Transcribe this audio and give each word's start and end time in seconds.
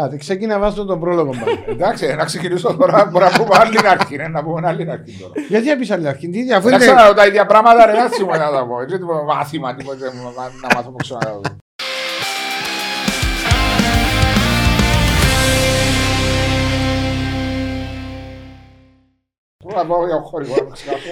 Α, 0.00 0.08
δεν 0.08 0.18
ξεκινά 0.18 0.58
βάζω 0.58 0.84
τον 0.84 1.00
πρόλογο 1.00 1.30
πάλι. 1.30 1.64
Εντάξει, 1.74 2.14
να 2.14 2.24
ξεκινήσω 2.24 2.76
τώρα. 2.76 3.04
Μπορεί 3.10 3.24
να 3.24 3.30
πούμε 3.30 3.56
άλλη 3.58 3.78
αρχή. 3.88 4.16
ναι, 4.16 4.28
Να 4.28 4.42
πούμε 4.44 4.68
άλλη 4.68 4.90
αρχή 4.90 5.18
τώρα. 5.20 5.32
Γιατί 5.48 5.68
να 5.68 5.76
πεις 5.76 5.90
άλλη 5.90 6.08
αρχή, 6.08 6.28
τι 6.28 6.38
ίδια, 6.38 6.56
αφού 6.56 6.68
Δεν 6.68 6.80
είναι... 6.80 6.92
ξέρω 6.92 7.14
τα 7.14 7.26
ίδια 7.26 7.46
πράγματα, 7.46 7.86
ρε, 7.86 7.92
να 7.92 8.08
θυμώ 8.08 8.30
να 8.30 8.50
τα 8.50 8.66
πω. 8.66 8.80
Έτσι, 8.80 8.98
τίποτα 8.98 9.22
μάθημα, 9.22 9.74
τίποτα, 9.74 10.12
να 10.62 10.74
μάθω 10.76 10.90
που 10.90 10.96
ξέρω 10.96 11.18
να 11.22 11.26
τα 11.26 11.32
πω. 11.40 11.56
Πού 19.56 19.70
να 19.76 19.86
πάω 19.86 20.06
για 20.06 20.20
χώρι, 20.20 20.46
να 20.48 20.70
ξεκαθώ. 20.72 21.08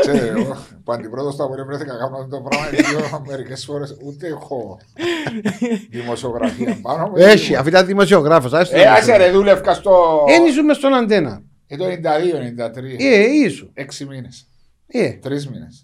Ξέρε, 0.00 0.26
εγώ 0.28 0.56
που 0.88 0.94
αντιπρόεδρος 0.94 1.36
του 1.36 1.42
Απολύου 1.44 1.64
βρέθηκα 1.64 1.92
να 1.92 1.98
κάνω 1.98 2.16
αυτό 2.16 2.36
το 2.36 2.42
πράγμα 2.48 2.66
δύο 2.68 3.22
μερικές 3.28 3.64
φορές 3.64 3.96
ούτε 4.04 4.26
έχω 4.26 4.78
δημοσιογραφία 5.90 6.78
πάνω 6.82 7.06
μου. 7.08 7.12
Έχει, 7.16 7.56
αφού 7.56 7.68
ήταν 7.68 7.86
δημοσιογράφος. 7.86 8.52
άσε 8.52 8.72
το 8.74 8.80
Ε, 8.80 8.84
να 8.84 8.92
άσε 8.92 9.12
πω. 9.12 9.16
ρε, 9.18 9.30
δούλευκα 9.30 9.74
στο... 9.74 10.24
Εν 10.28 10.44
ήσουν 10.44 10.64
μες 10.64 10.76
στον 10.76 10.94
αντένα. 10.94 11.42
Ε, 11.66 11.76
το 11.76 11.84
92-93. 11.84 11.90
Ε, 12.98 13.24
ήσουν. 13.44 13.70
Έξι 13.74 14.04
μήνες. 14.04 14.46
Ε, 14.86 15.10
Τρεις 15.10 15.48
μήνες. 15.48 15.82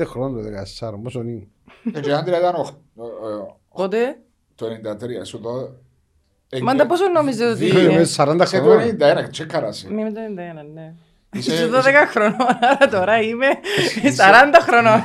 15 0.00 0.04
χρόνων, 0.06 0.44
14, 0.80 0.92
πόσο 1.02 1.20
είναι. 1.20 1.46
Ε, 1.94 2.00
Και 2.00 2.12
άντρα 2.12 2.38
ήταν 2.38 2.54
οχ- 2.54 2.74
ο- 2.96 3.04
ο- 3.04 3.60
Πότε; 3.74 4.18
το 4.54 4.66
93. 4.66 5.26
Σου 5.26 5.40
το... 5.40 5.74
Μάντα 6.62 6.86
πόσο 6.86 7.08
νόμιζες 7.08 7.52
ότι 7.54 7.64
Δύο. 7.70 7.80
είναι; 7.80 7.92
Με 7.98 8.06
40 8.16 8.40
Σε 8.44 8.56
το 8.58 8.62
χρόνων. 8.62 8.96
91, 9.00 9.28
τσεκάρασε. 9.30 9.92
Μη 9.92 10.02
με 10.02 10.12
το 10.12 10.20
91, 10.20 10.72
ναι. 10.74 10.94
Είσαι- 11.34 11.52
Είσαι 11.52 11.66
12 11.72 12.06
χρονών, 12.10 12.36
άρα 12.60 12.88
τώρα 12.90 13.20
είμαι 13.20 13.46
40 14.16 14.60
χρονών. 14.68 15.02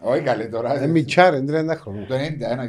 Όχι 0.00 0.20
καλή 0.20 0.48
τώρα. 0.48 0.82
Ε, 0.82 0.86
μιτσάρε, 0.86 1.40
30 1.48 1.76
χρόνων. 1.80 2.06
Το 2.06 2.14
91 2.14 2.18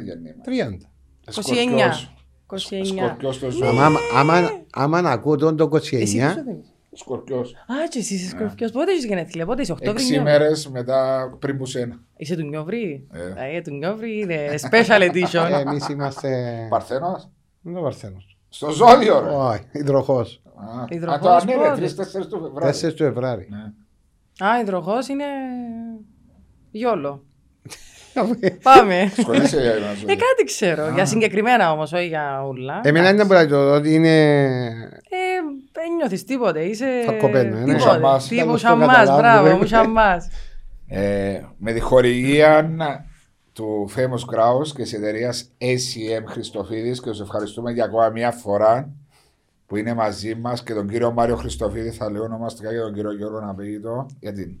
γεννήμα. 0.04 0.42
30. 0.44 0.86
29. 1.24 2.10
29. 2.46 2.86
Σκορπιός 2.96 3.38
το 3.38 3.50
ζω. 3.50 3.66
Άμα- 3.66 3.98
άμα- 4.14 4.50
Άμα 4.74 5.00
να 5.00 5.10
ακούω 5.10 5.36
τον 5.36 5.56
το 5.56 5.64
29, 5.64 6.00
Εσύ 6.00 6.18
πόσο 6.18 6.34
δεν 6.44 6.56
είσαι. 6.58 6.72
Σκορπιός. 6.92 7.52
Α, 7.52 7.88
και 7.90 7.98
εσύ 7.98 8.14
είσαι 8.14 8.28
σκορπιός. 8.28 8.70
Πότε 8.70 8.92
είσαι 8.92 9.06
γενέθλια, 9.06 9.46
πότε 9.46 9.62
είσαι, 9.62 9.72
Έξι 9.72 9.88
Οκτώβρη. 9.90 10.20
μέρες 10.20 10.68
μετά 10.68 11.28
πριν 11.38 11.58
που 11.58 11.66
σένα. 11.66 12.00
Είσαι 12.16 12.36
του 12.36 12.44
Νιόβρη; 12.46 13.06
Ε. 13.36 13.56
Ε, 13.56 13.60
του 13.60 13.74
Νιόβρη 13.74 14.18
είναι 14.20 14.54
special 14.70 15.10
edition. 15.12 15.64
εμείς 15.66 15.88
είμαστε... 15.88 16.28
Παρθένος; 16.70 17.28
Είναι 17.66 17.78
ο 17.78 17.82
Παρθένος. 17.82 18.36
Στο 18.48 18.70
ζώδιο 18.70 19.20
ρε. 19.20 19.30
Όχι, 19.30 19.60
υδροχός. 19.72 20.42
Α, 20.58 20.84
Υδροχός 20.88 21.16
Α, 21.18 21.20
το 21.20 21.52
ανέβε, 21.52 21.68
πότε; 21.68 22.18
3-4 22.20 22.26
του 22.28 22.40
Φεβρουάριου. 22.40 22.80
4 22.80 22.90
του 22.94 22.96
Φεβράρι. 23.04 23.48
Ναι. 23.50 24.46
Α, 24.48 24.60
υδροχός 24.60 25.08
είναι 25.08 25.24
γιόλο. 26.70 27.22
Πάμε. 28.62 29.12
Σχολείσαι 29.20 29.60
για 29.60 29.72
ένα 29.72 29.86
Ε, 29.86 29.94
ζώδιο. 29.94 30.06
κάτι 30.16 30.44
ξέρω. 30.44 30.90
Για 30.94 31.06
συγκεκριμένα 31.06 31.72
όμως, 31.72 31.92
όχι 31.92 32.06
για 32.06 32.44
ούλα. 32.48 32.80
Εμένα 32.84 33.12
δεν 33.12 33.26
μπορεί 33.26 33.40
να 33.40 33.46
το 33.48 33.64
δω 33.64 33.74
ότι 33.74 33.94
είναι... 33.94 34.24
Ε, 35.08 35.38
δεν 35.72 35.94
νιώθεις 35.96 36.24
τίποτε. 36.24 36.60
Είσαι. 36.64 36.86
Θα 37.06 37.12
κοπαίνω, 37.12 37.56
ε, 37.56 37.60
ναι. 37.60 37.64
Τίποτε. 37.64 37.72
Μουσαμάς. 37.72 38.28
Τύπου 38.28 38.40
Καλώς 38.44 38.60
το 38.62 38.66
σαμάς, 38.68 38.88
καταλάβουμε. 38.88 39.20
μπράβο, 39.48 39.56
μου 39.56 39.66
σαμάς. 39.66 40.28
Ε, 40.86 41.40
με 41.58 41.72
τη 41.72 41.80
χορηγία 41.80 42.70
του 43.52 43.90
Famous 43.96 44.34
Grouse 44.34 44.66
και 44.76 44.82
της 44.82 44.92
εταιρείας 44.92 45.50
ACM 45.60 46.24
Χριστοφίδης 46.26 47.00
και 47.00 47.10
τους 47.10 47.20
ευχαριστούμε 47.20 47.72
για 47.72 47.84
ακόμα 47.84 48.08
μια 48.08 48.30
φορά 48.30 48.90
που 49.68 49.76
είναι 49.76 49.94
μαζί 49.94 50.34
μας 50.34 50.62
και 50.62 50.74
τον 50.74 50.88
κύριο 50.88 51.12
Μάριο 51.12 51.36
Χριστοφίδη. 51.36 51.90
Θα 51.90 52.10
λέω 52.10 52.22
ονομαστικά 52.22 52.70
και 52.70 52.78
τον 52.78 52.94
κύριο 52.94 53.12
Γιώργο 53.12 53.40
Ναπήγητο 53.40 54.06
για 54.20 54.32
την 54.32 54.58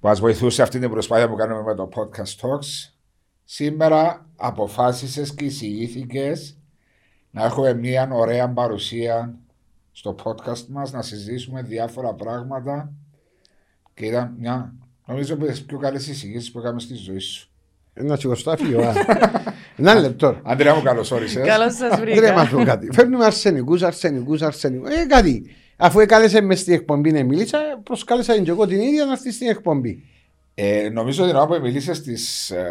που 0.00 0.06
μας 0.06 0.20
βοηθούσε 0.20 0.62
αυτή 0.62 0.78
την 0.78 0.90
προσπάθεια 0.90 1.28
που 1.28 1.34
κάνουμε 1.34 1.62
με 1.62 1.74
το 1.74 1.88
Podcast 1.94 2.40
Talks. 2.40 2.92
Σήμερα 3.44 4.26
αποφάσισες 4.36 5.34
και 5.34 5.44
εισηγήθηκες 5.44 6.58
να 7.30 7.44
έχουμε 7.44 7.74
μια 7.74 8.08
ωραία 8.12 8.48
παρουσία 8.48 9.38
στο 9.92 10.14
podcast 10.24 10.66
μας, 10.66 10.92
να 10.92 11.02
συζητήσουμε 11.02 11.62
διάφορα 11.62 12.14
πράγματα 12.14 12.92
και 13.94 14.06
ήταν 14.06 14.34
μια, 14.38 14.74
νομίζω 15.06 15.34
από 15.34 15.46
τις 15.46 15.64
πιο 15.64 15.78
καλές 15.78 16.06
εισηγήσεις 16.06 16.50
που 16.50 16.58
έκαμε 16.58 16.80
στη 16.80 16.94
ζωή 16.94 17.18
σου. 17.18 17.50
Ένα 17.92 18.16
σιγοστάφιο. 18.16 18.80
α. 19.86 19.90
Ένα 19.90 20.00
λεπτό. 20.00 20.40
Αντρέα 20.42 20.74
μου 20.74 20.82
καλώς 20.82 21.10
όρισες. 21.10 21.46
Καλώς 21.46 21.74
σας 21.74 21.98
Δεν 22.00 22.22
να 22.22 22.32
μας 22.32 22.46
βρήκα. 22.48 22.56
πω 22.58 22.64
κάτι. 22.64 22.88
Φέρνουμε 22.92 23.24
αρσενικούς, 23.24 23.82
αρσενικούς, 23.82 24.42
αρσενικούς. 24.42 24.88
Ε, 24.90 25.06
κάτι. 25.08 25.44
Αφού 25.76 26.00
έκαλεσε 26.00 26.40
μες 26.40 26.60
στην 26.60 26.72
εκπομπή 26.74 27.12
να 27.12 27.24
μίλησα, 27.24 27.58
προσκάλεσα 27.82 28.38
και 28.40 28.50
εγώ 28.50 28.66
την 28.66 28.80
ίδια 28.80 29.04
να 29.04 29.12
έρθει 29.12 29.32
στην 29.32 29.48
εκπομπή. 29.48 30.02
Ε, 30.54 30.88
νομίζω 30.92 31.26
την 31.26 31.36
ώρα 31.36 31.46
που 31.46 31.58
μίλησες 31.62 31.96
στις 31.96 32.50
ε, 32.50 32.64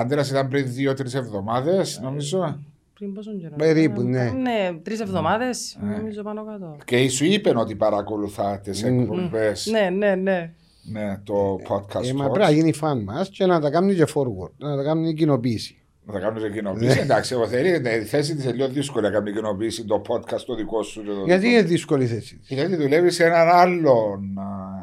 Άντρας 0.00 0.30
ήταν 0.30 0.48
πριν 0.48 0.72
δύο-τρεις 0.72 1.14
εβδομάδες, 1.14 2.00
νομίζω. 2.02 2.60
Πριν 2.94 3.14
πόσο 3.14 3.30
καιρό. 3.40 3.54
Περίπου, 3.56 4.00
Ε, 4.00 4.04
ναι. 4.04 4.24
Ναι, 4.30 4.70
τρεις 4.82 5.00
εβδομάδες, 5.00 5.78
νομίζω 5.98 6.22
πάνω 6.22 6.44
κάτω. 6.44 6.76
Και 6.84 7.08
σου 7.08 7.24
είπε 7.24 7.52
ότι 7.56 7.74
παρακολουθά 7.74 8.60
τις 8.64 8.82
εκπομπές 8.82 9.66
Ναι, 9.70 9.90
ναι, 9.90 10.14
ναι. 10.14 10.52
με 10.82 11.20
το 11.24 11.58
podcast 11.68 12.04
Ε, 12.04 12.12
μα 12.12 12.26
Talks. 12.26 12.30
πρέπει 12.32 12.46
να 12.46 12.50
γίνει 12.50 12.72
φαν 12.72 13.02
μας 13.02 13.28
και 13.28 13.46
να 13.46 13.60
τα 13.60 13.70
κάνει 13.70 13.94
και 13.94 14.04
forward, 14.14 14.50
να 14.56 14.76
τα 14.76 14.82
κάνει 14.82 15.14
κοινοποίηση. 15.14 15.79
Να 16.04 16.12
τα 16.12 16.18
κάνουμε 16.18 16.48
και 16.48 16.54
κοινοποίηση. 16.54 16.96
Ναι. 16.96 17.02
Εντάξει, 17.02 17.34
εγώ 17.34 17.46
θεωρεί 17.48 17.72
ότι 17.74 17.88
η 17.88 18.04
θέση 18.04 18.34
της 18.34 18.44
είναι 18.44 18.52
λίγο 18.52 18.68
δύσκολη 18.68 19.04
να 19.06 19.10
κάνει 19.12 19.32
κοινοποίηση 19.32 19.84
το 19.84 20.02
podcast 20.08 20.40
το 20.46 20.54
δικό 20.54 20.82
σου. 20.82 21.02
το 21.04 21.12
Γιατί 21.24 21.40
δικό 21.46 21.52
είναι 21.58 21.62
δύσκολη 21.62 22.04
η 22.04 22.06
θέση 22.06 22.36
της; 22.36 22.48
Γιατί 22.48 22.76
δουλεύεις 22.76 23.14
σε 23.14 23.24
έναν 23.24 23.48
άλλον 23.48 24.38
α, 24.38 24.78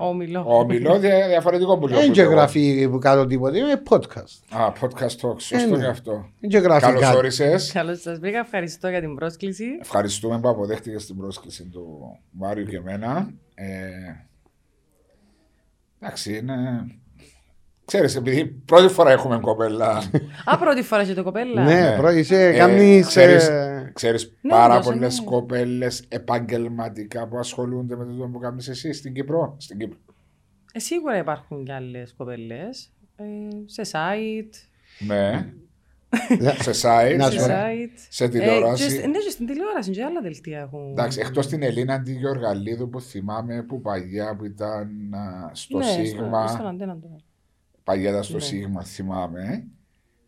Όμιλο. 0.00 0.44
όμιλο 0.46 0.98
δια- 0.98 1.26
διαφορετικό 1.28 1.78
που 1.78 1.86
λέω. 1.88 1.98
Δεν 1.98 2.06
που 2.06 2.12
και 2.12 2.22
λέω. 2.22 2.30
γραφεί 2.30 2.88
που 2.90 2.98
κάτω 2.98 3.26
τίποτε, 3.26 3.58
είναι 3.58 3.82
podcast. 3.90 4.58
Α, 4.60 4.72
podcast 4.80 5.04
talk. 5.28 5.40
Σωστό 5.40 5.56
Ε, 5.56 5.66
ναι. 5.66 5.76
είναι 5.76 5.86
αυτό. 5.86 6.28
Δεν 6.40 6.50
και 6.50 6.58
γράφει 6.58 6.80
Καλώς 6.86 7.00
κάτι. 7.00 7.16
όρισες. 7.16 7.72
Καλώς 7.72 8.00
σας 8.00 8.18
βρήκα, 8.18 8.38
ευχαριστώ 8.38 8.88
για 8.88 9.00
την 9.00 9.14
πρόσκληση. 9.14 9.64
Ευχαριστούμε 9.80 10.40
που 10.40 10.48
αποδέχτηκε 10.48 10.96
την 10.96 11.16
πρόσκληση 11.16 11.64
του 11.64 11.98
Μάριου 12.30 12.64
και 12.64 12.76
εμένα. 12.76 13.30
Ε, 13.54 13.66
εντάξει, 16.00 16.36
είναι. 16.36 16.54
Ξέρεις, 17.88 18.16
επειδή 18.16 18.44
πρώτη 18.46 18.92
φορά 18.92 19.10
έχουμε 19.10 19.38
κοπέλα. 19.40 20.02
Α, 20.44 20.58
πρώτη 20.58 20.82
φορά 20.82 21.04
και 21.04 21.14
το 21.14 21.22
κοπέλα. 21.22 21.62
Ναι, 21.62 21.94
πρώτα 21.96 22.18
είσαι, 22.18 22.48
ε, 22.48 22.56
κάνεις... 22.56 23.06
ξέρεις, 23.06 23.48
ε, 23.48 23.90
ξέρεις 23.94 24.32
Ναι, 24.40 24.50
πάρα 24.50 24.74
όντως, 24.74 24.86
πολλές 24.86 25.18
ναι. 25.18 25.24
κοπέλες 25.24 26.04
επαγγελματικά 26.08 27.28
που 27.28 27.38
ασχολούνται 27.38 27.96
με 27.96 28.04
το 28.04 28.28
που 28.32 28.38
κάνεις 28.38 28.68
εσύ 28.68 28.92
στην 28.92 29.14
Κύπρο. 29.14 29.56
Στην 29.58 29.78
Κύπρο. 29.78 29.98
Ε, 30.72 30.78
σίγουρα 30.78 31.18
υπάρχουν 31.18 31.64
και 31.64 31.72
άλλες 31.72 32.14
κοπέλες. 32.16 32.92
Ε, 33.16 33.24
σε 33.64 33.82
site. 33.92 34.54
Ναι. 34.98 35.52
σε 36.60 36.70
site, 36.70 37.16
Να 37.16 37.24
Σε 37.24 37.30
σου 37.30 37.40
σε, 37.40 37.46
πω. 37.46 37.54
site. 37.54 37.98
σε 38.08 38.28
τηλεόραση. 38.28 38.84
Ε, 38.84 39.00
και, 39.00 39.06
ναι, 39.06 39.18
και 39.18 39.30
στην 39.30 39.46
τηλεόραση 39.46 39.90
και 39.90 40.02
άλλα 40.04 40.20
δελτία 40.20 40.58
έχουν. 40.58 40.90
Εντάξει, 40.90 41.20
εκτός 41.20 41.46
την 41.46 41.62
Ελίνα 41.62 41.94
Αντιγεωργαλίδου 41.94 42.88
που 42.88 43.00
θυμάμαι 43.00 43.62
που 43.62 43.80
παγιά 43.80 44.36
που 44.36 44.44
ήταν 44.44 45.14
α, 45.14 45.50
στο 45.52 45.78
ναι, 45.78 45.84
Σίγμα. 45.84 46.46
Στο, 46.46 46.56
στον 46.56 46.66
αντένα 46.66 46.98
τώρα. 47.88 47.96
Παγιά 47.96 48.10
ήταν 48.10 48.22
στο 48.22 48.34
Ναι. 48.36 48.40
Σίγμα, 48.40 48.82
θυμάμαι. 48.82 49.66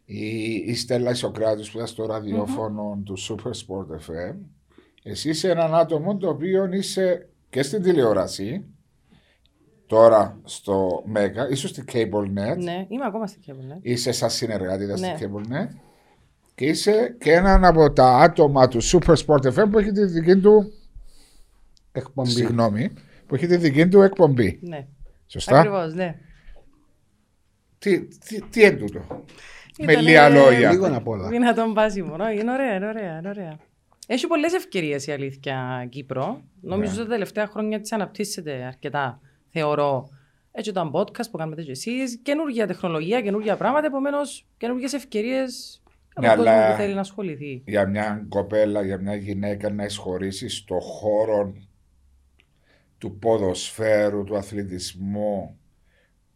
Η, 0.05 0.55
η 0.67 0.75
Στέλλα 0.75 1.11
Ισοκράτης 1.11 1.71
που 1.71 1.77
ήταν 1.77 1.89
στο 1.89 2.07
ραδιοφωνο 2.07 3.03
του 3.05 3.19
Super 3.19 3.51
Sport 3.51 4.11
FM. 4.11 4.35
Εσύ 5.03 5.29
είσαι 5.29 5.51
έναν 5.51 5.75
άτομο 5.75 6.17
το 6.17 6.29
οποίο 6.29 6.73
είσαι 6.73 7.29
και 7.51 7.63
στην 7.63 7.83
τηλεόραση. 7.83 8.65
Τώρα 9.87 10.41
στο 10.45 11.05
Mega, 11.15 11.51
ίσω 11.51 11.69
στην 11.69 11.85
CableNet. 11.93 12.57
Ναι, 12.59 12.87
είμαι 12.89 13.05
ακόμα 13.07 13.27
στην 13.27 13.41
Κέμπολ, 13.41 13.67
ναι. 13.67 13.79
Είσαι 13.81 14.13
σαν 14.13 14.31
συνεργάτη 14.31 14.85
ήταν 14.85 15.01
Ναι. 15.01 15.15
στην 15.17 15.31
CableNet. 15.35 15.69
Και 16.55 16.65
είσαι 16.67 17.17
και 17.21 17.33
έναν 17.33 17.65
από 17.65 17.93
τα 17.93 18.17
άτομα 18.17 18.69
του 18.69 18.83
Super 18.83 19.15
Sport 19.27 19.53
FM 19.55 19.71
που 19.71 19.79
έχει 19.79 19.91
τη 19.93 20.05
δική 20.05 20.37
του 20.37 20.73
εκπομπή. 21.93 22.31
Συγγνώμη, 22.31 22.91
που 23.27 23.35
έχει 23.35 23.47
τη 23.47 23.57
δική 23.57 23.89
του 23.89 24.01
εκπομπή. 24.03 24.59
Ναι. 24.63 24.87
Σωστά; 25.27 25.59
Ακριβώς, 25.59 25.95
ναι. 25.95 26.15
Τι, 27.81 28.05
τι, 28.07 28.41
τι 28.43 28.61
είναι 28.63 28.71
τούτο; 28.77 28.99
Με 29.79 29.93
Ήτανε 29.93 30.01
λίγα 30.01 30.29
λόγια. 30.29 30.71
Λίγο 30.71 30.89
να 30.89 31.03
πω 31.03 31.11
όλα. 31.11 31.29
Δυνατόν 31.29 31.75
πάσιμο. 31.75 32.17
ναι, 32.17 32.33
Είναι 32.33 32.53
ωραία, 32.53 32.75
είναι 32.75 32.87
ωραία, 32.89 33.19
είναι 33.19 33.29
ωραία. 33.29 33.59
Έχει 34.07 34.27
πολλές 34.27 34.53
ευκαιρίες 34.53 35.07
η 35.07 35.13
αλήθεια 35.13 35.87
Κύπρο. 35.91 36.43
Νομίζω 36.61 36.93
Ναι. 36.93 36.99
ότι 36.99 37.07
τα 37.09 37.13
τελευταία 37.15 37.47
χρόνια 37.47 37.81
τη 37.81 37.89
αναπτύσσεται 37.95 38.53
αρκετά, 38.65 39.21
θεωρώ. 39.51 40.09
Έτσι 40.53 40.71
ήταν 40.71 40.91
podcast 40.95 41.31
που 41.31 41.37
κάνετε 41.39 41.63
και 41.63 41.71
εσείς, 41.71 42.19
καινούργια 42.23 42.67
τεχνολογία, 42.67 43.21
καινούργια 43.21 43.57
πράγματα, 43.57 43.87
επομένως 43.87 44.47
καινούργιες 44.57 44.93
ευκαιρίες 44.93 45.83
για 46.19 46.29
Ναι, 46.29 46.35
τον 46.35 46.45
κόσμο 46.45 46.53
αλλά- 46.61 46.71
που 46.71 46.81
θέλει 46.81 46.95
να 46.95 47.01
ασχοληθεί. 47.01 47.63
Για 47.67 47.87
μια 47.87 48.27
κοπέλα, 48.29 48.83
για 48.83 48.99
μια 48.99 49.15
γυναίκα 49.15 49.71
να 49.71 49.85
εισχωρήσει 49.85 50.49
στο 50.49 50.79
χώρο 50.81 51.53
του 52.99 53.19
ποδοσφαίρου, 53.19 54.25
του 54.25 54.37
αθλητισμού. 54.37 55.59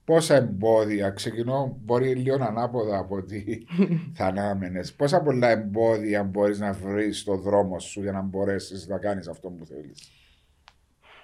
Πόσα 0.04 0.34
εμπόδια, 0.34 1.10
ξεκινώ, 1.10 1.78
μπορεί 1.84 2.14
λίγο 2.14 2.44
ανάποδα 2.44 2.98
από 2.98 3.16
ό,τι 3.16 3.44
θα 4.16 4.26
ανάμενες. 4.26 4.92
Πόσα 4.92 5.22
πολλά 5.22 5.48
εμπόδια 5.48 6.22
μπορείς 6.22 6.58
να 6.58 6.72
βρεις 6.72 7.18
στο 7.20 7.36
δρόμο 7.36 7.78
σου 7.78 8.00
για 8.00 8.12
να 8.12 8.20
μπορέσεις 8.20 8.86
να 8.88 8.98
κάνεις 8.98 9.28
αυτό 9.28 9.48
που 9.50 9.66
θέλεις; 9.66 10.10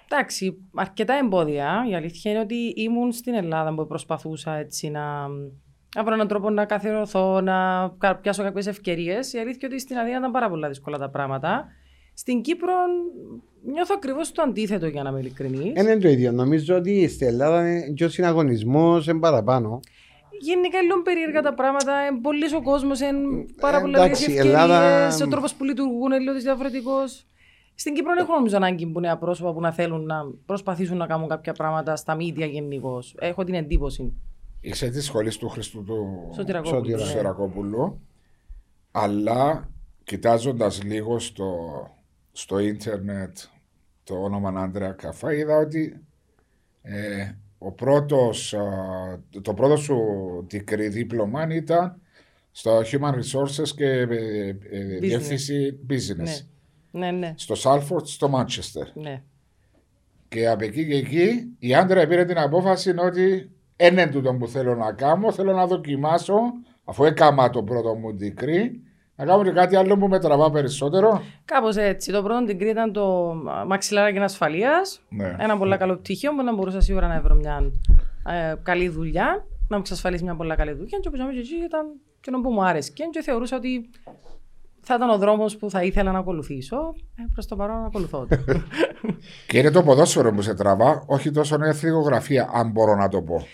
Εντάξει, 0.09 0.57
αρκετά 0.75 1.13
εμπόδια. 1.13 1.85
Η 1.89 1.95
αλήθεια 1.95 2.31
είναι 2.31 2.39
ότι 2.39 2.73
ήμουν 2.75 3.11
στην 3.11 3.33
Ελλάδα 3.33 3.75
που 3.75 3.87
προσπαθούσα 3.87 4.53
έτσι 4.55 4.89
να 4.89 5.27
να 5.95 6.03
βρω 6.03 6.13
έναν 6.13 6.27
τρόπο 6.27 6.49
να 6.49 6.65
καθιερωθώ, 6.65 7.41
να 7.41 7.89
κα- 7.97 8.15
πιάσω 8.17 8.43
κάποιες 8.43 8.67
ευκαιρίες. 8.67 9.33
Η 9.33 9.37
αλήθεια 9.37 9.59
είναι 9.63 9.73
ότι 9.73 9.83
στην 9.83 9.97
Αθήνα 9.97 10.17
ήταν 10.17 10.31
πάρα 10.31 10.49
πολλά 10.49 10.67
δύσκολα 10.67 10.97
τα 10.97 11.09
πράγματα. 11.09 11.67
Στην 12.13 12.41
Κύπρο 12.41 12.73
νιώθω 13.65 13.93
ακριβώς 13.97 14.31
το 14.31 14.41
αντίθετο, 14.41 14.87
για 14.87 15.03
να 15.03 15.09
είμαι 15.09 15.19
ειλικρινής. 15.19 15.73
Δεν 15.73 15.85
είναι 15.87 15.97
το 15.97 16.07
ίδιο. 16.09 16.31
Νομίζω 16.31 16.75
ότι 16.75 17.07
στην 17.07 17.27
Ελλάδα 17.27 17.69
είναι 17.71 17.93
και 17.93 18.05
ο 18.05 18.09
συναγωνισμός 18.09 19.07
είναι 19.07 19.19
παραπάνω. 19.19 19.79
Γενικά 20.39 20.77
είναι 20.77 20.87
λίγο 20.87 21.01
περίεργα 21.01 21.41
τα 21.41 21.53
πράγματα. 21.53 22.05
Είναι 22.07 22.19
πολύ 22.21 22.55
ο 22.55 22.61
κόσμος, 22.61 22.99
είναι 22.99 23.45
πάρα 23.59 23.77
Ε, 23.77 23.81
πολλέ 23.81 23.97
εντάξει, 23.97 24.21
η 24.21 24.25
ευκαιρίες. 24.33 24.53
Ελλάδα- 24.53 25.25
Ο 25.25 25.27
τρόπος 25.27 25.53
που 25.53 25.63
λειτουργούν 25.63 26.11
είναι 26.11 26.19
λίγο 26.19 26.33
διαφορετικός. 26.39 27.25
Στην 27.75 27.93
Κύπρο 27.93 28.13
δεν 28.13 28.23
έχω 28.23 28.33
νομίζω 28.33 28.55
ανάγκη 28.55 28.85
που 28.87 28.99
νέα 28.99 29.17
πρόσωπα 29.17 29.53
που 29.53 29.59
να 29.61 29.71
θέλουν 29.71 30.05
να 30.05 30.15
προσπαθήσουν 30.45 30.97
να 30.97 31.05
κάνουν 31.07 31.27
κάποια 31.27 31.53
πράγματα 31.53 31.95
στα 31.95 32.15
media 32.15 32.49
γενικώς. 32.51 33.15
Έχω 33.19 33.43
την 33.43 33.53
εντύπωση. 33.53 34.13
Είσαι 34.61 34.89
της 34.89 35.05
σχολής 35.05 35.37
του 35.37 35.49
Χριστού 35.49 35.83
του 35.83 36.29
Σωτηρακόπουλου. 36.35 36.75
Σωτήρα. 36.77 36.97
του 36.97 37.03
ναι. 37.03 37.09
Σερακόπουλου. 37.09 38.01
Αλλά 38.91 39.69
κοιτάζοντας 40.03 40.83
λίγο 40.83 41.19
στο, 41.19 41.47
στο 42.31 42.59
ίντερνετ 42.59 43.37
το 44.03 44.15
όνομα 44.15 44.61
Άντρεα 44.61 44.91
Καφά, 44.91 45.33
είδα 45.33 45.57
ότι 45.57 46.01
ε, 46.81 47.31
ο 47.57 47.71
πρώτος, 47.71 48.53
α, 48.53 48.63
το 49.41 49.53
πρώτο 49.53 49.75
σου 49.75 49.97
degree 50.51 50.87
δίπλωμα 50.89 51.47
ήταν 51.55 52.01
στο 52.51 52.81
Human 52.85 53.13
Resources 53.13 53.67
και 53.75 53.85
ε, 53.85 54.47
ε, 54.69 54.97
διεύθυνση 54.99 55.79
business. 55.89 56.45
Ναι, 56.91 57.11
ναι, 57.11 57.33
Στο 57.37 57.55
Salford, 57.63 58.05
στο 58.05 58.31
Manchester. 58.33 58.85
ναι. 58.93 59.21
Και 60.27 60.47
από 60.47 60.63
εκεί 60.63 60.87
και 60.87 60.95
εκεί 60.95 61.55
η 61.59 61.75
άντρα 61.75 62.07
πήρε 62.07 62.25
την 62.25 62.37
απόφαση 62.37 62.93
ότι 62.97 63.51
δεν 63.75 63.91
είναι 63.91 64.07
τούτο 64.07 64.33
που 64.33 64.47
θέλω 64.47 64.75
να 64.75 64.91
κάνω, 64.91 65.31
θέλω 65.31 65.53
να 65.53 65.67
δοκιμάσω, 65.67 66.35
αφού 66.83 67.03
έκανα 67.03 67.49
το 67.49 67.63
πρώτο 67.63 67.95
μου 67.95 68.17
degree, 68.21 68.69
να 69.21 69.31
κάνω 69.31 69.43
και 69.43 69.51
κάτι 69.51 69.75
άλλο 69.75 69.97
που 69.97 70.07
με 70.07 70.19
τραβά 70.19 70.51
περισσότερο. 70.51 71.21
Κάπως 71.45 71.75
έτσι. 71.75 72.11
Το 72.11 72.23
πρώτο 72.23 72.43
degree 72.47 72.61
ήταν 72.61 72.93
το 72.93 73.33
μαξιλάρακι 73.67 74.19
ασφαλείας. 74.19 75.01
Ναι. 75.09 75.35
Ένα 75.39 75.57
πολύ 75.57 75.77
καλό 75.77 75.97
πτυχίο 75.97 76.35
που 76.35 76.43
να 76.43 76.55
μπορούσα 76.55 76.81
σίγουρα 76.81 77.07
να 77.07 77.21
βρω 77.21 77.35
μια 77.35 77.71
ε, 78.27 78.55
καλή 78.63 78.89
δουλειά, 78.89 79.45
να 79.67 79.75
μου 79.75 79.81
εξασφαλίσει 79.81 80.23
μια 80.23 80.35
πολύ 80.35 80.55
καλή 80.55 80.71
δουλειά. 80.71 80.97
Και 80.99 81.07
όπως 81.07 81.19
είπαμε, 81.19 81.33
και 81.33 81.39
εκεί 81.39 81.55
ήταν 81.65 81.85
και 82.19 82.31
που 82.31 82.51
μου 82.51 82.63
άρεσε. 82.63 82.91
Και 82.91 83.21
θεωρούσα 83.21 83.55
ότι 83.55 83.89
θα 84.81 84.95
ήταν 84.95 85.09
ο 85.09 85.17
δρόμος 85.17 85.57
που 85.57 85.69
θα 85.69 85.83
ήθελα 85.83 86.11
να 86.11 86.19
ακολουθήσω. 86.19 86.77
Ε, 87.15 87.23
Προς 87.33 87.45
το 87.47 87.55
παρόν 87.55 87.85
ακολουθώ. 87.85 88.27
το. 88.29 88.37
Και 89.47 89.57
είναι 89.57 89.71
το 89.71 89.83
ποδόσφαιρο 89.83 90.31
που 90.31 90.41
σε 90.41 90.53
τραβά, 90.53 91.03
όχι 91.05 91.31
τόσο 91.31 91.55
η 91.65 91.69
αθλητογραφία, 91.69 92.49
αν 92.53 92.71
μπορώ 92.71 92.95
να 92.95 93.07
το 93.07 93.21
πω. 93.21 93.45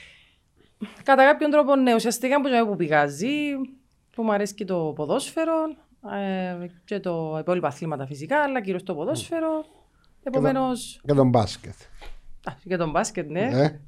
Κατά 1.03 1.23
κάποιον 1.23 1.51
τρόπο, 1.51 1.75
ναι, 1.75 1.95
ουσιαστικά 1.95 2.41
που, 2.41 2.67
που 2.67 2.75
πηγάζει, 2.75 3.27
που 4.17 4.23
μου 4.23 4.31
αρέσει 4.31 4.53
και 4.53 4.65
το 4.65 4.93
ποδόσφαιρο 4.95 5.53
ε, 6.11 6.67
και 6.85 6.99
το 6.99 7.37
υπόλοιπα 7.39 7.67
αθλήματα 7.67 8.05
φυσικά, 8.05 8.43
αλλά 8.43 8.61
κυρίως 8.61 8.83
το 8.83 8.95
ποδόσφαιρο. 8.95 9.65
Επομένω. 10.23 10.61
Για 11.03 11.15
τον 11.15 11.29
μπάσκετ. 11.29 11.73
Για 12.63 12.77
τον 12.77 12.89
μπάσκετ, 12.89 13.29
ναι. 13.29 13.41
Ε, 13.41 13.79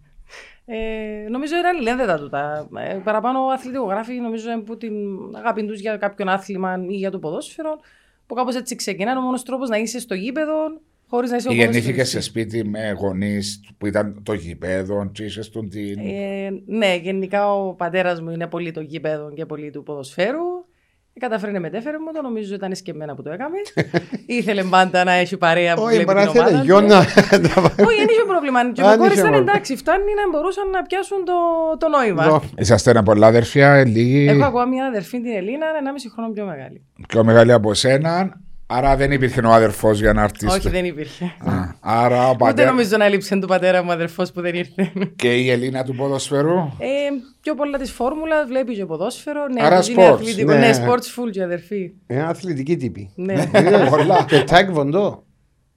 Ε, 0.71 1.29
νομίζω 1.29 1.57
είναι 1.57 1.67
αλληλένδετα 1.67 2.17
τούτα. 2.17 2.69
Ε, 2.77 2.93
παραπάνω 3.03 3.39
αθλητικογράφοι 3.39 4.13
νομίζω 4.13 4.51
είναι 4.51 4.61
που 4.61 4.77
την 4.77 4.93
αγάπη 5.35 5.65
τους 5.65 5.79
για 5.79 5.97
κάποιον 5.97 6.29
άθλημα 6.29 6.85
ή 6.87 6.95
για 6.95 7.11
το 7.11 7.19
ποδόσφαιρο. 7.19 7.79
Που 8.27 8.35
κάπως 8.35 8.55
έτσι 8.55 8.75
ξεκινάνε. 8.75 9.19
Ο 9.19 9.21
μόνος 9.21 9.43
τρόπος 9.43 9.69
να 9.69 9.77
είσαι 9.77 9.99
στο 9.99 10.13
γήπεδο 10.13 10.81
χωρίς 11.09 11.29
να 11.31 11.35
είσαι 11.37 11.49
ο 11.49 11.53
Γεννήθηκες 11.53 12.09
σε 12.09 12.17
ποδοσφαιριστής. 12.17 12.25
σπίτι 12.25 12.69
με 12.69 12.91
γονείς 12.99 13.63
που 13.77 13.85
ήταν 13.87 14.21
το 14.23 14.33
γηπέδο, 14.33 15.09
και 15.11 15.23
είσαι 15.23 15.41
στον 15.41 15.69
την. 15.69 15.99
Ε, 15.99 16.49
ναι, 16.65 16.95
γενικά 16.95 17.53
ο 17.53 17.73
πατέρας 17.73 18.21
μου 18.21 18.29
είναι 18.29 18.47
πολύ 18.47 18.71
το 18.71 18.81
γήπεδο 18.81 19.31
και 19.35 19.45
πολύ 19.45 19.69
του 19.69 19.83
ποδοσφαίρου. 19.83 20.67
Ε, 21.13 21.19
καταφέρει 21.19 21.51
να 21.51 21.59
μετέφερε 21.59 21.97
μου 21.99 22.11
το, 22.13 22.21
νομίζω 22.21 22.55
ήταν 22.55 22.75
σκεμμένα 22.75 23.15
που 23.15 23.21
το 23.21 23.31
έκαμε. 23.31 23.57
Ήθελε 24.37 24.63
πάντα 24.63 25.03
να 25.03 25.11
έχει 25.11 25.37
παρέα 25.37 25.75
που 25.75 25.81
Όχι, 25.81 25.95
βλέπει 25.95 26.11
μπορεί 26.13 26.25
την 26.27 26.39
να 26.41 26.45
θέλει 26.45 26.55
ομάδα. 26.55 26.63
γιο 26.63 26.79
του. 26.79 26.87
να. 27.47 27.61
Όχι, 27.87 27.97
δεν 27.97 28.07
είχε 28.09 28.23
πρόβλημα. 28.27 28.71
Και 28.71 28.81
Αν 28.81 28.87
με 28.87 28.93
είχε 28.93 28.97
κόρες 28.97 29.13
ήταν 29.17 29.25
πρόβλημα. 29.29 29.37
εντάξει, 29.51 29.75
φτάνει 29.75 30.13
να 30.21 30.29
μπορούσαν 30.39 30.69
να 30.69 30.81
πιάσουν 30.81 31.25
το, 31.25 31.33
το 31.77 31.87
νόημα. 31.89 32.23
Εδώ. 32.23 32.41
Είσαστε 32.57 32.89
ένα 32.91 33.03
πολλά 33.03 33.27
αδερφιά, 33.27 33.85
λίγοι, 33.85 34.27
Έχω 34.27 34.43
ακόμα 34.45 34.65
μια 34.65 34.85
αδερφή 34.85 35.21
την 35.21 35.31
Ελίνα, 35.31 35.65
1,5 35.67 36.11
χρόνο 36.13 36.31
πιο 36.31 36.45
μεγάλη. 36.45 36.85
πιο 37.07 37.23
μεγάλη 37.23 37.51
από 37.51 37.73
σένα. 37.73 38.41
Άρα 38.71 38.95
δεν 38.95 39.11
υπήρχε 39.11 39.41
ο 39.41 39.51
αδερφός 39.51 39.99
για 39.99 40.13
να 40.13 40.23
έρθει. 40.23 40.45
Όχι, 40.47 40.59
στο- 40.59 40.69
δεν 40.69 40.85
υπήρχε. 40.85 41.25
Α, 41.25 41.51
Άρα 41.79 42.25
ο 42.27 42.29
Ούτε 42.29 42.37
πατέρα 42.37 42.69
νομίζω 42.69 42.97
να 42.97 43.05
έλειψε 43.05 43.35
του 43.39 43.47
πατέρα 43.47 43.83
μου 43.83 43.91
αδερφός 43.91 44.31
που 44.31 44.41
δεν 44.41 44.55
ήρθε. 44.55 44.91
και 45.15 45.35
η 45.35 45.49
Ελίνα 45.49 45.83
του 45.83 45.95
ποδοσφαιρού. 45.95 46.57
Ε, 46.57 47.09
πιο 47.41 47.55
πολλά 47.55 47.77
της 47.77 47.91
φόρμουλα, 47.91 48.45
βλέπει 48.45 48.75
και 48.75 48.85
ποδόσφαιρο. 48.85 49.47
Ναι, 49.47 49.65
Άρα 49.65 49.79
τους 49.79 49.87
είναι 49.89 50.07
sports, 50.09 50.13
αθλητικό. 50.13 50.51
ναι. 50.51 50.57
Ναι, 50.59 50.71
sports 50.85 50.91
full 51.27 51.31
και 51.31 51.43
αδερφή. 51.43 51.91
Είναι 52.07 52.23
αθλητική 52.23 52.77
τύπη. 52.77 53.11
Ναι. 53.15 53.45
Πολλά. 53.89 54.25
Και 54.27 54.43
τάκ 54.43 54.71
βοντό. 54.71 55.23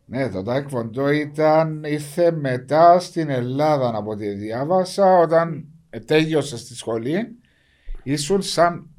Ναι, 0.05 0.29
το 0.29 0.43
Taekwondo 0.47 1.13
ήταν, 1.15 1.83
ήρθε 1.85 2.33
μετά 2.33 3.01
στην 3.01 3.31
Ελλάδα 3.31 3.93
από 3.97 4.11
ό,τι 4.11 4.29
διάβασα, 4.29 5.19
όταν 5.19 5.65
ε, 5.91 5.99
τέλειωσε 5.99 6.57
στη 6.59 6.75
σχολή, 6.77 7.27
ήσουν 8.03 8.43
σαν, 8.43 8.91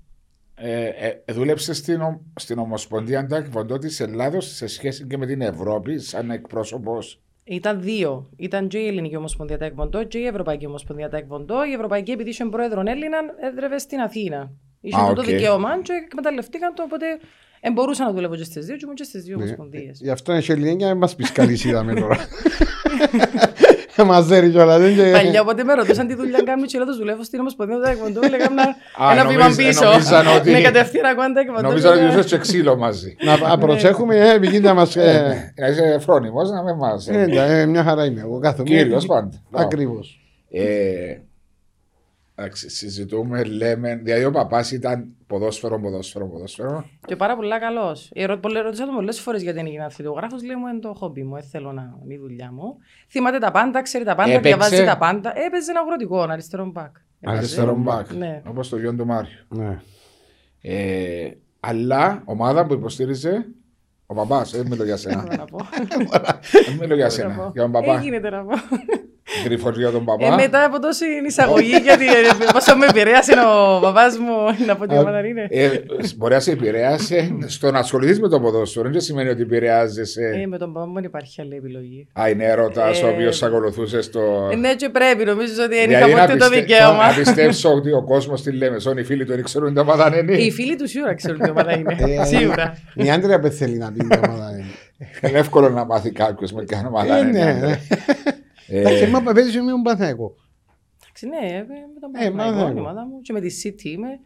ε, 0.55 0.85
ε, 0.87 1.33
δούλεψε 1.33 1.73
στην, 1.73 2.01
ο- 2.01 2.21
στην 2.39 2.59
Ομοσπονδία 2.59 3.27
Taekwondo 3.31 3.79
της 3.79 3.99
Ελλάδος 3.99 4.55
σε 4.55 4.67
σχέση 4.67 5.05
και 5.07 5.17
με 5.17 5.25
την 5.25 5.41
Ευρώπη, 5.41 5.99
σαν 5.99 6.29
εκπρόσωπος. 6.31 7.21
Ήταν 7.43 7.81
δύο. 7.81 8.29
Ήταν 8.35 8.67
και 8.67 8.77
η 8.77 8.87
Ελληνική 8.87 9.15
Ομοσπονδία 9.15 9.57
Taekwondo 9.61 10.07
και 10.07 10.17
η 10.17 10.25
Ευρωπαϊκή 10.25 10.65
Ομοσπονδία 10.65 11.09
Taekwondo. 11.13 11.67
Η 11.69 11.73
Ευρωπαϊκή, 11.73 12.11
επειδή 12.11 12.29
είχε 12.29 12.45
πρόεδρον 12.45 12.87
Έλληνα, 12.87 13.17
έδρευε 13.41 13.77
στην 13.77 13.99
Αθήνα. 13.99 14.51
Είχε 14.81 15.01
Α, 15.01 15.13
το 15.13 15.21
οκ. 15.21 15.27
δικαίωμα 15.27 15.81
και 15.81 15.93
εκμεταλλευτήκαν 16.05 16.73
το, 16.73 16.83
οπότε 16.83 17.05
ε, 17.61 17.71
μπορούσα 17.71 18.03
να 18.05 18.11
δουλεύω 18.13 18.35
και 18.35 18.43
στις 18.43 18.65
δύο 18.65 18.75
και 18.75 18.81
ήμουν 18.83 18.95
και 18.95 19.03
στις 19.03 19.23
δύο 19.23 19.35
ομοσπονδίες. 19.35 19.99
Γι' 20.01 20.09
αυτό 20.09 20.33
είναι 20.33 20.43
ελληνικά 20.47 20.87
να 20.87 20.95
μας 20.95 21.15
πεις 21.15 21.31
καλή 21.31 21.59
είδαμε 21.65 21.93
τώρα. 21.93 22.17
Μας 24.05 24.25
δέρει 24.25 24.49
κιόλας. 24.49 24.79
δεν 24.79 24.95
και- 24.95 25.11
Παλιά, 25.11 25.41
οπότε 25.41 25.63
με 25.63 25.73
ρωτούσαν 25.73 26.07
τι 26.07 26.15
δουλειά 26.15 26.41
κάνουμε 26.45 26.67
και 26.67 26.77
λέω 26.77 26.87
τους 26.87 26.97
δουλεύω 26.97 27.23
στην 27.23 27.39
Ομοσπονδία 27.39 27.75
του 27.77 27.83
Taekwondo. 27.85 28.29
Λέγαμε 28.29 28.61
Α, 28.61 29.11
ένα 29.11 29.25
βήμα 29.25 29.43
νομίζα- 29.43 29.63
πίσω. 29.67 29.83
νομίζαν 29.85 30.27
ότι- 30.37 30.51
Ναι, 30.51 30.61
κατευθείαν 30.61 31.05
ακούω 31.05 31.23
Taekwondo. 31.25 31.61
Νομίζω 31.63 31.89
ότι 31.89 31.97
λέγα- 31.97 32.09
ήρθες 32.09 32.25
και 32.25 32.37
ξύλο 32.37 32.77
μαζί. 32.77 33.15
Να 33.25 33.47
να 33.47 33.57
προσέχουμε, 33.57 34.15
ε, 34.15 34.33
επειδή 34.33 34.59
να 34.59 34.73
μας... 34.73 34.95
ε, 34.95 35.53
Να 35.59 35.67
είσαι 35.67 35.97
φρόνιμος, 35.99 36.49
να 36.51 36.63
με 36.63 36.73
μας. 36.75 37.07
ε, 37.07 37.21
εντά- 37.21 37.49
ε, 37.49 37.65
Μια 37.65 37.83
χαρά 37.83 38.05
είμαι 38.05 38.19
εγώ 38.21 38.39
κάθομαι. 38.39 38.69
Κύριος 38.69 39.05
πάντα. 39.05 39.41
Ακριβώς. 39.51 40.19
Ε, 42.35 42.41
εντάξει, 42.41 42.69
συζητούμε, 42.69 43.43
λέμε, 43.43 43.95
δηλαδή 43.95 44.25
ο 44.25 44.31
παπάς 44.31 44.71
ήταν 44.71 45.15
ποδόσφαιρο, 45.27 45.79
ποδόσφαιρο, 45.79 46.27
ποδόσφαιρο. 46.27 46.85
Και 47.05 47.15
πάρα 47.15 47.35
πολλά 47.35 47.59
καλός. 47.59 48.11
Ρωτήσα 48.63 48.85
τον 48.85 48.95
πολλές 48.95 49.19
φορές 49.19 49.41
γιατί 49.41 49.57
δεν 49.57 49.65
έγινε 49.67 49.83
αθλητογράφο. 49.83 50.35
Λέει 50.45 50.55
μου 50.55 50.67
είναι 50.67 50.79
το 50.79 50.93
χόμπι 50.93 51.23
μου, 51.23 51.33
δεν 51.33 51.43
θέλω 51.43 51.71
να 51.71 51.97
είναι 52.03 52.13
η 52.13 52.17
δουλειά 52.17 52.51
μου. 52.51 52.77
Θυμάται 53.09 53.37
τα 53.37 53.51
πάντα, 53.51 53.81
ξέρει 53.81 54.03
τα 54.03 54.15
πάντα, 54.15 54.31
Έπαιξε. 54.31 54.47
διαβάζει 54.55 54.83
τα 54.85 54.97
πάντα. 54.97 55.33
Έπαιζε 55.45 55.71
ένα 55.71 55.79
αγροτικό, 55.79 56.21
αριστερό 56.21 56.65
μπακ. 56.65 56.95
Αριστερό 57.25 57.75
μπακ, 57.75 58.11
Ναι. 58.13 58.41
όπως 58.47 58.69
το 58.69 58.77
γιο 58.77 58.95
του 58.95 59.05
Μάριου. 59.05 59.29
Ναι. 59.49 59.79
Ε, 60.61 61.29
αλλά 61.59 62.21
ομάδα 62.25 62.65
που 62.65 62.73
υποστήριζε 62.73 63.45
ο 64.05 64.13
παπάς, 64.13 64.51
δεν 64.51 64.67
μιλώ 64.67 64.83
για 64.83 64.97
σένα. 64.97 65.21
Δεν 65.23 65.37
να 65.37 65.45
πω. 65.45 65.57
Δεν 66.67 66.75
μιλώ 66.79 66.95
για 66.95 67.07
Δεν 67.07 67.27
να 67.27 67.33
σένα, 67.33 67.35
πω. 67.35 67.49
για 67.53 67.61
τον 67.61 67.71
παπά. 67.71 67.97
Ε, 67.97 68.01
γίνεται 68.01 68.29
να 68.29 68.43
πω. 68.43 68.51
Γρήφος 69.45 69.77
για 69.77 69.91
τον 69.91 70.01
Ε, 70.01 70.03
παπά. 70.05 70.35
μετά 70.35 70.63
από 70.65 70.79
τόση 70.79 71.05
εισαγωγή, 71.27 71.77
γιατί 71.83 72.05
ε, 72.05 72.11
πόσο 72.53 72.75
με 72.77 72.85
επηρέασε 72.85 73.31
ο 73.77 73.79
παπάς 73.79 74.17
μου 74.17 74.65
να 74.67 74.75
πω 74.75 74.87
τι 74.87 74.97
ομάδα 74.97 75.25
είναι. 75.27 75.47
Ε, 75.49 75.69
μπορεί 76.17 76.33
να 76.33 76.39
σε 76.39 76.51
επηρέασε 76.51 77.35
στο 77.45 77.71
να 77.71 77.79
ασχοληθείς 77.79 78.19
με 78.19 78.29
το 78.29 78.39
ποδόσφαιρο. 78.39 78.89
Δεν 78.89 79.01
σημαίνει 79.01 79.29
ότι 79.29 79.41
επηρεάζεσαι. 79.41 80.21
Ε, 80.43 80.45
με 80.47 80.57
τον 80.57 80.73
παπά 80.73 80.85
μου 80.87 80.93
δεν 80.93 81.03
υπάρχει 81.03 81.41
άλλη 81.41 81.55
επιλογή. 81.55 82.07
Α, 82.21 82.29
είναι 82.29 82.43
έρωτας 82.45 83.03
ο 83.03 83.07
Ε, 83.07 83.09
οποίος 83.11 83.43
ακολουθούσε 83.43 84.01
στο. 84.01 84.49
Ε, 84.51 84.55
ναι, 84.55 84.75
και 84.75 84.89
πρέπει, 84.89 85.23
νομίζω 85.25 85.53
ότι 85.63 85.75
δεν 85.75 85.87
Δηλαδή, 85.87 86.11
είχα 86.11 86.19
να 86.19 86.25
ποτέ 86.25 86.37
το 86.37 86.49
πιστε- 86.49 86.65
δικαίωμα. 86.67 87.07
Να 87.07 87.13
πιστέψω 87.13 87.69
ότι 87.73 87.91
ο 87.91 88.03
κόσμος 88.03 88.39
στη 88.39 88.51
Λέμεσον, 88.51 88.97
οι 88.97 89.03
φίλοι 89.03 89.25
του 89.25 89.31
δεν 89.35 89.43
ξέρουν 89.43 89.73
τι 89.73 89.79
ομάδα 89.79 90.17
είναι. 90.17 90.31
Οι 90.33 90.51
φίλοι 90.51 90.75
του 90.75 90.87
σίγουρα 90.87 91.13
ξέρουν 91.15 91.39
τι 91.39 91.49
ομάδα 91.49 91.77
είναι. 91.77 91.95
Ε, 91.99 92.25
Σίγουρα. 92.25 92.77
Η 92.93 93.09
άντρα 93.11 93.39
που 93.39 93.47
θέλει 93.47 93.77
να 93.77 93.91
πει 93.91 94.03
την 94.07 94.19
ομάδα 94.25 94.49
είναι. 94.51 94.65
Είναι 95.29 95.37
εύκολο 95.39 95.69
να 95.69 95.85
μάθει 95.85 96.11
κάποιος 96.11 96.51
με 96.51 96.63
ποια 96.63 96.83
ομάδα 96.87 97.17
Ε, 97.17 97.19
είναι. 97.19 97.79
Ναι, 98.73 98.81
ναι. 98.81 98.89
Ε, 98.89 98.93
Εντάξει, 98.93 99.11
μα 99.11 99.33
παίζει 99.33 99.61
με 99.61 99.71
τον 99.71 99.81
Παναθηναϊκός. 99.81 100.49
Εντάξει, 101.03 101.27
Ναι, 101.27 101.55
ε, 101.57 101.59
με 101.93 101.99
τον 101.99 102.09
Ε, 102.15 102.29
Παναθηναϊκό, 102.29 102.53
μάθαμε. 102.57 102.79
η 102.79 102.79
ομάδα 102.79 103.05
μου 103.05 103.21
και 103.21 103.33
με 103.33 103.39
τη 103.41 103.61
City 103.63 103.83
είμαι, 103.83 104.19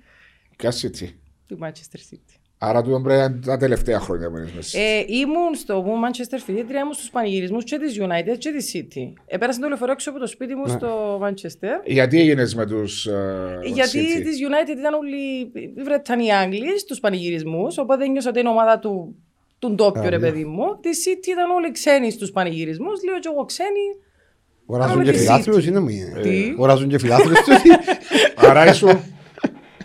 Ποια 0.57 0.71
City; 0.71 1.07
τη 1.47 1.55
Manchester 1.61 2.13
City. 2.13 2.35
Άρα 2.59 2.81
του 2.81 2.89
πρέπει 3.03 3.07
να 3.19 3.23
είναι 3.23 3.39
τα 3.45 3.57
τελευταία 3.57 3.99
χρόνια 3.99 4.29
που 4.29 4.37
είναι 4.37 4.51
μέσα. 4.55 4.79
Ε, 4.79 5.05
ήμουν 5.07 5.55
στο 5.55 5.81
που 5.81 5.91
Manchester 6.05 6.37
φοιτήτρια, 6.45 6.79
ήμουν 6.79 6.93
στους 6.93 7.09
πανηγυρισμούς 7.09 7.63
και 7.63 7.77
της 7.77 7.97
United 8.01 8.37
και 8.37 8.51
της 8.51 8.71
City. 8.75 9.13
Επέρασε 9.25 9.59
το 9.59 9.67
λεωφορείο 9.67 9.93
έξω 9.93 10.09
από 10.09 10.19
το 10.19 10.27
σπίτι 10.27 10.55
μου 10.55 10.67
στο 10.67 11.19
Manchester. 11.23 11.81
Γιατί 11.85 12.19
έγινες 12.19 12.55
με 12.55 12.65
τους. 12.65 13.07
Γιατί 13.73 14.23
της 14.23 14.37
United 14.47 14.77
ήταν 14.77 14.93
όλοι 14.93 15.39
οι 15.53 15.81
Βρετανοί 15.83 16.33
Άγγλοι 16.33 16.79
στους 16.79 16.99
πανηγυρισμούς, 16.99 17.77
οπότε 17.77 18.07
νιώσα 18.07 18.29
ότι 18.29 18.39
είναι 18.39 18.49
ομάδα 18.49 18.79
του, 18.79 19.15
του 19.59 19.71
ντόπιου, 19.71 20.09
ρε 20.09 20.19
παιδί 20.19 20.45
μου. 20.45 20.79
Της 20.79 21.03
City 21.07 21.27
ήταν 21.27 21.49
όλοι 21.49 21.71
ξένοι 21.71 22.11
στους 22.11 22.31
πανηγυρισμούς. 22.31 23.03
Λέω 23.03 23.19
και 23.19 23.29
εγώ 23.33 23.45
ξένοι. 23.45 23.85
Οράζουν 24.69 24.91
Πάμε 24.91 25.03
και 25.03 25.11
τη 25.11 25.17
φιλάθλους 25.17 25.57
City. 25.63 25.67
είναι 25.67 25.79
μου. 25.79 25.89
Τι; 26.21 26.53
Οράζουν 26.57 26.87
και 26.89 26.97
φιλάθλους 26.99 27.39
τους. 27.39 27.55
Άρα 28.49 28.69
ήσουν 28.69 28.89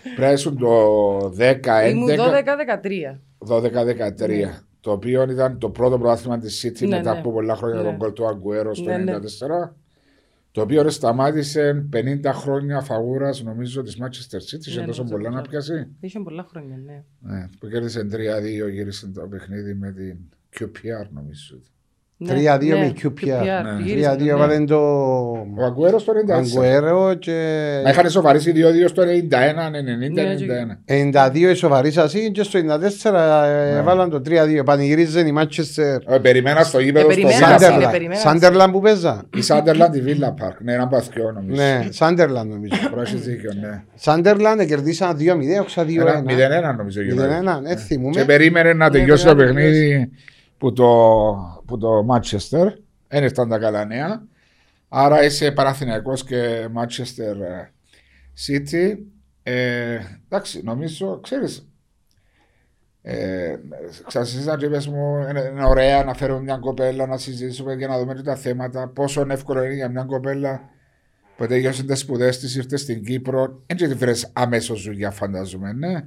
Πρέπει 0.03 0.21
να 0.21 0.31
ήσουν 0.31 0.57
το 0.57 1.17
10-11. 1.37 1.89
Ήμουν 1.89 2.09
12-13. 2.09 3.19
12-13. 3.47 4.49
Το 4.79 4.91
οποίο 4.91 5.23
ήταν 5.29 5.57
το 5.59 5.69
πρώτο 5.69 5.97
πρωτάθλημα 5.97 6.37
της 6.37 6.65
City 6.65 6.87
Ναι, 6.87 6.95
μετά 6.97 7.13
ναι. 7.13 7.19
από 7.19 7.31
πολλά 7.31 7.55
χρόνια 7.55 7.81
Ναι. 7.81 7.83
τον 7.83 7.97
κόλ 7.97 8.13
του 8.13 8.27
Αγκουέρο 8.27 8.75
στο 8.75 8.83
Ναι, 8.89 8.97
ναι. 8.97 9.17
1994. 9.17 9.19
Το 10.51 10.61
οποίο 10.61 10.81
ρε, 10.81 10.89
σταμάτησε 10.89 11.85
50 11.93 12.19
χρόνια 12.33 12.81
φαγούρας 12.81 13.43
νομίζω 13.43 13.81
της 13.81 13.97
Manchester 14.01 14.35
City. 14.37 14.65
Είχε 14.65 14.79
Ναι, 14.79 14.85
τόσο 14.85 15.01
νομίζω 15.03 15.03
πολλά 15.17 15.29
να 15.29 15.37
αυτό. 15.37 15.49
πιάσει. 15.49 15.87
Είχε 15.99 16.19
πολλά 16.19 16.45
χρόνια, 16.49 16.77
ναι. 16.85 17.03
Ναι, 17.19 17.47
που 17.59 17.67
κέρδισε 17.67 18.07
3-2, 18.11 18.69
γύρισε 18.71 19.07
το 19.07 19.27
παιχνίδι 19.27 19.73
με 19.73 19.91
την 19.91 20.17
QPR 20.59 21.07
νομίζω. 21.13 21.59
Ναι, 22.25 22.55
3-2 22.55 22.59
ναι, 22.67 22.75
με 22.75 22.93
QPR. 23.03 23.63
Ναι. 23.63 23.83
γύρισε, 23.83 24.15
3-2 24.19 24.21
ναι. 24.23 24.29
έβαλε 24.29 24.59
το 24.63 24.77
Ο 25.57 25.63
Αγκουέρος 25.65 26.03
το 26.03 26.11
94. 26.27 26.31
Αγκουέρο 26.33 27.13
και 27.13 27.31
Μα 27.83 27.89
είχαν 27.89 28.09
σοβαρήσει 28.09 28.53
2-2 28.55 28.89
στο 28.89 29.03
91, 29.03 29.05
90, 29.05 29.09
Ναι, 30.13 30.35
91. 31.15 31.27
92 31.33 31.35
ισοβαρήσασαι 31.51 32.19
και 32.19 32.43
στο 32.43 32.59
94 32.59 33.11
Ναι. 33.11 33.77
έβαλαν 33.77 34.09
το 34.09 34.21
3-2. 34.25 34.63
Πανηγυρίζαν 34.65 35.27
η 35.27 35.33
Manchester 35.37 36.13
Ε, 36.13 36.17
Περιμένα 36.17 36.63
στο 36.63 36.79
γήπεδο 36.79 37.09
Ε, 37.09 37.13
στο 37.13 37.21
περιμένα, 37.21 37.47
Villa 37.47 37.49
Σάντερλαντ. 37.49 37.61
Park. 37.61 37.71
Σάντερλαντ. 37.71 37.91
περιμένα. 37.91 38.19
Σάντερλαντ 38.19 38.71
που 38.71 38.79
παίζα. 38.81 39.23
Η 39.35 39.41
Σάντερλαντ, 39.41 39.95
η 39.95 40.03
Villa 40.07 40.27
Park. 40.45 40.55
Ναι, 40.63 40.73
ένα 40.73 40.87
παθιό 40.87 41.31
νομίζω. 41.31 41.61
Ναι, 41.61 41.87
Σάντερλαντ 41.89 42.49
νομίζω. 42.49 42.75
Έχεις 43.01 43.21
δίκιο, 43.21 43.51
ναι. 43.61 43.83
Σάντερλαντ 43.95 44.61
κερδίσαν 44.61 45.17
2-0, 45.19 45.61
όξα 45.61 45.81
Ένα 45.81 46.23
2-1. 46.23 46.71
0-1 46.73 46.75
νομίζω. 46.77 47.01
γύρω. 47.01 47.23
0-1, 47.23 47.61
ε, 47.69 47.73
Και 47.73 47.79
θυμούμε. 47.79 48.23
περίμενε 48.25 48.73
να 48.73 48.85
Ναι, 48.89 48.91
τελειώσει 48.91 49.25
το 49.25 49.35
περίμενε 49.35 49.65
να 49.65 49.71
παιχνίδι 49.71 50.11
που 50.63 50.73
το, 50.73 51.63
που 51.65 51.77
το 51.77 52.05
Manchester. 52.09 52.67
Δεν 53.07 53.23
ήταν 53.23 53.49
τα 53.49 53.59
καλά 53.59 53.85
νέα. 53.85 54.27
Άρα 54.89 55.23
είσαι 55.23 55.51
Παραθυναϊκός 55.51 56.23
και 56.23 56.67
Manchester 56.75 57.35
ε, 57.41 57.71
City. 58.47 58.97
Ε, 59.43 59.99
εντάξει, 60.25 60.61
νομίζω, 60.63 61.19
ξέρεις, 61.23 61.69
ε, 63.01 63.55
ξασύζαν 64.07 64.57
και 64.57 64.65
είπες 64.65 64.87
μου, 64.87 65.27
είναι, 65.29 65.49
είναι 65.51 65.65
ωραία 65.65 66.03
να 66.03 66.13
φέρουμε 66.13 66.41
μια 66.41 66.57
κοπέλα 66.57 67.05
να 67.05 67.17
συζητήσουμε 67.17 67.75
και 67.75 67.87
να 67.87 67.99
δούμε 67.99 68.13
και 68.13 68.21
τα 68.21 68.35
θέματα. 68.35 68.87
Πόσο 68.87 69.25
εύκολο 69.29 69.63
είναι 69.63 69.73
για 69.73 69.89
μια 69.89 70.03
κοπέλα 70.03 70.69
που 71.37 71.47
τελειώσει 71.47 71.85
τις 71.85 71.99
σπουδές 71.99 72.39
της, 72.39 72.55
ήρθε 72.55 72.77
στην 72.77 73.03
Κύπρο. 73.03 73.63
Έτσι 73.65 73.87
τη 73.87 73.93
βρες 73.93 74.29
αμέσω 74.33 74.75
δουλειά, 74.75 75.11
φαντάζομαι, 75.11 75.73
ναι. 75.73 76.05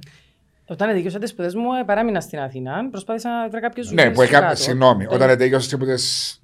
Όταν 0.69 0.87
τελείωσα 0.87 1.19
τις 1.19 1.29
σπουδές 1.29 1.55
μου, 1.55 1.73
ε, 1.81 1.83
παράμεινα 1.85 2.19
στην 2.21 2.39
Αθήνα. 2.39 2.89
Προσπάθησα 2.91 3.29
να 3.29 3.49
βρω 3.49 3.59
κάποιες 3.59 3.87
δουλειέ. 3.87 4.05
Ναι, 4.05 4.11
που 4.13 4.21
έκανα. 4.21 4.55
Συγγνώμη, 4.55 5.05
όταν 5.09 5.37
τελειώσει 5.37 5.69
τίποτε 5.69 5.95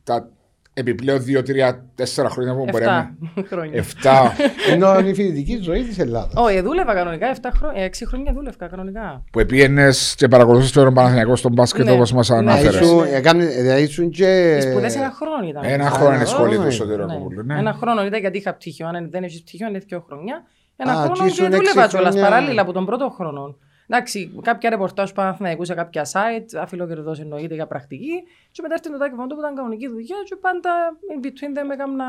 τα 0.03 0.29
επιπλέον 0.73 1.23
2, 1.25 1.43
3, 1.43 1.79
4 1.95 2.29
χρόνια 2.29 2.55
που 2.55 2.65
μπορεί 2.71 2.85
να. 2.85 3.15
7 3.35 3.43
χρόνια. 3.51 3.83
7. 4.03 4.09
Ενώ 4.73 4.99
είναι 4.99 5.09
η 5.09 5.13
φοιτητική 5.13 5.59
ζωή 5.61 5.83
της 5.83 5.99
Ελλάδας. 5.99 6.33
Όχι, 6.35 6.61
δούλευα 6.61 6.93
κανονικά. 6.93 7.35
7 7.41 7.49
χρόνια, 7.57 7.85
6 7.87 7.89
χρόνια 8.07 8.33
δούλευα 8.33 8.67
κανονικά. 8.67 9.23
που 9.31 9.45
πήγαινε 9.45 9.89
και 10.15 10.27
παρακολουθούσε 10.27 10.73
τον 10.73 10.93
Παναθηναϊκό 10.93 11.35
στον 11.35 11.51
μπάσκετ 11.51 11.85
Ναι. 11.85 11.91
όπως 11.91 12.11
μας 12.13 12.29
Ναι, 12.29 12.35
ανάφερε. 12.37 12.67
ήσουν- 12.69 12.81
Ήσουν- 12.83 13.13
έκαμε- 13.13 13.45
δηλαδή 13.45 13.81
ήσουν 13.81 14.09
και. 14.09 14.55
Οι 14.57 14.61
σπουδές 14.61 14.95
ένα 14.95 15.11
χρόνο 15.11 15.47
ήταν. 15.49 15.63
Ένα 15.63 15.85
Α, 15.85 15.89
χρόνο 15.89 16.09
είναι 16.09 16.17
ναι. 16.17 16.25
σχολή 16.25 16.55
του 16.55 16.61
ναι. 16.63 16.69
Σωτηροκοπούλου. 16.69 17.43
Ναι. 17.45 17.53
Ναι. 17.53 17.59
Ένα 17.59 17.73
χρόνο 17.73 18.05
ήταν 18.05 18.19
γιατί 18.19 18.37
είχα 18.37 18.53
πτυχίο. 18.53 18.87
Αν 18.87 19.09
δεν 19.11 19.23
έχεις 19.23 19.41
πτυχίο, 19.41 19.67
είναι 19.67 19.79
δύο 19.79 20.03
χρόνια. 20.07 20.43
Ένα 20.75 20.91
Α, 20.91 20.95
χρόνο 20.95 21.13
και 21.13 21.19
και 21.21 21.27
ήσουν 21.27 21.45
δούλευα 21.51 21.83
έξι 21.83 21.95
κιόλας 21.95 22.13
χρόνια. 22.15 22.29
παράλληλα 22.29 22.61
από 22.61 22.71
τον 22.73 22.85
πρώτο 22.85 23.09
χρόνο. 23.17 23.55
Εντάξει, 23.95 24.39
κάποια 24.41 24.69
ρεπορτάζ 24.69 25.09
που 25.09 25.15
Παναθηναϊκού 25.15 25.65
σε 25.65 25.73
κάποια 25.73 26.05
site, 26.05 26.57
αφιλοκερδό 26.59 27.15
εννοείται 27.19 27.53
για 27.53 27.67
πρακτική. 27.67 28.23
Και 28.51 28.61
μετά 28.61 28.73
έρθει 28.73 28.91
το 28.91 28.97
τάκι 28.97 29.15
βαντό 29.15 29.35
που 29.35 29.41
ήταν 29.41 29.55
κανονική 29.55 29.87
δουλειά, 29.87 30.15
και 30.25 30.35
πάντα 30.35 30.71
in 31.15 31.25
between 31.25 31.57
them 31.57 31.69
έκανα. 31.71 32.05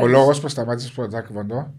Ο 0.00 0.06
λόγος 0.06 0.40
που 0.40 0.48
σταμάτησε 0.48 0.94
το 0.94 1.08
Τάκη 1.08 1.32
Βοντό. 1.32 1.74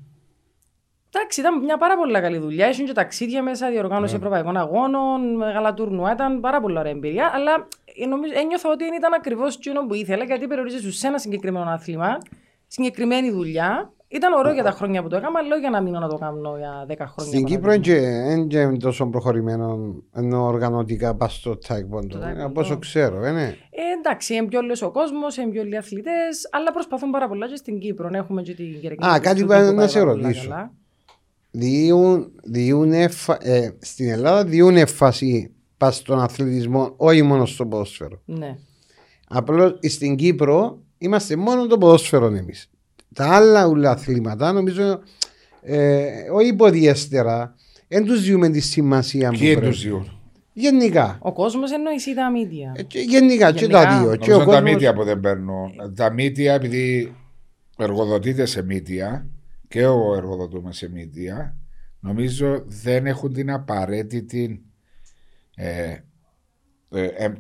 Εντάξει, 1.12 1.40
ήταν 1.40 1.64
μια 1.64 1.78
πάρα 1.78 1.98
πολύ 1.98 2.14
καλή 2.14 2.38
δουλειά. 2.38 2.70
Ήσουν 2.70 2.86
και 2.86 2.92
ταξίδια 2.94 3.44
μέσα, 3.44 3.70
διοργάνωση 3.70 4.12
Ναι. 4.14 4.18
ευρωπαϊκών 4.18 4.58
αγώνων, 4.58 5.36
μεγάλα 5.36 5.74
τουρνουά. 5.74 6.12
Ήταν 6.12 6.40
πάρα 6.40 6.62
πολύ 6.62 6.78
ωραία 6.78 6.92
εμπειρία. 6.92 7.32
Αλλά 7.34 7.68
ε, 8.02 8.06
νομίζω, 8.06 8.34
ένιωθα 8.36 8.70
ότι 8.70 8.84
δεν 8.84 8.94
ήταν 8.94 9.14
ακριβώς 9.14 9.56
εκείνο 9.56 9.86
που 9.86 9.94
ήθελα, 9.94 10.24
γιατί 10.24 10.48
περιορίζεσαι 10.48 10.92
σε 10.92 11.08
ένα 11.08 11.18
συγκεκριμένο 11.18 11.70
άθλημα, 11.70 12.18
συγκεκριμένη 12.68 13.32
δουλειά. 13.32 13.92
Ήταν 14.10 14.34
ωραίο 14.34 14.54
για 14.54 14.64
τα 14.64 14.72
χρόνια 14.72 15.02
που 15.04 15.08
το 15.10 15.16
έκανα, 15.16 15.40
αλλά 15.40 15.52
όχι 15.52 15.60
για 15.60 15.70
να 15.70 15.82
μείνω 15.82 16.00
να 16.00 16.08
το 16.08 16.16
κάνω 16.18 16.58
για 16.58 16.86
10 16.88 16.94
χρόνια. 16.98 17.34
Στην 17.34 17.44
Κύπρο 17.46 17.62
παράδειγμα. 17.62 18.32
είναι 18.32 18.46
και 18.46 18.60
είναι 18.60 18.78
τόσο 18.78 19.06
προχωρημένο 19.08 19.96
ενώ 20.16 20.46
οργανωτικά 20.46 21.16
πας 21.16 21.34
στο 21.36 21.52
Taekwondo. 21.68 22.08
Το 22.10 22.18
Ε, 22.18 22.22
Taekwondo. 22.22 22.44
Από 22.46 22.60
όσο 22.62 22.78
ξέρω, 22.78 23.26
ε, 23.26 23.32
ναι. 23.32 23.44
Ε, 23.70 23.82
εντάξει, 24.00 24.34
είναι 24.36 24.48
πιο 24.48 24.62
λίγο 24.62 24.88
ο 24.88 24.92
κόσμος, 24.92 25.38
είναι 25.38 25.52
πιο 25.52 25.64
λίγοι 25.64 25.78
αθλητές, 25.78 26.50
αλλά 26.52 26.72
προσπαθούν 26.72 27.12
πάρα 27.12 27.28
πολλά 27.28 27.48
και 27.48 27.56
στην 27.56 27.80
Κύπρο. 27.80 28.10
Να 28.10 28.18
έχουμε 28.18 28.42
και 28.42 28.54
την 28.54 28.80
κυριακή. 28.82 29.06
Α, 29.06 29.20
κάτι 29.20 29.42
που 29.42 29.48
που 29.48 29.54
να 29.54 29.74
πάει 29.76 29.88
σε 29.88 30.00
πάρα 30.00 30.12
πολλά 30.12 30.28
ρωτήσω. 30.28 30.50
καλά. 30.50 30.72
Διούν, 31.52 32.32
διούν 32.44 32.92
εφα- 32.94 33.46
ε, 33.48 33.78
στην 33.82 34.10
Ελλάδα 34.10 34.44
διούν 34.44 34.78
έφαση 34.78 35.54
πας 35.78 35.96
στον 35.96 36.20
αθλητισμό, 36.22 36.94
όχι 36.98 37.22
μόνο 37.22 37.46
στο 37.46 37.66
ποδόσφαιρο. 37.66 38.22
Ναι. 38.26 38.56
Απλώς 39.28 39.80
στην 39.82 40.16
Κύπρο 40.16 40.80
είμαστε 40.98 41.36
μόνο 41.36 41.68
το 41.68 41.78
ποδόσφαιρο 41.78 42.26
εμείς. 42.26 42.70
Τα 43.18 43.36
άλλα 43.36 43.66
ούλα 43.68 43.92
αθλήματα 43.92 44.52
νομίζω 44.52 45.00
ε, 45.62 46.06
όχι 46.34 46.48
υποδιέστερα 46.48 47.56
δεν 47.88 48.06
τους 48.06 48.22
διούμε 48.22 48.50
τη 48.50 48.60
σημασία 48.60 49.30
που 49.32 49.38
Ποιοι 49.38 49.52
πρέπει. 49.56 49.68
τους 49.68 49.78
ζουν; 49.80 50.12
Γενικά. 50.54 51.18
Ο 51.22 51.34
κόσμος 51.34 51.72
εννοείς 51.72 52.14
τα 52.16 52.32
μίδια. 52.32 52.74
Ε, 52.76 52.84
και 52.84 53.00
γενικά, 53.00 53.52
και 53.52 53.60
Γενικά. 53.60 53.84
τα 53.84 54.00
δύο. 54.00 54.16
Και 54.16 54.18
Νομίζω 54.30 54.36
ο 54.36 54.38
τα 54.40 54.44
κόσμος- 54.46 54.64
μύτια 54.74 54.94
που 54.94 55.04
δεν 55.04 55.20
παίρνουν. 55.20 55.72
Τα 55.96 56.12
μύτια, 56.14 56.54
επειδή 56.54 57.16
εργοδοτείται 57.78 58.46
σε 58.46 58.64
μύτια 58.64 59.28
και 59.68 59.80
εγώ 59.80 60.16
εργοδοτούμε 60.16 60.74
σε 60.74 60.90
μύτια, 60.90 61.56
νομίζω 62.00 62.64
δεν 62.68 63.06
έχουν 63.06 63.34
την 63.34 63.52
απαραίτητη 63.52 64.62
ε, 65.56 65.96
ε, 66.92 67.04
ε, 67.04 67.34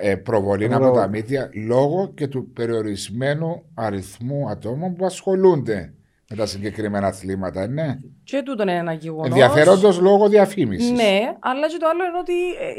ε, 0.00 0.10
ε, 0.10 0.16
προβολή 0.16 0.68
Προ- 0.68 0.86
από 0.86 0.96
τα 0.96 1.08
μύτια 1.08 1.50
λόγω 1.66 2.12
και 2.14 2.26
του 2.26 2.50
περιορισμένου 2.52 3.62
αριθμού 3.74 4.48
ατόμων 4.48 4.94
που 4.94 5.04
ασχολούνται 5.06 5.92
με 6.30 6.36
τα 6.36 6.46
συγκεκριμένα 6.46 7.06
αθλήματα. 7.06 7.66
Ναι. 7.66 7.98
Και 8.24 8.42
τούτο 8.44 8.62
είναι 8.62 8.76
ένα 8.76 8.92
γεγονό. 8.92 9.26
Ενδιαφέροντος 9.26 10.00
λόγω 10.00 10.28
διαφήμισης. 10.28 10.90
Ναι, 10.90 11.18
αλλά 11.40 11.68
και 11.68 11.76
το 11.78 11.86
άλλο 11.92 12.04
είναι 12.04 12.18
ότι 12.20 12.32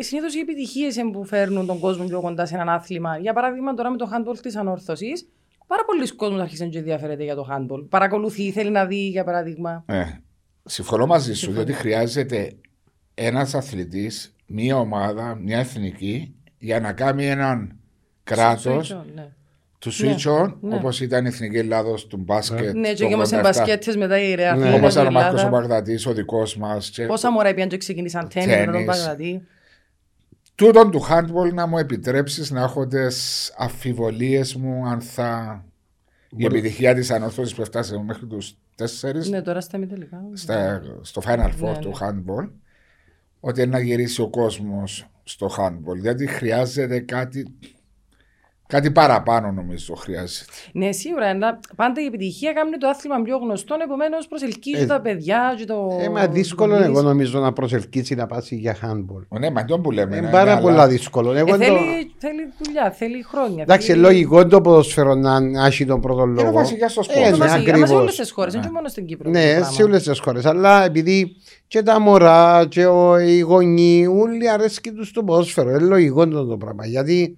συνήθως 0.04 0.36
οι 0.36 0.40
επιτυχίες 0.40 0.96
που 1.14 1.26
φέρνουν 1.26 1.66
τον 1.66 1.80
κόσμο 1.80 2.06
πιο 2.06 2.22
κοντά 2.22 2.46
σε 2.46 2.56
έναν 2.56 2.70
άθλημα. 2.70 3.18
Για 3.18 3.34
παράδειγμα, 3.34 3.74
τώρα 3.74 3.90
με 3.90 3.98
το 3.98 4.10
handball 4.14 4.38
της 4.42 4.56
ανόρθωσης, 4.56 5.28
πάρα 5.68 5.86
πολλοί 5.86 6.16
κόσμοι 6.16 6.42
άρχισαν 6.42 6.70
και 6.70 6.78
ενδιαφέρεται 6.78 7.24
για 7.24 7.36
το 7.36 7.48
handball. 7.52 7.86
Παρακολουθεί, 7.90 8.52
θέλει 8.52 8.70
να 8.70 8.86
δει, 8.86 9.08
για 9.08 9.24
παράδειγμα. 9.24 9.84
Ε, 9.88 10.04
συμφωνώ 10.64 11.06
μαζί 11.06 11.34
σου, 11.34 11.40
Συμφωνώ. 11.40 11.64
διότι 11.64 11.80
χρειάζεται 11.80 12.54
ένας 13.14 13.56
αθλητής, 13.56 14.33
μία 14.46 14.78
ομάδα, 14.80 15.36
μια 15.36 15.60
εθνική, 15.60 16.36
για 16.58 16.80
να 16.80 16.94
κάνει 16.94 17.26
έναν 17.28 17.76
κράτος 18.24 18.92
Switch 18.94 18.98
on, 18.98 19.06
ναι. 19.16 19.28
του 19.80 19.92
Ναι, 19.98 20.16
switch 20.16 20.42
on, 20.44 20.54
ναι. 20.62 20.76
όπως 20.76 21.02
ήταν 21.02 21.26
η 21.26 21.28
εθνική 21.28 21.58
Ελλάδος 21.58 22.08
του 22.08 22.18
μπάσκετ. 22.18 22.74
Ναι, 22.76 22.94
και 22.94 23.04
όμως 23.04 23.28
σε 23.28 23.40
μπασκέτες 23.40 23.96
μετά 23.98 24.20
η 24.20 24.36
Ρεά 24.36 24.56
Ναι. 24.56 24.62
Αθήνα, 24.64 24.76
Όπως 24.78 24.96
η 24.96 25.00
ήταν 25.00 25.08
ο 25.08 25.12
Μάρκος 25.12 25.44
ο 25.44 25.46
Ελλάδα. 25.46 25.68
Μπαγδατή, 25.68 26.10
ο 26.10 26.14
δικός 26.14 26.58
μας. 26.58 26.92
Πόσα 27.08 27.32
μωρά 27.32 27.54
πήγαν 27.54 27.70
και 27.70 27.78
ξεκίνησαν 27.78 28.28
τέννις 28.34 28.50
μετά 28.50 28.64
τον 28.66 28.74
Τέννις. 28.74 28.88
Παγδατή. 28.88 29.48
Τούτον 30.56 30.92
του 30.92 31.02
handball 31.10 31.54
να 31.54 31.66
μου 31.68 31.78
επιτρέψεις 31.78 32.52
να 32.52 32.62
έχω 32.62 32.88
τις 32.88 33.54
αμφιβολίες 33.58 34.56
μου 34.56 34.86
αν 34.88 35.02
θα. 35.02 35.64
Η 36.38 36.46
επιτυχία 36.46 36.94
της 36.94 37.12
ανόρθωσης 37.12 37.56
που 37.56 37.62
έφτασε 37.62 37.98
μέχρι 38.06 38.26
τους 38.26 38.58
τέσσερις 38.76 39.30
Ναι, 39.30 39.42
τώρα 39.42 39.62
στα 39.62 39.78
μη 39.78 39.86
τελικά. 39.88 40.22
στα, 40.34 40.82
στο 41.02 41.22
Final 41.26 41.50
Four 41.62 41.72
Ναι, 41.72 41.78
του 41.78 41.90
ναι. 41.90 41.96
handball 42.00 42.50
ότι 43.46 43.62
είναι 43.62 43.72
να 43.72 43.80
γυρίσει 43.80 44.22
ο 44.22 44.30
κόσμος 44.30 45.08
στο 45.24 45.50
handball. 45.58 45.98
Γιατί 46.00 46.28
χρειάζεται 46.28 47.00
κάτι, 47.00 47.54
κάτι 48.68 48.92
παραπάνω 48.92 49.52
νομίζω 49.52 49.96
χρειάζεται. 49.96 50.52
Ναι, 50.72 50.92
σίγουρα. 50.92 51.30
αλλά 51.30 51.60
Πάντα 51.76 52.02
η 52.02 52.06
επιτυχία 52.06 52.54
κάνει 52.54 52.78
το 52.78 52.88
άθλημα 52.88 53.22
πιο 53.22 53.38
γνωστό, 53.38 53.76
επομένως 53.84 54.28
προσελκύει 54.28 54.74
Ε, 54.78 54.86
τα 54.86 55.02
παιδιά. 55.02 55.56
Και 55.58 55.66
το... 55.66 55.98
Ε, 56.02 56.10
μα 56.10 56.28
δύσκολο 56.28 56.76
το 56.78 56.84
εγώ 56.84 56.94
δεις. 56.94 57.02
νομίζω 57.04 57.40
να 57.40 57.54
προσελκύσει 57.54 58.16
να 58.16 58.26
πάσει 58.26 58.56
για 58.56 58.76
handball. 58.82 59.40
Ναι, 59.40 59.50
μα 59.52 59.66
τον 59.66 59.82
που 59.82 59.92
λέμε. 59.92 60.16
Είναι 60.18 60.26
ναι, 60.26 60.32
πάρα 60.32 60.52
αλλά- 60.52 60.62
πολλά 60.62 60.88
δύσκολο. 60.88 61.34
Εγώ 61.34 61.48
Ε, 61.54 61.58
το- 61.58 61.64
θέλει, 61.64 62.12
θέλει 62.18 62.54
δουλειά, 62.64 62.92
θέλει 62.92 63.24
χρόνια. 63.24 63.64
Εντάξει, 63.64 63.88
θέλει... 63.88 64.02
λογικό 64.02 64.48
το 64.48 64.62
ποδοσφαίρο 64.62 65.16
να 65.16 65.66
έχει 65.66 65.86
τον 65.86 66.02
πρώτο 66.02 66.24
Είναι 66.24 66.42
λόγο. 66.42 66.52
βασικά 66.54 66.90
στο 66.90 67.00
Ε, 67.00 67.04
σπορ. 67.04 67.18
ναι, 67.24 67.30
Βασικά, 67.30 67.46
Μα 67.46 67.50
σε 67.60 67.70
ακριβώς. 67.70 67.90
όλες 67.92 68.16
τις 68.16 68.32
χώρες, 68.32 68.54
δεν 68.54 68.62
είναι 68.62 68.72
μόνο 68.72 68.88
στην 68.88 69.06
Κύπρο. 69.06 69.30
αυτό 69.30 69.40
το 69.42 69.46
Ναι, 69.48 69.54
πράγμα. 69.54 69.72
σε 69.76 69.84
όλες 69.84 70.04
τις 70.04 70.20
χώρες. 70.20 70.46
Αλλά 70.46 70.84
επειδή 70.86 71.36
και 71.68 71.82
τα 71.84 72.00
μωρά 72.00 72.66
και 72.70 72.86
ο, 72.86 73.20
οι 73.20 73.40
γονείς, 73.40 74.08
όλοι 74.08 74.50
αρέσκει 74.50 74.92
τους 74.92 75.12
το 75.12 75.24
ποδόσφαιρο. 75.24 75.70
Είναι 75.70 75.80
λογικό 75.80 76.28
το, 76.28 76.46
το 76.46 76.58
πράγμα. 76.58 76.86
Γιατί 76.86 77.38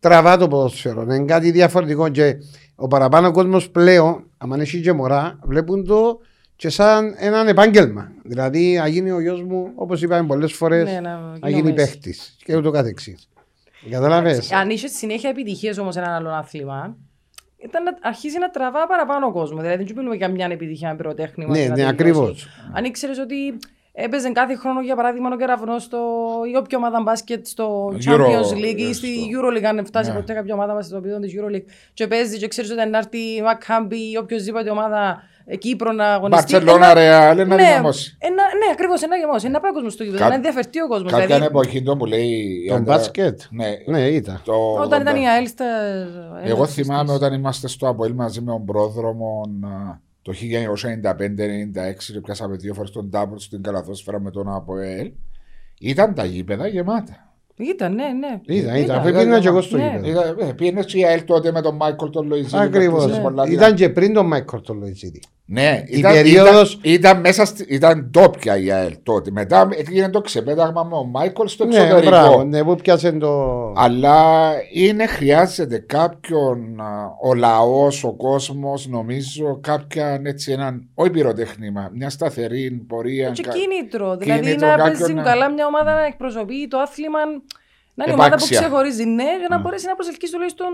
τραβά 0.00 0.36
το 0.36 0.48
ποδόσφαιρο. 0.48 1.02
Είναι 1.02 1.24
κάτι 1.24 1.50
διαφορετικό. 1.50 2.08
Και 2.08 2.36
ο 2.74 2.86
παραπάνω 2.88 3.30
κόσμος 3.30 3.70
πλέον, 3.70 4.24
αν 4.38 4.52
έχει 4.60 4.80
και 4.80 4.92
μωρά, 4.92 5.38
βλέπουν 5.42 5.86
το 5.86 6.18
και 6.56 6.68
σαν 6.68 7.14
έναν 7.18 7.48
επάγγελμα. 7.48 8.12
Δηλαδή, 8.22 8.76
να 8.76 8.86
γίνει 8.88 9.10
ο 9.10 9.20
γιος 9.20 9.42
μου, 9.42 9.70
όπως 9.74 10.02
είπαμε 10.02 10.26
πολλές 10.26 10.52
φορές, 10.52 10.84
Ναι, 10.92 11.00
να 11.00 11.18
να 11.18 11.48
γίνω 11.48 11.48
γίνει 11.48 11.62
Μέση. 11.62 11.74
παίχτης. 11.74 12.36
Και 12.44 12.56
ούτω 12.56 12.70
καθεξής. 12.70 13.28
Κατάλαβες; 13.90 14.52
Αν 14.52 14.70
είσαι 14.70 14.88
συνέχεια 14.88 15.30
επιτυχίες 15.30 15.78
όμως 15.78 15.94
σε 15.94 16.00
ένα 16.00 16.14
άλλο 16.14 16.28
άθλημα, 16.30 16.96
ήταν 17.56 17.82
να 17.82 17.90
αρχίζει 18.02 18.38
να 18.38 18.50
τραβά 18.50 18.86
παραπάνω 18.86 19.32
κόσμο. 19.32 19.60
Δηλαδή, 19.60 19.76
δεν 19.76 19.86
σου 19.86 19.94
μιλούμε 19.96 20.14
για 20.16 20.28
μια 20.28 20.48
επιτυχία 20.50 20.88
με 20.90 20.96
πυροτέχνημα. 20.96 21.50
Ναι, 21.50 21.62
και 21.62 21.68
να 21.68 21.74
ναι, 21.74 21.76
τελειώσει. 21.76 21.92
ακριβώς. 21.94 22.48
Αν 22.72 22.84
ήξερες 22.84 23.18
ότι 23.18 23.34
Έπαιζε 24.04 24.30
κάθε 24.30 24.54
χρόνο 24.56 24.80
για 24.80 24.96
παράδειγμα 24.96 25.28
ο 25.32 25.36
Κεραυνό 25.36 25.78
στο 25.78 25.98
ή 26.52 26.56
όποια 26.56 26.78
ομάδα 26.78 27.00
μπάσκετ 27.02 27.46
στο 27.46 27.86
Euro, 27.92 28.10
Champions 28.10 28.52
League 28.64 28.76
ή 28.78 28.88
ε, 28.88 28.92
στη 28.92 29.06
στο- 29.06 29.40
Euroleague. 29.40 29.64
Αν 29.64 29.86
φτάσει 29.86 30.10
Ναι. 30.10 30.16
ποτέ 30.16 30.32
κάποια 30.32 30.54
ομάδα 30.54 30.74
μας 30.74 30.86
στο 30.86 30.96
επίπεδο 30.96 31.18
τη 31.18 31.32
Euroleague. 31.36 31.64
Και 31.94 32.06
παίζει, 32.06 32.38
και 32.38 32.48
ξέρεις 32.48 32.70
ότι 32.70 32.80
αν 32.80 32.94
έρθει 32.94 33.18
η 33.18 33.42
Μακάμπη 33.42 34.10
ή 34.10 34.16
οποιοδήποτε 34.16 34.70
ομάδα 34.70 35.22
ε, 35.44 35.56
Κύπρο 35.56 35.92
να 35.92 36.04
αγωνιστεί. 36.12 36.52
Μπαρτσελώνα, 36.52 36.84
ένα- 36.90 36.94
Ρεάλ, 36.94 37.38
ένα 37.38 37.54
ναι, 37.54 37.62
γεμώσει. 37.74 38.16
ένα, 38.20 38.34
ναι, 38.34 38.66
ακριβώς, 38.72 39.02
ένα 39.02 39.16
γεμώσει. 39.16 39.46
Ένα 39.46 39.60
πάει 39.60 39.70
ο 39.70 39.74
κόσμος 39.74 39.92
στο 39.92 40.02
γήπεδο, 40.04 40.22
Κα- 40.22 40.28
να 40.28 40.34
ενδιαφερθεί 40.34 40.80
ο 40.80 40.88
κόσμος. 40.88 41.10
Κάποια 41.12 41.26
Δηλαδή, 41.26 41.44
εποχή 41.44 41.82
το 41.82 41.96
που 41.96 42.06
λέει. 42.06 42.28
η 42.64 42.68
Τον 42.68 42.76
Άντρα- 42.76 42.96
μπάσκετ; 42.96 43.40
Ναι, 43.50 43.66
Ναι, 43.86 44.00
ήταν. 44.08 44.40
το 44.44 44.52
όταν 44.80 45.00
ήταν 45.00 45.14
80. 45.14 45.20
η 45.20 45.26
ΑΕΛ 45.28 45.46
στα. 45.46 45.64
Εγώ 46.44 46.66
θυμάμαι 46.66 47.12
όταν 47.12 47.32
είμαστε 47.32 47.68
στο 47.68 47.88
Αποέλ 47.88 48.12
μαζί 48.12 48.40
με 48.40 48.50
τον 48.52 48.64
Πρόδρομο 48.64 49.40
α, 49.64 49.68
το 50.22 50.32
1995-96 50.32 52.12
και 52.12 52.20
πιάσαμε 52.20 52.56
δύο 52.56 52.74
φορές 52.74 52.90
τον 52.90 53.10
τάπο 53.10 53.38
στην 53.38 53.62
καλαθόσφαιρα 53.62 54.20
με 54.20 54.30
τον 54.30 54.48
Αποέλ. 54.48 55.12
Ήταν 55.80 56.14
τα 56.14 56.24
γήπεδα 56.24 56.66
γεμάτα. 56.66 57.29
Ήταν, 57.60 57.94
ναι, 57.94 58.04
ναι. 58.04 58.54
Ήταν, 58.56 58.74
ήταν. 58.76 58.96
Αφού 58.96 59.08
ήταν, 59.08 59.18
πήγαινα 59.18 59.34
και 59.34 59.40
ήταν. 59.40 59.52
εγώ 59.52 59.60
στο 59.60 59.76
Ναι. 59.76 59.82
γήπεδο. 60.02 60.08
Ήταν- 60.34 60.48
ε, 60.48 60.52
Πήγαινε 60.52 60.82
και 60.82 60.98
η 60.98 61.04
ΑΕΛ 61.04 61.24
τότε 61.24 61.52
με 61.52 61.60
τον 61.60 61.76
Μάικλ 61.76 62.06
τον 62.06 62.26
Λοϊζίδη. 62.26 62.56
Ακριβώς. 62.62 63.04
παίκτης 63.04 63.20
πολλά 63.22 63.42
Ήταν 63.42 63.48
δυνατή. 63.54 63.74
και 63.74 63.88
πριν 63.88 64.12
τον 64.12 64.26
Μάικλ 64.26 64.56
τον 64.56 64.78
Λοϊζίδη. 64.78 65.20
Ναι, 65.52 65.82
η 65.86 65.98
ήταν, 65.98 66.12
περίοδος- 66.12 66.72
ήταν, 66.82 66.92
ήταν 66.92 67.20
μέσα 67.20 67.44
στη, 67.44 67.64
ήταν 67.68 68.08
ντόπια 68.10 68.56
η 68.58 68.70
ΑΕΛ 68.70 68.96
τότε. 69.02 69.30
Μετά 69.30 69.68
έγινε 69.86 70.10
το 70.10 70.20
ξεπέταγμα 70.20 70.84
με 70.84 70.90
τον 70.90 71.10
Μάικλ 71.10 71.46
στο 71.46 71.64
Ναι, 71.64 71.76
εξωτερικό. 71.76 72.10
μπράβο. 72.10 72.44
Ναι, 72.44 72.62
που 72.64 72.74
πιάσε 72.76 73.12
το. 73.12 73.72
Αλλά 73.76 74.50
είναι 74.72 75.06
χρειάζεται 75.06 75.78
κάποιον, 75.78 76.80
α, 76.80 77.16
ο 77.22 77.34
λαός, 77.34 78.04
ο 78.04 78.12
κόσμος, 78.12 78.88
νομίζω, 78.88 79.58
κάποια 79.60 80.20
έτσι 80.24 80.52
έναν, 80.52 80.88
όχι 80.94 81.10
πυροτέχνημα, 81.10 81.90
μια 81.94 82.10
σταθερή 82.10 82.70
πορεία. 82.88 83.30
Και 83.30 83.42
κα- 83.42 83.52
κίνητρο. 83.52 84.16
Δηλαδή 84.16 84.40
κίνητρο 84.40 84.68
να 84.68 84.76
κάποιον 84.76 84.98
παίζει 84.98 85.14
να- 85.14 85.22
καλά 85.22 85.50
μια 85.52 85.66
ομάδα 85.66 85.94
να 85.94 86.04
εκπροσωπεί 86.06 86.68
το 86.68 86.78
άθλημα. 86.78 87.18
Να 88.00 88.04
είναι 88.04 88.12
η 88.12 88.14
ομάδα 88.18 88.36
που 88.36 88.44
Επάξια. 88.44 88.58
ξεχωρίζει, 88.60 89.04
ναι, 89.04 89.30
για 89.42 89.48
να 89.50 89.58
μπορέσει 89.58 89.86
να 89.86 89.94
προσελκύσει 89.94 90.32
τουλάχιστον 90.32 90.68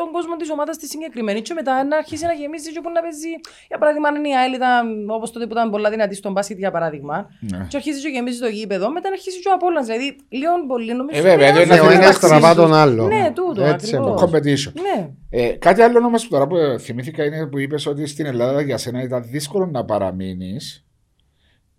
τον 0.00 0.12
κόσμο 0.12 0.36
της 0.36 0.50
ομάδας 0.50 0.76
της 0.78 0.88
συγκεκριμένη. 0.90 1.40
Και 1.42 1.54
μετά 1.54 1.84
να 1.84 1.96
αρχίσει 1.96 2.24
να 2.24 2.32
γεμίσει 2.32 2.72
και 2.72 2.78
όπου 2.78 2.90
να 2.90 3.00
παίζει. 3.00 3.32
Για 3.68 3.78
παράδειγμα, 3.78 4.08
αν 4.08 4.14
είναι 4.14 4.28
η 4.28 4.36
ΑΕΛ 4.40 4.52
ήταν 4.54 5.10
όπως 5.10 5.32
τότε 5.32 5.44
που 5.46 5.52
ήταν 5.52 5.70
πολλά 5.70 5.90
δυνατή 5.90 6.14
στον 6.14 6.32
μπάσκετ, 6.32 6.58
για 6.58 6.70
παράδειγμα. 6.70 7.16
Ναι. 7.40 7.66
Και 7.68 7.76
αρχίζει 7.76 8.00
και 8.00 8.08
γεμίζει 8.08 8.38
το 8.38 8.46
γήπεδο, 8.46 8.90
μετά 8.92 9.08
να 9.08 9.14
αρχίσει 9.14 9.40
και 9.40 9.48
ο 9.48 9.52
Απόλλωνας. 9.52 9.86
Δηλαδή, 9.86 10.16
λίγο 10.28 10.52
πολύ 10.68 10.92
νομίζω. 10.94 11.18
Ε, 11.18 11.22
βέβαια, 11.22 11.48
ότι 11.48 11.58
δεν 11.58 11.68
Ναι, 11.68 11.74
είναι 11.74 11.82
ο 11.82 11.86
να 11.86 11.92
ένα 11.92 12.06
αξίζει. 12.06 12.26
τραβά 12.26 12.54
τον 12.54 12.74
άλλο. 12.74 13.06
Ναι, 13.06 13.32
τούτο, 13.34 13.62
Έτσι, 13.62 13.96
ακριβώς. 13.96 14.22
ακριβώς. 14.22 14.70
competition. 14.70 14.72
Ναι. 14.80 15.10
Ε, 15.30 15.48
κάτι 15.48 15.82
άλλο 15.82 15.98
όμως 15.98 16.22
που 16.22 16.28
τώρα 16.28 16.46
που 16.46 16.56
θυμήθηκα 16.80 17.24
είναι 17.24 17.46
που 17.46 17.58
είπες 17.58 17.86
ότι 17.86 18.06
στην 18.06 18.26
Ελλάδα 18.26 18.60
για 18.60 18.76
σένα 18.78 19.02
ήταν 19.02 19.24
δύσκολο 19.30 19.66
να 19.66 19.84
παραμείνεις. 19.84 20.84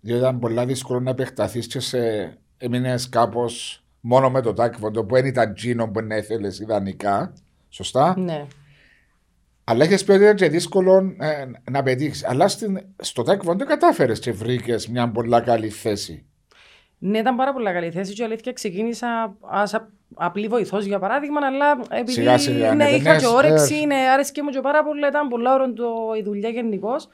Διότι 0.00 0.20
ήταν 0.20 0.38
πολλά 0.38 0.66
δύσκολο 0.66 1.00
να 1.00 1.10
επεκταθείς 1.10 1.66
και 1.66 1.80
σε. 1.80 1.98
Έμεινες 2.58 3.08
κάπως 3.08 3.84
μόνο 4.08 4.30
με 4.30 4.40
το 4.40 4.52
τάκβοντο 4.52 5.04
που 5.04 5.14
δεν 5.14 5.24
ήταν 5.26 5.54
τζίνο 5.54 5.88
που 5.88 6.00
να 6.00 6.16
ήθελες 6.16 6.58
ιδανικά. 6.58 7.32
Σωστά. 7.68 8.14
ναι. 8.18 8.46
Αλλά 9.64 9.84
είχες 9.84 10.04
πει 10.04 10.12
ότι 10.12 10.22
ήταν 10.22 10.36
και 10.36 10.48
δύσκολο 10.48 11.14
ε, 11.18 11.44
να 11.70 11.82
πετύχεις. 11.82 12.24
Αλλά 12.24 12.48
στην, 12.48 12.80
στο 12.98 13.22
τάκβοντο 13.22 13.64
κατάφερες 13.64 14.18
και 14.18 14.32
βρήκες 14.32 14.88
μια 14.88 15.10
πολλά 15.10 15.40
καλή 15.40 15.68
θέση. 15.68 16.24
Ναι, 16.98 17.18
ήταν 17.18 17.36
πάρα 17.36 17.52
πολύ 17.52 17.64
καλή 17.72 17.90
θέση 17.90 18.12
και 18.12 18.22
η 18.22 18.24
αλήθεια 18.24 18.52
ξεκίνησα 18.52 19.36
ως 19.40 19.74
α- 19.74 19.88
απλή 20.14 20.48
βοηθός 20.48 20.84
για 20.84 20.98
παράδειγμα, 20.98 21.38
αλλά 21.46 21.78
επειδή 21.90 22.12
Σιγά 22.12 22.38
σιγά, 22.38 22.74
ναι, 22.74 22.84
ναι, 22.84 22.90
είχα 22.90 23.10
δεν 23.10 23.20
και 23.20 23.26
είναι- 23.26 23.36
όρεξη, 23.36 23.84
ναι, 23.86 23.94
άρεσκε 23.94 24.42
μου 24.42 24.50
και 24.50 24.60
πάρα 24.60 24.84
πολύ, 24.84 25.06
ήταν 25.06 25.28
πολλά 25.28 25.54
ώρα 25.54 25.72
το, 25.72 25.84
η 26.18 26.22
δουλειά 26.22 26.48
γενικώς. 26.48 27.08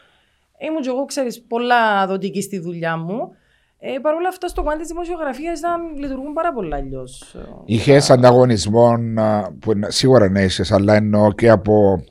Ήμουν 0.68 0.82
και 0.82 0.88
εγώ, 0.88 1.04
ξέρεις, 1.04 1.42
πολλά 1.42 2.06
δοτική 2.06 2.42
στη 2.42 2.58
δουλειά 2.58 2.96
μου. 2.96 3.36
Ε, 3.84 3.98
Παρ' 3.98 4.14
όλα 4.14 4.28
αυτά, 4.28 4.48
στο 4.48 4.60
κομμάτι 4.62 4.78
της 4.80 4.88
δημοσιογραφίας 4.88 5.58
ήταν, 5.58 5.80
λειτουργούν 5.96 6.32
πάρα 6.32 6.52
πολλά 6.52 6.76
αλλιώς. 6.76 7.36
Είχες 7.64 8.10
ανταγωνισμό 8.10 8.86
α, 9.16 9.50
που 9.60 9.72
να- 9.76 9.90
σίγουρα 9.90 10.28
ναι, 10.28 10.42
είσαι, 10.42 10.64
αλλά 10.74 10.94
εννοώ 10.94 11.32
και 11.32 11.50
από. 11.50 12.04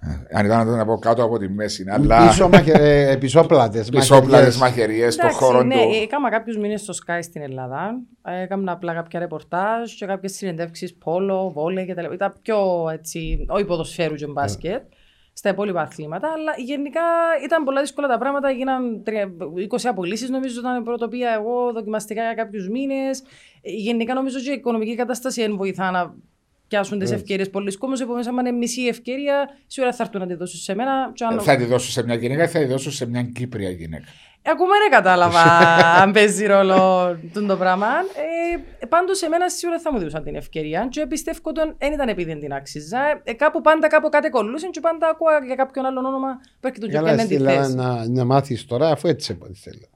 ε, 0.00 0.38
Αν 0.38 0.46
ήταν 0.46 0.66
να 0.68 0.78
το 0.78 0.84
πω 0.84 0.98
κάτω 0.98 1.24
από 1.24 1.38
τη 1.38 1.48
μέση, 1.48 1.84
αλλά 1.88 2.26
Πίσω, 2.28 2.48
μαχε... 2.48 2.72
ε, 2.72 3.16
πισόπλατες, 3.16 3.88
πισόπλατε 3.88 4.30
μαχαιριές. 4.30 4.56
μαχαιρίε 4.56 5.10
στον 5.10 5.24
Εντάξει, 5.26 5.44
χώρο 5.44 5.62
ναι, 5.62 5.74
του. 5.74 5.90
έκανα 6.02 6.30
κάποιους 6.30 6.56
μήνες 6.58 6.80
στο 6.80 6.94
Sky 7.06 7.18
στην 7.22 7.42
Ελλάδα. 7.42 8.00
Ε, 8.22 8.42
Έκανα 8.42 8.72
απλά 8.72 8.94
κάποια 8.94 9.20
ρεπορτάζ 9.20 9.92
και 9.92 10.06
κάποιες 10.06 10.32
συνεντεύξεις 10.32 10.94
πόλο, 10.94 11.50
βόλε 11.50 11.84
και 11.84 11.94
τα 11.94 12.02
λοιπά. 12.02 12.14
Ήταν 12.14 12.32
πιο 12.42 12.88
έτσι, 12.92 13.44
όχι 13.48 13.64
ποδοσφαίρου 13.64 14.14
και 14.14 14.26
μπάσκετ. 14.26 14.82
Στα 15.38 15.48
υπόλοιπα 15.50 15.80
αθλήματα, 15.80 16.28
αλλά 16.36 16.54
γενικά 16.56 17.00
ήταν 17.44 17.64
πολλά 17.64 17.80
δύσκολα 17.80 18.08
τα 18.08 18.18
πράγματα. 18.18 18.48
Έγιναν 18.48 19.02
τρια- 19.04 19.32
20 19.54 19.88
απολύσεις, 19.88 20.28
νομίζω, 20.30 20.60
ήταν 20.60 20.82
πρωτοπία 20.84 21.30
εγώ 21.30 21.72
δοκιμαστικά 21.72 22.22
για 22.22 22.34
κάποιους 22.34 22.68
μήνες. 22.68 23.22
Γενικά, 23.62 24.14
νομίζω 24.14 24.38
ότι 24.38 24.48
η 24.50 24.52
οικονομική 24.52 24.94
κατάσταση 24.94 25.40
δεν 25.40 25.56
βοηθά 25.56 25.90
να 25.90 26.14
πιάσουν 26.68 26.98
τις 26.98 27.10
ευκαιρίες 27.16 27.50
πολλοί 27.50 27.76
κόσμοι. 27.76 27.96
Επομένως, 28.00 28.26
αν 28.26 28.38
είναι 28.38 28.50
μισή 28.50 28.82
ευκαιρία, 28.86 29.48
σίγουρα 29.66 29.92
θα 29.94 30.02
έρθουν 30.02 30.20
να 30.20 30.26
τη 30.26 30.34
δώσουν 30.34 30.60
σε 30.60 30.74
μένα. 30.74 31.10
Και 31.14 31.24
αν- 31.24 31.40
Θα 31.40 31.56
τη 31.56 31.64
δώσω 31.64 31.90
σε 31.90 32.04
μια 32.04 32.14
γυναίκα 32.14 32.42
ή 32.42 32.46
θα 32.46 32.58
τη 32.58 32.64
δώσω 32.64 32.90
σε 32.90 33.06
μια 33.06 33.22
Κύπρια 33.22 33.70
γυναίκα. 33.70 34.06
Ε, 34.48 34.50
Ακόμα 34.52 34.70
δεν 34.82 34.90
κατάλαβα 34.90 35.42
αν 36.02 36.12
παίζει 36.12 36.46
ρόλο 36.46 36.78
τούτο 37.32 37.46
το 37.46 37.56
πράγμα. 37.56 37.86
Ε, 38.80 38.86
Πάντως, 38.88 39.18
σε 39.18 39.28
μένα 39.28 39.48
σίγουρα 39.48 39.80
θα 39.80 39.92
μου 39.92 39.98
δώσαν 40.00 40.22
την 40.24 40.34
ευκαιρία. 40.34 40.88
Και 40.90 41.06
πιστεύω 41.06 41.38
ότι 41.42 41.60
δεν 41.78 41.92
ήταν 41.92 42.08
επειδή 42.08 42.30
δεν 42.32 42.40
την 42.40 42.52
άξιζα. 42.52 42.98
Ε, 43.24 43.32
κάπου 43.32 43.60
πάντα 43.60 43.88
κάπου 43.88 44.08
κάτι 44.08 44.28
κολλούσε 44.28 44.66
και 44.70 44.80
πάντα 44.80 45.08
ακούω 45.08 45.28
για 45.46 45.54
κάποιον 45.54 45.84
άλλον 45.84 46.04
όνομα 46.04 46.28
που 46.60 46.66
έρχεται 46.66 46.86
και 46.86 46.92
Καλά, 46.92 47.04
πιάνε 47.04 47.22
στην 47.22 47.28
τη 47.38 47.44
Ελλάδα 47.44 47.62
θέση. 47.62 47.74
να, 47.76 48.08
να 48.08 48.24
μάθεις 48.24 48.66
τώρα, 48.66 48.90
αφού 48.90 49.08
έτσι 49.08 49.32
από 49.32 49.46
τη 49.46 49.54
θέλω. 49.54 49.88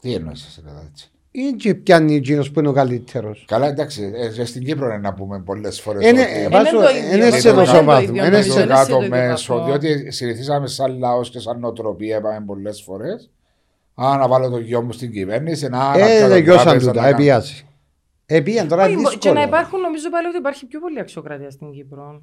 Τι 0.00 0.14
εννοείς 0.14 0.40
σε 0.40 0.60
Ελλάδα 0.60 0.86
έτσι. 0.90 1.06
Ή 1.30 1.52
και 1.52 1.74
πιάνει 1.74 2.14
εκείνος 2.14 2.50
που 2.50 2.58
είναι 2.58 2.68
ο 2.68 2.72
καλύτερος. 2.72 3.44
Καλά, 3.48 3.66
εντάξει, 3.66 4.12
ε, 4.14 4.28
και 4.28 4.44
στην 4.44 4.64
Κύπρο 4.64 4.86
είναι 4.86 4.98
να 4.98 5.14
πούμε 5.14 5.40
πολλές 5.40 5.80
φορές. 5.80 6.10
Είναι, 6.10 6.22
ε, 6.22 6.48
βάζω- 6.48 6.70
το 6.82 6.88
ίδιο, 6.88 7.16
είναι 7.16 7.26
είναι 7.26 7.38
σε 7.38 7.48
το 7.50 7.54
τόσο 7.54 7.72
ίδιο, 7.72 7.84
βάθμο. 7.84 8.14
είναι 8.14 8.26
Είναι 8.26 8.36
το 8.36 8.42
σε- 8.42 8.48
ίδιο. 8.48 8.62
το 8.62 8.68
κάτω 8.68 8.90
το 8.96 8.96
ίδιο 9.04 9.08
μέσο, 9.16 9.54
βαθμό. 9.54 9.68
διότι 9.68 10.10
συνηθίζαμε 10.10 10.66
σαν 10.66 10.98
λαός 10.98 11.30
και 11.30 11.38
σαν 11.38 11.58
νοοτροπία, 11.58 12.16
είπαμε 12.16 12.42
πολλές 12.46 12.82
φορές. 12.82 13.30
Α, 14.04 14.16
να 14.16 14.28
βάλω 14.28 14.50
το 14.50 14.58
γιο 14.58 14.82
μου 14.82 14.92
στην 14.92 15.12
κυβέρνηση, 15.12 15.68
να 15.68 15.78
να 15.78 15.98
Ε, 15.98 16.16
πιάνω 16.16 16.28
δεν 16.34 16.42
γιώσαν 16.42 16.62
τράπεζα, 16.64 16.86
τούτα, 16.90 17.00
να 17.02 17.06
κάνω- 17.08 17.22
επίαση. 17.22 17.66
Επίαν 18.26 18.68
τώρα 18.68 18.82
Όχι, 18.84 18.90
Και 18.96 19.00
να 19.02 19.08
δύσκολο. 19.10 19.42
υπάρχουν, 19.42 19.80
νομίζω 19.80 20.10
πάλι 20.10 20.26
ότι 20.26 20.36
υπάρχει 20.36 20.66
πιο 20.66 20.80
πολύ 20.80 20.98
αξιοκρατία 21.00 21.50
στην 21.50 21.70
Κύπρο. 21.70 22.22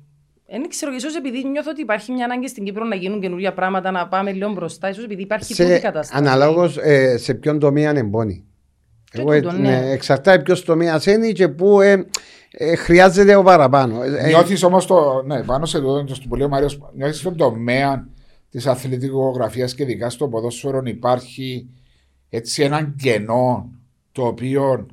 Δεν 0.51 0.69
ξέρω, 0.69 0.93
ίσως 0.93 1.15
επειδή 1.15 1.47
νιώθω 1.47 1.69
ότι 1.71 1.81
υπάρχει 1.81 2.11
μια 2.11 2.25
ανάγκη 2.25 2.47
στην 2.47 2.63
Κύπρο 2.63 2.83
να 2.85 2.95
γίνουν 2.95 3.21
καινούργια 3.21 3.53
πράγματα, 3.53 3.91
να 3.91 4.07
πάμε 4.07 4.31
λίγο 4.31 4.51
μπροστά, 4.51 4.89
ίσως 4.89 5.03
επειδή 5.03 5.21
υπάρχει 5.21 5.55
τούτη 5.55 5.69
Σε, 5.69 5.79
κατάσταση. 5.79 6.23
αναλόγως 6.23 6.77
ε, 6.77 7.17
σε 7.17 7.33
ποιον 7.33 7.59
τομέα 7.59 7.89
είναι 7.89 7.99
εμπόνη. 7.99 8.43
Και 9.11 9.21
Εγώ, 9.21 9.33
τούτο, 9.35 9.49
ε, 9.55 9.59
ναι. 9.59 9.69
ναι, 9.69 9.91
εξαρτάται 9.91 10.41
ποιος 10.41 10.63
τομέας 10.63 11.05
είναι 11.05 11.29
και 11.29 11.47
πού 11.47 11.81
ε, 11.81 12.05
ε, 12.51 12.75
χρειάζεται 12.75 13.35
ο 13.35 13.43
παραπάνω. 13.43 14.03
Ε, 14.03 14.17
ε, 14.17 14.27
Νιώθεις 14.27 14.63
όμως 14.63 14.85
το. 14.85 15.23
Ναι, 15.25 15.43
πάνω 15.43 15.65
σε 15.65 15.77
αυτό 15.77 16.03
το 16.03 16.15
που 16.29 16.35
λέει 16.35 16.45
ο 16.45 16.49
Μάριος, 16.49 16.79
νιώθεις 16.95 17.21
τον 17.21 17.35
τομέα 17.37 18.07
της 18.49 18.67
αθλητικογραφίας 18.67 19.75
και 19.75 19.83
ειδικά 19.83 20.09
στο 20.09 20.27
ποδόσφαιρο 20.27 20.81
υπάρχει 20.85 21.69
έτσι 22.29 22.63
έναν 22.63 22.95
κενό 22.95 23.71
το 24.11 24.25
οποίο 24.25 24.87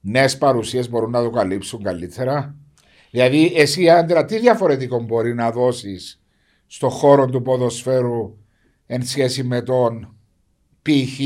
νέες 0.00 0.38
παρουσίες 0.38 0.90
μπορούν 0.90 1.10
να 1.10 1.22
το 1.22 1.30
καλύψουν 1.30 1.82
καλύτερα. 1.82 2.56
Δηλαδή, 3.10 3.52
εσύ 3.54 3.90
άντρα, 3.90 4.24
τι 4.24 4.38
διαφορετικό 4.38 5.02
μπορεί 5.02 5.34
να 5.34 5.50
δώσεις 5.50 6.22
στο 6.66 6.88
χώρο 6.88 7.26
του 7.26 7.42
ποδοσφαίρου 7.42 8.38
εν 8.86 9.02
σχέση 9.02 9.42
με 9.42 9.62
τον 9.62 10.16
π.χ. 10.82 11.20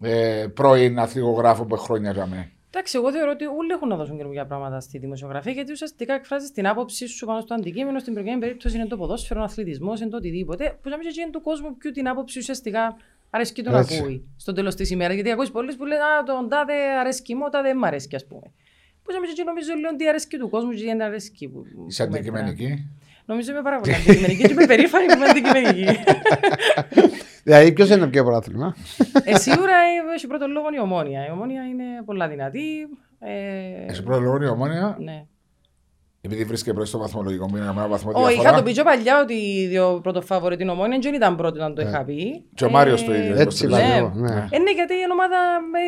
Ε, 0.00 0.46
πρώην 0.54 0.98
αθλητικογράφο 0.98 1.64
που 1.64 1.76
χρόνια 1.76 2.12
για 2.12 2.26
μένα. 2.26 2.50
Εντάξει, 2.70 2.96
εγώ 2.96 3.12
θεωρώ 3.12 3.30
ότι 3.30 3.44
όλοι 3.44 3.72
έχουν 3.72 3.88
να 3.88 3.96
δώσουν 3.96 4.16
καινούργια 4.16 4.46
πράγματα 4.46 4.80
στη 4.80 4.98
δημοσιογραφία 4.98 5.52
γιατί 5.52 5.72
ουσιαστικά 5.72 6.14
εκφράζεις 6.14 6.52
την 6.52 6.66
άποψή 6.66 7.06
σου 7.06 7.26
πάνω 7.26 7.40
στο 7.40 7.54
αντικείμενο. 7.54 7.98
Στην 7.98 8.12
προκειμένη 8.12 8.40
περίπτωση 8.40 8.76
είναι 8.76 8.86
το 8.86 8.96
ποδόσφαιρο, 8.96 9.40
ο 9.40 9.44
αθλητισμός, 9.44 10.00
είναι 10.00 10.10
το 10.10 10.16
οτιδήποτε. 10.16 10.78
Που 10.82 10.88
να 10.88 10.96
μην 10.96 11.08
είναι 11.20 11.30
του 11.30 11.40
κόσμου 11.40 11.76
ποιο 11.76 11.90
την 11.90 12.08
άποψη 12.08 12.38
ουσιαστικά 12.38 12.96
αρέσκει 13.30 13.62
τον 13.62 13.74
Έτσι. 13.74 13.98
ακούει 13.98 14.28
στο 14.36 14.52
τέλος 14.52 14.74
της 14.74 14.90
ημέρας. 14.90 15.14
Γιατί 15.14 15.30
ακούεις 15.30 15.50
πολλέ 15.50 15.72
που 15.72 15.84
λένε 15.84 16.00
Α, 16.02 16.22
τον 16.22 16.48
τάδε 16.48 16.74
αρέσκει 17.00 17.34
μου, 17.34 17.48
τάδε 17.48 17.68
δεν 17.68 17.76
μ' 17.76 17.84
αρέσκει, 17.84 18.14
ας 18.14 18.26
πούμε. 18.26 18.52
Που 19.02 19.12
να 19.12 19.20
μην 19.20 19.30
νομίζω 19.46 19.74
λέω 19.80 19.90
ότι 19.92 20.08
αρέσκει 20.08 20.36
του 20.38 20.48
κόσμου 20.48 20.70
και 20.70 20.84
δεν 20.84 21.02
αρέσκει. 21.02 21.48
Που, 21.48 21.62
που 21.74 21.86
Είσαι 21.88 22.02
μετρά. 22.02 22.18
αντικειμενική; 22.18 22.88
Νομίζω 23.24 23.50
είμαι 23.50 23.62
πάρα 23.62 23.80
πολύ 23.80 23.94
αντικειμενική 23.94 24.42
και 24.46 24.52
είμαι 24.52 24.66
περήφανη 24.66 25.06
που 25.06 25.12
είμαι 25.16 25.26
αντικειμενική. 25.28 25.84
Δηλαδή 27.42 27.72
ποιος 27.72 27.88
είναι 27.88 27.98
το 27.98 28.08
πιο 28.08 28.24
πρωτάθλημα. 28.24 28.76
ε, 29.24 29.36
σίγουρα 29.38 29.72
ε, 29.72 30.14
έχει 30.14 30.26
πρώτο 30.26 30.46
λόγο 30.46 30.66
η 30.74 30.80
ομόνια. 30.80 31.26
Η 31.26 31.30
ομόνια 31.30 31.62
είναι 31.62 31.84
πολλά 32.04 32.28
δυνατή. 32.28 32.88
Ε, 33.18 33.86
Εσύ 33.88 34.02
προλογώνει 34.02 34.44
η 34.44 34.48
ομόνια, 34.48 34.96
ναι. 35.00 35.24
Επειδή 36.20 36.44
βρίσκεται 36.44 36.72
πρώτη 36.72 36.88
στο 36.88 36.98
βαθμολογικό 36.98 37.48
μου, 37.48 37.56
είναι 37.56 37.64
ένα 37.64 37.86
βαθμό 37.88 38.10
Όχι, 38.14 38.26
διαφορά. 38.26 38.48
είχα 38.48 38.56
το 38.58 38.62
πει 38.62 38.72
και 38.72 38.82
παλιά 38.82 39.20
ότι 39.20 39.78
ο 39.78 40.00
πρώτο 40.02 40.20
φαβορή 40.20 40.56
την 40.56 40.68
ομόνια 40.68 40.98
δεν 41.02 41.14
ήταν 41.14 41.36
πρώτο 41.36 41.56
όταν 41.56 41.74
το 41.74 41.82
είχα 41.82 42.04
πει. 42.04 42.44
Και 42.54 42.64
ο 42.64 42.70
Μάριος 42.70 43.04
το 43.04 43.14
ίδιο. 43.14 43.34
Έτσι 43.40 43.66
Ναι. 43.66 43.76
είπα 43.76 43.84
εγώ. 43.96 44.12
Ναι. 44.14 44.28
Ε, 44.50 44.58
ναι, 44.58 44.70
γιατί 44.74 44.94
η 44.94 45.06
ομάδα 45.12 45.36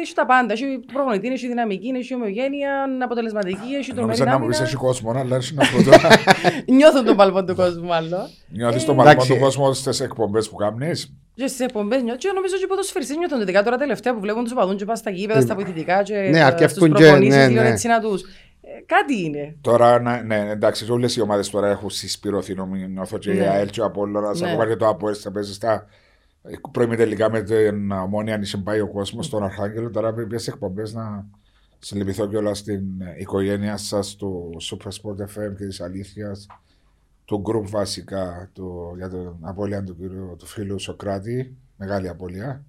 έχει 0.02 0.14
τα 0.14 0.26
πάντα. 0.26 0.52
Έχει 0.52 0.80
προπονητή, 0.92 1.28
έχει 1.28 1.46
δυναμική, 1.46 1.88
έχει 1.96 2.14
ομογένεια, 2.14 2.70
είναι 2.94 3.04
αποτελεσματική, 3.04 3.70
έχει 3.78 3.94
το 3.94 4.00
Νόμιζα 4.00 4.24
να 4.24 4.38
μου 4.38 4.46
πεις 4.46 4.56
άμυνα. 4.56 4.68
έχει 4.68 4.76
κόσμο, 4.86 5.10
αλλά 5.10 5.36
έτσι 5.36 5.54
να 5.54 5.62
πω 5.70 5.90
το. 5.90 5.96
Νιώθουν 6.76 7.04
τον 7.04 7.16
παλμό 7.16 7.44
του 7.44 7.54
κόσμου, 7.54 7.86
μάλλον. 7.86 8.20
Νιώθεις 8.48 8.84
το 8.84 8.94
μαλλιμό 8.94 9.10
Εντάξει. 9.12 9.32
του 9.32 9.38
κόσμου 9.44 9.72
στις 9.72 10.00
εκπομπές 10.00 10.48
που 10.48 10.56
κάνεις; 10.56 11.12
Και 11.34 11.46
στις 11.46 11.60
εκπομπές 11.60 12.02
νιώθω, 12.02 12.18
και 12.18 12.30
νομίζω 12.34 12.56
και 12.56 12.64
οι 12.64 12.66
ποδοσφαιριστές 12.66 13.16
νιώθουν 13.16 13.40
ειδικά 13.40 13.62
τώρα 13.62 13.76
τελευταία 13.76 14.14
που 14.14 14.20
βλέπουν 14.20 14.42
τους 14.42 14.52
οπαδούς 14.52 14.76
και 14.76 14.84
πάνε 14.84 14.98
στα 14.98 15.10
γήπεδα, 15.10 15.40
στα 15.40 15.54
βοηθητικά 15.54 16.02
και 16.02 16.14
Ναι, 16.14 16.38
ε, 16.38 16.42
αρκεύκουν 16.42 16.86
στους 16.86 16.98
και, 16.98 17.04
προπονήσεις, 17.04 17.36
ναι, 17.36 17.48
λίγο 17.48 17.62
ναι. 17.62 17.68
έτσι 17.68 17.88
να 17.88 18.00
τους... 18.00 18.22
ε, 18.76 18.83
Κάτι 18.87 19.24
είναι. 19.24 19.56
Τώρα, 19.61 20.00
ναι, 20.00 20.22
ναι 20.22 20.50
εντάξει, 20.50 20.90
όλες 20.90 21.16
οι 21.16 21.20
ομάδες 21.20 21.50
τώρα 21.50 21.68
έχουν 21.68 21.90
συσπηρωθεί. 21.90 22.54
Νιώθω 22.88 23.18
και 23.18 23.30
η 23.30 23.38
Ναι. 23.38 23.48
ΑΕΛ 23.48 23.68
και 23.70 23.80
ο 23.80 23.85
Απόλλωνας. 23.85 24.40
Ναι. 24.40 24.50
Ακόμα 24.50 24.66
και 24.66 24.76
το 24.76 24.88
ΑΠΟΕΣ 24.88 25.18
θα 25.18 25.30
παίζεις 25.30 25.54
στα 25.54 25.87
πρώιμη 26.72 26.96
τελικά 26.96 27.30
με 27.30 27.42
την 27.42 27.90
ομόνια 27.90 28.35
αν 28.35 28.42
είχε 28.42 28.56
πάει 28.56 28.80
ο 28.80 28.88
κόσμος 28.88 29.26
στον 29.26 29.42
Αρχάγγελο. 29.42 29.90
Τώρα 29.90 30.12
πρέπει 30.12 30.38
σε 30.38 30.50
εκπομπές 30.50 30.92
να 30.92 31.26
συλληπιθώ 31.78 32.28
κιόλας 32.28 32.59
στην 32.59 32.83
οικογένεια 33.18 33.76
σας, 33.76 34.16
του 34.16 34.56
Super 34.61 34.88
Sport 34.88 35.22
FM 35.22 35.54
και 35.59 35.64
της 35.66 35.80
Αλήθειας, 35.80 36.46
του 37.24 37.42
group 37.46 37.68
βασικά 37.68 38.50
του, 38.52 38.94
για 38.96 39.09
την 39.09 39.30
απώλεια 39.40 39.85
του, 39.85 39.96
κύριου, 39.96 40.35
του 40.38 40.46
φίλου 40.46 40.78
Σοκράτη. 40.78 41.56
Μεγάλη 41.76 42.09
απώλεια. 42.09 42.64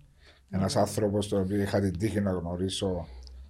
Ένας 0.50 0.76
άνθρωπος 0.76 1.28
τον 1.28 1.42
οποίο 1.42 1.62
είχα 1.62 1.80
την 1.80 1.98
τύχη 1.98 2.22
να 2.22 2.32
γνωρίσω 2.32 3.08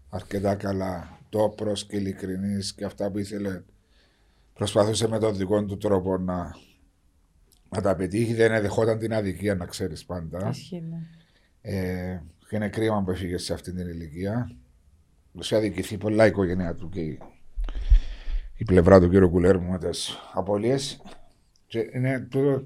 αρκετά 0.09 0.55
καλά, 0.55 1.19
τόπρο 1.31 1.73
και 1.73 1.95
ειλικρινής 1.95 2.73
και 2.73 2.85
αυτά 2.85 3.11
που 3.11 3.17
ήθελε. 3.17 3.61
Προσπαθούσε 4.53 5.07
με 5.07 5.19
τον 5.19 5.37
δικό 5.37 5.65
του 5.65 5.77
τρόπο 5.77 6.17
να, 6.17 6.55
να 7.69 7.81
τα 7.81 7.95
πετύχει. 7.95 8.33
Δεν 8.33 8.61
δεχόταν 8.61 8.99
την 8.99 9.13
αδικία, 9.13 9.55
να 9.55 9.65
ξέρεις 9.65 10.05
πάντα. 10.05 10.49
Ισχύει, 10.49 10.83
ναι. 10.89 10.97
Ε, 11.61 12.21
και 12.49 12.55
είναι 12.55 12.69
κρίμα 12.69 13.03
που 13.03 13.11
έφυγε 13.11 13.37
σε 13.37 13.53
αυτή 13.53 13.73
την 13.73 13.87
ηλικία. 13.87 14.55
Του 15.39 15.55
αδικηθεί 15.55 15.97
πολλά 15.97 16.25
η 16.25 16.27
οικογένειά 16.27 16.75
του 16.75 16.89
και 16.89 16.99
η, 16.99 17.19
η 18.57 18.63
πλευρά 18.63 18.99
του 18.99 19.09
κύριου 19.09 19.29
Κουλέρμου 19.29 19.71
με 19.71 19.77
τις 19.77 20.17
απολύε. 20.33 20.75
Και 21.67 21.89
είναι 21.93 22.19
τούτο. 22.19 22.65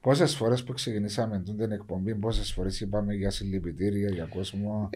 Πόσες 0.00 0.36
φορές 0.36 0.64
που 0.64 0.72
ξεκινήσαμε 0.72 1.42
την 1.42 1.72
εκπομπή, 1.72 2.14
πόσες 2.14 2.52
φορές 2.52 2.80
είπαμε 2.80 3.14
για 3.14 3.30
συλληπιτήρια, 3.30 4.08
για 4.08 4.24
κόσμο. 4.24 4.90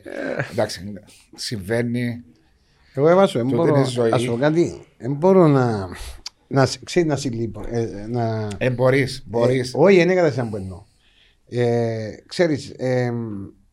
Εντάξει, 0.52 0.92
συμβαίνει. 1.34 2.24
Εγώ 2.96 3.09
έβασο, 3.09 3.38
δεν 3.38 3.48
Τούτη 3.48 3.57
μπορώ, 3.61 3.74
είναι 3.76 3.87
η 3.87 3.90
ζωής. 3.90 4.12
ας 4.12 4.20
σου 4.20 4.30
πω 4.30 4.37
κάτι, 4.37 4.80
δεν 4.98 5.12
μπορώ 5.12 5.46
να, 5.46 5.88
να, 6.46 6.66
σε- 6.66 6.78
ξέρεις, 6.85 7.09
να 7.09 7.16
συλλείπω, 7.16 7.61
ε, 7.70 8.07
να, 8.11 8.48
Ε, 8.59 8.70
μπορείς, 8.70 9.22
μπορείς. 9.26 9.74
Ε, 9.74 9.76
όχι, 9.78 9.96
δεν 9.96 10.11
έκανα 10.11 10.48
που 10.50 10.57
εννοώ. 10.57 10.83
Ε, 11.48 12.09
ξέρεις, 12.26 12.70
ε, 12.76 13.12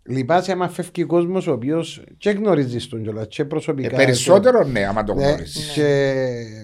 λυπάσαι 0.04 0.52
άμα 0.52 0.70
φεύγει 0.70 1.04
ο 1.04 1.06
κόσμος 1.08 1.48
ο 1.48 1.52
οποίος 1.52 2.04
και 2.18 2.30
γνωρίζεις 2.30 2.88
τον 2.88 3.02
κιόλας 3.04 3.28
και 3.30 3.42
Ε, 3.42 3.46
προσωπικά. 3.46 3.96
περισσότερο 3.96 4.64
ναι, 4.64 4.86
άμα 4.86 5.04
το 5.04 5.14
και, 5.14 5.24
γνωρίζεις. 5.24 5.72
και 5.74 6.14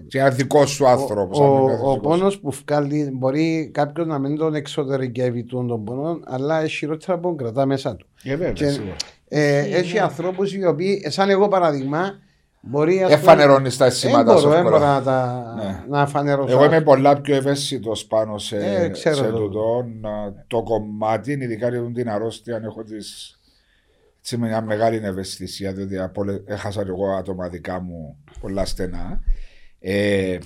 Και 0.08 0.20
ένας 0.20 0.36
δικός 0.36 0.70
σου 0.70 0.88
άνθρωπος. 0.88 1.40
ο, 1.40 1.44
ο, 1.44 1.92
ο 1.92 2.00
πόνος 2.00 2.40
που 2.40 2.52
βγάλει 2.66 3.10
μπορεί 3.14 3.70
κάποιο 3.74 4.06
να 4.06 4.20
μην 4.20 4.38
τον 4.38 4.56
εξωτερικεύει 4.56 5.44
τον, 5.44 5.68
τον 5.68 5.84
πόνο, 5.84 6.20
αλλά 6.26 6.62
έχει 6.62 6.76
χειρότερα 6.78 7.16
που 7.20 7.28
τον 7.28 7.38
κρατά 7.38 7.66
μέσα 7.66 7.96
του. 7.96 8.08
Ε, 8.24 8.30
βέβαια, 8.30 8.52
Και- 8.52 8.68
σίγουρα. 8.70 8.96
Ε, 9.28 9.60
Ισχύει, 9.60 9.74
έχει 9.74 9.94
ναι. 9.94 10.00
ανθρώπους 10.00 10.54
οι 10.54 10.66
οποίοι, 10.66 11.06
σαν 11.10 11.30
εγώ 11.30 11.48
παραδείγμα, 11.48 12.20
μπορεί 12.70 12.94
ας 12.98 13.02
πούμε- 13.04 13.14
Εφανερώνεις 13.14 13.78
τα 13.78 13.86
Δεν 13.86 13.94
αισθήματα 13.94 14.24
μπορώ, 14.24 14.40
σου. 14.40 14.48
δεν 14.50 14.58
εύκολα. 14.58 14.78
μπορώ 14.78 14.92
να 14.92 15.02
τα 15.02 15.54
Ναι. 15.58 15.84
να 15.98 16.08
φανερώσω. 16.08 16.54
Εγώ 16.54 16.66
είμαι 16.66 16.82
πολλά 16.82 17.22
πιο 17.22 17.36
ευαίσθητος 17.36 18.06
πάνω 18.06 18.38
σε, 18.38 18.58
Ε, 18.58 18.90
ξέρω 18.90 19.16
σε 19.16 19.30
το. 19.30 19.38
τούτο. 19.38 19.86
Να- 20.02 20.46
Το 20.48 20.64
κομμάτι, 20.64 21.32
ειδικά 21.32 21.70
για 21.70 21.92
την 21.94 22.10
αρρώστια, 22.10 22.56
αν 22.56 22.64
έχω 22.64 22.84
τις, 22.84 23.40
έτσι, 24.20 24.38
μια 24.38 24.62
μεγάλη 24.62 24.98
ευαισθησία, 25.04 25.74
διότι 25.74 25.98
απολε- 26.00 26.42
έχασα 26.50 26.84
και 26.84 26.90
εγώ 26.90 27.10
άτομα 27.12 27.50
δικά 27.50 27.80
μου 27.82 28.18
πολλά 28.40 28.66
στενά. 28.66 29.20
Ε, 29.80 30.38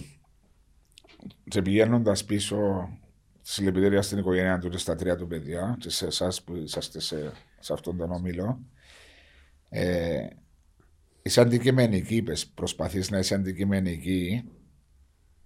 και 1.47 1.61
πηγαίνοντας 1.61 2.23
πίσω 2.25 2.89
στη 3.41 3.53
συλληπιτήρια 3.53 4.01
στην 4.01 4.17
οικογένεια 4.17 4.57
του 4.57 4.69
και 4.69 4.77
στα 4.77 4.95
τρία 4.95 5.15
του 5.15 5.27
παιδιά, 5.27 5.75
και 5.79 5.89
σε 5.89 6.05
εσάς 6.05 6.41
που 6.41 6.55
είσαστε 6.55 6.99
σε, 6.99 7.31
σε 7.59 7.73
αυτόν 7.73 7.97
τον 7.97 8.11
όμιλο, 8.11 8.59
ε, 9.69 10.19
είσαι 11.21 11.41
αντικειμενική, 11.41 12.15
είπες, 12.15 12.47
προσπαθείς 12.47 13.09
να 13.11 13.17
είσαι 13.17 13.35
αντικειμενική, 13.35 14.43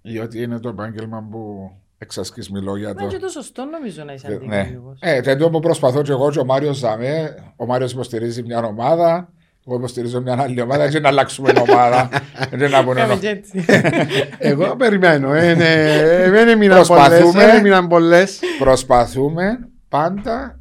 διότι 0.01 0.41
είναι 0.41 0.59
το 0.59 0.69
επάγγελμα 0.69 1.27
που 1.31 1.71
εξασκείς 1.97 2.49
μιλώ 2.49 2.77
για 2.77 2.87
Μα 2.93 3.01
είναι 3.01 3.11
το... 3.11 3.17
και 3.17 3.23
το 3.23 3.29
σωστό 3.29 3.65
νομίζω 3.65 4.03
να 4.03 4.13
είσαι 4.13 4.27
Ναι. 4.27 4.33
αντικειμενικός. 4.35 4.97
Ε, 5.01 5.21
τέτοιο 5.21 5.49
που 5.49 5.59
προσπαθώ 5.59 6.01
και 6.01 6.11
εγώ 6.11 6.31
και 6.31 6.39
ο 6.39 6.45
Μάριος 6.45 6.77
Ζαμέ. 6.77 7.35
Ο 7.55 7.65
Μάριος 7.65 7.91
υποστηρίζει 7.91 8.43
μια 8.43 8.63
ομάδα, 8.63 9.33
εγώ 9.67 9.75
υποστηρίζω 9.77 10.21
μια 10.21 10.41
άλλη 10.41 10.61
ομάδα. 10.61 10.83
Έτσι 10.83 10.99
να 10.99 11.07
αλλάξουμε 11.07 11.53
ομάδα. 11.69 12.09
Έτσι 12.51 12.67
να 12.69 12.83
πούνε, 12.83 12.99
Κάμε 12.99 13.15
και 13.15 13.27
έτσι. 13.29 13.65
Εγώ 14.37 14.75
περιμένω. 14.75 15.33
ε, 15.33 15.53
ναι, 15.53 15.73
ε, 15.73 16.29
Δεν 16.29 16.47
έμειναν 16.47 16.75
Προσπαθούμε. 16.75 17.19
πολλές. 17.19 17.31
Δεν 17.33 17.55
έμειναν 17.57 17.87
πολλές. 17.87 18.39
Προσπαθούμε 18.59 19.69
πάντα 19.89 20.59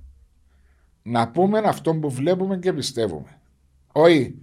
να 1.03 1.29
πούμε 1.31 1.59
αυτό 1.65 1.95
που 1.95 2.11
βλέπουμε 2.11 2.57
και 2.59 2.73
πιστεύουμε. 2.73 3.39
Όχι 3.93 4.35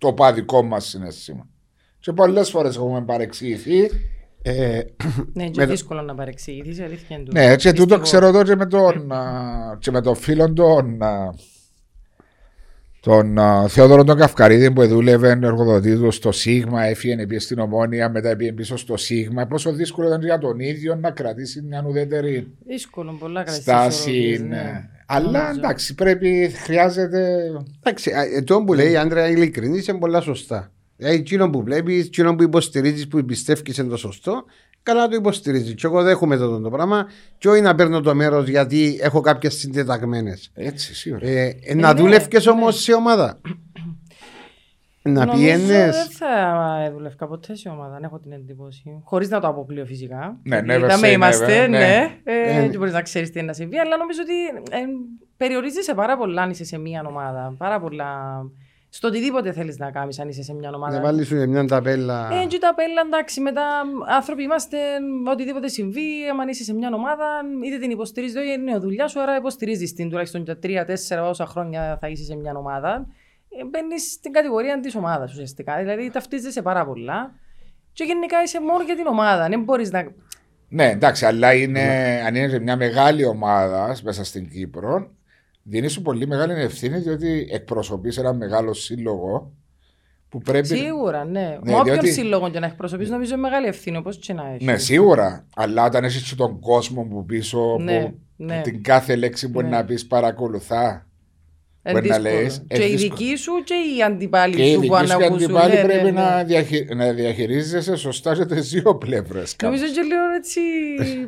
το 0.00 0.12
παδικό 0.12 0.62
μας 0.62 0.86
συνέστημα. 0.86 1.46
Και 2.00 2.12
πολλές 2.12 2.50
φορές 2.50 2.76
έχουμε 2.76 3.02
παρεξηγηθεί. 3.02 3.90
Ε, 4.42 4.52
Ναι, 5.32 5.44
Με 5.44 5.50
και 5.50 5.60
το- 5.60 5.66
δύσκολο 5.66 6.02
να 6.02 6.14
παρεξηγηθείς, 6.14 6.78
η 6.78 6.82
αλήθεια 6.82 7.16
είναι 7.16 7.26
Ναι, 7.32 7.44
έτσι 7.44 7.68
τούτο 7.72 7.82
Πιστεύω. 7.98 8.02
ξέρω 8.02 8.26
εδώ 8.26 8.42
και 8.42 8.56
με 8.56 8.66
τον, 8.66 9.12
α, 9.12 9.76
και 9.78 9.90
με 9.90 10.00
τον 10.00 10.14
φίλο 10.14 10.52
τον, 10.52 11.02
α, 11.02 11.34
τον 13.00 13.38
α, 13.38 13.68
Θεόδωρο 13.68 14.04
τον 14.04 14.16
Καυκαρίδη 14.18 14.70
που 14.72 14.86
δούλευε 14.86 15.30
εργοδοτή 15.30 15.96
του 15.96 16.10
στο 16.10 16.32
Σίγμα, 16.32 16.82
έφυγε 16.84 17.26
πήγε 17.26 17.38
στην 17.40 17.58
Ομόνια, 17.58 18.08
μετά 18.10 18.36
πήγε 18.36 18.52
πίσω 18.52 18.76
στο 18.76 18.96
Σίγμα. 18.96 19.46
Πόσο 19.46 19.72
δύσκολο 19.72 20.06
ήταν 20.06 20.22
για 20.22 20.38
τον 20.38 20.58
ίδιο 20.60 20.94
να 20.94 21.10
κρατήσει 21.10 21.62
μια 21.62 21.84
ουδέτερη 21.86 22.56
Δύσκολο, 22.66 23.12
πολλά 23.18 23.42
καλά 23.42 23.56
στάση. 23.56 24.44
ναι. 24.48 24.88
Αλλά 25.12 25.50
εντάξει, 25.50 25.94
πρέπει, 25.94 26.52
χρειάζεται. 26.62 27.50
Εντάξει, 27.82 28.10
α, 28.10 28.22
ε, 28.22 28.42
το 28.42 28.62
που 28.62 28.74
λέει 28.74 28.90
η 28.90 28.96
Άντρεα 28.96 29.28
ειλικρινής 29.28 29.86
είναι 29.86 29.98
πολλά 29.98 30.20
σωστά. 30.20 30.72
Δηλαδή, 30.96 31.16
εκείνο 31.16 31.50
που 31.50 31.62
βλέπεις, 31.62 32.06
εκείνο 32.06 32.34
που 32.34 32.42
υποστηρίζεις, 32.42 33.08
που 33.08 33.24
πιστεύει 33.24 33.74
είναι 33.78 33.88
το 33.88 33.96
σωστό, 33.96 34.44
καλά 34.82 35.08
το 35.08 35.16
υποστηρίζεις. 35.16 35.74
Και 35.74 35.86
εγώ 35.86 36.02
δέχομαι 36.02 36.36
το, 36.36 36.60
το 36.60 36.70
πράγμα, 36.70 37.06
και 37.38 37.48
όχι 37.48 37.60
να 37.60 37.74
παίρνω 37.74 38.00
το 38.00 38.14
μέρος 38.14 38.48
γιατί 38.48 38.98
έχω 39.02 39.20
κάποιες 39.20 39.54
συντεταγμένες. 39.54 40.50
Έτσι, 40.54 40.94
σίγουρα. 40.94 41.26
Ε, 41.26 41.56
ε, 41.62 41.74
να 41.74 41.92
ναι, 41.92 42.00
δουλεύει 42.00 42.28
ναι. 42.44 42.50
όμως 42.50 42.82
σε 42.82 42.92
ομάδα. 42.92 43.40
Να 45.02 45.24
Νομίζω 45.24 45.44
πιένες; 45.44 45.96
δεν 45.96 46.10
θα 46.10 46.90
δούλευκα 46.92 47.26
ποτέ 47.26 47.54
σε 47.54 47.68
ομάδα, 47.68 47.96
αν 47.96 48.02
έχω 48.02 48.18
την 48.18 48.32
εντύπωση. 48.32 49.00
Χωρίς 49.04 49.28
να 49.28 49.40
το 49.40 49.46
αποκλείω 49.46 49.84
φυσικά. 49.84 50.38
Ναι, 50.42 50.60
Γιατί 50.60 50.84
never 50.84 50.88
τα 50.88 50.96
say 50.96 51.00
με 51.00 51.08
είμαστε, 51.08 51.64
never, 51.64 51.68
ναι. 51.68 51.78
ναι. 51.78 52.18
Ε, 52.24 52.64
Ε, 52.64 52.68
και 52.68 52.78
μπορείς 52.78 52.92
να 52.92 53.02
ξέρεις 53.02 53.30
τι 53.30 53.38
είναι 53.38 53.48
να 53.48 53.52
συμβεί, 53.52 53.78
αλλά 53.78 53.96
νομίζω 53.96 54.20
ότι 54.22 54.60
ε, 54.76 54.78
περιορίζεσαι 55.36 55.94
πάρα 55.94 56.16
πολλά 56.16 56.42
αν 56.42 56.50
είσαι 56.50 56.64
σε 56.64 56.78
μία 56.78 57.04
ομάδα. 57.08 57.54
Πάρα 57.58 57.80
πολλά. 57.80 58.42
Στο 58.92 59.08
οτιδήποτε 59.08 59.52
θέλεις 59.52 59.78
να 59.78 59.90
κάνεις, 59.90 60.18
αν 60.18 60.28
είσαι 60.28 60.42
σε 60.42 60.54
μια 60.54 60.70
ομάδα. 60.74 60.96
Να 60.96 61.02
βάλεις 61.02 61.26
σου 61.26 61.48
μια 61.48 61.64
ταπέλα. 61.64 62.28
Ε, 62.32 62.46
και 62.46 62.58
τα 62.58 62.74
πέλα, 62.74 63.02
εντάξει, 63.06 63.40
μετά 63.40 63.62
άνθρωποι 64.16 64.42
είμαστε, 64.42 64.76
οτιδήποτε 65.30 65.68
συμβεί, 65.68 66.08
αν 66.40 66.48
είσαι 66.48 66.64
σε 66.64 66.74
μια 66.74 66.90
ομάδα, 66.94 67.26
είτε 67.66 67.78
την 67.78 67.90
υποστηρίζεις, 67.90 68.34
δεν 68.34 68.60
είναι 68.60 68.70
η 68.70 68.78
δουλειά 68.78 69.08
σου, 69.08 69.20
άρα 69.20 69.36
υποστηρίζεις 69.36 69.94
την 69.94 70.08
τουλάχιστον 70.08 70.42
για 70.42 70.58
τρία-τέσσερα 70.58 71.28
όσα 71.28 71.46
χρόνια 71.46 71.98
θα 72.00 72.08
είσαι 72.08 72.24
σε 72.24 72.36
μια 72.36 72.52
ομάδα. 72.56 73.06
Ε, 73.58 73.64
Μπαίνεις 73.64 74.12
στην 74.12 74.32
κατηγορία 74.32 74.80
της 74.80 74.94
ομάδας 74.94 75.32
ουσιαστικά. 75.32 75.78
Δηλαδή 75.78 76.10
ταυτίζεσαι 76.10 76.62
πάρα 76.62 76.86
πολλά. 76.86 77.34
Και 77.92 78.04
γενικά 78.04 78.42
είσαι 78.42 78.60
μόνο 78.60 78.82
για 78.82 78.96
την 78.96 79.06
ομάδα. 79.06 79.48
Δεν 79.48 79.62
μπορείς 79.62 79.90
να. 79.90 80.12
Ναι, 80.68 80.90
εντάξει, 80.90 81.24
αλλά 81.26 81.54
είναι, 81.54 81.80
αν 82.26 82.34
είναι 82.34 82.58
μια 82.58 82.76
μεγάλη 82.76 83.24
ομάδα 83.24 83.96
μέσα 84.02 84.24
στην 84.24 84.48
Κύπρο, 84.50 85.10
δίνεις 85.62 85.92
σου 85.92 86.02
πολύ 86.02 86.26
μεγάλη 86.26 86.52
ευθύνη 86.62 86.98
διότι 86.98 87.48
εκπροσωπείς 87.52 88.16
ένα 88.18 88.32
μεγάλο 88.32 88.72
σύλλογο 88.74 89.52
που 90.28 90.38
πρέπει. 90.38 90.66
Σίγουρα, 90.66 91.24
ναι. 91.24 91.40
Ναι, 91.40 91.58
Με 91.62 91.74
όποιον 91.78 91.84
διότι- 91.84 92.12
σύλλογο 92.12 92.50
και 92.50 92.58
να 92.58 92.66
εκπροσωπείς, 92.66 93.10
νομίζω 93.10 93.32
είναι 93.32 93.42
μεγάλη 93.42 93.66
ευθύνη, 93.66 93.96
όπως 93.96 94.16
και 94.18 94.32
να 94.32 94.48
έχεις. 94.48 94.66
Ναι, 94.66 94.76
σίγουρα. 94.78 95.46
Αλλά 95.56 95.84
όταν 95.84 96.04
έχεις 96.04 96.34
τον 96.34 96.60
κόσμο 96.60 97.02
που 97.02 97.24
πίσω, 97.24 97.76
Ναι, 97.80 98.00
που, 98.02 98.18
ναι. 98.36 98.56
που 98.56 98.62
την 98.62 98.82
κάθε 98.82 99.16
λέξη 99.16 99.48
μπορεί 99.48 99.66
Ναι. 99.68 99.76
να 99.76 99.84
πεις 99.84 100.06
παρακολουθά. 100.06 101.06
Ε, 101.82 101.92
μπορεί 101.92 102.08
να 102.08 102.18
δύσκολο. 102.18 102.42
λες, 102.42 102.62
ε, 102.68 102.76
και 102.78 102.84
οι 102.86 102.90
δύσκολο. 102.96 103.16
δικοί 103.16 103.36
σου 103.36 103.52
και 103.64 103.74
οι 103.74 104.02
αντιπάλοι 104.02 104.54
Και 104.54 104.62
οι 104.62 104.68
σου 104.72 104.74
που 104.74 104.80
δικοί 104.80 104.96
σου 104.96 105.04
και 105.06 105.12
ανακούσουν. 105.12 105.44
αντιπάλοι 105.44 105.74
ναι, 105.74 105.82
πρέπει 105.84 106.04
ναι, 106.04 106.10
ναι. 106.10 106.20
Να, 106.20 106.44
διαχει... 106.44 106.86
να 106.94 107.12
διαχειρίζεσαι 107.12 107.96
σωστά 107.96 108.34
και 108.36 108.44
τι 108.46 108.60
δύο 108.60 108.94
πλευρέ. 108.96 109.42
Νομίζω 109.62 109.84
και 109.84 110.00
λίγο 110.00 110.26
έτσι. 110.36 110.60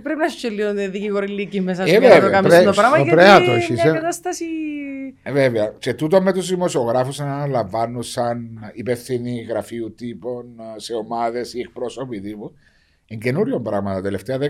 πρέπει 0.02 0.18
να 0.18 0.24
έχει 0.24 0.36
και 0.36 0.48
λίγο 0.48 0.72
δικηγορηλίκη 0.90 1.60
μέσα 1.60 1.82
Ε, 1.82 1.86
σου 1.86 1.90
για 1.90 2.00
να 2.00 2.06
βέβαια, 2.14 2.26
το 2.26 2.30
κάνεις 2.32 2.48
πρέπει- 2.50 2.64
το 2.66 2.72
πράγμα. 2.72 2.96
το 2.96 3.02
Γιατί 3.04 3.16
πρέπει 3.16 3.30
να 3.30 3.38
το 3.38 3.44
είναι 3.44 3.54
έχεις, 3.54 3.70
μια 3.82 3.90
ε. 3.90 3.92
κατάσταση. 3.92 4.44
Ε, 5.22 5.32
βέβαια. 5.32 5.72
Και 5.78 5.94
τούτο 5.94 6.22
με 6.22 6.32
τους 6.32 6.48
δημοσιογράφους 6.48 7.18
να 7.18 7.24
αναλαμβάνουν 7.34 8.02
σαν 8.02 8.70
υπευθυνοί 8.74 9.46
γραφείου 9.48 9.94
τύπων 9.94 10.44
ε, 10.76 10.80
σε 10.80 10.94
ομάδες 10.94 11.54
ή 11.54 11.60
εκπρόσωποι 11.60 12.20
τύπου. 12.20 12.52
Είναι 13.06 13.20
καινούριο 13.24 13.60
πράγμα. 13.60 13.94
Τα 13.94 14.00
τελευταία 14.00 14.38
10-15 14.38 14.42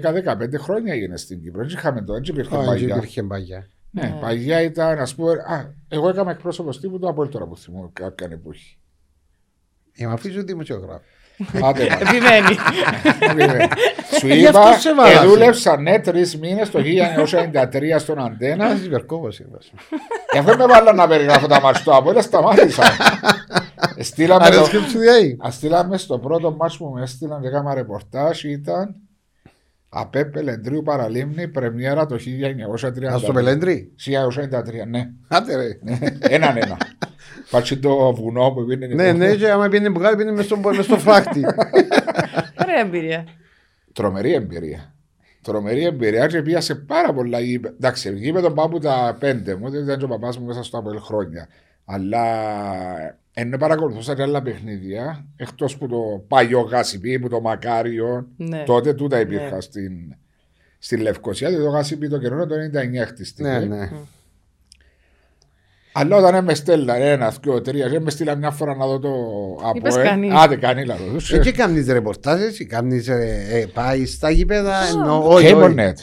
χρόνια 0.58 0.92
έγινε 0.92 1.16
στην 1.16 1.42
Κύπρο. 1.42 1.60
Δεν 1.64 1.74
είχαμε 1.76 2.02
το, 2.02 2.14
έτσι 2.14 2.30
υπήρχε 2.32 2.56
Α, 3.20 3.24
παγιά. 3.26 3.66
Υπήρχε 3.92 4.08
παγιά. 4.08 4.10
Ναι, 4.10 4.14
Ναι. 4.14 4.20
παγιά 4.20 4.62
ήταν, 4.62 4.98
ας 4.98 5.14
πούμε. 5.14 5.30
Α, 5.32 5.74
εγώ 5.88 6.08
έκανα 6.08 6.30
εκπρόσωπο 6.30 6.70
τύπου 6.70 6.98
το 6.98 7.08
από 7.08 7.28
τώρα 7.28 7.46
που 7.46 7.56
θυμώ 7.56 7.90
κάποια 7.92 8.28
εποχή. 8.32 8.76
Ε, 9.96 10.06
μα 10.06 10.12
αφήσω 10.12 10.42
δημοσιογράφο. 10.42 11.00
Άντε, 11.68 11.86
μα. 11.88 11.94
Επιμένει. 12.00 12.54
Σου 14.18 14.26
Γι' 14.26 14.48
είπα, 14.48 14.60
αυτό 14.60 14.80
σε 14.80 14.94
βάλα. 14.94 15.22
εδούλεψα 15.22 15.76
ναι 15.80 15.98
τρεις 16.00 16.38
μήνες 16.38 16.70
το 16.70 16.78
1993 16.78 17.94
στον 17.98 18.18
Αντένα. 18.18 18.64
Ένας 18.64 18.84
υπερκόπος 18.84 19.38
είπας. 19.38 19.72
Γι' 20.32 20.38
αυτό 20.38 20.56
με 20.56 20.66
βάλα 20.66 20.92
να 20.92 21.06
περιγράφω 21.08 21.46
τα 21.46 21.60
μάτς 21.60 21.82
του 21.82 21.94
Απόλλωνα, 21.94 22.20
σταμάτησα. 22.22 22.82
Στείλαμε 23.98 24.48
το... 24.50 24.56
Αρέσκει 24.56 24.76
σου 24.76 24.98
διάει. 24.98 25.36
Ας 25.40 25.54
στείλαμε 25.54 25.96
στο 25.98 26.18
πρώτο 26.18 26.50
μάτς 26.58 26.76
που 26.76 26.86
με 26.86 27.02
έστειλαν 27.02 27.40
και 27.40 27.46
έκανα 27.46 27.74
ρεπορτάζ 27.74 28.42
ήταν 28.44 28.94
ΑΠΕ 29.94 30.24
Πελεντρίου 30.24 30.82
Παραλίμνη, 30.82 31.48
πρεμιέρα 31.48 32.06
το 32.06 32.14
1930. 32.14 33.14
Ας 33.14 33.22
το 33.22 33.32
πελέντρι. 33.32 33.92
1993, 34.06 34.86
ναι. 34.88 35.10
Άντε 35.28 35.56
ρε. 35.56 35.78
Έναν 36.18 36.56
ένα. 36.56 36.76
Πάτσι 37.50 37.78
το 37.78 38.14
βουνό 38.14 38.50
που 38.50 38.64
πήγαινε. 38.64 38.94
Ναι, 38.94 39.12
ναι, 39.12 39.34
και 39.34 39.50
άμα 39.50 39.68
πήγαινε 39.68 39.90
που 39.92 39.98
κάτω 40.00 40.16
πήγαινε 40.16 40.36
μες 40.36 40.44
στο- 40.44 40.56
μες 40.56 40.84
στο 40.84 40.98
φράχτη. 40.98 41.40
Ωραία 42.62 42.80
εμπειρία. 42.80 43.24
Τρομερή 43.92 44.32
εμπειρία. 44.34 44.94
Τρομερή 45.42 45.84
εμπειρία 45.84 46.26
και 46.26 46.42
πήγα 46.42 46.60
σε 46.60 46.74
πάρα 46.74 47.12
πολλά 47.12 47.40
γήπεδα. 47.40 47.74
Εντάξει, 47.76 48.12
γήπεδο 48.16 48.50
πάω 48.50 48.64
από 48.66 48.78
τα 48.80 49.16
πέντε 49.20 49.54
μου, 49.56 49.70
δεν 49.70 49.82
ήταν 49.82 49.98
και 49.98 50.04
ο 50.04 50.08
παπάς 50.08 50.38
μου 50.38 50.46
μέσα 50.46 50.62
στο 50.62 50.78
Απέλ 50.78 50.98
χρόνια. 51.00 51.48
Αλλά 51.84 52.24
ενώ 53.34 53.56
παρακολουθούσα 53.56 54.14
και 54.14 54.22
άλλα 54.22 54.42
παιχνίδια, 54.42 55.26
εκτός 55.36 55.76
που 55.76 55.86
το 55.88 56.24
παλιό 56.28 56.60
Γάσιπι, 56.60 57.18
που 57.18 57.28
το 57.28 57.40
Μακάριο, 57.40 58.26
Ναι. 58.36 58.62
τότε 58.66 58.94
τούτα 58.94 59.20
υπήρχαν 59.20 59.54
Ναι. 59.54 59.60
στην, 59.60 59.92
στην 60.78 61.00
Λευκοσία. 61.00 61.50
Το 61.56 61.68
Γάσιπι 61.68 62.08
το 62.08 62.18
καιρό 62.18 62.46
το 62.46 62.54
99 62.54 63.06
χτίστηκε. 63.06 63.48
Ναι, 63.48 63.58
ναι. 63.58 63.90
Αλλά 65.94 66.16
όταν 66.16 66.44
με 66.44 66.54
στέλνα 66.54 66.94
ένα, 66.94 67.34
δυο, 67.42 67.60
τρία, 67.60 67.88
δεν 67.88 68.02
με 68.02 68.10
στείλα 68.10 68.34
μια 68.34 68.50
φορά 68.50 68.74
να 68.76 68.86
δω 68.86 68.98
το 68.98 69.10
Είπες 69.76 69.94
από 69.94 70.04
κανεί. 70.04 70.30
Άντε, 70.32 70.56
κανεί 70.56 70.84
να 70.84 70.96
το 70.96 71.02
δω. 71.04 71.36
Εκεί 71.36 71.52
κάνεις 71.52 71.86
ρεπορτάζες 71.86 72.58
ή 72.58 72.66
κάνεις 72.66 73.08
ε, 73.08 73.46
ε, 73.50 73.66
πάει 73.66 74.06
στα 74.06 74.30
γήπεδα 74.30 74.74
ενώ 74.86 75.28
όχι, 75.28 75.52
όχι, 75.52 75.74
Cablenet. 75.76 75.94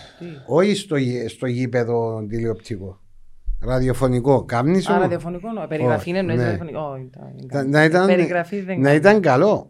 όχι 0.48 0.76
στο, 0.76 0.96
γη- 0.96 1.30
στο 1.30 1.46
γήπεδο 1.48 2.26
τηλεοπτικό. 2.30 3.00
Ραδιοφωνικό. 3.62 4.44
Κάνεις 4.46 4.88
Α, 4.88 4.92
όμως. 4.92 5.02
ραδιοφωνικό. 5.04 5.52
νο- 5.52 5.68
Περιγραφή 5.68 6.10
είναι 6.10 6.22
ναι. 6.22 6.32
εννοείς 6.32 6.48
ραδιοφωνικό. 6.50 6.92
Όχι, 6.94 7.10
τα- 7.18 7.32
δεν 7.38 7.48
Τα- 7.48 7.58
κάνω. 7.58 7.70
Να 7.70 7.84
ήταν, 7.84 8.06
Περιγραφής 8.06 8.66
δεν 8.66 8.78
να 8.80 8.84
κάνω. 8.84 8.96
ήταν 8.96 9.22
καλό. 9.22 9.70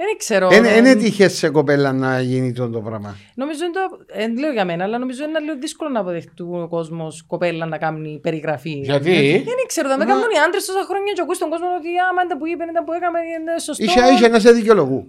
Δεν 0.00 0.06
ξέρω. 0.18 0.48
Δεν 0.48 0.62
δεν- 0.62 0.84
έτυχες 0.86 1.32
σε 1.36 1.48
κοπέλα 1.48 1.92
να 1.92 2.20
γίνει 2.20 2.52
το 2.52 2.68
το 2.70 2.80
πράγμα. 2.80 3.16
Νομίζω 3.34 3.64
είναι 3.64 3.72
το. 3.72 3.80
Δεν 4.18 4.38
λέω 4.38 4.52
για 4.52 4.64
μένα, 4.64 4.84
αλλά 4.84 4.98
νομίζω 4.98 5.24
είναι 5.24 5.38
λίγο 5.38 5.56
δύσκολο 5.60 5.90
να 5.90 6.00
αποδεχτούν 6.00 6.62
ο 6.62 6.68
κόσμος 6.68 7.24
κοπέλα 7.26 7.66
να 7.66 7.78
κάνει 7.78 8.18
περιγραφή. 8.22 8.70
Γιατί; 8.70 9.42
Δεν 9.44 9.54
ξέρω, 9.66 9.88
δεν 9.88 9.98
με 9.98 10.04
κάνουν 10.04 10.22
οι 10.36 10.38
άντρες 10.46 10.64
τόσα 10.64 10.84
χρόνια 10.88 11.12
και 11.14 11.20
ακούς 11.24 11.38
τον 11.38 11.48
κόσμο 11.50 11.66
ότι 11.78 11.88
άμα 12.10 12.20
ήταν 12.26 12.38
που 12.38 12.46
είπε, 12.46 12.64
ήταν 12.70 12.84
που 12.84 12.92
έκαμε, 12.92 13.18
είναι 13.34 13.58
σωστό. 13.66 13.84
Είχε, 13.84 14.00
είχε 14.12 14.28
να 14.28 14.38
σε 14.38 14.50
δικαιολογού. 14.52 15.00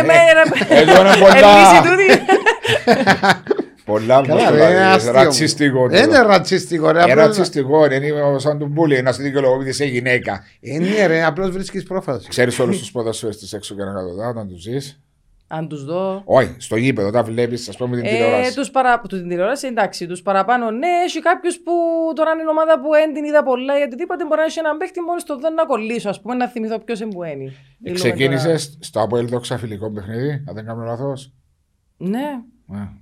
Εμένα. 0.00 0.42
Εδώ 0.68 1.00
είναι 1.00 1.16
πολλά. 1.24 1.56
Ελπίση 3.94 4.06
τούτη. 4.06 4.06
Πολλά 4.06 4.22
Καλά, 4.26 4.48
πολλά, 4.48 4.50
ρε, 4.50 4.56
είναι 4.64 4.74
είναι 4.74 4.84
αστείο. 4.84 5.12
ρατσιστικό. 5.12 5.88
Δεν 5.88 6.04
είναι 6.08 6.18
ρατσιστικό 6.22 6.90
ρε. 6.90 7.02
Είναι 7.02 7.12
απλώς- 7.12 7.26
ρατσιστικό, 7.26 7.86
δεν 7.88 8.02
είναι 8.02 8.38
σαν 8.38 8.58
τον 8.58 8.68
μπούλι, 8.68 9.02
να 9.02 9.12
σε 9.12 9.22
δικαιολογώ 9.22 9.54
επειδή 9.54 9.70
είσαι 9.70 9.84
γυναίκα. 9.84 10.44
Ε, 10.60 10.78
ναι 10.78 11.06
ρε, 11.06 11.24
απλώς 11.24 11.50
βρίσκεις 11.50 11.82
πρόφαση. 11.82 12.28
Ξέρεις 12.28 12.58
όλους 12.58 12.78
τους 12.78 12.90
ποδοσφαιριστές 12.90 13.52
έξω 13.52 13.74
και 13.74 13.82
να 13.82 13.92
κατοδά, 13.92 14.28
όταν 14.28 14.48
τους 14.48 14.60
ζεις; 14.62 15.00
Αν 15.50 15.68
τους 15.68 15.84
δω. 15.84 16.22
Όχι, 16.24 16.54
στο 16.58 16.76
γήπεδο, 16.76 17.08
όταν 17.08 17.24
βλέπεις, 17.24 17.68
ας 17.68 17.76
πούμε 17.76 17.96
την 17.96 18.04
Ε, 18.04 18.08
τηλεόραση. 18.08 18.54
τους 18.54 18.70
παρα... 18.70 19.00
του 19.00 19.16
την 19.18 19.28
τηλεόραση, 19.28 19.66
εντάξει, 19.66 20.06
τους 20.06 20.22
παραπάνω. 20.22 20.70
Ναι, 20.70 20.86
έχει 21.04 21.20
κάποιους 21.20 21.56
που 21.58 21.72
τώρα 22.14 22.30
είναι 22.32 22.50
ομάδα 22.50 22.80
που 22.80 22.88
δεν 22.90 23.14
την 23.14 23.24
είδα 23.24 23.42
πολλά 23.42 23.78
ή 23.78 23.82
οτιδήποτε. 23.82 24.24
Μπορεί 24.26 24.38
να 24.40 24.44
έχει 24.44 24.58
έναν 24.58 24.76
παίχτη 24.76 25.00
μόλι 25.00 25.22
το 25.22 25.38
δω 25.38 25.50
να 25.50 25.64
κολλήσω, 25.64 26.08
ας 26.08 26.20
πούμε, 26.20 26.34
να 26.34 26.48
θυμηθώ 26.48 26.78
ποιος 26.78 27.00
είναι 27.00 27.12
που 27.12 27.22
είναι. 27.24 27.34
Μιλούμε 27.34 27.54
τώρα. 27.82 27.94
Ξεκίνησες 27.94 28.78
στο 28.80 29.00
Αποέλ 29.02 29.26
Δόξα 29.28 29.58
φιλικό 29.58 29.90
παιχνίδι, 29.92 30.30
αν 30.48 30.54
δεν 30.54 30.64
κάνω 30.64 30.84
λάθος; 30.84 31.32
Ναι, 31.96 32.18
Ε, 32.18 32.44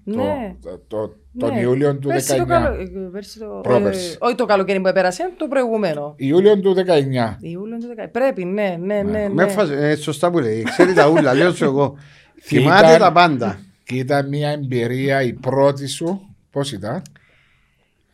Ναι. 0.05 0.55
το- 0.63 0.81
το- 0.89 1.17
Τον 1.39 1.53
ναι. 1.55 1.61
Ιούλιο 1.61 1.97
του 1.99 2.09
Πέρσι 2.09 2.37
το 2.37 2.43
19. 2.45 2.47
καλο- 2.47 2.81
ε, 2.81 3.09
πέρσι 3.13 3.39
το- 3.39 3.61
Πρόπερσι. 3.63 4.11
ε, 4.13 4.17
Όχι 4.21 4.35
το 4.35 4.45
καλοκαίρι 4.45 4.81
που 4.81 4.87
έπερασε, 4.89 5.33
το 5.37 5.47
προηγούμενο. 5.49 6.15
Ιούλιο 6.17 6.61
του 6.61 6.75
19. 6.75 7.37
Ιούλιο 7.41 7.79
του 7.79 7.87
10. 7.87 8.09
Πρέπει, 8.13 8.45
ναι, 8.45 8.77
ναι, 8.81 9.03
ναι. 9.03 9.29
Με 9.33 9.45
ναι. 9.45 9.51
φας- 9.51 9.71
ε, 9.71 9.97
σωστά 9.97 10.31
που 10.31 10.39
λέει. 10.39 10.63
Ξέρεις 10.63 10.95
τα 10.95 11.09
ούλα, 11.09 11.35
λέω 11.35 11.53
σου 11.55 11.65
εγώ. 11.65 11.97
Και 12.35 12.41
Θυμάται 12.43 12.87
ήταν- 12.87 12.99
τα 12.99 13.13
πάντα. 13.13 13.59
Και 13.85 13.95
ήταν 13.97 14.29
μια 14.29 14.51
εμπειρία 14.51 15.23
η 15.23 15.33
πρώτη 15.33 15.87
σου. 15.87 16.21
Πώς 16.51 16.73
ήταν; 16.73 17.03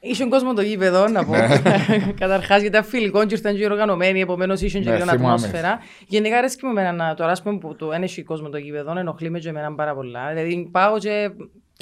Είχε 0.05 0.25
κόσμο 0.25 0.55
το 0.55 0.63
γήπεδο, 0.63 1.09
να 1.09 1.25
πω. 1.25 1.33
Καταρχάς, 2.23 2.61
γιατί 2.61 2.67
ήταν 2.67 2.85
φιλικό 2.85 3.25
και 3.27 3.35
ήρθαν 3.35 3.57
και 3.57 3.65
οργανωμένοι, 3.65 4.21
επομένως 4.21 4.61
είχε 4.61 4.79
και 4.79 4.91
Ναι, 4.91 4.97
λίγο 4.97 5.09
θυμάμαι. 5.11 5.25
ατμόσφαιρα. 5.33 5.79
Γενικά 6.07 6.39
αρέσει 6.39 6.57
και 6.57 6.67
με 6.67 6.81
εμένα 6.81 6.93
να 7.09 7.15
τώρα, 7.15 7.31
ας 7.31 7.43
πούμε, 7.43 7.59
που 7.59 7.77
το 7.77 7.93
ένα 7.93 8.05
έχει 8.05 8.23
κόσμο 8.23 8.49
το 8.49 8.57
γήπεδο, 8.59 8.99
ενοχλεί 8.99 9.31
με 9.31 9.39
και 9.39 9.49
εμένα 9.49 9.75
πάρα 9.75 9.95
πολλά. 9.95 10.29
Δηλαδή, 10.29 10.69
πάω 10.73 10.99
και. 10.99 11.31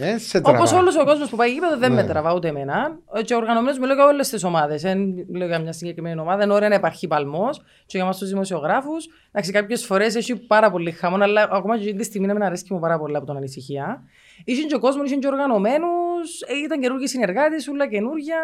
Ε, 0.03 0.19
σε 0.19 0.39
Όπως 0.39 0.53
τραβά. 0.71 0.79
όλος 0.79 0.97
ο 0.97 1.05
κόσμος 1.05 1.29
που 1.31 1.37
πάει 1.37 1.51
γήπεδο, 1.53 1.77
δεν 1.79 1.93
Ναι. 1.93 2.03
με 2.03 2.09
τραβά 2.09 2.35
ούτε 2.35 2.49
εμένα. 2.49 2.99
Ε, 3.15 3.23
Και 3.23 3.35
οργανωμένος 3.35 3.79
μιλάω 3.79 3.95
για 3.95 4.05
όλες 4.07 4.29
τις 4.29 4.45
ομάδες. 4.45 4.83
Δεν 4.83 4.99
λέω 5.37 5.47
για 5.47 5.59
μια 5.59 5.73
συγκεκριμένη 5.73 6.21
ομάδα. 6.21 6.45
Είναι 6.45 6.53
ωραία 6.53 6.69
να 6.69 6.75
υπάρχει 6.75 7.07
παλμός 7.07 7.59
και 7.59 7.97
για 7.97 8.03
εμά 8.03 8.13
τους 8.13 8.29
δημοσιογράφους. 8.29 9.09
Εντάξει, 9.33 9.53
κάποιες 9.53 9.85
φορές 9.85 10.15
έχει 10.15 10.37
πάρα 10.37 10.71
πολύ 10.71 10.91
χαμό, 10.91 11.17
αλλά 11.23 11.49
ακόμα 11.53 11.79
και 11.79 11.95
τη 11.95 12.05
στιγμή 12.05 12.33
με 12.35 12.45
αρέσει 12.45 12.65
και 12.65 12.75
μου 12.75 12.81
πάρα 12.81 12.99
πολύ 12.99 13.17
από 13.17 13.27
τον 13.27 13.37
ανησυχία. 13.37 14.03
Είχε 14.45 14.63
και 14.63 14.75
ο 14.75 14.79
κόσμος, 14.79 15.07
είχε 15.07 15.17
και 15.17 15.27
οργανωμένους, 15.27 16.41
ήταν 16.65 16.81
καινούργιοι 16.81 17.07
συνεργάτες, 17.07 17.69
όλα 17.69 17.89
καινούργια. 17.89 18.39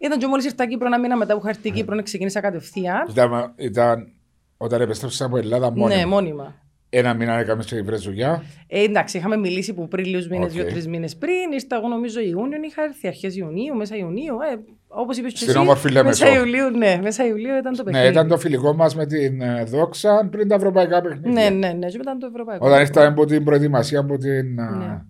Ήταν 0.00 0.18
και 0.18 0.26
μόλις 0.26 0.44
ήρθα 0.44 0.66
Κύπρο, 0.66 0.86
ένα 0.86 0.98
μήνα 1.00 1.16
μετά 1.16 1.32
που 1.34 1.40
είχα 1.40 1.48
έρθει 1.48 1.70
Κύπρο, 1.70 2.02
ξεκίνησα 2.02 2.40
κατευθείαν. 2.40 3.06
Ήταν, 3.10 3.52
ήταν 3.56 4.12
όταν 4.56 4.80
επέστρεψα 4.80 5.24
από 5.24 5.36
Ελλάδα 5.36 5.70
μόνη. 5.72 5.94
Ναι, 5.94 6.06
μόνιμα. 6.06 6.54
Ένα 6.94 7.14
μήνα 7.14 7.38
έκαμες 7.38 7.66
και 7.66 7.82
βρες 7.82 8.02
δουλειά. 8.02 8.42
Ε, 8.66 8.82
εντάξει, 8.82 9.16
είχαμε 9.18 9.36
μιλήσει 9.36 9.74
που 9.74 9.88
πριν 9.88 10.04
λίγους 10.04 10.28
μήνες, 10.28 10.46
Οκ. 10.46 10.52
δύο-τρει 10.52 10.86
μήνες 10.88 11.16
πριν. 11.16 11.52
Ήρθα 11.52 11.76
εγώ 11.76 11.88
νομίζω 11.88 12.20
Ιούνιο, 12.20 12.58
είχα 12.66 12.82
έρθει 12.82 13.06
αρχές 13.06 13.36
Ιουνίου, 13.36 13.74
μέσα 13.76 13.96
Ιουνίου. 13.96 14.34
Ε, 14.52 14.56
Όπως 14.94 15.16
είπες 15.16 15.30
και 15.32 15.36
Στην 15.38 15.48
εσύ. 15.48 15.58
όμορφη 15.58 15.90
Λέμεσο. 15.90 16.24
Μέσα 16.24 16.38
Ιουλίου, 16.38 16.70
ναι, 16.70 16.98
μέσα 17.02 17.26
Ιουλίου 17.26 17.56
ήταν 17.56 17.76
το 17.76 17.82
Ναι, 17.82 17.90
παιχνίδι. 17.90 18.12
ήταν 18.12 18.28
το 18.28 18.38
φιλικό 18.38 18.74
μας 18.74 18.94
με 18.94 19.06
την 19.06 19.40
ε, 19.40 19.64
Δόξα 19.64 20.28
πριν 20.30 20.48
τα 20.48 20.54
ευρωπαϊκά 20.54 21.00
παιχνίδια. 21.00 21.50
Ναι, 21.50 21.56
ναι, 21.56 21.72
ναι, 21.72 21.86
και 21.86 21.98
μετά 21.98 22.16
το 22.20 22.26
ευρωπαϊκό. 22.26 22.66
Όταν 22.66 22.80
ήρθαμε 22.80 23.06
από 23.06 23.24
την 23.24 23.44
προετοιμασία 23.44 23.98
από 24.00 24.16
την, 24.18 24.58
ε, 24.58 24.62
Ναι. 24.62 25.00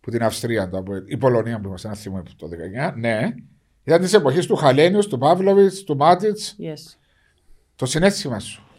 Που 0.00 0.10
την 0.10 0.22
Αυστρία, 0.22 0.68
το, 0.68 0.78
από, 0.78 0.92
η 1.06 1.16
Πολωνία 1.16 1.60
που 1.60 1.68
είμαστε, 1.68 1.88
να 1.88 1.94
θυμούμε 1.94 2.22
το 2.36 2.48
19. 2.90 2.94
Ναι. 2.96 3.34
Ήταν 3.84 4.00
της 4.00 4.12
εποχής 4.12 4.46
του 4.46 4.56
Χαλένιους, 4.56 5.06
του 5.06 5.18
Παύλοβιτς, 5.18 5.84
του 5.84 5.96
Μάτιτ. 5.96 6.38
Yes. 6.38 6.96
Το 7.76 7.86
συνέστημα 7.86 8.38
σου. 8.38 8.69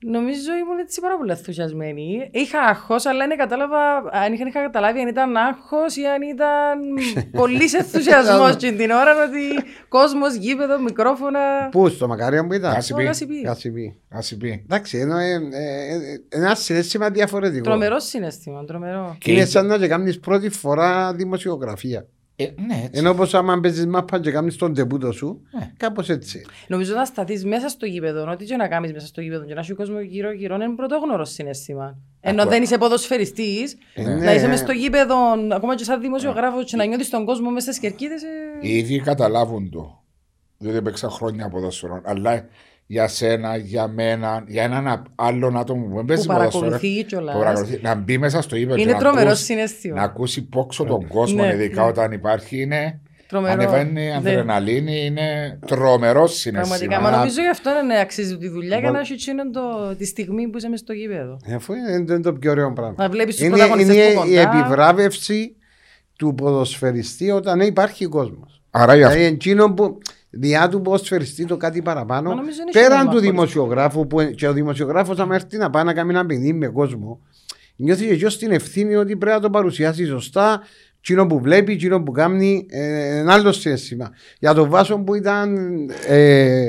Νομίζω 0.00 0.50
ήμουν 0.62 0.78
έτσι 0.78 1.00
πάρα 1.00 1.16
πολύ 1.16 1.30
ενθουσιασμένη. 1.30 2.28
Είχα 2.32 2.60
άγχος, 2.60 3.06
αλλά 3.06 3.26
δεν 3.26 3.36
κατάλαβα 3.36 3.96
αν 4.12 4.32
είχα, 4.32 4.46
είχα 4.46 4.60
καταλάβει 4.62 5.00
αν 5.00 5.08
ήταν 5.08 5.36
άγχος 5.36 5.96
ή 5.96 6.04
αν 6.04 6.22
ήταν 6.22 6.78
πολύς 7.40 7.74
ενθουσιασμός 7.74 8.56
την 8.56 8.90
ώρα 8.90 9.12
ότι 9.26 9.68
κόσμος, 9.88 10.34
γήπεδο, 10.34 10.80
μικρόφωνα. 10.80 11.68
Πού, 11.70 11.88
στο 11.88 12.06
Μακάριο 12.08 12.46
που 12.46 12.52
ήταν; 12.52 12.72
Κάση 12.74 12.90
Το 12.90 12.96
πει. 12.96 13.04
Γασιπί. 13.04 13.42
Κασιπί. 13.42 14.00
Α 14.08 14.18
πει. 14.38 14.62
Εντάξει, 14.64 14.98
ενώ 14.98 15.18
ε, 15.18 15.32
ε, 15.32 15.94
ε, 15.94 16.36
ένας 16.38 16.62
συνέστημα 16.62 17.10
διαφορετικό. 17.10 17.64
Τρομερό 17.64 17.98
συνέστημα, 17.98 18.64
τρομερό. 18.64 19.16
Και 19.20 19.30
Είναι 19.30 19.40
είπε- 19.40 19.50
σαν 19.50 19.66
να 19.66 19.78
και 19.78 19.86
κάνεις 19.88 20.20
πρώτη 20.20 20.48
φορά 20.48 21.14
δημοσιογραφία. 21.14 22.06
Ε, 22.40 22.44
ναι, 22.66 22.74
έτσι. 22.74 22.90
Ενώ 22.92 23.10
όπως 23.10 23.34
άμα 23.34 23.60
παίζεις 23.60 23.86
μάπα 23.86 24.20
και 24.20 24.30
κάνεις 24.30 24.56
τον 24.56 24.74
τεπούτο 24.74 25.12
σου, 25.12 25.40
Ναι. 25.58 25.72
κάπως 25.76 26.08
έτσι. 26.08 26.44
Νομίζω 26.66 26.94
να 26.94 27.04
σταθείς 27.04 27.44
μέσα 27.44 27.68
στο 27.68 27.86
γήπεδο, 27.86 28.30
ό,τι 28.30 28.44
και 28.44 28.56
να 28.56 28.68
κάνεις 28.68 28.92
μέσα 28.92 29.06
στο 29.06 29.20
γήπεδο 29.20 29.44
και 29.44 29.54
να 29.54 29.60
έχει 29.60 29.72
ο 29.72 29.74
κόσμος 29.76 30.02
γύρω-γύρω 30.02 30.54
είναι 30.54 30.68
πρωτόγνωρος 30.76 31.30
συνέστημα. 31.30 31.96
Ενώ 32.20 32.40
Ακούω. 32.40 32.52
δεν 32.52 32.62
είσαι 32.62 32.78
ποδοσφαιριστής, 32.78 33.76
Ε, 33.94 34.02
να 34.02 34.14
ναι. 34.14 34.32
είσαι 34.34 34.46
μέσα 34.46 34.62
στο 34.64 34.72
γήπεδο, 34.72 35.16
ακόμα 35.52 35.74
και 35.76 35.84
σαν 35.84 36.00
δημοσιογράφος, 36.00 36.64
και 36.64 36.76
να 36.76 36.84
νιώθεις 36.84 37.10
τον 37.10 37.24
κόσμο 37.24 37.50
μέσα 37.50 37.66
στις 37.72 37.78
κερκίδες. 37.78 38.22
Οι 38.60 38.76
ίδιοι 38.76 39.00
καταλάβουν 39.00 39.70
το. 39.70 40.02
Διότι 40.58 40.76
έπαιξα 40.76 41.08
χρόνια 41.08 41.48
ποδόσφαιρο. 41.48 42.00
Αλλά 42.04 42.48
για 42.90 43.08
σένα, 43.08 43.56
για 43.56 43.88
μένα, 43.88 44.44
για 44.46 44.62
έναν 44.62 44.86
α- 44.86 45.02
άλλον 45.14 45.56
άτομο 45.58 45.82
που 45.86 45.88
δεν 45.94 46.00
που 46.00 46.04
παίζει 46.06 46.26
ποδόσφαιρο. 46.26 46.60
παρακολουθεί 46.60 47.00
που 47.00 47.06
κιόλας. 47.08 47.34
παρακολουθεί, 47.36 47.78
Να 47.82 47.94
μπει 47.94 48.18
μέσα 48.18 48.42
στο 48.42 48.56
ύπεδο. 48.56 48.80
Είναι 48.80 48.92
και 48.92 48.98
τρομερό 48.98 49.24
να 49.24 49.30
ακούσει, 49.30 49.44
συνέστημα. 49.44 49.94
να 49.96 50.02
ακούσει 50.02 50.42
πόξο 50.48 50.84
τον 50.84 51.06
κόσμο, 51.08 51.42
Ναι, 51.44 51.52
ειδικά 51.54 51.82
ναι. 51.82 51.88
όταν 51.88 52.12
υπάρχει, 52.12 52.60
είναι. 52.62 53.00
Τρομερό. 53.28 53.52
Ανεβαίνει 53.62 53.92
Ναι. 54.06 54.14
αδρεναλίνη, 54.16 55.04
είναι 55.04 55.58
τρομερό 55.66 56.26
συνέστημα. 56.26 56.76
Πραγματικά. 56.76 57.00
Μα 57.10 57.16
νομίζω 57.18 57.40
γι' 57.40 57.48
αυτό 57.48 57.70
είναι 57.84 58.00
αξίζει 58.00 58.38
τη 58.38 58.48
δουλειά 58.48 58.78
για 58.78 58.86
Βα- 58.86 58.92
να 58.94 59.00
έχει 59.00 59.12
εκείνο 59.12 59.50
το, 59.50 59.94
τη 59.98 60.04
στιγμή 60.06 60.48
που 60.48 60.56
είσαι 60.58 60.68
μέσα 60.68 60.82
στο 60.84 60.92
γήπεδο. 60.92 61.38
Ε, 61.44 61.54
Αφού 61.54 61.72
είναι, 61.74 61.92
είναι 62.12 62.20
το 62.20 62.32
πιο 62.32 62.50
ωραίο 62.50 62.72
πράγμα. 62.72 62.94
Να 62.98 63.08
βλέπεις 63.08 63.34
τους 63.36 63.44
Είναι, 63.44 63.54
πρωταγωνιστές 63.56 63.96
είναι 63.96 64.20
που 64.20 64.26
η 64.26 64.36
κοντά. 64.36 64.58
επιβράβευση 64.58 65.56
του 66.16 66.34
ποδοσφαιριστή 66.34 67.30
όταν 67.30 67.60
υπάρχει 67.60 68.06
κόσμος. 68.06 68.62
Άρα 68.70 68.94
γι' 68.96 69.02
αυτό. 69.04 69.18
Δηλαδή 70.30 70.54
εκείνο 70.54 70.60
που 70.60 70.60
διά 70.60 70.68
του 70.68 70.80
ποδοσφαιριστή 70.82 71.44
το 71.44 71.56
κάτι 71.56 71.82
παραπάνω, 71.82 72.28
Μα 72.28 72.34
νομίζω 72.34 72.56
είναι 72.62 72.70
πέραν 72.70 72.88
χειρότερο 72.90 73.10
του 73.10 73.16
χωρίς. 73.16 73.30
δημοσιογράφου 73.30 74.06
που 74.06 74.30
και 74.36 74.48
ο 74.48 74.52
δημοσιογράφος 74.52 75.18
άμα 75.18 75.34
έρθει 75.34 75.56
να 75.56 75.70
πάει 75.70 75.84
να 75.84 75.92
κάνει 75.94 76.10
ένα 76.10 76.26
παιδί 76.26 76.52
με 76.52 76.66
κόσμο 76.68 77.20
νιώθει 77.76 78.06
και 78.06 78.12
εκείνος 78.12 78.38
την 78.38 78.50
ευθύνη 78.50 78.94
ότι 78.94 79.16
πρέπει 79.16 79.34
να 79.36 79.40
το 79.42 79.50
παρουσιάσει 79.50 80.04
σωστά 80.06 80.60
εκείνο 81.00 81.26
που 81.26 81.40
βλέπει, 81.40 81.72
εκείνο 81.72 82.02
που 82.02 82.12
κάνει 82.12 82.66
ε, 82.70 83.18
ένα 83.18 83.32
άλλο 83.32 83.52
συναίσθημα. 83.52 84.10
Για 84.38 84.54
τον 84.54 84.68
Βάσο 84.68 84.98
που 84.98 85.14
ήταν 85.14 85.56
ε, 86.08 86.64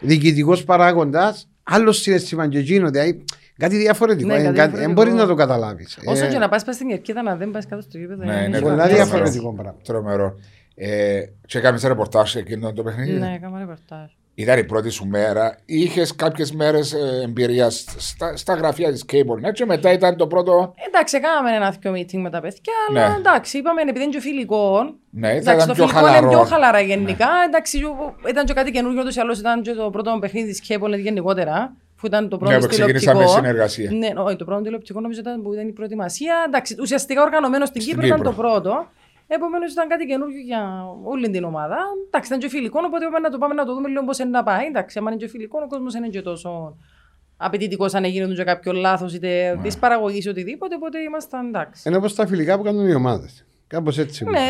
διοικητικός 0.00 0.64
παράγοντας 0.64 1.48
άλλο 1.62 1.92
συναίσθημα 1.92 2.48
και 2.48 2.58
εκείνο 2.58 2.90
δηλαδή 2.90 3.24
Κάτι 3.58 3.76
διαφορετικό. 3.76 4.28
Ναι, 4.28 4.34
ε, 4.34 4.36
κάτι 4.42 4.46
κάτι- 4.46 4.54
διαφορετικό. 4.54 4.86
Δεν 4.86 4.92
μπορείς 4.92 5.14
να 5.14 5.26
το 5.26 5.34
καταλάβεις. 5.34 5.98
Όσο 6.04 6.26
και 6.26 6.38
να 6.38 6.48
πας 6.48 6.62
στην 6.72 6.88
κερκίδα, 6.88 7.22
να 7.22 7.36
δεν 7.36 7.50
πας 7.50 7.66
κάτω 7.66 7.82
στο 7.82 7.98
γήπεδο. 7.98 8.24
Ναι, 8.24 8.32
είναι 8.32 8.44
είναι 8.46 8.58
πολλά 8.60 8.76
καμία 8.76 8.84
τρομερό. 8.86 9.04
διαφορετικό 9.04 9.42
σχέση. 9.48 9.54
πράγμα. 9.62 9.76
Τρομερό. 9.84 10.34
Ε, 10.74 11.20
και 11.46 11.58
έκαμε 11.58 11.78
σε 11.78 11.88
ρεπορτάζ 11.88 12.34
εκείνο 12.36 12.72
το 12.72 12.82
παιχνίδι. 12.82 13.12
Ναι, 13.12 13.32
έκανα 13.36 13.58
ρεπορτάζ. 13.58 14.10
Ήταν 14.36 14.58
η 14.58 14.64
πρώτη 14.64 14.90
σου 14.90 15.06
μέρα. 15.06 15.58
Είχες 15.64 16.14
κάποιες 16.16 16.52
μέρες 16.52 16.92
εμπειρίας 17.22 17.84
στα, 17.96 18.36
στα 18.36 18.54
γραφεία 18.54 18.92
της 18.92 19.04
Cable 19.12 19.48
Net 19.48 19.52
και 19.52 19.64
μετά 19.64 19.92
ήταν 19.92 20.16
το 20.16 20.26
πρώτο. 20.26 20.74
Εντάξει, 20.88 21.20
κάναμε 21.20 21.56
ένα 21.56 21.70
δύο 21.80 21.92
meeting 21.92 22.18
με 22.20 22.30
τα 22.30 22.40
παιδιά, 22.40 22.72
αλλά 22.88 23.08
Ναι. 23.08 23.14
εντάξει, 23.16 23.58
είπαμε 23.58 23.80
επειδή 23.82 24.02
είναι 24.04 24.12
και 24.12 24.20
φιλικό. 24.20 24.94
Ναι, 25.10 25.28
θα 25.28 25.34
Εντάξει, 25.34 25.54
ήταν 25.54 25.66
το 25.66 25.72
πιο 25.74 25.86
φιλικό 25.86 25.98
είναι 26.06 26.08
χαλαρό. 26.16 26.26
Ναι. 26.30 26.34
πιο 26.36 26.44
χαλαρά 26.44 26.80
γενικά. 26.80 27.28
Εντάξει, 27.46 27.80
ήταν 28.28 28.44
και 28.46 28.52
κάτι 28.52 28.70
καινούργιο, 28.70 29.00
ούτως 29.00 29.16
ή 29.16 29.20
άλλως 29.20 29.38
ήταν 29.38 29.62
και 29.62 29.72
το 29.72 29.90
πρώτο 29.90 30.18
παιχνίδι 30.20 30.50
της 30.50 30.62
Cable 30.68 30.98
γενικότερα. 30.98 31.76
Που 31.96 32.06
ήταν 32.06 32.28
το 32.28 32.38
πρώτο 32.38 32.52
Ναι, 32.54 32.58
που 32.60 32.66
ξεκινήσαμε 32.66 33.12
τηλεοπτικό. 33.18 33.40
συνεργασία. 33.44 33.90
Ναι, 33.92 34.08
όχι, 34.16 34.36
το 34.36 34.44
πρώτο 34.44 34.62
τηλεοπτικό 34.62 35.00
νομίζω 35.00 35.20
ήταν 35.20 35.42
που 35.42 35.52
ήταν 35.52 35.68
η 35.68 35.72
προετοιμασία. 35.72 36.34
Εντάξει, 36.46 36.76
ουσιαστικά 36.80 37.22
οργανωμένο 37.22 37.64
στην, 37.66 37.80
Στην 37.80 37.92
Κύπρο, 37.94 38.06
ήταν 38.06 38.18
Κύπρο. 38.18 38.32
το 38.34 38.42
πρώτο. 38.42 38.86
Επομένως 39.26 39.72
ήταν 39.72 39.88
κάτι 39.88 40.04
καινούργιο 40.06 40.40
για 40.40 40.84
όλη 41.04 41.30
την 41.30 41.44
ομάδα. 41.44 41.76
Εντάξει, 42.06 42.28
ήταν 42.28 42.38
και 42.42 42.48
φιλικό, 42.48 42.80
οπότε 42.86 43.04
είπαμε 43.04 43.18
να 43.18 43.30
το 43.30 43.38
πάμε 43.38 43.54
να 43.54 43.64
το 43.64 43.74
δούμε 43.74 43.88
λίγο 43.88 44.04
πώς 44.04 44.18
είναι 44.18 44.30
να 44.30 44.42
πάει. 44.42 44.66
Εντάξει, 44.66 44.98
άμα 44.98 45.10
είναι 45.10 45.20
και 45.20 45.28
φιλικό, 45.28 45.58
ο 45.64 45.66
κόσμος 45.68 45.94
είναι 45.94 46.08
και 46.08 46.22
τόσο 46.22 46.76
απαιτητικός 47.36 47.94
αν 47.94 48.04
έγινε 48.04 48.34
και 48.34 48.44
κάποιο 48.44 48.72
λάθος 48.72 49.14
είτε 49.14 49.54
Ναι. 49.56 49.62
της 49.62 49.78
παραγωγής 49.78 50.26
οτιδήποτε. 50.26 50.74
Οπότε 50.74 50.98
ήμασταν 50.98 51.46
εντάξει. 51.46 51.82
Είναι 51.88 51.96
όπως 51.96 52.14
τα 52.14 52.26
φιλικά 52.26 52.56
που 52.56 52.62
κάνουν 52.62 52.86
οι 52.88 52.94
ομάδες. 52.94 53.44
Κάπως 53.66 53.98
έτσι. 53.98 54.24
Ναι, 54.24 54.40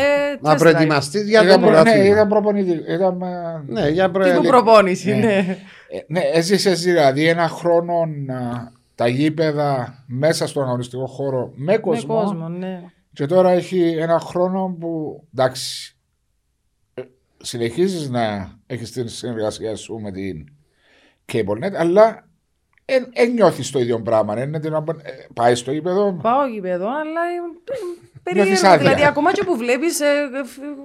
να 0.41 0.53
just 0.53 0.57
προετοιμαστείς 0.57 1.29
για 1.29 1.39
το 1.39 1.45
Ήταν, 1.45 1.59
προ- 1.59 1.69
ναι, 1.71 1.75
πρωτάθλημα. 1.77 2.07
ήταν 2.07 2.27
προπονητή. 2.27 2.83
Ήταν, 2.91 3.21
ε, 3.21 3.63
Ναι, 3.67 3.89
για 3.89 4.05
like. 4.09 4.21
Τύπου 4.23 4.41
προ... 4.41 4.49
προπόνηση, 4.49 5.09
Ναι. 5.13 5.15
ναι. 5.25 5.57
Ε, 5.89 5.99
ναι, 6.07 6.19
έζησε 6.33 6.71
δηλαδή 6.71 7.27
ένα 7.27 7.47
χρόνο 7.47 8.05
να, 8.25 8.71
τα 8.95 9.07
γήπεδα 9.07 10.03
μέσα 10.07 10.47
στον 10.47 10.63
αγωνιστικό 10.63 11.05
χώρο 11.05 11.51
με 11.55 11.71
Με 11.71 11.77
κόσμο. 11.77 12.15
κόσμο, 12.15 12.47
ναι. 12.49 12.81
Και 13.15 13.25
τώρα 13.25 13.51
έχει 13.51 13.87
ένα 13.97 14.19
χρόνο 14.19 14.75
που 14.79 15.23
εντάξει, 15.33 15.97
ε, 16.93 17.01
συνεχίζεις 17.37 18.09
να 18.09 18.55
έχεις 18.65 18.91
την 18.91 19.07
συνεργασία 19.07 19.75
σου 19.75 19.99
με 19.99 20.11
την 20.11 20.47
CableNet, 21.31 21.73
αλλά 21.73 22.27
δεν 22.85 23.31
νιώθεις 23.33 23.71
το 23.71 23.79
ίδιο 23.79 24.01
πράγμα. 24.01 24.43
Είναι 24.43 24.59
την, 24.59 24.73
ώρα 24.73 24.83
που, 24.83 24.91
ε, 24.91 25.27
πάει 25.33 25.55
στο 25.55 25.71
γήπεδο; 25.71 26.19
Πάω 26.21 26.47
γήπεδο, 26.47 26.87
αλλά 26.87 27.21
ε, 27.21 27.73
ε, 27.73 27.77
Νιώθεις 27.77 28.14
περίεργο. 28.27 28.67
άδεια. 28.67 28.77
Δηλαδή, 28.77 29.05
ακόμα 29.05 29.31
και 29.31 29.43
που 29.43 29.55
βλέπεις 29.57 29.95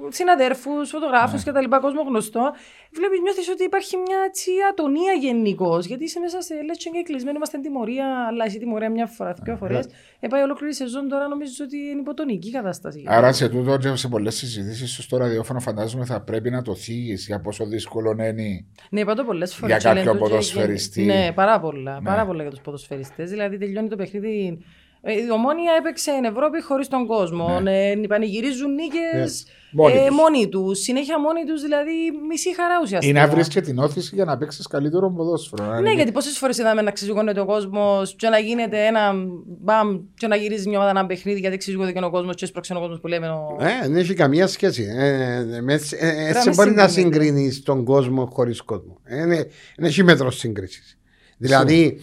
συναδέρφους, 0.08 0.90
φωτογράφους 0.90 1.38
Ναι. 1.38 1.44
και 1.46 1.52
τα 1.52 1.60
λοιπά, 1.60 1.80
κόσμο 1.80 2.02
γνωστό, 2.02 2.44
βλέπεις, 2.98 3.20
νιώθεις 3.24 3.48
ότι 3.48 3.64
υπάρχει 3.64 3.96
μια 3.96 4.18
έτσι 4.28 4.50
ατονία 4.70 5.12
γενικώς. 5.20 5.86
Γιατί 5.86 6.04
είσαι 6.04 6.20
μέσα 6.20 6.40
σε 6.40 6.54
λες 6.66 6.76
και 6.78 6.90
κλεισμένο, 7.04 7.36
είμαστε 7.36 7.56
στην 7.58 7.70
τιμωρία, 7.70 8.06
αλλά 8.28 8.44
εσύ 8.44 8.58
τιμωρία 8.58 8.90
μια 8.90 9.06
φορά, 9.06 9.34
δύο 9.42 9.56
φορές. 9.56 9.86
Ε, 10.20 10.28
πάει 10.28 10.42
ολόκληρη 10.42 10.74
σεζόν 10.74 11.08
τώρα, 11.08 11.28
νομίζω 11.28 11.52
ότι 11.64 11.76
είναι 11.76 12.00
υποτονική 12.00 12.50
κατάσταση. 12.50 13.02
Άρα 13.06 13.32
σε 13.32 13.48
τούτο 13.48 13.76
και 13.76 13.96
σε 13.96 14.08
πολλές 14.08 14.34
συζητήσεις 14.36 14.90
σου 14.92 15.02
στο 15.02 15.16
ραδιόφωνο 15.16 15.60
φαντάζομαι 15.60 16.04
θα 16.04 16.20
πρέπει 16.20 16.50
να 16.50 16.62
το 16.62 16.74
θίγεις 16.74 17.26
για 17.26 17.40
πόσο 17.40 17.64
δύσκολο 17.66 18.10
είναι. 18.10 18.32
Ναι, 18.90 19.00
είπα 19.00 19.14
το 19.14 19.24
πολλές 19.24 19.54
φορές. 19.54 19.82
Για 19.82 19.94
κάποιο 19.94 20.16
ποδοσφαιριστή. 20.16 21.02
Ναι, 21.04 21.32
πάρα 21.34 21.60
πολλά. 21.60 21.94
Ναι. 21.94 22.08
Πάρα 22.08 22.26
πολλά 22.26 22.42
για 22.42 22.50
τους 22.50 22.60
ποδοσφαιριστές. 22.60 23.30
Δηλαδή, 23.30 23.58
τελειώνει 23.58 23.88
το 23.88 23.96
παιχνίδι. 23.96 24.58
Ε, 25.02 25.12
Η 25.12 25.30
ομόνια 25.30 25.72
έπαιξε 25.78 26.10
εν 26.10 26.24
Ευρώπη 26.24 26.62
χωρίς 26.62 26.88
τον 26.88 27.06
κόσμο. 27.06 27.60
Ε, 27.64 27.94
πανηγυρίζουν 28.08 28.74
νίκες 28.74 29.44
Ναι. 29.46 29.82
Μόνοι 29.82 29.96
ε, 29.96 30.06
τους. 30.06 30.16
μόνοι 30.16 30.48
τους. 30.48 30.78
Συνέχεια 30.78 31.20
μόνοι 31.20 31.44
τους, 31.44 31.62
δηλαδή 31.62 31.92
μισή 32.28 32.54
χαρά 32.54 32.74
ουσιαστικά. 32.82 33.18
Ή 33.18 33.22
να 33.26 33.28
βρεις 33.32 33.48
και 33.48 33.60
την 33.60 33.78
όθηση 33.78 34.14
για 34.14 34.24
να 34.24 34.36
παίξεις 34.36 34.66
καλύτερο 34.66 35.10
ποδόσφαιρο. 35.10 35.64
να 35.64 35.72
Ναι, 35.72 35.78
είναι- 35.78 35.92
γιατί 35.92 36.12
πόσες 36.12 36.38
φορές 36.38 36.58
είδαμε 36.58 36.82
να 36.82 36.90
ξεζουγώνεται 36.90 37.40
ο 37.40 37.44
κόσμος 37.46 38.14
και 38.16 38.28
να 38.28 38.38
γίνεται 38.38 38.86
ένα 38.86 39.12
μπαμ 39.46 40.00
και 40.14 40.26
να 40.26 40.36
γυρίζει 40.36 40.68
μια 40.68 40.78
ομάδα 40.78 40.98
ένα 40.98 41.06
παιχνίδι 41.06 41.40
γιατί 41.40 41.56
ξεζουγώνεται 41.56 41.98
και 41.98 42.04
ο 42.04 42.10
κόσμος 42.10 42.34
και 42.36 42.44
έσπρωξε 42.44 42.74
ο 42.74 42.80
κόσμος 42.80 43.00
που 43.00 43.06
λέμε. 43.06 43.28
Ο... 43.28 43.56
Ε, 43.60 43.88
δεν 43.88 43.96
έχει 43.96 44.14
καμία 44.14 44.46
σχέση. 44.46 44.86
Ε, 44.98 45.34
ε, 45.36 45.60
με- 45.60 45.80
ε, 45.98 46.08
ε, 46.08 46.28
έτσι 46.28 46.46
μην 46.48 46.54
μπορεί 46.56 46.70
να 46.70 46.88
συγκρίνεται. 46.88 47.24
συγκρίνεις 47.24 47.62
τον 47.62 47.84
κόσμο 47.84 48.26
χωρίς 48.32 48.62
κόσμο. 48.62 48.98
Ε, 49.04 49.24
ναι, 49.24 49.36
δεν 49.76 49.84
έχει 49.86 50.02
μέτρο 50.04 50.30
σύγκρισης. 50.30 50.98
Δηλαδή, 51.36 52.00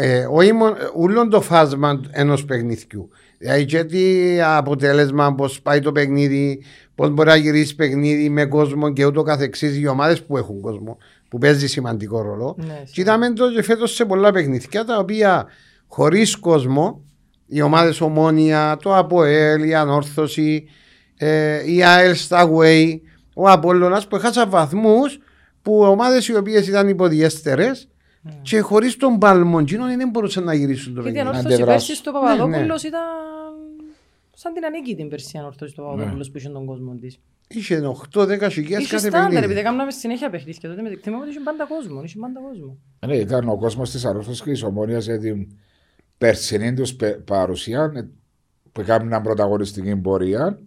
ε, 0.00 0.26
όχι 0.30 0.52
μόνο, 0.52 0.76
όλο 0.94 1.28
το 1.28 1.40
φάσμα 1.40 2.00
ενός 2.10 2.44
παιχνιδιού. 2.44 3.08
Δηλαδή, 3.38 3.64
και 3.64 3.84
τι 3.84 4.40
αποτέλεσμα, 4.40 5.34
πώς 5.34 5.62
πάει 5.62 5.80
το 5.80 5.92
παιχνίδι, 5.92 6.62
πώς 6.94 7.10
μπορεί 7.10 7.28
να 7.28 7.36
γυρίσει 7.36 7.74
παιχνίδι 7.74 8.28
με 8.28 8.44
κόσμο 8.44 8.92
και 8.92 9.04
ούτω 9.04 9.22
καθεξής. 9.22 9.78
Οι 9.78 9.86
ομάδες 9.86 10.22
που 10.22 10.36
έχουν 10.36 10.60
κόσμο, 10.60 10.98
που 11.28 11.38
παίζει 11.38 11.66
σημαντικό 11.66 12.22
ρόλο. 12.22 12.56
Ναι, 12.58 12.82
και 12.92 13.00
είδαμε 13.00 13.32
το 13.32 13.52
και 13.52 13.62
φέτος 13.62 13.94
σε 13.94 14.04
πολλά 14.04 14.32
παιχνίδια 14.32 14.84
τα 14.84 14.98
οποία 14.98 15.46
χωρίς 15.86 16.36
κόσμο, 16.36 17.04
οι 17.46 17.62
ομάδες 17.62 18.00
Ομόνια, 18.00 18.76
το 18.82 18.96
ΑΠΟΕΛ, 18.96 19.62
η 19.62 19.74
Ανόρθωση, 19.74 20.68
ε, 21.16 21.72
η 21.72 21.84
ΑΕΛ 21.84 22.14
στα 22.14 22.50
Way, 22.52 23.00
ο 23.34 23.48
Απόλλωνας 23.48 24.08
που 24.08 24.16
έχασαν 24.16 24.50
βαθμούς 24.50 25.18
που 25.62 25.80
ομάδες 25.80 26.28
οι 26.28 26.36
οποίες 26.36 26.68
ήταν 26.68 26.88
υποδιέστερες 26.88 27.88
και 28.42 28.60
χωρίς 28.60 28.96
τον 28.96 29.18
παλμοντζίνο 29.18 29.86
δεν 29.86 30.10
μπορούσαν 30.10 30.44
να 30.44 30.54
γυρίσουν 30.54 30.94
το 30.94 31.00
Γιατί 31.00 31.18
η 31.18 31.22
παιχνίδι. 31.22 31.28
ανόρθωση 31.38 31.54
αντιδράσουν. 31.54 31.86
πέρσι 31.86 31.94
στο 32.02 32.12
Παπαδόπουλο 32.12 32.46
Ναι, 32.48 32.56
ναι. 32.56 32.74
ήταν 32.86 33.00
σαν 34.34 34.52
την 34.52 34.64
ανήκει 34.64 34.94
την 34.96 35.08
περσί 35.08 35.36
η 35.36 35.38
ανόρθωση 35.38 35.74
του 35.74 35.82
Παπαδόπουλος 35.82 36.30
που 36.30 36.36
είχε 36.38 36.48
τον 36.48 36.66
κόσμο 36.66 36.94
της. 36.94 37.18
Είχε 37.48 37.80
8-10 38.14 38.50
χιλιάδες 38.50 38.84
Είχε 38.86 38.94
κάθε 38.94 39.08
στάνταρ, 39.08 39.26
επειδή 39.26 39.38
παιχνίδι. 39.40 39.62
κάναμε 39.62 39.90
συνέχεια 39.90 40.30
παιχνίδια 40.30 40.68
τότε 40.68 40.82
με 40.82 40.88
θυμάμαι 41.02 41.22
ότι 41.22 41.30
είχε 41.30 41.40
πάντα 41.44 41.66
κόσμο. 41.66 42.02
Είχε 42.04 42.18
πάντα 42.18 42.40
κόσμο. 42.40 42.76
Ναι, 43.06 43.16
ήταν 43.16 43.48
ο 43.48 43.56
κόσμος 43.56 43.90
της 43.90 44.04
Αρρώστια 44.04 44.34
και 44.44 44.50
της 44.50 44.62
Ομόνιας 44.62 45.04
για 45.04 45.18
την 45.18 45.36
περσινή 46.18 46.72
του 46.74 46.84
παρουσία 47.24 47.92
ε, 47.94 48.00
που 48.72 48.80
έκαναν 48.80 49.22
πρωταγωνιστική 49.22 49.96
πορεία. 49.96 50.58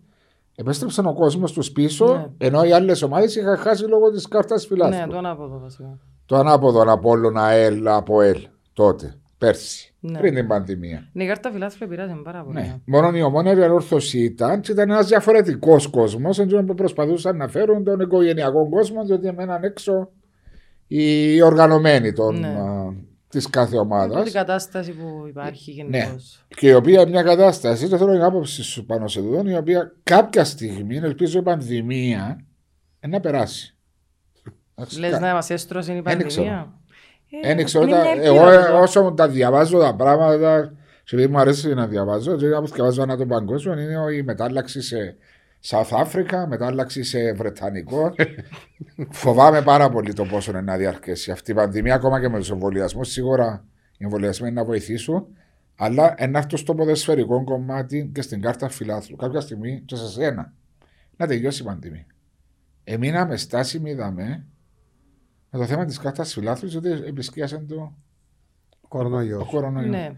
Επέστρεψαν 0.55 1.05
ο 1.05 1.13
κόσμος 1.13 1.51
τους 1.51 1.71
πίσω, 1.71 2.05
Ναι. 2.15 2.45
ενώ 2.47 2.63
οι 2.63 2.71
άλλες 2.71 3.01
ομάδες 3.01 3.35
είχαν 3.35 3.57
χάσει 3.57 3.83
λόγω 3.83 4.11
της 4.11 4.27
κάρτας 4.27 4.65
φιλάθλου. 4.65 4.97
Ναι, 4.99 5.07
το 5.07 5.17
ανάποδο 5.17 5.59
βασικά. 5.59 5.99
Το 6.31 6.37
ανάποδο 6.37 6.81
Απόλλωνα 6.91 7.43
ΑΕΛ 7.43 7.87
από 7.87 8.21
ΕΛ 8.21 8.37
τότε, 8.73 9.15
πέρσι, 9.37 9.93
Ναι. 9.99 10.19
πριν 10.19 10.35
την 10.35 10.47
πανδημία. 10.47 11.09
Ναι, 11.13 11.23
η 11.23 11.27
κάρτα 11.27 11.51
φιλάθλου 11.51 11.85
επηρεάζει 11.85 12.21
πάρα 12.23 12.43
πολύ. 12.43 12.55
Ναι. 12.55 12.79
Μόνο 12.85 13.17
η 13.17 13.21
ομόνια 13.21 13.57
η 13.57 13.63
ανόρθωση 13.63 14.19
ήταν 14.19 14.61
και 14.61 14.71
ήταν 14.71 14.89
ένας 14.89 15.07
διαφορετικός 15.07 15.87
κόσμος, 15.87 16.39
εντό 16.39 16.63
που 16.63 16.75
προσπαθούσαν 16.75 17.37
να 17.37 17.47
φέρουν 17.47 17.83
τον 17.83 17.99
οικογενειακό 17.99 18.69
κόσμο, 18.69 19.05
διότι 19.05 19.27
εμέναν 19.27 19.63
έξω 19.63 20.09
οι 20.87 21.41
οργανωμένοι 21.41 22.13
των, 22.13 22.39
Ναι. 22.39 22.47
α, 22.47 22.93
της 23.29 23.49
κάθε 23.49 23.75
Από 23.77 23.85
ομάδας. 23.85 24.23
την 24.23 24.33
κατάσταση 24.33 24.91
που 24.91 25.25
υπάρχει 25.27 25.71
γενικώς. 25.71 26.45
Ναι. 26.47 26.55
Και 26.59 26.67
η 26.67 26.73
οποία 26.73 27.07
μια 27.07 27.23
κατάσταση, 27.23 27.87
το 27.87 27.97
θέλω 27.97 28.11
την 28.11 28.21
άποψη 28.23 28.63
σου 28.63 28.85
πάνω 28.85 29.07
σε 29.07 29.19
αυτό, 29.19 29.49
η 29.49 29.55
οποία 29.55 29.95
κάποια 30.03 30.43
στιγμή, 30.43 30.95
ελπίζω 30.97 31.39
η 31.39 31.41
πανδημία, 31.41 32.45
ε, 32.99 33.07
να 33.07 33.19
περάσει. 33.19 33.75
Λες 34.97 35.19
να 35.19 35.33
μας 35.33 35.49
έστρωσε 35.49 35.93
η 35.93 36.01
Δεν 36.01 36.27
ξέρω. 36.27 36.45
πανδημία. 36.45 36.73
Ε, 37.43 37.55
Δεν 37.55 37.65
ξέρω, 37.65 37.83
είναι 37.83 37.93
τα- 37.95 38.01
μια 38.01 38.11
ελπίδα 38.11 38.33
εγώ 38.33 38.49
ε, 38.49 38.55
αυτό. 38.57 38.79
όσο 38.79 39.13
τα 39.17 39.27
διαβάζω 39.27 39.79
τα 39.79 39.95
πράγματα, 39.95 40.73
σε 41.03 41.15
επειδή 41.15 41.31
μου 41.31 41.39
αρέσει 41.39 41.73
να 41.73 41.87
διαβάζω, 41.87 42.35
και 42.35 42.53
όπως 42.55 42.71
διαβάζω 42.71 43.01
ανά 43.01 43.17
τον 43.17 43.27
παγκόσμιο, 43.27 43.73
είναι 43.79 44.15
η 44.15 44.23
μετάλλαξη 44.23 44.81
σε 44.81 45.15
South 45.69 46.05
Africa, 46.05 46.45
μετάλλαξη 46.47 47.03
σε 47.03 47.33
Βρετανικό. 47.33 48.13
Φοβάμαι 49.09 49.61
πάρα 49.61 49.89
πολύ 49.89 50.13
το 50.13 50.25
πόσο 50.25 50.51
είναι 50.51 50.61
να 50.61 50.77
διαρκέσει 50.77 51.31
αυτή 51.31 51.51
η 51.51 51.53
πανδημία, 51.53 51.95
ακόμα 51.95 52.19
και 52.19 52.29
με 52.29 52.37
τους 52.37 52.49
εμβολιασμούς. 52.51 53.09
Σίγουρα 53.11 53.65
οι 53.97 54.03
εμβολιασμοί 54.03 54.47
είναι 54.47 54.59
να 54.59 54.65
βοηθήσουν, 54.65 55.27
αλλά 55.75 56.13
ένα 56.17 56.39
αυτό 56.39 56.57
στο 56.57 56.75
ποδοσφαιρικό 56.75 57.43
κομμάτι 57.43 58.11
και 58.13 58.21
στην 58.21 58.41
κάρτα 58.41 58.69
φιλάθλου. 58.69 59.15
Κάποια 59.15 59.39
στιγμή 59.41 59.81
και 59.85 59.95
σε 59.95 60.07
σένα 60.09 60.53
να 61.17 61.27
τελειώσει 61.27 61.61
η 61.61 61.65
πανδημία. 61.65 62.05
Εμείναμε 62.83 63.37
στάσιμοι, 63.37 63.89
είδαμε, 63.91 64.45
με 65.51 65.59
το 65.59 65.65
θέμα 65.65 65.85
της 65.85 65.97
κάρτας 65.97 66.33
φιλάθλου, 66.33 66.69
διότι 66.69 66.89
επισκίασε 66.89 67.65
το, 67.69 67.75
ο 68.81 68.87
Κορονοϊός. 68.87 69.47
κορονοϊό. 69.49 69.87
Ναι. 69.89 70.11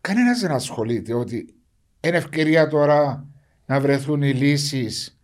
Κανένας 0.00 0.40
δεν 0.40 0.50
ασχολείται 0.50 1.14
ότι 1.14 1.54
είναι 2.00 2.16
ευκαιρία 2.16 2.68
τώρα 2.68 3.26
να 3.66 3.80
βρεθούν 3.80 4.22
οι 4.22 4.30
λύσεις. 4.32 5.16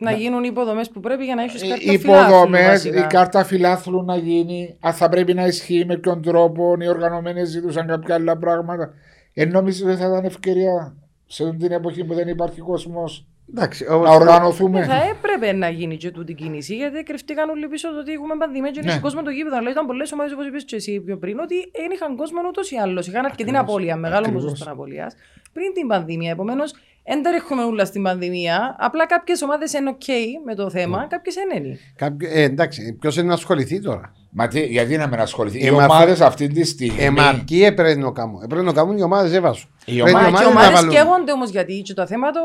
Να 0.00 0.12
γίνουν 0.12 0.44
οι 0.44 0.48
υποδομές 0.50 0.90
που 0.90 1.00
πρέπει 1.00 1.24
για 1.24 1.34
να 1.34 1.42
έχεις 1.42 1.60
κάρτα 1.62 1.74
Ε, 1.74 1.92
Οι 1.92 1.98
φιλάθλου, 1.98 2.28
υποδομές, 2.28 2.66
βασικά. 2.66 3.04
η 3.04 3.06
κάρτα 3.06 3.44
φιλάθλου 3.44 4.04
να 4.04 4.16
γίνει, 4.16 4.76
αν 4.80 4.92
θα 4.92 5.08
πρέπει 5.08 5.34
να 5.34 5.46
ισχύει 5.46 5.84
με 5.84 5.96
ποιον 5.96 6.22
τρόπο, 6.22 6.76
οι 6.80 6.88
οργανωμένοι 6.88 7.44
ζητούσαν 7.44 7.86
κάποια 7.86 8.14
άλλα 8.14 8.36
πράγματα. 8.38 8.92
Ε, 9.32 9.44
νομίζω 9.44 9.86
ότι 9.88 9.96
θα 9.96 10.06
ήταν 10.06 10.24
ευκαιρία 10.24 10.96
σε 11.26 11.44
αυτή 11.44 11.56
την 11.56 11.72
εποχή 11.72 12.04
που 12.04 12.14
δεν 12.14 12.28
υπάρχει 12.28 12.60
κόσμος 12.60 13.26
Εντάξει, 13.50 13.84
να 13.88 13.94
όπως- 13.94 14.08
οργανωθούμε. 14.14 14.80
Ε, 14.80 14.84
Θα 14.84 14.94
έπρεπε 14.94 15.52
να 15.52 15.68
γίνει 15.68 15.96
και 15.96 16.10
τούτη 16.10 16.34
κίνηση 16.34 16.74
γιατί 16.76 17.02
κρυφτήκαν 17.02 17.48
όλοι 17.50 17.68
πίσω 17.68 17.92
το 17.92 17.98
ότι 17.98 18.12
έχουμε 18.12 18.34
πανδημία 18.38 18.70
και 18.70 18.80
Ναι. 18.84 18.92
ναι. 18.92 18.98
κόσμο 19.00 19.22
το 19.22 19.30
γήπεδο. 19.30 19.56
Αλλά 19.56 19.70
ήταν 19.70 19.86
πολλές 19.86 20.12
ομάδες 20.12 20.32
όπως 20.32 20.46
είπες 20.46 20.64
και 20.64 20.76
εσύ 20.76 21.00
πιο 21.00 21.16
πριν 21.18 21.38
ότι 21.38 21.54
δεν 21.80 21.90
είχαν 21.94 22.16
κόσμο 22.16 22.38
ούτως 22.48 22.70
ή 22.70 22.76
άλλως. 22.76 23.06
Είχαν 23.06 23.24
αρκετή 23.24 23.42
Ακριβώς. 23.42 23.68
απώλεια, 23.68 23.96
μεγάλο 23.96 24.24
Ακριβώς. 24.26 24.42
ποσοστό 24.42 24.70
απώλειας 24.72 25.14
πριν 25.52 25.72
την 25.72 25.86
πανδημία. 25.86 26.30
Επομένως, 26.30 26.74
δεν 27.06 27.22
τα 27.22 27.30
έχουμε 27.30 27.62
όλα 27.64 27.84
στην 27.84 28.02
πανδημία. 28.02 28.76
Απλά 28.78 29.06
κάποιες 29.06 29.42
ομάδες 29.42 29.72
είναι 29.72 29.90
OK 29.98 30.08
με 30.44 30.54
το 30.54 30.70
θέμα, 30.70 31.06
κάποιες 31.10 31.34
δεν 31.34 31.62
είναι. 31.64 31.78
Κάποιο- 31.96 32.28
ε, 32.32 32.42
εντάξει, 32.42 32.96
ποιος 33.00 33.16
είναι 33.16 33.26
να 33.26 33.34
ασχοληθεί 33.34 33.80
τώρα; 33.80 34.14
Μα 34.36 34.48
τι, 34.48 34.60
γιατί 34.66 34.96
να 34.96 35.06
μην 35.06 35.20
ασχοληθεί; 35.20 35.58
Ε, 35.62 35.66
Οι 35.66 35.70
μα 35.70 35.84
ομάδες 35.84 36.20
αυτή 36.20 36.48
τη 36.48 36.64
στιγμή. 36.64 37.02
Ε, 37.04 37.10
μα 37.10 37.42
ποιοι 37.46 37.62
έπρεπε 37.64 37.94
να 38.00 38.10
κάνουν. 38.10 38.40
Έπρεπε 38.42 38.62
να 38.62 38.72
κάνουν 38.72 38.96
οι 38.96 39.02
ομάδες, 39.02 39.32
έβασου. 39.32 39.68
Οι 39.84 39.96
Πρέπει 39.96 40.10
ομάδες- 40.10 40.30
Μα 40.32 40.38
και 40.38 40.44
οι 40.44 40.46
να 40.46 40.50
ομάδες 40.52 40.72
βάλουν. 40.72 40.90
καίγονται 40.94 41.32
όμως 41.32 41.50
γιατί 41.50 41.80
και 41.82 41.94
το 41.94 42.06
θέμα 42.06 42.30
το 42.30 42.40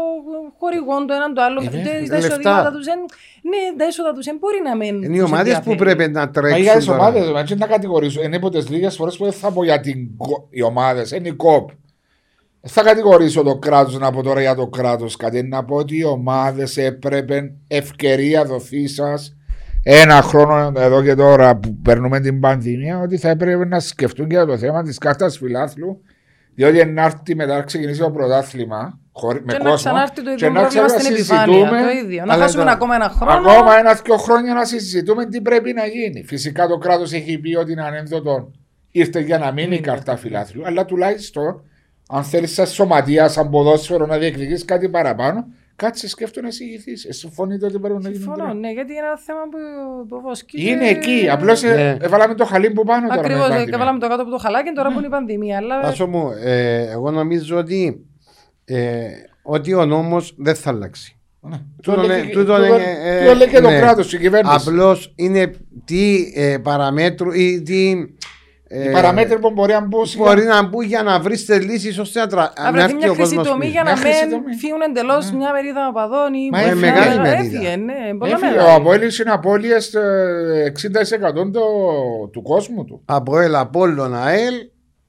χορηγών 0.60 1.08
το 1.08 1.14
έναν 1.14 1.34
το 1.34 1.42
άλλο. 1.42 1.60
Ε, 1.62 1.64
και 1.64 1.70
βέβαια. 1.70 1.94
τα 1.94 2.00
Λεφτά. 2.00 2.18
εισοδήματα 2.18 2.72
τους 2.72 2.86
δεν- 2.86 3.00
Ναι, 3.52 3.78
τα 3.78 3.86
έσοδα 3.86 4.14
τους 4.14 4.26
δεν 4.26 4.38
μπορεί 4.40 4.60
να 4.64 4.76
μένουν. 4.76 5.04
Είναι 5.04 5.18
οι 5.18 5.22
ομάδες 5.22 5.60
που 5.66 5.76
πρέπει 5.76 6.08
να 6.08 6.20
Μα 6.20 6.30
τρέξουν. 6.30 6.62
για 6.62 6.76
τις 6.76 6.86
τώρα. 6.86 7.00
ομάδες, 7.00 7.30
μα 7.32 7.40
έτσι 7.40 7.56
να 7.56 7.68
κατηγορήσω. 7.68 8.22
Είναι 8.22 8.36
από 8.36 8.50
τις 8.50 8.70
λίγες 8.70 8.96
φορές 8.96 9.18
που 9.18 9.24
δεν 9.24 9.34
θα 9.34 9.52
πω 9.52 9.64
για 9.64 9.80
την, 9.80 10.18
κο- 10.18 10.48
οι 10.50 10.62
ομάδες, 10.62 11.12
είναι 11.12 11.28
η 11.28 11.32
κοπ. 11.32 11.70
Δεν 12.62 12.72
θα 12.72 12.84
κατηγορήσω 12.84 13.44
το 13.44 13.56
κράτος 13.58 13.98
να 14.00 14.12
πω 14.12 14.24
τώρα 14.24 14.42
για 14.42 14.56
το 14.56 14.68
κράτος 14.68 15.16
κάτι. 15.16 15.44
Να 15.44 15.64
πω 15.66 15.76
ότι 15.76 15.98
οι 15.98 16.04
ομάδες 16.04 16.78
έπρεπε 16.78 17.54
ευκαιρία 17.68 18.46
δοθεί 18.46 18.88
σα 18.88 19.38
ένα 19.84 20.22
χρόνο 20.22 20.80
εδώ 20.82 21.04
και 21.04 21.16
τώρα 21.16 21.56
που 21.56 21.76
περνούμε 21.82 22.20
την 22.20 22.40
πανδημία 22.40 23.00
ότι 23.00 23.18
θα 23.18 23.30
έπρεπε 23.30 23.66
να 23.66 23.80
σκεφτούν 23.80 24.28
και 24.28 24.36
για 24.36 24.46
το 24.46 24.58
θέμα 24.58 24.84
της 24.84 24.98
κάρτας 24.98 25.38
φιλάθλου. 25.38 26.02
Διότι 26.56 26.86
να 26.86 27.04
έρθει 27.04 27.36
μετά 27.36 27.56
να 27.58 27.62
ξεκινήσει 27.64 28.00
το 28.00 28.12
πρωτάθλημα 28.12 29.00
χωρί- 29.12 29.46
με 29.46 29.52
Και 29.52 29.58
να 29.58 29.70
κόσμο. 29.70 29.76
ξανάρθει 29.92 30.16
το 30.16 30.22
και 30.24 30.32
ίδιο 30.46 30.50
να 30.52 30.60
πρόβλημα 30.60 30.88
στην 30.88 31.00
ξανασυζητούμε 31.00 31.58
επιφάνεια. 31.60 31.84
Το 31.84 32.06
ίδιο. 32.06 32.26
Να 32.26 32.34
αλλά 32.34 32.42
χάσουμε 32.44 32.62
τώρα- 32.64 32.76
ακόμα 32.76 32.96
ένα 32.96 33.10
χρόνο. 33.10 33.50
Ακόμα 33.50 33.78
ένα-δυο 33.78 34.18
χρόνια 34.18 34.54
να 34.54 34.66
συζητούμε 34.66 35.26
τι 35.26 35.42
πρέπει 35.42 35.74
να 35.74 35.86
γίνει. 35.86 36.24
Φυσικά 36.24 36.68
το 36.68 36.78
κράτος 36.78 37.12
έχει 37.14 37.38
πει 37.38 37.56
ότι 37.56 37.72
είναι 37.72 37.84
ανένδοτο. 37.84 38.52
Ήρθε 38.92 39.20
για 39.20 39.38
να 39.38 39.52
μείνει 39.52 39.76
η 39.76 39.80
καρτά 39.80 40.18
φιλάθλου. 40.18 40.66
Αλλά 40.66 40.86
τουλάχιστον, 40.86 41.62
αν 42.10 42.24
θέλεις 42.24 42.54
σαν 42.54 42.68
σωματεία, 42.68 43.28
σαν 43.28 43.50
ποδόσφαιρο 43.50 44.06
να 44.06 44.18
διεκδικήσει 44.18 44.66
κάτι 44.66 44.90
παραπάνω, 44.90 45.46
κάτσε 45.80 46.08
σκέφτομαι 46.10 46.42
να 46.44 46.48
εισηγηθείς. 46.54 47.06
Ε, 47.06 47.12
συμφωνείτε 47.12 47.66
ότι 47.66 47.80
πρέπει 47.80 47.94
να 48.04 48.10
γίνει. 48.10 48.22
Συμφωνώ, 48.24 48.54
ναι, 48.54 48.72
γιατί 48.72 48.92
είναι 48.92 49.06
ένα 49.06 49.18
θέμα 49.18 49.40
που, 49.52 49.58
που 50.08 50.22
βοσκεί. 50.22 50.70
Είναι 50.70 50.78
και- 50.94 50.96
εκεί. 50.96 51.30
Απλώς 51.30 51.62
Ναι. 51.64 51.98
έβαλαμε 52.02 52.34
το 52.36 52.46
χαλί 52.46 52.72
που 52.72 52.84
πάνω 52.84 53.08
τώρα. 53.08 53.20
Ακριβώς, 53.20 53.42
με 53.42 53.46
την 53.48 53.56
πανδημία. 53.56 53.78
βάλαμε 53.78 54.00
το 54.00 54.08
κάτω 54.08 54.22
από 54.22 54.32
το 54.32 54.38
χαλάκι 54.38 54.72
τώρα 54.76 54.92
που 54.92 54.98
είναι 54.98 55.08
η 55.08 55.10
πανδημία. 55.10 55.58
Αλλά 55.58 55.80
Άσο 55.80 56.08
μου, 56.08 56.32
ε, 56.44 56.92
εγώ 56.92 57.12
νομίζω 57.12 57.58
ότι, 57.58 58.06
ε, 58.66 59.08
ότι 59.44 59.74
ο 59.74 59.86
νόμος 59.86 60.36
δεν 60.38 60.56
θα 60.56 60.70
αλλάξει. 60.70 61.14
Ναι. 61.42 61.58
Τούτο 61.84 61.92
Τούτο 61.98 62.04
είναι- 62.04 62.22
λέει- 62.22 62.30
τούτο 62.32 62.54
τούτο- 62.56 62.66
είναι, 62.66 62.98
ε, 63.04 63.20
τούτο 63.22 63.36
λέει 63.36 63.48
και 63.48 63.60
το 63.60 63.70
ναι. 63.70 63.80
κράτος, 63.80 64.14
η 64.14 64.18
κυβέρνηση. 64.20 64.56
Απλώς 64.70 65.14
είναι 65.16 65.52
τι 65.86 66.32
ε, 66.36 66.58
παραμέτρου 66.58 67.32
ή 67.32 67.62
τι. 67.62 67.94
Ε, 68.72 68.90
Οι 68.90 68.92
παραμέτροι 68.92 69.40
που 69.40 69.52
μπορεί 69.52 69.74
να 69.74 69.80
μπουν. 69.86 70.06
σιγά. 70.06 70.24
μπορεί 70.24 70.44
να 70.44 70.64
μπουν 70.64 70.84
για 70.86 71.04
να 71.04 71.20
βρεις 71.20 71.46
τις 71.46 71.66
λύσεις 71.66 71.98
ώστε 72.00 72.20
να, 72.20 72.28
τρα... 72.28 72.54
να 72.58 72.64
να 72.64 72.72
βρεθεί 72.72 72.84
έρθει 72.86 72.96
μια 72.96 73.12
ο 73.12 73.14
χρυσή 73.14 73.36
κόσμος 73.36 73.48
τομή 73.48 73.60
πίσω. 73.60 73.72
για 73.72 73.84
να 73.84 73.92
Μια 73.92 74.02
χρυσή 74.02 74.26
μην 74.26 74.32
τομή. 74.42 74.56
φύγουν 74.56 74.82
εντελώς 74.82 75.32
μια 75.32 75.52
μερίδα 75.52 75.88
οπαδών 75.88 76.34
ή 76.34 76.50
Μα 76.52 76.58
που 76.60 76.64
είναι 76.64 76.72
έφυγαν, 76.74 76.96
μεγάλη 76.96 77.16
ε, 77.16 77.22
μερίδα. 77.22 77.40
έφυγε, 77.58 77.76
ναι, 77.76 77.94
πολλά 78.20 78.34
Έφυγε, 78.34 78.52
μεγάλη. 78.52 78.70
Ο 78.72 78.74
Απόελης 78.76 79.20
είναι 79.20 79.32
απώλειες 79.32 79.94
ε, 79.94 80.72
60% 81.46 81.52
το- 81.52 82.28
του 82.32 82.42
κόσμου 82.42 82.86
του. 82.86 83.02
Από 83.06 83.40
ελ 83.40 83.56
Απόλλων 83.56 84.16
ΑΕΛ 84.16 84.54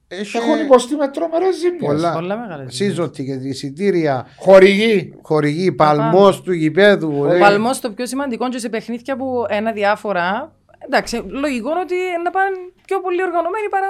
έχει 0.07 0.37
Έχουν 0.37 0.59
υποστεί 0.65 0.95
με 0.95 1.07
τρομερές 1.07 1.55
ζήμιες. 1.55 1.81
πολλά 1.81 2.13
Πολλά 2.13 2.37
μεγάλα. 2.37 2.65
σύζωτη 2.69 3.23
και 3.25 3.47
εισιτήρια, 3.47 4.27
Χορηγοί. 4.37 5.13
χορηγοί, 5.21 5.71
παλμός 5.71 6.41
του 6.41 6.51
γηπέδου. 6.53 7.15
Ο 7.19 7.33
ε, 7.33 7.39
παλμός 7.39 7.79
το 7.79 7.91
πιο 7.91 8.05
σημαντικό 8.05 8.49
και 8.49 8.57
σε 8.57 8.69
παιχνίδια 8.69 9.15
που 9.15 9.45
ένα 9.49 9.71
διάφορα. 9.71 10.55
Εντάξει, 10.85 11.15
λογικό 11.27 11.69
είναι 11.69 11.79
ότι 11.79 11.95
να 12.23 12.29
πάνε 12.31 12.55
πιο 12.85 12.99
πολύ 13.01 13.23
οργανωμένοι 13.23 13.67
παρά 13.69 13.89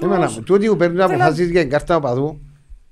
ο 0.00 0.04
Εμένα, 0.04 0.24
κόσμο. 0.26 0.42
τούτοι 0.42 0.66
που 0.68 0.76
παίρνουν 0.76 0.98
Θέλω- 1.00 1.14
αποφάσεις 1.14 1.50
για 1.50 1.60
την 1.60 1.70
κάρτα 1.70 1.96
οπαδού 1.96 2.40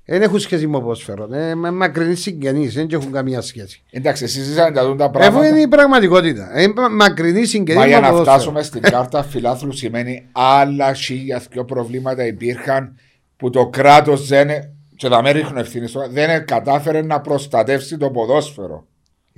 δεν 0.05 0.21
έχουν 0.21 0.39
σχέση 0.39 0.67
με 0.67 0.79
ποδόσφαιρο. 0.79 1.27
Ε, 1.33 1.55
με 1.55 1.71
μακρινοί 1.71 2.15
συγγενείς, 2.15 2.73
δεν 2.73 2.87
έχουν 2.91 3.11
καμία 3.11 3.41
σχέση. 3.41 3.83
Εντάξει, 3.91 4.23
εσείς 4.23 4.47
είσατε 4.47 4.69
να 4.71 4.83
δουν 4.85 4.97
τα 4.97 5.05
Αφού 5.05 5.13
πράγματα. 5.13 5.47
είναι 5.47 5.59
η 5.59 5.67
πραγματικότητα. 5.67 6.49
Ε, 6.53 6.67
μα- 6.75 6.89
μακρινοί 6.89 7.45
συγγενείς 7.45 7.75
Μα 7.75 7.81
με 7.81 7.87
για 7.87 7.99
να 7.99 8.09
ποδόσφαιρο. 8.09 8.35
φτάσουμε 8.35 8.63
στην 8.63 8.81
κάρτα 8.81 9.23
φιλάθλους 9.23 9.77
σημαίνει 9.77 10.27
άλλα 10.31 10.93
χίλια 10.93 11.41
δυο 11.51 11.65
προβλήματα 11.65 12.25
υπήρχαν 12.25 12.95
που 13.37 13.49
το 13.49 13.67
κράτος 13.67 14.27
δεν 14.27 14.49
και 14.95 15.09
τα 15.09 15.21
μέρη 15.21 15.39
έχουν 15.39 15.57
ευθύνη 15.57 15.87
στο- 15.87 16.07
δεν 16.09 16.45
κατάφερε 16.45 17.01
να 17.01 17.21
προστατεύσει 17.21 17.97
το 17.97 18.09
ποδόσφαιρο. 18.11 18.85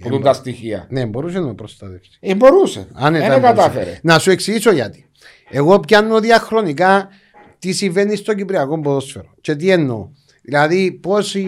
Που 0.02 0.10
δουν 0.10 0.22
τα 0.22 0.34
στοιχεία. 0.34 0.88
Ναι, 0.90 1.06
μπορούσε 1.06 1.40
να 1.40 1.56
προστατεύσει. 1.56 2.12
Ε, 2.20 2.36
μπορούσε. 2.36 2.88
Αν 2.94 3.14
δεν 3.14 3.22
ήταν 3.22 3.40
μπορούσε. 3.40 3.56
κατάφερε. 3.56 4.00
Να 4.02 4.20
σου 4.20 4.32
εξηγήσω 4.32 4.72
γιατί. 4.72 5.06
Εγώ 5.50 5.80
πιάνω 5.80 6.20
διαχρονικά 6.20 7.10
τι 7.60 7.72
συμβαίνει 7.72 8.16
στο 8.16 8.34
Κυπριακό 8.34 8.80
ποδόσφαιρο. 8.80 9.34
Και 9.42 9.56
τι 9.56 9.70
εννοώ. 9.70 10.10
Δηλαδή 10.42 10.92
πόσοι, 10.92 11.46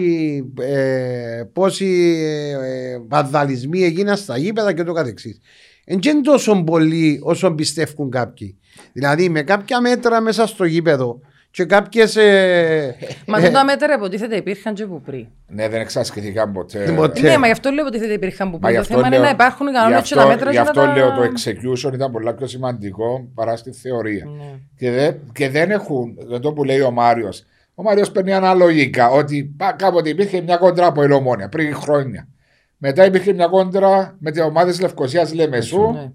ε, 0.60 1.42
πόσοι 1.52 2.16
ε, 2.62 2.98
βανδαλισμοί 3.08 3.84
έγιναν 3.84 4.16
στα 4.16 4.38
γήπεδα 4.38 4.72
και 4.72 4.82
το 4.82 4.92
καθεξής. 4.92 5.40
Δεν 5.86 5.98
είναι 5.98 6.20
τόσο 6.20 6.62
πολλοί 6.62 7.20
όσο 7.22 7.54
πιστεύουν 7.54 8.10
κάποιοι. 8.10 8.58
Δηλαδή 8.92 9.28
με 9.28 9.42
κάποια 9.42 9.80
μέτρα 9.80 10.20
μέσα 10.20 10.46
στο 10.46 10.64
γήπεδο 10.64 11.20
και 11.56 11.64
κάποιες... 11.64 12.16
Ε, 12.16 12.96
Μα 13.26 13.38
δεν 13.38 13.52
τα 13.52 13.64
μέτρα 13.64 13.94
υποτίθεται 13.94 14.36
υπήρχαν 14.36 14.74
και 14.74 14.86
που 14.86 15.00
πριν. 15.00 15.26
Ναι, 15.48 15.68
δεν 15.68 15.80
εξασκηθήκαν 15.80 16.52
ποτέ. 16.52 16.92
Ποτέ. 16.96 17.20
Ναι, 17.20 17.38
μα 17.38 17.46
γι' 17.46 17.52
αυτό 17.52 17.70
λέω 17.70 17.80
υποτίθεται 17.86 18.12
υπήρχαν 18.12 18.50
που 18.50 18.58
Μα 18.62 18.68
πριν. 18.68 18.70
γι' 18.70 18.76
Το 18.76 18.80
αυτό 18.82 18.94
θέμα 18.94 19.06
είναι 19.06 19.16
λέω- 19.16 19.24
να 19.24 19.30
υπάρχουν 19.30 19.66
οι 19.66 19.70
γι' 19.70 19.76
κανόνες 19.76 19.96
και 20.08 20.14
αυτό- 20.14 20.16
τα 20.16 20.26
μέτρα 20.26 20.50
Γι' 20.50 20.56
και 20.56 20.62
να 20.62 20.68
αυτό 20.70 20.80
τα- 20.80 20.92
λέω 20.96 21.08
το 21.14 21.22
execution 21.22 21.92
ήταν 21.94 22.10
πολύ 22.12 22.32
πιο 22.34 22.46
σημαντικό 22.46 23.28
παρά 23.34 23.56
στη 23.56 23.72
θεωρία. 23.72 24.24
Ναι. 24.24 24.44
Και, 24.76 24.90
δεν, 24.90 25.16
και 25.32 25.48
δεν 25.50 25.70
έχουν, 25.70 26.14
δεν 26.28 26.40
το 26.40 26.52
που 26.52 26.64
λέει 26.64 26.80
ο 26.80 26.90
Μάριο. 26.90 27.28
Ο 27.74 27.82
Μάριος 27.82 28.10
παίρνει 28.10 28.32
αναλογικά 28.32 29.08
ότι 29.10 29.54
πα, 29.56 29.72
κάποτε 29.72 30.08
υπήρχε 30.08 30.40
μια 30.40 30.56
κόντρα 30.56 30.86
από 30.86 31.02
ελομόνια 31.02 31.48
πριν 31.48 31.74
χρόνια. 31.74 32.28
Μετά 32.76 33.04
υπήρχε 33.04 33.32
μια 33.32 33.46
κόντρα 33.46 34.16
με 34.18 34.30
τις 34.30 34.40
ομάδες 34.42 34.80
Λευκοσίας 34.80 35.34
Λεμεσού. 35.34 35.90
Ναι. 35.92 36.10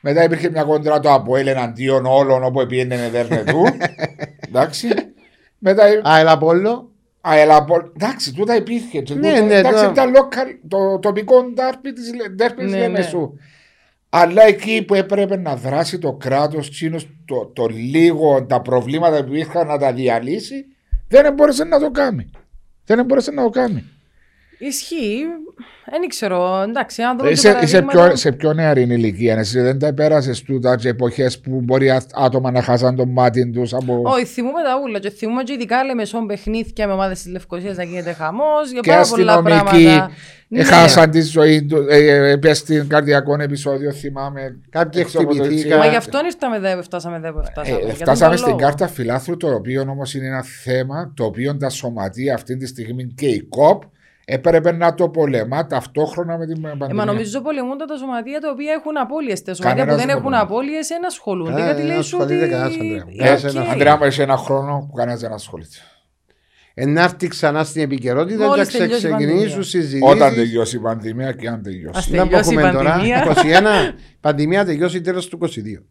Μετά 0.00 0.24
υπήρχε 0.24 0.50
μια 0.50 0.62
κόντρα 0.62 1.00
το 1.00 1.12
Αποέλ 1.12 1.46
εναντίον 1.46 2.06
όλων 2.06 2.44
όπου 2.44 2.66
πήγαινε 2.66 3.08
δέρνε 3.12 3.44
του. 3.46 3.62
Εντάξει. 4.54 4.88
Μετά. 5.64 5.92
η- 5.92 6.00
Α, 6.08 6.18
έλα 6.18 6.38
Πόλο. 6.38 6.90
Α, 7.28 7.38
έλα, 7.38 7.56
απο- 7.56 7.92
εντάξει, 7.96 8.32
τούτα 8.34 8.56
υπήρχε. 8.56 9.00
Και 9.00 9.14
Ναι, 9.14 9.20
τούτα- 9.30 9.44
ναι, 9.46 9.54
εντάξει, 9.54 9.84
το- 9.84 9.90
ήταν 9.90 10.12
local, 10.16 10.58
το 10.68 10.98
τοπικό 10.98 11.42
ντάρπι 11.42 11.92
της, 11.92 12.14
Λε- 12.14 12.28
ντέρπι 12.30 12.62
της 12.64 12.72
Ναι, 12.72 12.78
Λεμεσού. 12.78 13.32
Αλλά 14.08 14.42
εκεί 14.46 14.82
που 14.86 14.94
έπρεπε 14.94 15.36
να 15.36 15.56
δράσει 15.56 15.98
το 15.98 16.12
κράτος, 16.12 16.70
το, 17.24 17.46
το 17.52 17.66
λίγο, 17.66 18.44
τα 18.44 18.60
προβλήματα 18.60 19.24
που 19.24 19.34
είχαν 19.34 19.66
να 19.66 19.78
τα 19.78 19.92
διαλύσει, 19.92 20.64
δεν 21.08 21.32
μπόρεσε 21.34 21.64
να 21.64 21.80
το 21.80 21.90
κάνει. 21.90 22.30
Δεν 22.84 23.04
μπόρεσε 23.04 23.30
να 23.30 23.42
το 23.42 23.48
κάνει. 23.50 23.84
Ισχύει. 24.66 25.20
Δεν 25.90 26.08
ξέρω. 26.08 26.62
Εντάξει, 26.68 27.02
αν 27.02 27.16
δούμε 27.16 27.28
και 27.28 27.34
Είσαι, 27.34 27.48
είσαι 27.48 27.76
παραδείγματα- 27.80 28.06
πιο, 28.08 28.16
σε 28.16 28.32
πιο 28.32 28.52
νεαρή 28.52 28.82
ηλικία, 28.82 29.38
εσύ 29.38 29.60
δεν 29.60 29.78
τα 29.78 29.94
πέρασε 29.94 30.44
τούτα 30.46 30.76
και 30.76 30.88
εποχές 30.88 31.40
που 31.40 31.60
μπορεί 31.64 31.90
α- 31.90 32.02
άτομα 32.14 32.50
να 32.50 32.62
χάσαν 32.62 32.96
το 32.96 33.06
μάτι 33.06 33.50
τους 33.50 33.74
από. 33.74 34.02
Όχι, 34.04 34.24
θυμούμε 34.24 34.62
τα 34.62 34.70
ούλα 34.84 34.98
και 34.98 35.10
θυμούμε 35.10 35.42
και 35.42 35.52
ειδικά 35.52 35.84
λέμε 35.84 36.04
σόν 36.04 36.26
παιχνίδια 36.26 36.86
με 36.86 36.92
ομάδες 36.92 37.22
της 37.22 37.32
Λευκοσίας 37.32 37.76
να 37.76 37.82
γίνεται 37.82 38.12
χαμός 38.12 38.70
για 38.72 38.80
και 38.80 38.90
πάρα 38.90 39.06
πολλά 39.08 39.32
αστυνομικοί 39.32 39.84
πράγματα. 39.84 40.10
Ναι. 40.48 40.64
χάσαν 40.64 41.10
τη 41.10 41.20
ζωή 41.20 41.64
του. 41.64 41.86
Ε, 41.88 42.30
ε, 42.30 42.36
πες 42.36 42.58
στην 42.58 42.88
καρδιακό 42.88 43.36
επεισόδιο, 43.40 43.92
θυμάμαι. 43.92 44.58
Κάποιοι 44.70 45.00
έξω 45.04 45.18
από 45.18 45.28
το 45.28 45.34
χτυπηθήκαν. 45.34 45.58
Ιτσιά. 45.64 45.76
Μα 45.78 45.86
γι' 45.86 45.96
αυτό 45.96 46.20
ήρθαμε 46.24 46.56
εδώ 46.56 46.76
που 46.76 46.82
φτάσαμε 46.82 47.16
εδώ 47.16 47.32
που 47.32 47.44
φτάσαμε. 47.44 47.78
Ε, 47.80 47.84
Για 47.84 47.94
φτάσαμε 47.94 48.28
τον 48.30 48.38
στην 48.38 48.50
λόγο. 48.50 48.62
κάρτα 48.66 48.88
φιλάθλου, 48.88 49.36
το 49.36 49.54
οποίο 49.54 49.80
όμως 49.88 50.14
είναι 50.14 50.26
ένα 50.26 50.42
θέμα 50.42 51.12
το 51.16 51.24
οποίο 51.24 51.56
τα 51.56 51.68
σωματεία 51.68 52.34
αυτή 52.34 52.56
τη 52.56 52.66
στιγμή 52.66 53.04
και 53.14 53.26
η 53.26 53.40
ΚΟΠ 53.48 53.82
έπρεπε 54.32 54.72
να 54.72 54.94
το 54.94 55.08
πολεμά 55.08 55.66
ταυτόχρονα 55.66 56.38
με 56.38 56.46
την 56.46 56.60
πανδημία. 56.62 56.86
Ε, 56.90 56.94
μα 56.94 57.04
νομίζω 57.04 57.40
πολεμούνται 57.40 57.84
τα 57.84 57.96
σωματεία 57.96 58.40
τα 58.40 58.50
οποία 58.50 58.72
έχουν 58.72 58.98
απώλειες. 58.98 59.42
Τα 59.42 59.54
σωματεία 59.54 59.72
που 59.84 59.88
Κανένας 59.90 59.96
δεν 59.96 60.06
δεν 60.06 60.16
έχουν 60.16 60.22
πολεμά. 60.22 60.42
απώλειες 60.42 60.86
δεν 60.88 61.06
ασχολούνται. 61.06 61.60
Ε, 61.60 61.64
Γιατί 61.64 61.76
δεν 61.80 61.86
λέει 61.86 62.02
σου 62.02 62.16
ασχολείται 62.16 62.44
ότι. 62.44 62.50
κανένας, 62.52 62.72
Ανδρέα 62.78 63.04
μου. 63.04 63.12
Ε, 63.18 63.28
Ένας 63.28 63.44
οκ. 63.44 63.50
ένα 63.54 63.70
Αντρέα 63.70 63.96
μου, 63.96 64.04
έχει 64.04 64.20
ένα 64.20 64.36
χρόνο 64.36 64.86
που 64.88 64.94
κανένας 64.96 65.20
δεν 65.20 65.32
ασχολείται. 65.32 65.76
να 66.86 67.02
έρθει 67.02 67.28
ξανά 67.28 67.64
στην 67.64 67.82
επικαιρότητα 67.82 68.46
Μόλις 68.46 68.68
και 68.68 68.78
να 68.78 68.84
τελειώσει 68.84 69.06
η 69.06 69.10
ξεκινήσουν 69.10 69.38
πανδημία. 69.38 69.62
συζητήσεις. 69.62 70.02
Όταν 70.02 70.34
τελειώσει 70.34 70.76
η 70.76 70.80
πανδημία 70.80 71.32
και 71.32 71.48
αν 71.48 71.62
τελειώσει. 71.62 71.98
Ας 71.98 72.08
Να 72.08 72.22
τελειώσει 72.22 72.52
η 72.52 72.56
πούμε 72.56 72.70
τώρα, 72.72 72.90
πανδημία. 72.90 73.24
21, 73.90 73.94
πανδημία 74.20 74.64
τελειώσει 74.64 75.00
τέλος 75.00 75.28
του 75.28 75.38
22. 75.38 75.44
Τέλο 75.44 75.52
του 75.52 75.60
Ε, 75.60 75.78
22. 75.78 75.80
και 75.80 75.80
σε 75.80 75.80
Παλιά 75.80 75.86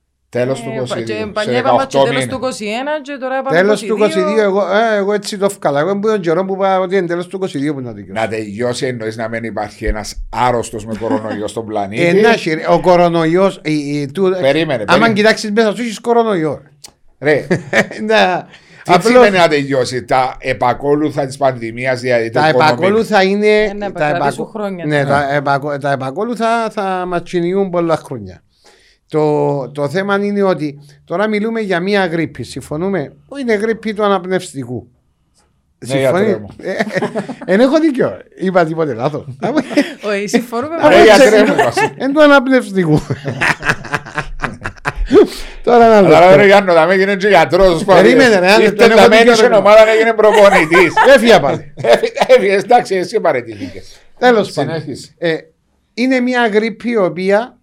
είπαμε 0.00 0.19
και 0.30 0.38
18 0.38 0.40
τέλος 0.40 0.62
μήνες. 0.64 2.26
του 2.26 2.38
21 2.42 3.00
και 3.02 3.16
τώρα 3.20 3.38
είπαμε 3.38 3.56
Τέλος 3.56 3.80
του 3.82 3.96
22, 4.00 4.40
εγώ, 4.40 4.60
ε, 4.60 4.96
εγώ 4.96 5.12
έτσι 5.12 5.38
το 5.38 5.44
ευκαλά. 5.44 5.80
Εγώ 5.80 5.98
που 5.98 6.08
τον 6.08 6.20
καιρό 6.20 6.44
που 6.44 6.54
είπα 6.54 6.80
ότι 6.80 6.96
είναι 6.96 7.06
τέλος 7.06 7.26
του 7.26 7.38
22 7.38 7.72
που 7.74 7.80
να 7.80 7.94
τελειώσει. 7.94 8.12
Να 8.12 8.28
τελειώσει 8.28 8.86
εννοείς 8.86 9.16
να 9.16 9.28
μην 9.28 9.44
υπάρχει 9.44 9.84
ένας 9.84 10.22
άρρωστος 10.30 10.86
με 10.86 10.94
κορονοϊό 11.00 11.46
στον 11.48 11.62
Ε, 11.62 11.66
πλανήτη. 11.66 12.20
να, 12.20 12.32
χειρι- 12.32 12.68
ο 12.70 12.80
κορονοϊός, 12.80 13.60
η- 13.64 13.72
η- 14.00 14.10
του- 14.14 14.36
Περίμενε, 14.40 14.72
άμα 14.74 14.84
περίμενε. 14.86 15.12
κοιτάξεις 15.14 15.50
μέσα 15.50 15.74
σου 15.74 15.82
έχεις 15.82 16.00
κορονοϊό. 16.00 16.60
Ρε, 17.20 17.46
Να, 18.06 18.46
τι 18.84 18.92
απλώς 18.92 19.12
σημαίνει 19.12 19.36
να 19.36 19.48
τελειώσει 19.48 20.04
τα 20.04 20.36
επακόλουθα 20.38 21.26
της 21.26 21.36
πανδημίας, 21.36 22.00
δηλαδή 22.00 22.30
το 22.30 22.40
τα 22.40 22.48
οικονομικό; 22.48 22.74
επακόλουθα 22.76 23.22
είναι. 23.22 23.72
να 23.76 23.92
τα, 23.92 24.06
επακρατήσουν 24.06 24.42
επακο- 24.44 24.50
χρόνια. 24.50 24.84
Ναι, 24.86 25.04
τα, 25.04 25.34
επακο- 25.34 25.78
τα 25.78 25.90
επακόλουθα 25.92 26.70
θα 26.70 27.04
μας 27.06 27.22
κυνηγούν 27.24 27.70
πολλά 27.70 27.96
χρόνια. 27.96 28.42
Το, 29.10 29.68
το 29.70 29.88
θέμα 29.88 30.24
είναι 30.24 30.42
ότι 30.42 30.78
τώρα 31.04 31.28
μιλούμε 31.28 31.60
για 31.60 31.80
μία 31.80 32.06
γρήπη. 32.06 32.42
Συμφωνούμε; 32.42 33.12
Που 33.28 33.36
είναι 33.36 33.54
γρήπη 33.54 33.94
του 33.94 34.04
αναπνευστικού. 34.04 34.88
Ναι, 35.86 35.98
γιατρέ 35.98 36.38
μου. 36.38 36.48
Δεν 37.46 37.60
έχω 37.60 37.80
δίκιο. 37.80 38.18
Είπα 38.36 38.64
τίποτε 38.64 38.94
λάθος. 38.94 39.24
Όχι, 40.08 40.26
συμφωνούμε 40.26 40.74
Ρε, 40.76 40.82
μαζί. 40.82 41.02
γιατρέ 41.02 41.44
μου, 41.44 41.54
Βασίλη. 41.64 41.92
Εν 41.96 42.12
του 42.12 42.22
αναπνευστικού. 42.22 43.00
Τώρα 45.62 45.84
ένα 45.84 45.96
Αλλά 45.96 46.20
ρε 46.20 46.26
λεπτό. 46.30 46.44
Γιάννο, 46.46 46.72
θα 46.72 46.86
με 46.86 46.94
έγινε 46.94 47.16
και 47.16 47.28
γιατρός. 47.28 47.84
Περίμενε, 47.84 48.38
ρε, 48.38 48.50
αν 48.50 48.60
Ήρθε 48.62 48.74
δεν 48.74 48.90
έχω 48.90 49.00
να 49.00 49.08
μένεις 49.08 49.22
δίκιο, 49.22 49.34
στην 49.36 49.48
ρε. 49.48 49.56
ομάδα 49.56 49.84
να 49.84 49.90
έγινε 49.90 50.12
προπονητής. 50.12 50.92
Έφυγε 51.14 51.38
πάλι. 51.40 51.74
Έφυγε, 52.28 52.54
εντάξει, 52.54 52.94
εσύ 52.94 53.20
παρετήθηκες. 53.20 54.00
Τέλος 54.18 54.52
πάντων. 54.52 54.80
Συνέχισε. 54.80 55.14
Ε, 55.18 55.36
είναι 55.94 56.20
μια 56.20 56.48
γρήπη 56.48 56.90
η 56.90 56.96
οποία 56.96 57.58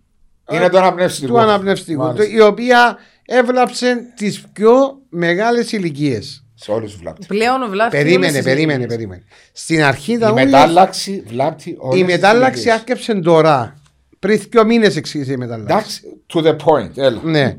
Είναι 0.52 0.70
το 0.70 0.78
αναπνευστικό. 0.78 1.34
του 1.34 1.40
αναπνευστικού, 1.40 2.02
Μάλιστα. 2.04 2.24
το- 2.24 2.30
η 2.36 2.42
οποία 2.42 2.98
έβλαψε 3.26 3.98
τις 4.16 4.44
πιο 4.54 4.98
μεγάλες 5.10 5.72
ηλικίες. 5.72 6.42
Σε 6.56 6.72
όλους 6.72 6.92
τους 6.92 7.00
βλάπτει. 7.00 7.26
Πλέον 7.28 7.70
βλάφτει. 7.70 7.96
όλες 7.98 8.06
Περίμενε, 8.08 8.34
τις 8.34 8.44
περίμενε, 8.44 8.74
ηλικίες. 8.74 8.96
περίμενε. 8.98 9.24
Στην 9.52 9.84
αρχή 9.84 10.12
Η 10.12 10.16
ήταν 10.18 10.32
όλες- 10.32 10.46
μετάλλαξη 10.46 11.24
βλάπτει 11.28 11.76
όλες 11.80 12.00
η 12.00 12.04
τις 12.06 12.14
μετάλλαξη 12.14 12.54
ηλικίες. 12.60 12.76
άρκεψε 12.76 13.14
τώρα. 13.14 13.82
Πριν 14.20 14.42
δύο 14.50 14.66
μήνες 14.66 14.96
εξήγησε 14.96 15.32
η 15.32 15.38
μετάλλαξη. 15.38 15.74
Εντάξει, 15.74 16.02
to 16.34 16.44
the 16.48 16.56
point, 16.66 16.98
έλα. 16.98 17.22
Ναι. 17.24 17.56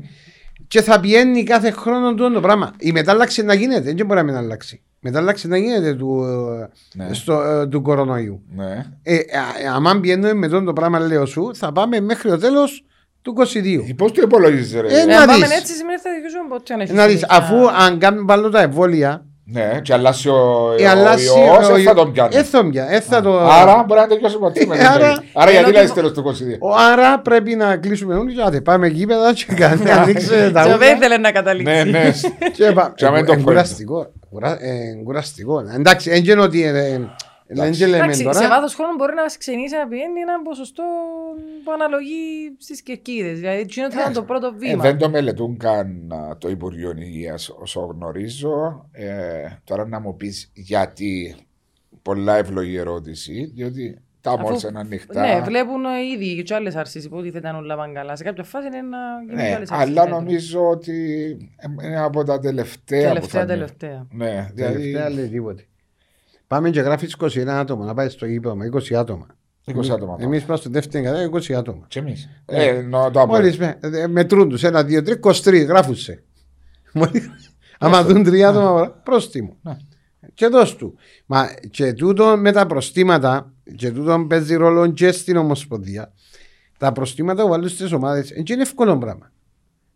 Και 0.67 0.81
θα 0.81 0.99
πηγαίνει 0.99 1.43
κάθε 1.43 1.71
χρόνο 1.71 2.09
τούτο 2.09 2.31
το 2.31 2.39
πράγμα. 2.41 2.73
Η 2.79 2.91
μετάλλαξη 2.91 3.43
να 3.43 3.53
γίνεται, 3.53 3.93
δεν 3.93 4.05
μπορεί 4.05 4.19
να 4.19 4.25
μην 4.25 4.35
αλλάξει. 4.35 4.75
Η 4.75 4.88
μετάλλαξη 4.99 5.47
να 5.47 5.57
γίνεται 5.57 5.93
του, 5.93 6.23
ε, 6.23 6.69
Ναι. 7.03 7.13
στο, 7.13 7.41
ε, 7.41 7.67
του 7.67 7.81
κορονοϊού. 7.81 8.41
Ναι. 8.55 8.85
Ε, 9.03 9.15
α, 9.15 9.73
άμα 9.75 9.99
πηγαίνουμε 9.99 10.33
με 10.33 10.47
τούτο 10.47 10.63
το 10.63 10.73
πράγμα, 10.73 10.99
λέω 10.99 11.25
σου, 11.25 11.51
θα 11.55 11.71
πάμε 11.71 11.99
μέχρι 11.99 12.29
το 12.29 12.37
τέλος 12.37 12.83
του 13.21 13.33
22. 13.37 13.93
Πώς 13.95 14.11
το 14.11 14.21
υπολογίζεις, 14.21 14.81
ρε; 14.81 14.87
Ε, 14.87 14.99
Ε, 15.01 15.05
να 15.05 15.19
αν 15.21 15.27
πάμε 15.27 15.45
δεις. 15.45 15.55
έτσι 15.57 15.73
σημαίνει 15.73 15.99
θα 15.99 16.09
δικαιώσουμε 16.13 16.43
ποτέ 16.49 16.73
αν 16.73 16.79
έχει 16.79 16.93
Να 16.93 17.05
δεις, 17.07 17.19
συνέχεια. 17.19 17.37
αφού 17.43 17.69
αν 17.69 17.99
κάνουμε 17.99 18.25
πάλι 18.25 18.49
τα 18.51 18.61
εμβόλια, 18.61 19.25
Ναι, 19.51 19.79
και 19.81 19.93
αλλάσει 19.93 20.29
ο 20.29 20.73
ε, 20.79 20.87
αλλάζει 20.87 21.25
ιός, 21.25 21.69
ο- 21.69 21.73
δεν 21.73 21.83
θα 21.83 21.93
τον 21.93 22.11
πιάνει. 22.11 22.35
ε, 22.35 22.43
θα 22.43 22.57
τον 22.59 22.69
πιάνει, 22.69 22.95
ε, 22.95 22.99
θα 22.99 23.21
το- 23.21 23.39
Άρα 23.39 23.83
μπορεί 23.87 23.99
να 23.99 24.07
τελειώσει 24.07 24.37
ποτέ. 24.37 24.65
με 24.65 24.75
Ε, 24.75 24.77
τον 24.77 24.87
άρα- 24.87 24.97
τέλος. 24.99 25.19
Άρα 25.33 25.51
γιατί 25.51 25.67
Ενώ 25.69 25.77
λέει 25.77 25.87
το- 25.87 25.93
τέλος 25.93 26.11
του 26.11 26.19
22. 26.19 26.57
Ο- 26.59 26.73
Άρα 26.91 27.19
πρέπει 27.19 27.55
να 27.55 27.77
κλείσουμε 27.77 28.15
όλοι 28.15 28.33
και 28.35 28.41
άντε, 28.41 28.61
πάμε 28.61 28.87
γήπεδα 28.87 29.33
και 29.33 29.45
κάνε, 29.55 29.91
ανοίξε 30.01 30.51
τα 30.53 30.63
Και 30.63 30.69
δεν 30.69 30.77
ούλα 30.77 30.91
ήθελε 30.95 31.17
να 31.17 31.31
καταλήξει. 31.31 31.73
Ναι, 31.73 31.83
ναι. 31.83 32.11
και 32.53 32.71
πάμε. 32.71 32.91
Και 32.95 33.05
αμέν 33.05 33.25
το 33.25 33.31
Ε, 33.31 33.35
point. 33.35 33.41
κουραστικό, 33.43 34.07
κουρα- 34.29 34.57
ε, 34.61 35.01
κουραστικό. 35.03 35.63
Εντάξει, 35.75 36.09
δεν 36.09 36.23
είναι 36.25 36.41
ότι 36.41 36.63
ε, 36.63 36.69
ε, 36.69 36.99
δεν 37.51 37.71
και 37.71 37.85
λέμε 37.85 37.97
Εντάξει, 38.03 38.17
σε 38.17 38.23
τώρα. 38.29 38.47
βάθος 38.47 38.75
χρόνου 38.75 38.95
μπορεί 38.95 39.13
να 39.13 39.25
ξεκινήσει 39.25 39.75
να 39.75 39.87
πηγαίνει 39.87 40.19
ένα 40.19 40.41
ποσοστό 40.41 40.83
που 41.63 41.71
αναλογεί 41.71 42.55
στις 42.57 42.81
κερκίδες. 42.81 43.39
Δηλαδή, 43.39 43.59
εκείνο 43.59 43.91
θα 43.91 44.01
ήταν 44.01 44.13
το 44.13 44.23
πρώτο 44.23 44.47
Ε, 44.47 44.57
βήμα. 44.57 44.81
δεν 44.83 44.97
το 44.97 45.09
μελετούν 45.09 45.57
καν 45.57 46.11
α, 46.13 46.37
το 46.37 46.49
Υπουργείο 46.49 46.93
Υγείας 46.97 47.49
όσο 47.49 47.79
γνωρίζω. 47.81 48.85
Ε, 48.91 49.07
τώρα 49.63 49.87
να 49.87 49.99
μου 49.99 50.15
πεις 50.15 50.51
γιατί. 50.53 51.35
Πολλά 52.01 52.35
ευλογή 52.37 52.75
ερώτηση, 52.77 53.51
διότι 53.55 54.01
τα 54.21 54.31
Αφού- 54.31 54.41
μόρσα 54.49 54.67
είναι 54.69 54.79
ανοιχτά. 54.79 55.21
Ναι, 55.21 55.41
βλέπουν 55.41 55.85
ε, 55.85 55.89
ήδη 56.15 56.43
και 56.43 56.53
άλλες 56.53 56.75
αρσίε. 56.75 57.01
Υποτίθεται 57.05 57.37
ήταν 57.37 57.55
όλα 57.55 57.75
πάνε 57.75 57.93
καλά. 57.93 58.15
Σε 58.15 58.23
κάποια 58.23 58.43
φάση 58.43 58.67
είναι 58.67 58.81
να 58.81 58.97
γίνουν 59.21 59.35
Ναι, 59.35 59.49
και 59.49 59.55
άλλες 59.55 59.71
αρσίες. 59.71 59.97
αλλά 59.97 60.09
νομίζω 60.09 60.69
ότι 60.69 60.91
είναι 61.83 61.99
από 61.99 62.23
τα 62.23 62.39
τελευταία, 62.39 63.01
που 63.01 63.13
Τελευταία, 63.13 63.29
θα 63.29 63.39
είναι. 63.39 63.53
τελευταία. 63.53 64.07
Ναι, 64.11 64.49
δηλαδή 64.53 64.73
Τελευταία 64.73 65.09
λέει 65.09 65.27
τίποτε. 65.27 65.63
Πάμε 66.49 66.69
και 66.69 66.81
γράφεις 66.81 67.15
21 67.19 67.47
άτομα 67.47 67.85
να 67.85 67.93
πάεις 67.93 68.13
στο 68.13 68.25
γήπεδο 68.25 68.55
με 68.55 68.69
20 68.73 68.93
άτομα. 68.93 69.27
20 69.65 69.89
άτομα. 69.93 70.15
Εμείς 70.19 70.43
πάμε 70.43 70.57
στο 70.59 70.69
δεύτερο 70.69 71.03
κατά 71.03 71.29
20 71.31 71.53
άτομα. 71.53 71.85
Και 71.87 71.99
εμείς. 71.99 72.29
Ε, 72.45 72.67
εννοώ 72.67 73.11
το 73.11 73.25
Μόλις 73.25 73.57
με, 73.57 73.77
ε, 73.79 74.07
μετρούν 74.07 74.49
τους, 74.49 74.63
ένα, 74.63 74.83
δύο, 74.83 75.03
τρία, 75.03 75.15
23, 75.15 75.63
γράφουν 75.65 75.95
σε. 75.95 76.23
Μόλις- 76.93 77.29
Άμα 77.79 78.03
δουν 78.03 78.23
τρία 78.23 78.49
άτομα, 78.49 78.89
πρόστιμο. 78.89 79.57
Ναι. 79.61 79.77
Και 80.33 80.47
δώσ' 80.47 80.75
του. 80.75 80.95
Μα 81.25 81.47
και 81.71 81.93
τούτο 81.93 82.35
με 82.37 82.51
τα 82.51 82.65
προστήματα, 82.65 83.53
και 83.75 83.91
τούτο 83.91 84.25
παίζει 84.29 84.55
ρόλο 84.55 84.87
και 84.91 85.11
στην 85.11 85.37
Ομοσπονδία, 85.37 86.13
τα 86.77 86.91
προστήματα 86.91 87.43
που 87.43 87.49
βάλουν 87.49 87.69
στις 87.69 87.91
ομάδες, 87.91 88.27
δεν 88.29 88.43
είναι 88.49 88.61
εύκολο 88.61 88.97
πράγμα. 88.97 89.31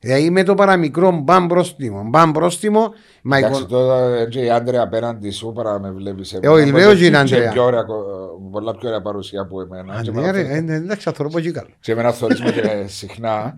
Δηλαδή 0.03 0.29
με 0.29 0.43
το 0.43 0.53
παραμικρό 0.53 1.11
μπαμ 1.23 1.47
πρόστιμο, 1.47 2.03
μπαμ 2.09 2.31
πρόστιμο, 2.31 2.93
μα 3.23 3.39
η 3.39 3.43
Εντάξει, 3.43 3.65
τώρα 3.65 4.15
ε, 4.15 4.25
και 4.25 4.39
η 4.39 4.49
Άντρεα 4.49 4.81
απέναντι 4.81 5.29
σου 5.29 5.51
παρά 5.55 5.79
με 5.79 5.91
βλέπεις 5.91 6.33
Ε, 6.33 6.47
όχι, 6.47 6.71
λέω 6.71 6.95
και 6.95 7.05
είναι 7.05 7.17
Άντρεα. 7.17 7.51
πιο 7.51 7.63
ωραία, 7.63 7.83
κο- 7.83 8.49
πολλά 8.51 8.75
πιο 8.75 8.87
ωραία 8.89 9.01
παρουσία 9.01 9.41
από 9.41 9.61
εμένα. 9.61 10.01
Και 10.01 10.11
Ναι, 10.11 10.17
εμένα 10.19 10.31
ρε, 10.33 10.41
θωρείς- 10.43 10.57
ε, 10.57 10.61
ναι, 10.61 10.73
εντάξει, 10.75 11.09
άνθρωπο 11.09 11.39
και 11.39 11.51
καλό. 11.51 11.69
Και 11.79 11.91
εμένα 11.91 12.11
θωρείς 12.11 12.41
με 12.41 12.51
και 12.51 12.85
συχνά. 12.87 13.53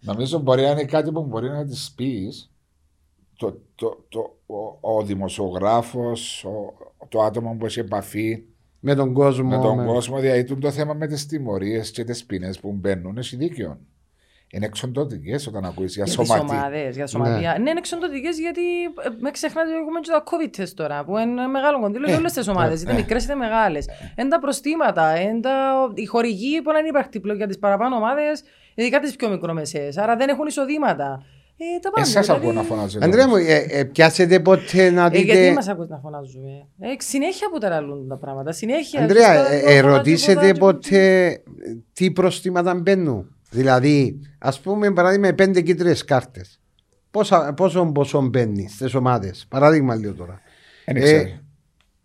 Νομίζω 0.00 0.38
μπορεί 0.38 0.62
να 0.62 0.70
είναι 0.70 0.84
κάτι 0.84 1.12
που 1.12 1.22
μπορεί 1.22 1.48
να 1.50 1.64
της 1.64 1.92
πεις 1.96 2.50
το, 3.36 3.58
το, 3.74 4.04
το, 4.08 4.36
ο, 4.80 4.96
ο 4.96 5.02
δημοσιογράφος, 5.02 6.44
ο, 6.44 6.74
το 7.08 7.22
άτομο 7.22 7.56
που 7.58 7.66
έχει 7.66 7.78
επαφή 7.80 8.42
Με 8.80 8.94
τον 8.94 9.12
κόσμο. 9.12 9.48
με 9.48 9.58
τον 9.62 9.76
με- 9.78 9.84
κόσμο, 9.86 10.18
δηλαδή 10.18 10.44
το 10.44 10.70
θέμα 10.70 10.94
με 10.94 11.06
τις 11.06 11.26
τιμωρίες 11.26 11.90
και 11.90 12.04
τις 12.04 12.24
ποινές 12.24 12.58
που 12.58 12.72
μπαίνουν, 12.72 13.16
έχει 13.18 13.36
δίκιο. 13.36 13.78
Είναι 14.52 14.66
εξοντωτικές 14.66 15.46
όταν 15.46 15.64
ακούεις 15.64 15.94
για 15.94 16.04
Για 16.04 16.16
τις 16.16 16.26
σωματή. 16.26 16.54
ομάδες, 16.54 16.96
για 16.96 17.06
σωματεία. 17.06 17.56
Ναι, 17.60 17.70
είναι 17.70 17.78
εξοντωτικές 17.78 18.38
γιατί 18.38 18.60
ε, 19.04 19.08
με 19.20 19.30
ξεχνάτε 19.30 19.68
ότι 19.68 19.78
έχουμε 19.78 20.00
και 20.00 20.10
τα 20.10 20.22
COVID 20.30 20.60
test 20.60 20.68
τώρα 20.74 21.04
που 21.04 21.18
είναι 21.18 21.46
μεγάλο 21.46 21.80
κονδύλιο 21.80 22.08
για 22.08 22.16
όλες 22.18 22.32
τις 22.32 22.48
ομάδες, 22.48 22.82
είτε 22.82 22.92
μικρές 22.92 23.24
είτε 23.24 23.34
μεγάλες. 23.34 23.86
Είναι 24.18 24.28
τα 24.28 24.38
προστήματα, 24.38 25.20
είναι 25.20 25.40
τα... 25.40 25.52
οι 25.94 26.04
χορηγοί 26.06 26.62
που 26.62 26.70
είναι 26.78 26.88
υπαρκτή 26.88 27.20
πλέον 27.20 27.36
για 27.36 27.46
τις 27.46 27.58
παραπάνω 27.58 27.96
ομάδες, 27.96 28.42
ειδικά 28.74 29.00
τις 29.00 29.16
πιο 29.16 29.28
μικρομεσαίες. 29.28 29.96
Άρα 29.98 30.16
δεν 30.16 30.28
έχουν 30.28 30.46
εισοδήματα. 30.46 31.22
Ε, 31.56 31.78
τα 31.80 31.90
πάντα. 31.90 32.06
Εσάς 32.08 32.26
δηλαδή- 32.26 32.46
ακούω 32.46 32.56
να 32.56 32.62
φωνάζετε. 32.62 33.04
Αντρέα 33.04 33.28
μου, 33.28 33.36
ε, 33.36 33.66
ε, 33.70 33.84
πιάσετε 33.84 34.40
ποτέ 34.40 34.90
να 34.90 35.04
Ε, 35.04 35.08
γιατί 35.18 35.40
δείτε. 35.40 35.52
μας 35.52 35.68
ακούς 35.68 35.88
να 35.88 35.98
φωνάζουμε; 35.98 36.50
Ε, 36.80 36.86
συνέχεια 36.98 37.50
που 37.50 37.58
τεραλούν 37.58 38.08
τα 38.08 38.16
πράγματα. 38.16 38.52
Συνέχεια. 38.52 39.02
Αντρέα, 39.02 39.34
Ζεστά, 39.36 39.52
ε, 39.52 39.56
εδώ, 39.58 39.68
ε, 39.68 39.80
φωνάζει, 39.80 39.96
ρωτήσετε 39.96 40.34
φωνάζει. 40.34 40.52
ποτέ 40.58 41.26
ε, 41.26 41.42
τι 41.92 42.10
προστήματα 42.10 42.74
μπαίνουν; 42.74 43.33
Δηλαδή, 43.54 44.20
ας 44.38 44.60
πούμε, 44.60 44.90
παράδειγμα, 44.92 45.32
πέντε 45.32 45.60
κίτρινες 45.60 46.04
κάρτες. 46.04 46.60
Πόσο 47.56 47.90
ποσό 47.94 48.22
μπαίνεις 48.22 48.72
στις 48.72 48.94
ομάδες; 48.94 49.46
Παράδειγμα, 49.48 49.94
λέω 49.96 50.14
τώρα. 50.14 50.40
Δεν 50.86 50.96
Ε, 50.96 51.00
ξέρει. 51.00 51.38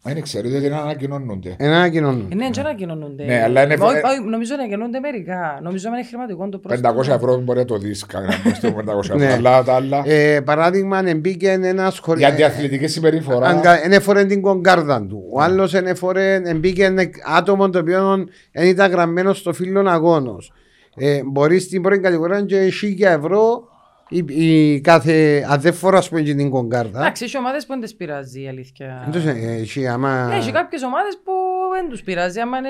Δεν 0.02 0.22
ξέρει, 0.22 0.48
διότι 0.50 0.68
δεν 0.68 0.78
ανακοινώνονται. 0.78 1.56
Ένα 1.60 1.76
ανακοινώνουν. 1.78 2.28
Ε, 2.32 2.36
Ναι, 2.36 2.50
δεν 2.54 2.66
ανακοινώνονται. 2.66 3.24
Ναι, 3.26 3.42
αλλά 3.44 3.64
είναι- 3.64 3.74
Όχι, 3.80 3.96
όχι, 3.96 4.30
νομίζω 4.30 4.56
να 4.56 4.60
ανακοινώνονται 4.62 5.00
μερικά. 5.00 5.60
Νομίζω 5.62 5.88
είναι 5.88 6.04
χρηματικό 6.06 6.50
το 6.50 6.58
πρόστιμο. 6.58 6.94
500 6.94 7.14
ευρώ 7.14 7.38
μπορεί 7.38 7.60
να 7.60 7.66
το 7.66 7.78
δεις 7.78 8.06
κανένα 8.06 8.34
στο 8.56 8.72
500 8.72 9.14
ευρώ. 9.14 9.26
Ναι. 9.28 9.34
Αλλά 9.34 9.64
τα 9.64 9.74
άλλα. 9.76 10.04
Ε, 10.06 10.40
παράδειγμα, 10.42 11.02
μπήκε 11.16 11.52
ένα 11.52 11.90
σχολείο. 11.92 12.20
Για 12.20 12.34
αντιαθλητική 12.34 12.88
συμπεριφορά. 12.88 13.62
Ενέφορε 13.84 14.26
την 14.26 14.42
κογκάρδα 14.42 15.06
του. 15.06 15.24
Ο 15.34 15.42
άλλος 15.42 15.74
ενέφορε, 15.74 16.42
μπήκε 16.56 16.94
άτομο 17.38 17.70
το 17.70 17.80
οποίο 17.80 18.26
δεν 18.52 18.68
ήταν 18.68 18.92
γραμμένο 18.92 19.34
στο 19.34 19.54
φύλλο 19.54 19.90
αγώνος. 19.90 20.52
Ε, 20.96 21.22
μπορείς 21.26 21.64
στην 21.64 21.82
πρώτη 21.82 22.00
κατηγορία 22.00 22.42
και 22.42 22.72
1000 22.82 23.02
ευρώ 23.02 23.68
η, 24.10 24.24
η 24.28 24.82
κάθε 24.82 25.46
αδεφόρα, 25.50 25.98
ας 25.98 26.10
πούμε, 26.10 26.22
και 26.22 26.34
την 26.36 26.50
κογκάρδα. 26.50 27.00
Εντάξει, 27.00 27.24
έχει 27.24 27.38
ομάδες 27.38 27.66
που 27.66 27.72
δεν 27.72 27.82
τις 27.82 27.96
πειράζει 27.96 28.42
η 28.42 28.48
αλήθεια. 28.48 29.04
Εντός, 29.08 29.26
ε, 29.26 29.32
εσύ, 29.62 29.88
άμα... 29.88 30.28
Ναι, 30.28 30.36
Έχει 30.36 30.52
κάποιες 30.52 30.84
ομάδες 30.84 31.20
που 31.24 31.32
δεν 31.74 31.90
τους 31.90 32.02
πειράζει. 32.04 32.40
Άμα 32.40 32.58
είναι 32.58 32.70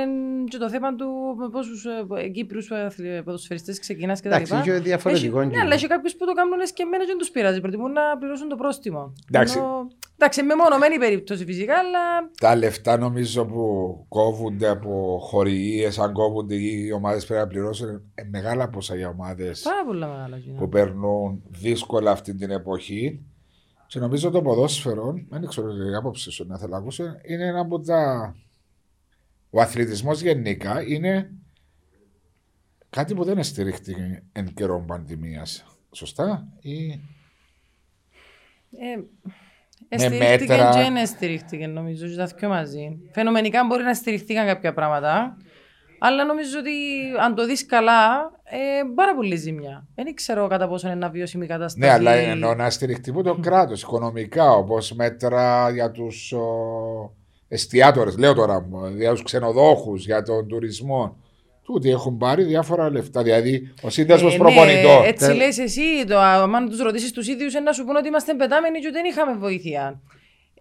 και 0.50 0.58
το 0.58 0.70
θέμα 0.70 0.96
του 0.96 1.08
με 1.38 1.50
πόσους 1.50 1.86
ε, 1.86 2.28
Κύπριους 2.28 2.72
αθλη- 2.72 3.22
ποδοσφαιριστές 3.24 3.80
ξεκινάς 3.80 4.22
και 4.22 4.30
τα 4.30 4.36
Εντάξει, 4.36 4.54
λοιπά. 4.54 4.66
είναι 4.68 4.80
διαφορετικό 4.80 5.40
Έχει- 5.40 5.50
και- 5.50 5.56
Ναι, 5.56 5.62
αλλά 5.62 5.74
έχει 5.74 5.88
κάποιους 5.88 6.16
που 6.16 6.26
το 6.26 6.34
κάνουν 6.34 6.58
και 6.74 6.84
εμένα 6.84 7.04
και 7.04 7.10
δεν 7.10 7.18
τους 7.18 7.30
πειράζει. 7.30 7.62
Προτιμούν 7.62 7.92
να 7.92 8.02
πληρώσουν 8.20 8.48
το 8.50 8.56
πρόστιμο. 8.56 9.14
Εντάξει. 9.32 9.58
Ενώ- 9.58 9.88
Εντάξει, 10.22 10.44
με 10.44 10.56
μονομένη 10.56 10.98
περίπτωση 10.98 11.46
φυσικά, 11.46 11.78
αλλά 11.78 12.30
Τα 12.40 12.56
λεφτά 12.56 12.98
νομίζω 12.98 13.46
που 13.46 14.06
κόβονται 14.08 14.68
από 14.68 15.20
χορηγίες, 15.22 16.00
αν 16.00 16.14
κόβονται 16.14 16.56
ή 16.56 16.84
οι 16.86 16.92
ομάδες 16.92 17.26
πρέπει 17.26 17.42
να 17.42 17.48
πληρώσουν, 17.48 18.12
ε, 18.16 18.24
μεγάλα 18.24 18.70
ποσά 18.70 18.96
για 18.96 19.10
ομάδες 19.10 19.62
πάρα 19.62 19.86
πολλά 19.86 20.08
μεγάλα. 20.08 20.40
κοινά. 20.40 20.60
που 20.60 20.70
περνούν 20.70 21.44
δύσκολα 21.48 22.12
αυτή 22.12 22.36
την 22.36 22.52
εποχή. 22.52 23.26
Και 23.88 24.00
νομίζω 24.00 24.30
το 24.30 24.42
ποδόσφαιρο, 24.42 25.14
δεν 25.30 25.48
ξέρω 25.48 25.68
η 25.92 25.96
άποψη 25.96 26.32
σου 26.32 26.46
να 26.48 26.58
θέλω 26.58 26.72
να 26.72 26.78
ακούσω, 26.78 27.04
είναι 27.28 27.46
ένα 27.48 27.60
από 27.60 27.80
τα. 27.80 28.36
Ο 29.50 29.62
αθλητισμός 29.62 30.22
γενικά 30.22 30.84
είναι 30.88 31.32
κάτι 32.90 33.14
που 33.14 33.24
δεν 33.24 33.44
στηρίχτηκε 33.44 34.24
εν 34.32 34.54
καιρό 34.54 34.84
πανδημίας. 34.88 35.66
Σωστά, 35.92 36.48
ή 36.62 37.02
Ε, 38.72 39.02
Με 39.90 39.98
Στηρίχτηκε 39.98 40.54
μέτρα. 40.54 40.72
και 40.74 40.92
δεν 40.92 41.08
στηρίχτηκε 41.08 41.68
νομίζω 41.68 42.08
και 42.08 42.16
τα 42.16 42.26
δυο 42.26 42.50
μαζί. 42.50 42.98
Φαινομενικά 43.12 43.66
μπορεί 43.66 43.84
να 43.84 43.94
στηριχτήκαν 43.94 44.46
κάποια 44.46 44.74
πράγματα, 44.74 45.38
αλλά 46.00 46.26
νομίζω 46.26 46.60
ότι 46.60 46.72
αν 47.24 47.36
το 47.36 47.46
δεις 47.46 47.66
καλά, 47.66 48.32
ε, 48.44 48.58
πάρα 48.96 49.16
πολύ 49.16 49.36
ζημιά. 49.36 49.88
Δεν 49.96 50.14
ξέρω 50.14 50.48
κατά 50.48 50.68
πόσο 50.68 50.88
είναι 50.88 50.96
ένα 50.96 51.10
βιώσιμη 51.10 51.48
κατάσταση. 51.48 51.80
Ναι, 51.80 51.94
αλλά 51.94 52.12
εννοώ 52.12 52.56
να 52.56 52.70
στηριχτεί 52.70 53.12
που 53.12 53.24
το 53.24 53.36
κράτος 53.36 53.82
οικονομικά, 53.82 54.52
όπως 54.52 54.92
μέτρα 54.92 55.70
για 55.70 55.92
τους 55.92 56.34
εστιατόρε, 57.48 58.12
λέω 58.18 58.34
τώρα, 58.34 58.66
για 58.98 59.12
τους 59.12 59.24
ξενοδόχους, 59.24 60.06
για 60.06 60.24
τον 60.24 60.48
τουρισμό. 60.48 61.18
Τούτοι 61.74 61.90
έχουν 61.90 62.18
πάρει 62.18 62.44
διάφορα 62.44 62.90
λεφτά. 62.92 63.24
Δηλαδή, 63.24 63.74
ο 63.82 63.90
σύνδεσμο 63.90 64.30
Ε, 64.34 64.38
προπονητών. 64.38 65.02
Ναι, 65.02 65.08
έτσι 65.08 65.28
Τε- 65.28 65.36
λες 65.36 65.58
εσύ, 65.58 65.82
το, 66.08 66.20
αν 66.20 66.70
τους 66.70 66.80
ρωτήσεις 66.82 67.12
τους 67.12 67.28
ίδιους, 67.28 67.54
να 67.66 67.72
σου 67.72 67.84
πούνε 67.86 67.98
ότι 67.98 68.08
είμαστε 68.08 68.34
πετάμενοι 68.34 68.80
και 68.80 68.88
ότι 68.88 68.96
δεν 68.96 69.06
είχαμε 69.06 69.34
βοήθεια. 69.40 70.00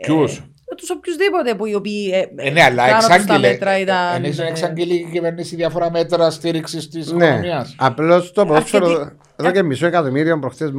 Ποιους; 0.02 0.42
Τους 0.76 0.90
οποιουσδήποτε 0.90 1.54
που 1.54 1.66
οι 1.66 1.74
οποίοι 1.74 2.10
ε, 2.12 2.46
Ε, 2.46 2.50
ναι, 2.50 2.62
αλλά 2.62 2.82
πάνω 2.86 2.96
τους 2.96 3.06
τα 3.06 3.14
εξάγγειλε. 3.14 3.48
μέτρα 3.48 3.78
ήταν. 3.78 4.14
Εννοείς 4.14 4.38
να 4.38 4.44
ε, 4.44 4.48
εξαγγείλει 4.48 4.94
η 4.94 5.08
κυβέρνηση 5.12 5.56
διάφορα 5.56 5.90
μέτρα 5.90 6.30
στήριξης 6.30 6.88
της 6.88 7.12
Ναι, 7.12 7.24
οικονομίας. 7.26 7.74
απλώς 7.78 8.32
το 8.32 8.46
ποδόσφαιρο. 8.46 8.86
Αρκετή- 8.90 9.12
Εδώ 9.36 9.50
και 9.50 9.62
μισό 9.62 9.86
εκατομμύριο 9.86 10.38
προχθές. 10.38 10.70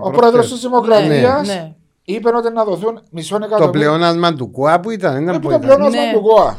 Ο 0.00 0.10
πρόεδρος 0.10 0.50
της 0.52 0.60
Δημοκρατίας 0.60 1.46
Ναι. 1.48 1.72
είπε 2.04 2.28
ότι 2.36 2.52
να 2.52 2.64
δοθούν 2.64 3.00
μισό 3.10 3.38
Το 3.38 3.44
εκατομμύριο. 3.44 3.70
πλεόνασμα 3.80 4.34
του 4.34 4.50
ΚΟΑ 4.50 4.80
που 4.80 4.90
ήταν. 4.90 5.14
Ένα 5.16 5.32
Ναι, 5.32 5.38
που 5.38 5.38
που 5.40 5.48
το 5.48 5.54
ήταν. 5.54 5.60
πλεόνασμα 5.60 6.04
Ναι. 6.06 6.12
του 6.12 6.20
ΚΟΑ. 6.20 6.58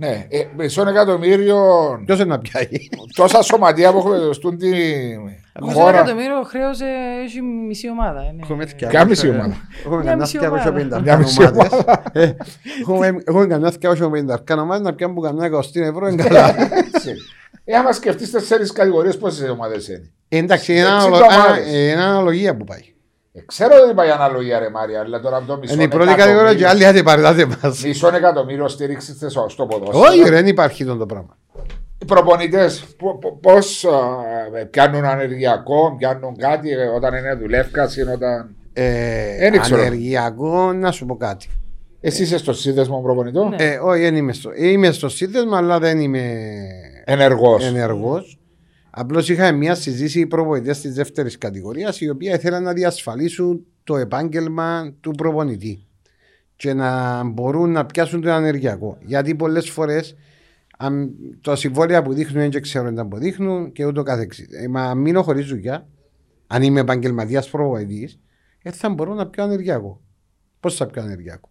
Ναι. 0.00 0.06
Ναι. 0.08 0.14
Ναι, 0.14 0.26
ε, 0.28 0.44
μισό 0.56 0.88
εκατομμύριο. 0.88 1.56
Ποιος 2.04 2.18
είναι 2.18 2.28
να 2.28 2.38
πιάει; 2.38 2.68
Τόσα 3.14 3.42
σωματεία 3.42 3.92
που 3.92 3.98
έχουμε 3.98 4.32
στον 4.32 4.58
τη 4.58 4.66
Μισό 5.62 5.78
χώρα. 5.78 5.90
εκατομμύριο 5.98 6.42
χρέο 6.42 6.68
ε, 6.68 7.24
έχει 7.24 7.42
μισή 7.42 7.90
ομάδα. 7.90 8.20
ε, 8.20 8.32
ναι. 8.32 8.42
Έχουμε 8.42 8.66
Ποια 8.88 9.04
μισή 9.04 9.28
ομάδα; 9.28 9.56
Έχουμε 9.84 9.96
Μια 10.02 10.04
κανένα 10.04 10.16
μισή 10.16 10.38
ομάδα. 10.46 10.98
250 10.98 11.02
Μια 11.02 11.16
μισή 11.16 11.42
ομάδες. 11.42 11.72
Ε, 12.12 12.36
Έχουμε 12.80 13.06
έχουμε 13.24 13.46
κανένα 13.46 13.72
250 14.48 14.58
ομάδες 14.60 14.80
να 14.82 14.94
πιάνουν 14.94 15.14
που 15.16 15.20
κανένα 15.22 15.58
20 15.58 15.60
ευρώ 15.80 16.06
είναι 16.08 16.22
καλά. 16.22 16.54
Έτσι. 16.94 17.14
Ε, 17.64 17.76
άμα 17.76 17.92
σκεφτείς 17.92 18.30
τέσσερις 18.30 18.72
κατηγορίες, 18.72 19.16
πόσες 19.18 19.48
ομάδες 19.50 19.88
είναι; 19.88 20.10
Εντάξει, 20.28 20.72
είναι 20.72 20.82
60 20.82 20.88
αναλο- 20.88 21.16
α, 21.16 21.18
ομάδες. 21.44 21.72
ε, 21.74 21.90
είναι 21.90 22.02
αναλογία 22.02 22.56
που 22.56 22.64
πάει. 22.64 22.80
Ε, 23.38 23.42
ξέρω 23.46 23.74
ότι 23.84 23.94
πάει 23.94 24.10
αναλογία, 24.10 24.58
ρε 24.58 24.70
Μάρια, 24.70 25.00
αλλά 25.00 25.20
τώρα 25.20 25.36
από 25.36 25.46
το 25.46 25.58
μισό 25.58 25.74
Είναι 25.74 25.82
η 25.82 25.88
πρώτη 25.88 26.14
κατηγορία 26.14 26.54
και 26.54 26.66
άλλοι 26.66 26.86
άντε 26.86 27.02
παρετάτε 27.02 27.46
μας. 27.62 27.84
Μισό 27.84 28.08
εκατομμύριο 28.14 28.68
στήριξης 28.68 29.16
στο 29.30 29.46
στο 29.48 29.66
ποδόσφαιρο. 29.66 30.00
Όχι 30.00 30.22
ρε, 30.22 30.30
δεν 30.30 30.46
υπάρχει 30.46 30.82
αυτό 30.82 30.96
το 30.96 31.06
πράγμα. 31.06 31.36
Οι 31.98 32.04
προπονητές 32.04 32.84
πώς 33.40 33.86
πιάνουν 34.70 35.04
ανεργειακό, 35.04 35.94
πιάνουν 35.98 36.36
κάτι 36.36 36.70
ε, 36.70 36.84
όταν 36.86 37.14
είναι 37.14 37.34
δουλεύκα 37.34 37.88
ή 37.96 38.00
όταν. 38.00 38.54
Ε, 38.72 39.50
Δεν 39.50 39.60
ξέρω. 39.60 39.80
Ανεργειακό, 39.80 40.72
να 40.72 40.90
σου 40.90 41.06
πω 41.06 41.16
κάτι. 41.16 41.48
Εσύ 42.00 42.22
είσαι 42.22 42.38
στο 42.38 42.52
σύνδεσμο 42.52 43.00
προπονητών; 43.02 43.48
Ναι. 43.48 43.56
Ε, 43.58 43.78
όχι, 43.82 44.00
δεν 44.00 44.16
είμαι 44.16 44.32
στο, 44.32 44.50
είμαι 44.56 44.90
στο 44.90 45.08
σύνδεσμο, 45.08 45.56
αλλά 45.56 45.78
δεν 45.78 46.00
είμαι 46.00 46.34
Ενεργός. 47.04 47.66
ενεργός. 47.66 48.37
Απλώς 49.00 49.28
είχα 49.28 49.52
μια 49.52 49.74
συζήτηση 49.74 50.26
προπονητές 50.26 50.80
της 50.80 50.94
δεύτερης 50.94 51.38
κατηγορίας, 51.38 52.00
οι 52.00 52.08
οποίοι 52.08 52.30
ήθελαν 52.34 52.62
να 52.62 52.72
διασφαλίσουν 52.72 53.66
το 53.84 53.96
επάγγελμα 53.96 54.94
του 55.00 55.10
προπονητή 55.10 55.86
και 56.56 56.74
να 56.74 57.22
μπορούν 57.24 57.70
να 57.72 57.86
πιάσουν 57.86 58.20
το 58.20 58.32
ανεργειακό. 58.32 58.98
Γιατί 59.00 59.34
πολλές 59.34 59.70
φορές 59.70 60.16
τα 61.40 61.56
συμβόλαια 61.56 62.02
που 62.02 62.12
δείχνουν 62.12 62.50
δεν 62.50 62.62
ξέρω 62.62 62.86
αν 62.86 63.08
που 63.08 63.18
δείχνουν 63.18 63.72
και 63.72 63.84
ούτω 63.84 64.02
καθεξής. 64.02 64.46
Ε, 64.50 64.68
μα 64.68 64.94
μείνω 64.94 65.22
χωρίς 65.22 65.46
δουλειά, 65.46 65.88
αν 66.46 66.62
είμαι 66.62 66.80
επαγγελματίας 66.80 67.50
προπονητής, 67.50 68.18
ε, 68.62 68.70
θα 68.70 68.88
μπορώ 68.88 69.14
να 69.14 69.26
πιω 69.26 69.44
ανεργειακό. 69.44 70.00
Πώς 70.60 70.76
θα 70.76 70.86
πιω 70.86 71.02
ανεργειακό. 71.02 71.50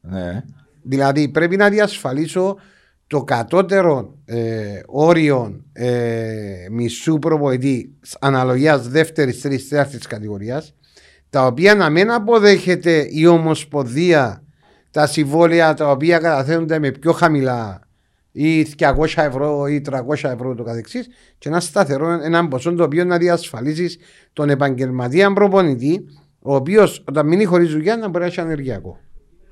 Ναι. 0.00 0.44
Δηλαδή 0.82 1.28
πρέπει 1.28 1.56
να 1.56 1.68
διασφαλίσω 1.68 2.56
το 3.06 3.24
κατώτερο 3.24 4.14
ε, 4.24 4.80
όριο 4.86 5.64
ε, 5.72 6.66
μισού 6.70 7.18
προπονητή 7.18 7.94
αναλογίας 8.20 8.88
δεύτερης, 8.88 9.40
τρίτη, 9.40 9.68
τέταρτης 9.68 10.06
κατηγορίας, 10.06 10.74
τα 11.30 11.46
οποία 11.46 11.74
να 11.74 11.90
μην 11.90 12.10
αποδέχεται 12.10 13.06
η 13.10 13.26
Ομοσπονδία 13.26 14.42
τα 14.90 15.06
συμβόλαια 15.06 15.74
τα 15.74 15.90
οποία 15.90 16.18
καταθέτονται 16.18 16.78
με 16.78 16.90
πιο 16.90 17.12
χαμηλά 17.12 17.80
ή 18.32 18.66
200 18.78 18.92
ευρώ 19.14 19.66
ή 19.66 19.82
300 19.90 20.00
ευρώ 20.22 20.54
το 20.54 20.62
καθεξής 20.62 21.08
και 21.38 21.48
ένα 21.48 21.60
σταθερό 21.60 22.08
έναν 22.10 22.48
ποσό 22.48 22.74
το 22.74 22.84
οποίο 22.84 23.04
να 23.04 23.18
διασφαλίσει 23.18 23.98
τον 24.32 24.50
επαγγελματία 24.50 25.32
προπονητή 25.32 26.04
ο 26.42 26.54
οποίος 26.54 27.04
όταν 27.08 27.26
μείνει 27.26 27.44
χωρίς 27.44 27.70
δουλειά 27.70 27.96
να 27.96 28.08
μπορεί 28.08 28.18
να 28.18 28.26
έχει 28.26 28.40
ανεργειακό. 28.40 28.98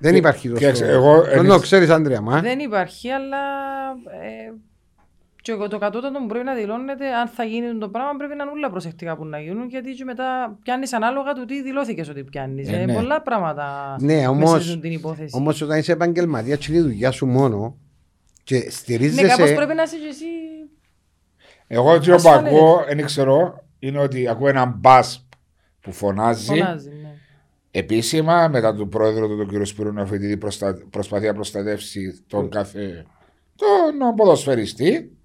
Δεν 0.05 0.13
Και- 0.13 0.19
υπάρχει 0.19 0.49
το 0.49 0.55
κοίταξε, 0.57 0.87
εγώ 0.87 1.23
Δεν 1.23 1.39
εμείς- 1.39 1.53
το 1.53 1.59
ξέρεις, 1.59 1.89
Άντρια, 1.91 2.21
μα. 2.21 2.41
Δεν 2.41 2.59
υπάρχει, 2.59 3.11
αλλά 3.11 3.37
ε, 4.23 4.53
και 5.43 5.53
εγώ 5.53 5.69
το 5.69 5.79
κατώτατο 5.79 6.19
που 6.19 6.27
πρέπει 6.27 6.45
να 6.45 6.55
δηλώνεται, 6.55 7.15
αν 7.15 7.29
θα 7.29 7.45
γίνει 7.45 7.79
το 7.79 7.89
πράγμα, 7.89 8.17
πρέπει 8.19 8.35
να 8.37 8.43
είναι 8.43 8.53
όλα 8.53 8.71
προσεκτικά 8.71 9.17
που 9.17 9.25
να 9.25 9.39
γίνουν, 9.41 9.69
γιατί 9.69 9.93
και 9.93 10.05
μετά 10.05 10.59
πιάνεις 10.63 10.93
ανάλογα 10.93 11.33
του 11.33 11.45
τι 11.45 11.63
δηλώθηκες 11.63 12.09
ότι 12.09 12.25
πιάνεις. 12.25 12.69
Ε, 12.69 12.77
Ε, 12.81 12.85
ναι. 12.85 12.95
Πολλά 12.95 13.23
πράγματα 13.23 13.97
Ναι, 14.01 14.27
όμως- 14.27 14.53
μέσα 14.53 14.71
στην 14.71 14.93
υπόθεση. 14.93 15.37
Όμως 15.37 15.61
όταν 15.63 15.79
είσαι 15.79 15.93
επαγγελματίας, 15.93 16.67
είναι 16.67 16.77
η 16.79 16.81
δουλειά 16.81 17.11
σου 17.11 17.27
μόνο 17.27 17.77
και 18.45 18.55
ναι, 18.55 18.61
κάπως 18.61 18.75
στηρίζεσαι. 18.75 19.55
πρέπει 19.55 19.75
να 19.75 19.83
είσαι 19.83 19.97
και 19.97 20.09
εσύ. 20.11 20.25
Εγώ 21.67 21.99
τι 21.99 22.09
που 22.09 22.15
Ασφαλές. 22.15 22.53
ακούω, 22.53 22.85
δεν 22.89 23.05
ξέρω, 23.05 23.65
είναι 23.79 23.99
ότι 23.99 24.29
ακούω 24.29 24.49
έναν 24.49 24.75
μπα 24.79 24.99
που 25.81 25.93
φωνάζει, 25.93 26.45
Φωνάζει, 26.47 26.89
ναι. 27.03 27.14
Επίσημα 27.77 28.49
μετά 28.49 28.75
του 28.75 28.89
πρόεδρο 28.89 29.29
του, 29.29 29.37
τον 29.37 29.49
κύριο 29.49 29.65
Σπύρου 29.65 29.93
Νεοφοιτήτη, 29.93 30.37
προστα... 30.37 30.79
προσπαθεί 30.91 31.27
να 31.27 31.35
προστατεύσει 31.35 32.23
τον 32.27 32.49
κάθε. 32.51 33.07
τον 33.57 34.15
ποδοσφαιριστή. 34.17 35.17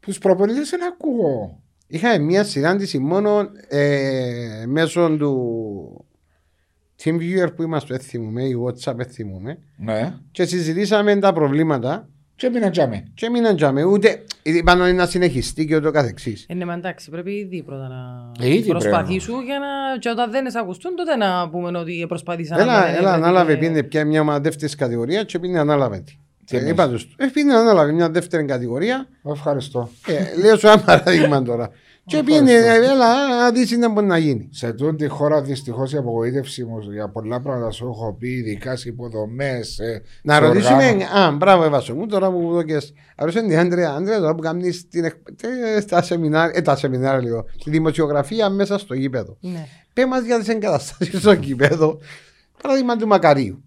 Τους 0.00 0.18
προπονητές 0.18 0.70
δεν 0.70 0.80
ακούω. 0.84 1.60
Είχαμε 1.86 2.18
μια 2.18 2.44
συνάντηση 2.44 2.98
μόνο 2.98 3.48
ε, 3.68 4.64
μέσω 4.66 5.16
του 5.16 6.06
TeamViewer 7.02 7.48
που 7.56 7.62
είμαστε, 7.62 7.96
δεν 7.96 8.06
θυμούμε, 8.06 8.42
ή 8.42 8.56
WhatsApp, 8.66 8.94
δεν 8.96 9.06
θυμούμε, 9.06 9.58
Ναι. 9.76 10.14
και 10.30 10.44
συζητήσαμε 10.44 11.16
τα 11.16 11.32
προβλήματα 11.32 12.08
Και 12.36 12.48
μείναν 12.50 12.70
τζάμι. 12.70 13.02
και 13.14 13.30
μείναν 13.30 13.56
τζάμε, 13.56 13.84
ούτε 13.84 14.22
είπαν 14.42 14.80
ότι 14.80 14.92
να 14.92 15.06
συνεχιστεί 15.06 15.66
και 15.66 15.76
ούτω 15.76 15.90
καθεξής. 15.90 16.46
Ε, 16.48 16.54
ναι, 16.54 16.64
μα 16.64 16.72
εντάξει, 16.74 17.10
πρέπει 17.10 17.30
ήδη 17.32 17.62
πρώτα 17.62 17.88
να 17.88 18.32
Ε, 18.46 18.54
ήδη 18.54 18.68
προσπαθήσουν 18.68 19.44
για 19.44 19.58
να. 19.58 19.98
και 19.98 20.08
όταν 20.08 20.30
δεν 20.30 20.46
εισακουστούν, 20.46 20.94
τότε 20.96 21.16
να 21.16 21.48
πούμε 21.50 21.78
ότι 21.78 22.04
προσπαθήσαν 22.08 22.58
Έλα, 22.60 22.72
δεν 22.80 22.82
έλα 22.82 22.96
έβρεπε 22.98 23.10
ανάλαβε, 23.16 23.52
και- 23.54 23.58
πίνε 23.58 23.82
πια 23.82 24.04
μια 24.04 24.20
ομάδα 24.20 24.40
δεύτερη 24.40 24.76
κατηγορία 24.76 25.22
και 25.24 25.38
πίνε 25.38 25.58
ανάλαβε. 25.58 25.98
τη. 26.00 26.12
Τι 26.44 26.56
Ε, 26.56 26.58
εννοείς; 26.58 26.72
είπα 26.74 26.88
τους, 26.88 27.14
ε, 27.18 27.26
πίνε 27.26 27.54
ανάλαβε 27.54 27.92
μια 27.92 28.10
δεύτερη 28.10 28.44
κατηγορία 28.44 29.08
Ευχαριστώ. 29.32 29.90
Ε, 30.06 30.40
λέω 30.42 30.56
σου 30.56 30.66
ένα 30.66 30.78
παράδειγμα 30.80 31.42
τώρα. 31.42 31.70
Και 32.06 32.22
πήγαινε, 32.22 32.52
ε, 32.52 32.74
έλα, 32.74 33.28
να 33.40 33.50
δεις 33.50 33.68
τι 33.68 33.88
μπορεί 33.88 34.06
να 34.06 34.18
γίνει. 34.18 34.48
Σε 34.52 34.72
τούτη 34.72 34.96
τη 34.96 35.06
χώρα 35.08 35.42
δυστυχώς 35.42 35.92
η 35.92 35.96
απογοήτευση 35.96 36.64
μου 36.64 36.78
για 36.92 37.08
πολλά 37.08 37.40
πράγματα 37.40 37.70
σου 37.70 37.86
έχω 37.86 38.16
πει, 38.18 38.28
ειδικά 38.28 38.76
σε 38.76 38.88
υποδομές. 38.88 39.80
Να 40.22 40.38
ρωτήσουμε, 40.38 40.84
α, 41.16 41.30
μπράβο, 41.30 41.64
Εβάσο 41.64 41.94
μου, 41.94 42.06
τώρα 42.06 42.30
που 42.30 42.38
μου 42.38 42.52
δώκες. 42.52 42.92
Αρρώσε 43.16 43.40
την 43.40 43.58
Άντρια, 43.58 43.92
Άντρια, 43.92 44.18
τώρα 44.18 44.34
που 44.34 44.42
κάνεις 44.42 44.88
την, 44.88 45.04
εκ- 45.04 45.32
τε- 45.36 45.80
στα 45.82 46.02
σεμινάρια, 46.02 46.52
ε, 46.58 46.60
τα 46.62 46.76
σεμινάρια 46.76 47.22
λίγο, 47.22 47.44
τη 47.64 47.70
δημοσιογραφία 47.70 48.48
μέσα 48.48 48.78
στο 48.78 48.94
γήπεδο. 48.94 49.36
Ναι. 49.40 49.66
Πέ 49.92 50.06
μας 50.06 50.24
για 50.24 50.38
τις 50.38 50.48
εγκαταστάσεις 50.48 51.18
στο 51.20 51.32
γήπεδο, 51.32 51.98
παράδειγμα 52.62 52.96
του 52.96 53.06
Μακαρίου. 53.06 53.64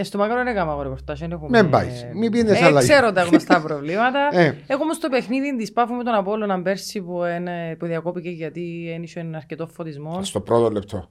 Ε, 0.00 0.02
στο 0.04 0.18
μακρό 0.18 0.36
δεν 0.36 0.46
έκανα 0.46 0.82
ρεπορτάζ, 0.82 1.20
δεν 1.20 1.32
έχουμε... 1.32 1.62
Μην 1.62 1.70
πάεις, 1.70 2.06
μην 2.14 2.30
πίνεις 2.30 2.60
ε, 2.60 2.64
άλλα. 2.64 2.80
ξέρω 2.80 3.12
τα 3.12 3.22
γνωστά 3.22 3.60
προβλήματα. 3.60 4.28
Ε. 4.32 4.56
Έχω 4.66 4.82
όμως 4.82 4.98
το 4.98 5.08
παιχνίδι 5.08 5.56
της 5.56 5.72
Πάφου 5.72 5.94
με 5.94 6.04
τον 6.04 6.14
Απόλλωνα 6.14 6.62
πέρσι 6.62 7.00
που, 7.00 7.20
είναι, 7.38 7.76
που 7.78 7.86
διακόπηκε 7.86 8.28
γιατί 8.30 8.92
ένιξε 8.94 9.20
ένα 9.20 9.36
αρκετό 9.36 9.66
φωτισμό. 9.66 10.22
Στο 10.22 10.40
πρώτο 10.40 10.70
λεπτό. 10.70 11.10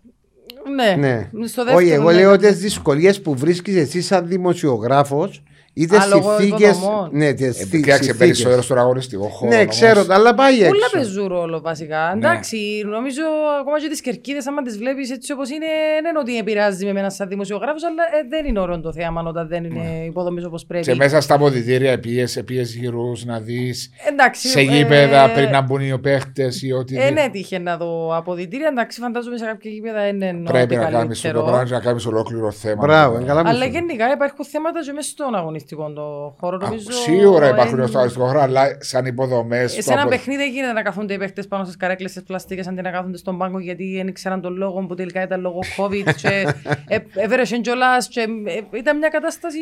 Ναι, 0.75 0.95
Ναι. 0.95 1.29
στο 1.47 1.63
δεύτερο. 1.63 1.85
Όχι, 1.85 1.89
εγώ 1.91 2.11
ναι. 2.11 2.17
λέω 2.17 2.37
τις 2.37 2.59
δυσκολίες 2.59 3.21
που 3.21 3.35
βρίσκεις 3.35 3.75
εσύ 3.75 4.01
σαν 4.01 4.27
δημοσιογράφος, 4.27 5.43
είτε 5.81 5.97
Α, 5.97 6.05
λόγω 6.07 6.35
συνθήκες. 6.39 6.69
υποδομών. 6.77 7.09
Ναι, 7.11 7.33
τις 7.33 7.47
Ε, 7.47 7.51
θη- 7.51 7.69
Κοίταξε 7.71 8.03
συνθήκες. 8.03 8.17
περισσότερο 8.17 8.61
στον 8.61 8.77
αγωνιστικό 8.77 9.23
χώρο. 9.27 9.51
Ναι, 9.51 9.57
όμως. 9.61 9.75
ξέρω, 9.75 10.05
αλλά 10.09 10.33
πάει 10.33 10.55
Πολλά 10.57 10.67
έξω. 10.67 10.89
παίζουν 10.97 11.27
ρόλο 11.27 11.59
βασικά. 11.61 11.97
Ναι. 12.15 12.27
Εντάξει, 12.27 12.57
νομίζω 12.85 13.21
ακόμα 13.61 13.79
και 13.79 13.87
τις 13.89 14.01
κερκίδες, 14.01 14.47
άμα 14.47 14.61
τις 14.61 14.77
βλέπεις 14.77 15.11
έτσι 15.11 15.31
όπως 15.33 15.49
είναι, 15.49 15.65
δεν 16.01 16.09
είναι 16.09 16.19
ότι 16.19 16.37
επηρεάζει 16.37 16.85
με 16.93 16.99
ένα 16.99 17.09
σαν 17.09 17.27
δημοσιογράφος, 17.27 17.83
αλλά 17.83 18.03
ε, 18.03 18.27
δεν 18.29 18.45
είναι 18.45 18.59
όρο 18.59 18.79
το 18.79 18.93
θέμα 18.93 19.21
όταν 19.27 19.47
δεν 19.47 19.63
είναι 19.63 20.03
υποδομής 20.05 20.45
όπως 20.45 20.65
πρέπει. 20.65 20.85
Και 20.85 20.95
μέσα 20.95 21.21
στα 21.21 21.33
αποδητήρια 21.35 21.99
πίεσε, 21.99 22.43
πίεσε 22.43 22.77
γύρους 22.79 23.25
να 23.25 23.39
δεις 23.39 23.89
Εντάξει, 24.09 24.47
σε 24.47 24.59
ε, 24.59 24.63
γήπεδα 24.63 25.31
πριν 25.31 25.49
να 25.49 25.61
μπουν 25.61 25.81
οι 25.81 25.99
παίχτες 25.99 26.61
ή 26.61 26.71
ότι. 26.71 26.97
Ε, 27.01 27.09
ναι, 27.09 27.29
τύχε 27.31 27.57
να 27.59 27.77
δω 27.77 28.15
αποδητήρια. 28.17 28.67
Εντάξει, 28.67 28.99
φαντάζομαι 28.99 29.37
σε 29.37 29.45
κάποια 29.45 29.71
γήπεδα 29.71 30.07
είναι 30.07 30.27
ό,τι 30.29 30.51
Πρέπει 30.51 30.75
να 30.75 30.81
κάνεις 30.89 31.21
το 31.21 31.27
καλύτερο. 31.27 31.43
πράγμα 31.43 31.69
να 31.69 31.79
κάνεις 31.79 32.05
ολόκληρο 32.05 32.51
θέμα. 32.51 32.85
Μπράβο, 32.85 33.23
καλά 33.25 33.43
μου 33.43 33.49
Αλλά 33.49 33.63
σου. 33.65 33.69
γενικά 33.71 34.11
υπάρχουν 34.13 34.45
θέματα 34.45 34.79
και 34.83 34.91
μέσα 34.91 35.09
στον 35.09 35.35
αγωνιστικό 35.75 35.91
το 35.93 36.35
χώρο. 36.39 36.57
Α, 36.65 36.69
Νομίζω, 36.69 36.91
Σίγουρα 36.91 37.47
υπάρχουν 37.49 37.79
ε, 37.79 37.85
στο 37.85 37.99
αριστικό 37.99 38.25
χώρο, 38.25 38.39
αλλά 38.41 38.77
σαν 38.79 39.05
υποδομές. 39.05 39.71
Σε 39.71 39.93
ένα 39.93 40.07
παιχνίδι 40.07 40.41
δεν 40.43 40.51
γίνεται 40.51 40.73
να 40.73 40.81
καθούνται 40.81 41.13
οι 41.13 41.17
παίχτε 41.17 41.43
πάνω 41.43 41.63
στις 41.63 41.77
καρέκλες 41.77 42.13
τη 42.13 42.21
πλαστικέ 42.21 42.63
αντί 42.69 42.81
να 42.81 42.91
κάθονται 42.91 43.17
στον 43.17 43.37
πάγκο 43.37 43.59
γιατί 43.59 43.95
δεν 43.97 44.07
ήξεραν 44.07 44.41
τον 44.41 44.55
λόγο 44.55 44.85
που 44.85 44.95
τελικά 44.95 45.21
ήταν 45.23 45.41
λόγω 45.41 45.59
COVID 45.77 46.13
και 46.15 46.47
ε, 46.95 46.97
έβρεσε 47.15 47.57
κιόλας. 47.57 48.07
και 48.07 48.19
ε, 48.45 48.77
ήταν 48.77 48.97
μια 48.97 49.09
κατάσταση 49.09 49.57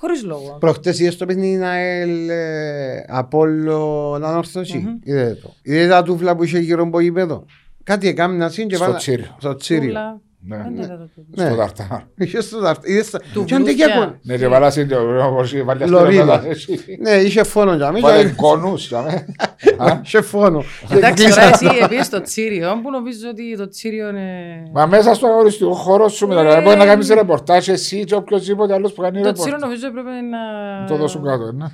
χωρίς 0.00 0.24
λόγο. 0.24 0.56
Προχτές 0.60 0.98
είδες 1.00 1.16
το 1.16 1.26
παιχνίδι 1.26 1.64
ΑΕΛ 1.64 2.28
ε, 2.28 3.04
Απόλλω 3.08 4.12
ανόρθωση. 4.14 4.98
Είδες 5.02 5.40
το. 5.40 5.52
Είδες 5.62 5.88
τα 5.88 6.02
τούφλα 6.02 6.36
που 6.36 6.44
είχε 6.44 6.58
γύρω 6.58 6.82
από 6.82 7.00
γήπεδο. 7.00 7.44
Κάτι 7.84 8.08
έκαμε 8.08 8.36
να 8.36 8.48
σύν 8.48 8.68
και 8.68 8.74
Στο 8.74 8.84
βάλα- 8.84 8.96
Τσίριο. 9.56 10.20
Στο 10.46 10.56
Τσίριο. 10.56 10.56
Τούβλα. 10.56 10.56
Ναι, 10.56 10.56
Δεν 10.62 10.72
ναι. 10.72 10.82
είδα 10.84 10.96
το 10.98 11.08
τούτο. 11.14 11.42
Ναι. 11.42 11.46
Στο 11.48 11.56
ταρτάρ. 11.56 12.00
Είχε 12.26 12.40
στο 12.40 12.60
δαρτ- 12.60 12.88
είδες 12.88 13.10
τα- 13.10 13.20
Του 13.32 13.44
και 13.44 13.54
αν 13.54 13.62
Βλούφια. 13.64 13.86
τεκιάκον- 13.86 14.18
Ναι, 14.22 14.36
και 14.36 14.48
βάλα 14.48 14.70
στην 14.70 14.90
όπως 15.22 15.52
η 15.52 15.62
βαλιά 15.62 15.86
Λωρίδα. 15.86 16.22
στην 16.54 16.78
Ελλάδα. 16.80 17.10
Ναι, 17.16 17.22
είχε 17.22 17.42
φόνο 17.42 17.74
για 17.74 17.92
μένα. 17.92 18.08
Βάλε 18.08 18.30
κόνους. 18.44 18.88
για 18.88 19.02
μέ. 19.02 19.26
Α, 19.90 20.00
Είχε 20.04 20.20
φόνο. 20.20 20.62
Εντάξει, 20.90 21.24
Κλείσα- 21.24 21.40
τώρα 21.40 21.72
εσύ 21.72 21.84
επίσης 21.84 22.06
στο 22.06 22.20
Τσίριο, 22.22 22.80
που 22.82 22.90
νομίζω 22.90 23.28
ότι 23.30 23.56
το 23.56 23.68
Τσίριο 23.68 24.08
είναι... 24.08 24.26
Μα 24.72 24.86
μέσα 24.86 25.14
στο 25.14 25.26
αγοριστικό 25.26 25.72
χώρο 25.72 26.08
σου 26.08 26.26
μετά, 26.28 26.40
δηλαδή 26.40 26.62
μπορεί 26.62 26.76
να 26.76 26.86
κάνεις 26.86 27.08
ρεπορτάζ 27.08 27.68
εσύ 27.68 28.04
και 28.04 28.14
οποιοςδήποτε 28.14 28.74
άλλος 28.74 28.92
που 28.92 29.02
κάνει 29.02 29.22
Το 29.22 29.32
Τσίριο 29.32 29.44
ρεπορτάζ. 29.56 29.68
νομίζω 29.70 29.86
έπρεπε 29.86 30.10
να... 30.20 30.38
Το 30.86 30.96
δώσουν 30.96 31.24
κάτω, 31.24 31.52
ναι. 31.52 31.66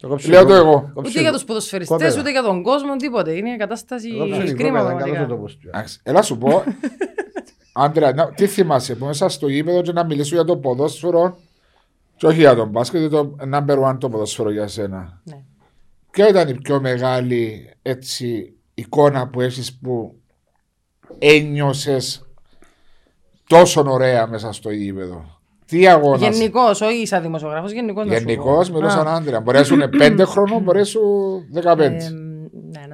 Το 0.00 0.08
κόψε 0.10 0.28
Λέω 0.28 0.40
το 0.40 0.46
κόπεδα. 0.46 0.60
εγώ. 0.60 0.90
Κόψε 0.94 1.10
Ούτε 1.10 1.20
για 1.20 1.30
το- 1.30 1.36
τους 1.36 1.44
ποδοσφαιριστές, 1.44 1.96
κόπεδα. 1.98 2.20
ούτε 2.20 2.30
για 2.30 2.42
τον 2.42 2.62
κόσμο, 2.62 2.96
τίποτε. 2.96 3.32
Είναι 3.32 3.56
κατάσταση 3.56 4.08
Το 4.10 4.18
κόψε 4.18 4.44
το 4.50 4.54
κρίμα 4.56 4.78
κόπεδα, 4.78 4.82
καλώς 4.82 4.98
το 4.98 5.04
πραγματικά. 5.04 5.26
τόπος 5.34 5.56
του. 5.58 5.68
Εντάξει, 5.68 6.00
Έλα 6.02 6.22
σου 6.22 6.38
πω, 6.38 6.62
Άντρεα, 7.76 8.12
να- 8.12 8.32
τι 8.32 8.46
θυμάσαι 8.46 8.94
που 8.94 9.04
μέσα 9.04 9.28
στο 9.28 9.48
γήπεδο 9.48 9.82
και 9.82 9.92
να 9.92 10.04
μιλήσω 10.04 10.34
για 10.34 10.44
το 10.44 10.56
ποδόσφαιρο 10.56 11.36
και 12.16 12.26
όχι 12.26 12.38
για 12.38 12.54
τον 12.54 12.68
μπάσκετ, 12.68 13.10
το 13.10 13.36
number 13.52 13.78
one 13.90 13.96
το 14.00 14.08
ποδόσφαιρο 14.08 14.50
για 14.50 14.68
σένα. 14.68 15.20
Ναι. 15.24 15.42
Ποια 16.10 16.28
ήταν 16.28 16.48
η 16.48 16.54
πιο 16.54 16.80
μεγάλη 16.80 17.70
έτσι, 17.82 18.54
εικόνα 18.74 19.28
που 19.28 19.40
έχεις 19.40 19.78
που 19.78 20.14
ένιωσες 21.18 22.24
τόσο 23.46 23.84
ωραία 23.86 24.26
μέσα 24.26 24.52
στο 24.52 24.70
γήπεδο; 24.70 25.24
Τι 25.66 25.88
αγώνα. 25.88 26.28
Γενικώς, 26.28 26.80
όχι 26.80 27.06
σαν 27.06 27.22
δημοσιογράφος, 27.22 27.72
γενικώς. 27.72 28.06
Γενικώς 28.06 28.70
μιλώ 28.70 28.88
σαν 28.88 29.08
άντρια. 29.08 29.40
Μπορεί 29.40 29.58
να 29.58 29.64
σου 29.64 29.74
είναι 29.74 29.88
5 30.00 30.24
χρόνων, 30.26 30.62
μπορεί 30.62 30.78
να 30.78 30.84
σου 30.84 31.00
15. 31.54 31.90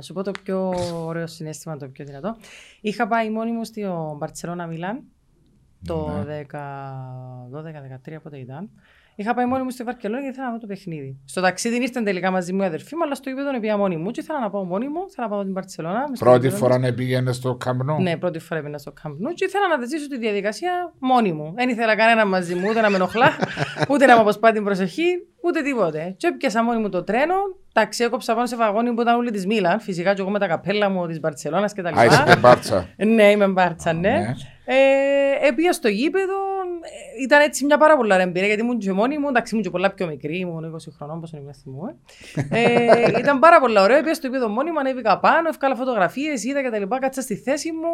Ε, 0.01 0.07
ναι, 0.07 0.07
να 0.07 0.07
σου 0.07 0.13
πω 0.13 0.23
το 0.23 0.31
πιο 0.43 0.73
ωραίο 1.07 1.27
συνέστημα, 1.27 1.77
το 1.77 1.89
πιο 1.89 2.05
δυνατό. 2.05 2.37
Είχα 2.81 3.07
πάει 3.07 3.31
μόνη 3.31 3.53
μου 3.53 3.65
στο 3.65 4.17
Μπαρτσελώνα 4.19 4.67
Μιλάν 4.67 5.03
το 5.85 6.23
Ναι. 6.27 6.47
12-13 8.15 8.17
πότε 8.23 8.39
ήταν. 8.39 8.71
Είχα 9.21 9.35
πάει 9.35 9.47
μόνη 9.47 9.63
μου 9.63 9.71
στη 9.71 9.83
Βαρκελόνη 9.83 10.23
και 10.23 10.29
ήθελα 10.29 10.47
να 10.47 10.53
δω 10.53 10.59
το 10.59 10.67
παιχνίδι. 10.67 11.19
Στο 11.25 11.41
ταξίδι 11.41 11.77
ήρθαν 11.77 12.05
τελικά 12.05 12.31
μαζί 12.31 12.53
μου 12.53 12.63
οι 12.63 12.65
αδερφοί 12.65 12.97
μου, 12.97 13.03
αλλά 13.05 13.15
στο 13.15 13.29
γήπεδο 13.29 13.61
πήγα 13.61 13.77
μόνη 13.77 13.97
μου 13.97 14.11
και 14.11 14.21
ήθελα 14.21 14.41
να 14.41 14.51
πάω 14.51 14.65
μόνη 14.65 14.89
μου, 14.89 15.01
ήθελα 15.09 15.27
να 15.27 15.33
πάω 15.35 15.43
την 15.43 15.53
Μπαρτσελώνα. 15.53 15.99
μες 16.09 16.19
στο 16.19 16.25
Πρώτη 16.25 16.41
γήπεδο 16.47 16.57
φορά 16.57 16.79
να 16.79 16.93
πήγαινε 16.95 17.33
στο 17.33 17.55
καμπνό. 17.55 17.99
ναι, 17.99 18.17
πρώτη 18.17 18.39
φορά 18.39 18.63
πήγα 18.63 18.79
στο 18.79 18.93
Camp 19.03 19.09
Nou 19.11 19.33
και 19.35 19.45
ήθελα 19.45 19.77
να 19.77 19.87
ζήσω 19.87 20.09
τη 20.09 20.19
διαδικασία 20.19 20.93
μόνη 20.99 21.33
μου. 21.33 21.53
Δεν 21.57 21.69
ήθελα 21.69 21.97
κανένα 21.97 22.27
μαζί 22.27 22.55
μου, 22.55 22.67
ούτε 22.69 22.81
να 22.81 22.91
με 22.91 22.97
ενοχλά, 22.97 23.31
ούτε 23.91 24.07
να 24.07 24.15
μου 24.15 24.21
αποσπά 24.21 24.53
την 24.53 24.65
προσοχή, 24.65 25.09
ούτε 25.43 25.63
τίποτε. 25.63 26.15
Και 26.17 26.27
έπιασα 26.27 26.63
μόνη 26.65 26.81
μου 26.81 26.89
το 26.89 27.03
τρένο, 27.03 27.35
ταξί 27.73 28.05
έκοψα 28.05 28.35
πάνω 28.35 28.47
σε 28.47 28.57
βαγόνι 28.57 28.93
που 28.93 29.01
ήταν 29.01 29.17
όλοι 29.17 29.31
της 29.31 29.47
Μίλαν, 29.47 29.81
φυσικά 29.81 30.15
και 30.15 30.21
εγώ 30.21 30.31
με 30.31 30.39
τα 30.39 30.47
καπέλα 30.47 30.89
μου 30.89 31.07
της 31.07 31.21
Μπαρσελόνα 31.21 31.67
κτλ. 31.67 31.99
Α, 31.99 32.05
είσαι 32.05 32.25
με 32.27 32.37
μπάρτσα. 32.37 32.89
Ναι, 32.97 33.31
είμαι 33.31 33.47
μπάρτσα, 33.47 33.93
ναι. 33.93 34.35
Ναι. 34.71 34.77
Ε, 35.45 35.49
έπια 35.49 35.73
στο 35.73 35.89
γήπεδο, 35.89 36.35
ε, 37.19 37.23
ήταν 37.23 37.41
έτσι 37.41 37.65
μια 37.65 37.79
πάρα 37.79 37.97
πολλά 37.97 38.15
ωραία 38.15 38.27
εμπειρία 38.27 38.47
γιατί 38.49 38.63
ήμουν 38.63 38.79
και 38.79 38.93
μόνη 38.93 39.19
μου, 39.19 39.29
εντάξει 39.29 39.51
ήμουν 39.55 39.65
και 39.65 39.71
πολλά 39.71 39.91
πιο 39.95 40.07
μικρή, 40.07 40.39
ήμουν 40.39 40.75
20 40.75 40.77
χρονών, 40.97 41.17
όπως 41.17 41.33
είναι 41.33 41.53
θυμούμε. 41.63 41.97
Ε, 42.51 43.19
ήταν 43.19 43.39
πάρα 43.39 43.61
πολλά 43.61 43.83
ωραίο, 43.83 43.97
έπια 43.97 44.15
στο 44.15 44.27
γήπεδο 44.27 44.49
μόνη 44.49 44.71
μου, 44.71 44.79
ανέβηκα 44.79 45.19
πάνω, 45.19 45.49
έφκαλα 45.49 45.75
φωτογραφίες, 45.77 46.45
είδα 46.45 46.63
και 46.63 46.71
τα 46.71 46.79
λοιπά, 46.79 46.99
κάτσα 46.99 47.21
στη 47.21 47.35
θέση 47.37 47.73
μου. 47.73 47.89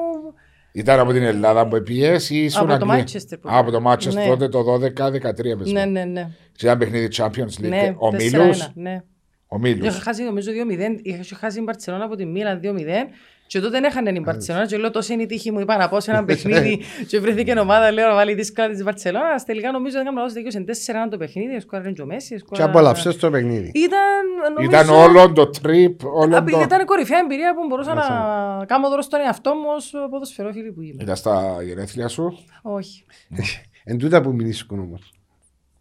Ήταν 0.72 0.98
από 1.00 1.12
την 1.12 1.22
Ελλάδα 1.22 1.68
που 1.68 1.82
πήγες 1.82 2.30
ή 2.30 2.36
ήσουν 2.44 2.70
Από 2.70 2.84
το 2.84 2.92
Αγγλία; 2.92 3.04
Manchester 3.04 3.40
που 3.40 3.48
Α, 3.48 3.58
Από 3.58 3.70
το 3.70 3.90
Manchester 3.90 4.12
Ναι. 4.14 4.26
τότε 4.26 4.48
το 4.48 4.62
12-13 4.62 5.56
πες 5.58 5.72
Ναι, 5.72 5.84
μου. 5.86 5.92
ναι, 5.92 6.04
ναι. 6.04 6.28
Σε 6.52 6.66
ένα 6.68 6.76
παιχνίδι 6.76 7.08
Champions 7.16 7.60
League. 7.64 7.68
ναι 7.68 7.94
Ο 7.98 8.08
4-1, 8.08 8.12
Μίλους. 8.40 8.70
ναι. 8.74 9.02
Ο 9.48 9.56
Είχα 9.56 9.58
Μίλους. 9.58 9.98
χάσει 9.98 10.22
νομίζω 10.22 10.50
2-0, 10.52 10.98
είχα 11.02 11.36
χάσει 11.36 11.58
η 11.58 11.62
Μπαρτσελώνα 11.64 12.04
από 12.04 12.16
τη 12.16 12.24
Μίλαν 12.26 12.60
2-0 12.62 13.08
και 13.46 13.58
τότε 13.60 13.70
δεν 13.70 13.84
έχανε 13.84 14.10
η 14.10 14.22
Μπαρτσελώνα 14.24 14.66
και 14.66 14.76
λέω 14.76 14.90
τόσο 14.90 15.12
είναι 15.12 15.22
η 15.22 15.26
τύχη 15.26 15.50
μου, 15.52 15.60
είπα 15.60 15.76
να 15.76 15.88
πάω 15.88 16.00
σε 16.00 16.10
ένα 16.10 16.24
παιχνίδι 16.24 16.80
και 17.08 17.20
βρέθηκε 17.20 17.52
η 17.56 17.58
ομάδα, 17.58 17.92
λέω 17.92 18.08
να 18.08 18.14
βάλει 18.14 18.34
δύσκολα 18.34 18.68
της 18.68 18.82
Μπαρτσελώνας, 18.82 19.44
τελικά 19.44 19.72
νομίζω 19.72 19.98
ότι 19.98 20.06
έκανα 20.06 20.20
λάθος 20.20 20.32
δικαιώς, 20.34 20.54
είναι 20.54 21.04
4-1 21.06 21.10
το 21.10 21.16
παιχνίδι, 21.16 21.60
σκόραρε 21.60 21.92
και 21.92 22.02
ο 22.02 22.06
Μέσης, 22.06 22.28
Και 22.28 22.38
σκόραρε- 22.38 22.68
απολαυσές 22.70 23.16
το 23.16 23.30
παιχνίδι. 23.30 23.72
Ήταν, 23.74 24.24
νομίζω... 24.54 24.70
Ήταν 24.82 24.94
όλο 24.94 25.32
το 25.32 25.50
trip, 25.62 25.94
όλο 26.14 26.36
Απ- 26.38 26.50
το... 26.50 26.60
Ήταν 26.60 26.80
η 26.80 26.84
κορυφαία 26.84 27.18
εμπειρία 27.18 27.54
που 27.54 27.66
μπορούσα 27.68 27.94
Να 27.94 28.08
να 28.58 28.64
κάνω 28.64 28.88
δώρο 28.88 29.02
στον 29.02 29.20
εαυτό 29.20 29.54
μου 29.54 29.66
ως 29.76 29.92
ποδοσφαιρόφιλη 30.10 30.72
που 30.72 30.80
είμαι. 30.82 31.02
Ήταν 31.02 31.16
στα 31.16 31.56
γενέθλια 31.62 32.08
σου; 32.08 32.38
Όχι. 32.62 33.04
Εν 33.88 33.98
τούτα 33.98 34.20
που 34.22 34.32
μιλήσουν 34.32 34.78
όμως. 34.78 35.10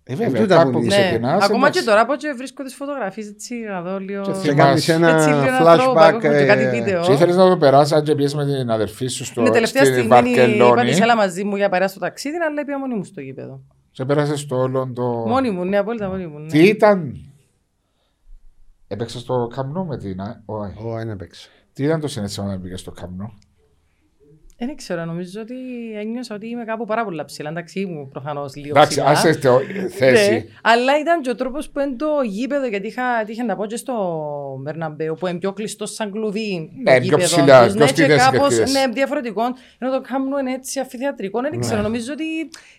Ε, 0.08 0.16
τούτα 0.16 0.30
βέβαια, 0.30 0.48
που 0.48 0.48
κάπου 0.64 0.78
είναι. 0.80 0.96
Ναι, 0.96 1.02
ξεκινάς. 1.02 1.44
ακόμα 1.44 1.60
εντάξει. 1.68 1.80
και 1.80 1.86
τώρα 1.86 2.06
που 2.06 2.16
και 2.16 2.34
βρίσκω 2.38 2.64
τις 2.64 2.76
φωτογραφίες 2.76 3.28
έτσι 3.28 3.56
να 3.56 3.82
δω 3.82 4.00
λίγο... 4.00 4.22
Και 4.22 4.32
Και 4.32 4.38
θυμάσαι. 4.38 4.54
κάνεις 4.56 4.90
ένα 4.90 5.10
Έτσι 5.10 5.30
λίγο 5.30 5.42
ένα 5.42 5.60
flashback. 5.62 5.80
throwback, 5.80 6.08
έχω 6.10 6.20
και 6.20 6.46
κάτι 6.46 6.64
ε, 6.64 6.70
βίντεο. 6.70 7.02
Και 7.04 7.12
ήθελες 7.12 7.36
να 7.36 7.50
το 7.50 7.58
περάσεις 7.58 7.94
αν 7.94 8.04
και 8.04 8.16
πήγες 8.16 8.34
με 8.36 8.46
την 8.46 8.70
αδερφή 8.70 9.08
σου 9.08 9.26
στο, 9.26 9.42
Είναι 9.42 9.50
τελευταία 9.50 9.84
στη 9.86 9.94
στιγμή 9.94 10.08
είπα 10.10 10.22
Βαρκελόνη. 10.22 10.90
της 10.90 11.00
έλα 11.02 11.16
μαζί 11.16 11.44
μου 11.44 11.56
για 11.56 11.70
παρέα 11.70 11.88
στο 11.88 12.00
ταξίδι, 12.00 12.36
αλλά 12.38 12.66
πήγα 12.66 12.80
μόνη 12.80 12.96
μου 12.96 13.04
στο 13.04 13.22
γήπεδο. 13.22 13.62
Σε 13.92 14.06
πέρασες 14.06 14.46
το 14.46 14.56
όλο 14.56 14.92
το... 14.96 15.04
Μόνη 15.04 15.50
μου, 15.52 15.64
ναι, 15.66 15.78
απόλυτα 15.78 16.08
μόνη 16.08 16.28
μου. 16.28 16.40
ναι. 16.40 16.48
Τι 16.48 16.60
ήταν... 16.68 17.16
Έπαιξες 18.88 19.22
στο 19.22 19.48
καμνό 19.56 19.86
με 19.86 19.98
την... 19.98 20.22
α- 20.22 20.42
όχι. 20.46 20.74
Ω, 20.88 20.98
ένα 21.00 21.16
παίξα. 21.16 21.48
Τι 21.74 21.84
ήταν 21.84 22.00
το 22.00 22.08
συνέστημα 22.08 22.48
να 22.48 22.60
πήγες 22.60 22.80
στο 22.80 22.92
καμνό. 22.92 23.34
Δεν 24.58 24.76
ξέρω, 24.76 25.06
νομίζω 25.06 25.42
ότι 25.42 25.56
ένιωσα 26.00 26.36
ότι 26.36 26.48
είμαι 26.50 26.64
κάπου 26.64 26.86
πάρα 26.86 27.04
πολλά 27.04 27.26
ψηλά. 27.26 27.50
Εντάξει, 27.50 27.80
ήμουν 27.80 28.10
προφανώς 28.10 28.56
λίγο 28.56 28.70
Εντάξει, 28.70 28.90
ψηλά. 28.90 29.06
άσε 29.10 29.36
το 29.40 29.60
Ναι, 29.60 29.88
θέση. 29.90 30.50
αλλά 30.62 31.00
ήταν 31.00 31.22
και 31.22 31.30
ο 31.30 31.36
τρόπος 31.36 31.70
που 31.70 31.80
είναι 31.80 31.96
το 31.96 32.08
γήπεδο, 32.26 32.68
γιατί 32.68 32.88
είχα, 32.88 33.24
τύχε 33.26 33.44
να 33.44 33.56
πω 33.56 33.66
και 33.66 33.76
στο 33.76 33.94
Μπερναμπέου, 34.62 35.16
που 35.20 35.28
είναι 35.28 35.38
πιο 35.40 35.54
κλειστό 35.54 35.86
σαν 35.86 36.12
κλουβί. 36.12 36.72
το 36.76 36.92
Ναι, 36.92 37.00
πιο 37.00 37.04
γήπεδο 37.04 37.24
ψηλά, 37.24 37.64
τους, 37.66 37.74
πιο 37.74 37.86
ναι, 37.86 37.92
και 37.92 38.02
σπίδες 38.02 38.24
κάπως, 38.24 38.40
κερκίδες. 38.50 38.74
ναι, 38.74 38.94
διαφορετικό. 38.94 39.42
Ενώ 39.80 39.92
το 39.92 40.02
κάνουν 40.02 40.38
είναι 40.40 40.54
έτσι 40.54 40.80
αφιθεατρικό. 40.80 41.42
Δεν 41.42 41.60
ξέρω, 41.60 41.82
νομίζω 41.82 42.14
ότι 42.14 42.24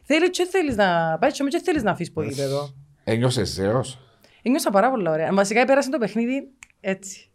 θέλει 0.03 0.31
και 0.31 0.47
θέλεις 0.51 0.77
να 0.77 1.17
πάει 1.21 1.31
και 1.31 1.61
θέλεις 1.65 1.83
να 1.83 1.91
αφήσεις 1.91 2.13
από 2.17 2.23
το 2.23 2.29
γήπεδο. 2.29 2.75
Ένιωσες 3.05 3.49
ζέος; 3.49 3.99
Ένιωσα 4.43 4.71
πάρα 4.71 4.91
πολύ 4.91 5.09
ωραία. 5.09 5.33
Βασικά 5.35 5.65
πέρασε 5.65 5.91
το 5.91 5.99
παιχνίδι 5.99 6.49
έτσι. 6.81 7.31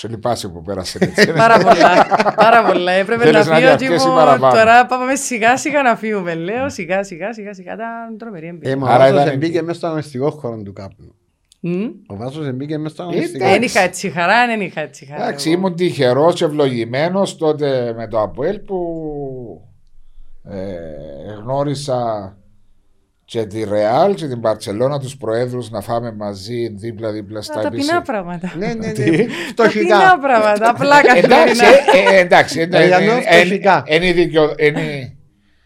Και 0.00 0.08
λυπάσαι 0.08 0.48
που 0.48 0.62
πέρασες 0.62 1.00
έτσι. 1.00 1.32
πάρα 1.32 1.58
πολλά. 1.58 2.06
Πάρα 2.36 2.64
πολλά. 2.64 2.92
Έπρεπε 2.92 3.22
Θέλεις 3.24 3.46
να 3.46 3.52
να 3.52 3.56
φύγω 3.58 3.70
και 3.70 3.76
διαρκέσει 3.76 4.04
ήμουν, 4.06 4.18
παραπάνω; 4.18 4.52
τώρα 4.54 4.86
πάμε 4.86 5.14
σιγά 5.14 5.56
σιγά 5.56 5.82
να 5.82 5.96
φύγουμε. 5.96 6.34
Λέω 6.34 6.70
σιγά 6.70 7.02
σιγά 7.02 7.32
σιγά 7.32 7.54
σιγά. 7.54 7.72
Ήταν 7.74 8.18
τρομερή 8.18 8.46
Ε, 8.46 8.48
εμπειρία. 8.48 8.76
μα 8.76 8.86
ο 8.86 8.90
Άρα 8.90 8.98
Βάσος 9.04 9.20
ήταν- 9.20 9.34
εμπήκε 9.34 9.62
μέσα 9.62 9.78
στο 9.78 9.86
αγωνιστικό 9.86 10.30
χώρο 10.30 10.62
του 10.62 10.72
κάπνου. 10.72 11.14
Μμ. 11.60 11.84
Ο 12.06 12.16
Βάσος 12.16 12.46
εμπήκε 12.46 12.78
μέσα 12.78 12.94
στο 12.94 13.02
αγωνιστικό. 13.02 13.44
Εντάξει. 13.44 13.58
Δεν 13.58 13.62
είχα 13.68 13.80
έτσι 13.80 14.10
χαρά, 14.10 14.46
δεν 14.46 14.60
είχα 14.60 14.80
έτσι 14.80 15.06
χαρά. 15.06 15.22
Εντάξει, 15.22 15.50
εγώ. 15.50 15.58
ήμουν 15.58 15.74
τυχερός 15.74 16.34
και 16.34 16.44
ευλογημένος 16.44 17.36
τότε 17.36 17.92
με 17.96 18.08
το 18.08 18.20
Αποέλ 18.22 18.58
που 18.58 18.78
ε, 20.50 21.32
γνώρισα 21.42 22.36
και 23.30 23.46
τη 23.46 23.64
Ρεάλ 23.64 24.14
και 24.14 24.26
την 24.28 24.40
Παρσελώνα 24.40 24.98
τους 24.98 25.16
προέδρους 25.16 25.70
να 25.70 25.80
φάμε 25.80 26.12
μαζί 26.12 26.68
δίπλα-δίπλα 26.68 27.42
στα 27.42 27.60
Α, 27.60 27.62
ταπεινά 27.62 27.76
επίσημα. 27.82 28.00
πράγματα. 28.02 28.52
Ναι, 28.56 28.66
ναι, 28.66 28.74
ναι. 28.86 28.92
Τι? 28.92 29.04
Ταπεινά 29.10 29.34
Φτωχικά. 29.48 30.18
πράγματα, 30.20 30.70
απλά 30.70 30.98
Εντάξει, 30.98 31.28
καθημερινά. 31.28 31.64
ε, 32.12 32.16
ε, 32.16 32.20
εντάξει, 32.20 32.60
Ε, 32.70 32.86
για 32.86 32.98
νο- 33.00 33.20
φτωχικά. 33.20 33.84
είναι 33.86 34.12
δικαιο... 34.12 34.54
είναι 34.58 35.16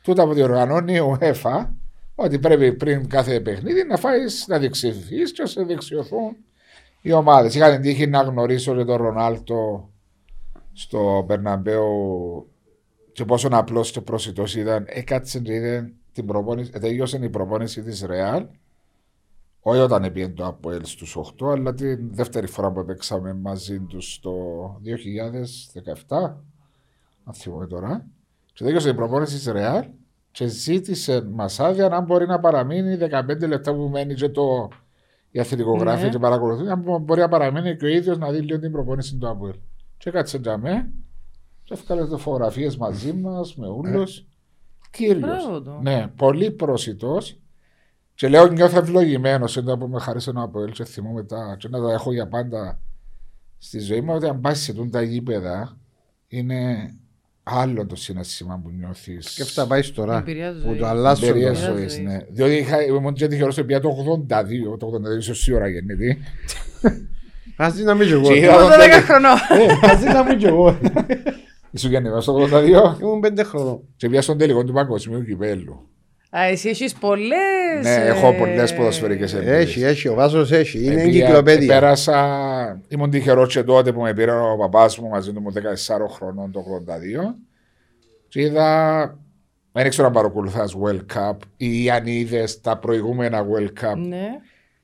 τούτα 0.02 0.24
που 0.26 0.32
διοργανώνει 0.34 0.94
η 0.94 1.00
UEFA 1.20 1.66
ότι 2.14 2.38
πρέπει 2.38 2.72
πριν 2.72 3.08
κάθε 3.08 3.40
παιχνίδι 3.40 3.84
να 3.88 3.96
φάεις, 3.96 4.44
να 4.48 4.58
διεξηθείς 4.58 5.32
και 5.32 5.42
να 5.42 5.48
σε 5.48 5.62
δεξιωθούν 5.64 6.36
οι 7.00 7.12
ομάδες. 7.12 7.54
Είχα 7.54 7.70
την 7.72 7.80
τύχη 7.80 8.06
να 8.06 8.20
γνωρίσω 8.22 8.76
και 8.76 8.84
τον 8.84 8.96
Ρονάλτο 8.96 9.88
στο 10.72 11.22
Μπερναμπέο 11.26 11.86
και 13.12 13.24
πόσο 13.24 13.48
απλό 13.52 13.80
και 13.92 14.00
προσιτό 14.00 14.44
ήταν. 14.56 14.84
Έκατσε 14.88 15.38
και 15.38 15.52
είδε 15.52 15.92
την 16.14 16.26
προπόνηση, 16.26 16.70
ε, 16.74 16.78
τελείωσε 16.78 17.18
η 17.22 17.28
προπόνηση 17.28 17.82
της 17.82 18.02
Ρεάλ. 18.02 18.46
Όχι 19.60 19.80
όταν 19.80 20.12
πήγε 20.12 20.28
το 20.28 20.46
Αποέλ 20.46 20.84
στους 20.84 21.16
8, 21.16 21.50
αλλά 21.50 21.74
την 21.74 22.14
δεύτερη 22.14 22.46
φορά 22.46 22.72
που 22.72 22.84
παίξαμε 22.84 23.34
μαζί 23.34 23.80
τους 23.80 24.20
το 24.20 24.32
2017. 24.82 26.42
Αν 27.24 27.34
θυμάμαι 27.34 27.66
τώρα. 27.66 28.06
Και 28.52 28.64
τελείωσε 28.64 28.88
η 28.88 28.94
προπόνηση 28.94 29.34
της 29.34 29.46
Ρεάλ 29.46 29.84
και 30.30 30.46
ζήτησε 30.46 31.22
μασάδια 31.32 31.86
αν 31.86 32.04
μπορεί 32.04 32.26
να 32.26 32.40
παραμείνει 32.40 32.96
15 32.96 33.46
λεπτά 33.48 33.74
που 33.74 33.88
μένει 33.88 34.14
και 34.14 34.28
το 34.28 34.68
η 35.30 35.40
αθλητικογράφη 35.40 36.04
Ναι. 36.04 36.10
και 36.10 36.18
παρακολουθεί, 36.18 36.68
αν 36.68 36.80
μπορεί 37.02 37.20
να 37.20 37.28
παραμείνει 37.28 37.76
και 37.76 37.84
ο 37.84 37.88
ίδιος 37.88 38.18
να 38.18 38.30
δει 38.30 38.38
λίγο 38.40 38.58
την 38.58 38.72
προπόνηση 38.72 39.16
του 39.16 39.28
Αποέλ. 39.28 39.54
Και 39.98 40.10
κάτσε 40.10 40.38
τζαμέ 40.38 40.92
και 41.62 41.74
έφυγε 41.74 42.16
φωτογραφίες 42.16 42.76
μαζί 42.76 43.12
μας 43.12 43.56
με 43.56 43.66
όλου. 43.66 44.04
Κύριος. 44.96 45.20
Μπράβο 45.20 45.60
του. 45.62 45.78
Ναι, 45.82 46.06
πολύ 46.16 46.50
προσιτό. 46.50 47.18
Και 48.14 48.28
λέω 48.28 48.46
νιώθω 48.46 48.78
ευλογημένος 48.78 49.56
όταν 49.56 49.78
που 49.78 49.88
με 49.88 50.00
χαρίσε 50.00 50.30
ένα 50.30 50.42
Αποέλ 50.42 50.70
και 50.70 50.84
θυμούμαι 50.84 51.24
τα. 51.24 51.56
και 51.58 51.68
να 51.68 51.80
τα 51.82 51.92
έχω 51.92 52.12
για 52.12 52.28
πάντα 52.28 52.80
στη 53.58 53.78
ζωή 53.78 54.00
μου. 54.00 54.14
Ότι 54.14 54.26
αν 54.26 54.40
πας 54.40 54.58
σε 54.58 54.72
τούν 54.72 54.90
τα 54.90 55.02
γήπεδα, 55.02 55.76
είναι 56.28 56.90
άλλο 57.42 57.86
το 57.86 57.96
συναίσθημα 57.96 58.60
που 58.62 58.70
νιώθεις. 58.70 59.34
Και 59.34 59.42
αυτά 59.42 59.66
πάει 59.66 59.80
τώρα. 59.82 60.16
Εμπειρία 60.18 60.52
Που 60.52 60.58
ζωής. 60.58 60.78
το 60.80 60.86
αλλάσουν. 60.86 61.28
Εμπειρία 61.28 61.52
τώρα. 61.52 61.64
ζωής. 61.72 61.92
ζωής, 61.92 61.98
ναι. 62.06 62.18
Διότι 62.30 62.54
είχα, 62.54 62.82
ήμουν 62.84 63.14
και 63.14 63.26
τυχερό 63.26 63.48
ότι 63.50 63.64
πια 63.64 63.80
το 63.80 63.88
82, 63.88 64.78
το 64.78 64.86
82 64.86 65.18
ίσως 65.18 65.46
η 65.48 65.52
ώρα 65.54 65.68
γεννητή. 65.68 66.18
Ας 67.56 67.74
δεις 67.74 67.84
να 67.84 67.94
μην 67.94 68.06
κι 68.08 68.12
εγώ. 68.12 68.22
Και 68.28 68.36
είδα 68.36 68.46
Εγώ 68.52 68.58
τον 68.60 68.68
12 68.70 68.78
τελε- 68.78 69.02
χρονών. 69.04 69.36
Ε, 69.82 69.88
Ας 69.90 69.98
δεις 70.00 70.12
να 70.12 70.24
μην 70.24 70.38
κι 70.38 70.46
εγώ. 70.46 70.78
Ήσουν 71.74 71.90
γεννημένος 71.90 72.24
το 72.24 72.48
82 72.52 73.00
Ήμουν 73.00 73.20
πέντε 73.20 73.42
χρονών. 73.42 73.80
και 73.96 74.08
πήγα 74.08 74.22
στον 74.22 74.38
τελικό 74.38 74.64
του 74.64 74.72
παγκοσμίου 74.72 75.24
κυπέλου. 75.24 75.88
Α, 76.36 76.42
εσύ 76.44 76.68
έχεις 76.68 76.94
πολλές... 76.94 77.82
Ναι, 77.82 77.94
ε, 77.94 78.06
έχω 78.08 78.32
πολλές 78.38 78.74
ποδοσφαιρικές 78.74 79.34
εμπειρίες. 79.34 79.56
Έχει, 79.60 79.82
έχει, 79.82 80.08
ο 80.08 80.14
Βάσος 80.14 80.52
έχει. 80.52 80.84
Είναι 80.84 81.02
Επήγα- 81.02 81.24
εγκυκλοπαίδεια. 81.24 81.74
Πέρασα, 81.74 82.80
ήμουν 82.88 83.10
τυχερός 83.10 83.52
και 83.54 83.62
τότε 83.62 83.92
που 83.92 84.00
με 84.00 84.14
πήρε 84.14 84.30
ο 84.32 84.56
παπάς 84.58 84.98
μου 84.98 85.08
μαζί 85.08 85.32
του 85.32 85.40
μου 85.40 85.52
14 85.52 86.08
χρονών 86.10 86.50
το 86.52 86.60
82 86.60 87.34
και 88.28 88.40
είδα, 88.42 89.18
δεν 89.72 89.88
ξέρω 89.88 90.06
αν 90.06 90.12
παρακολουθάς 90.12 90.76
World 90.82 91.04
Cup 91.16 91.36
ή 91.56 91.90
αν 91.90 92.06
είδες 92.06 92.60
τα 92.60 92.78
προηγούμενα 92.78 93.46
World 93.46 93.84
Cup. 93.84 93.96
Ναι. 94.08 94.26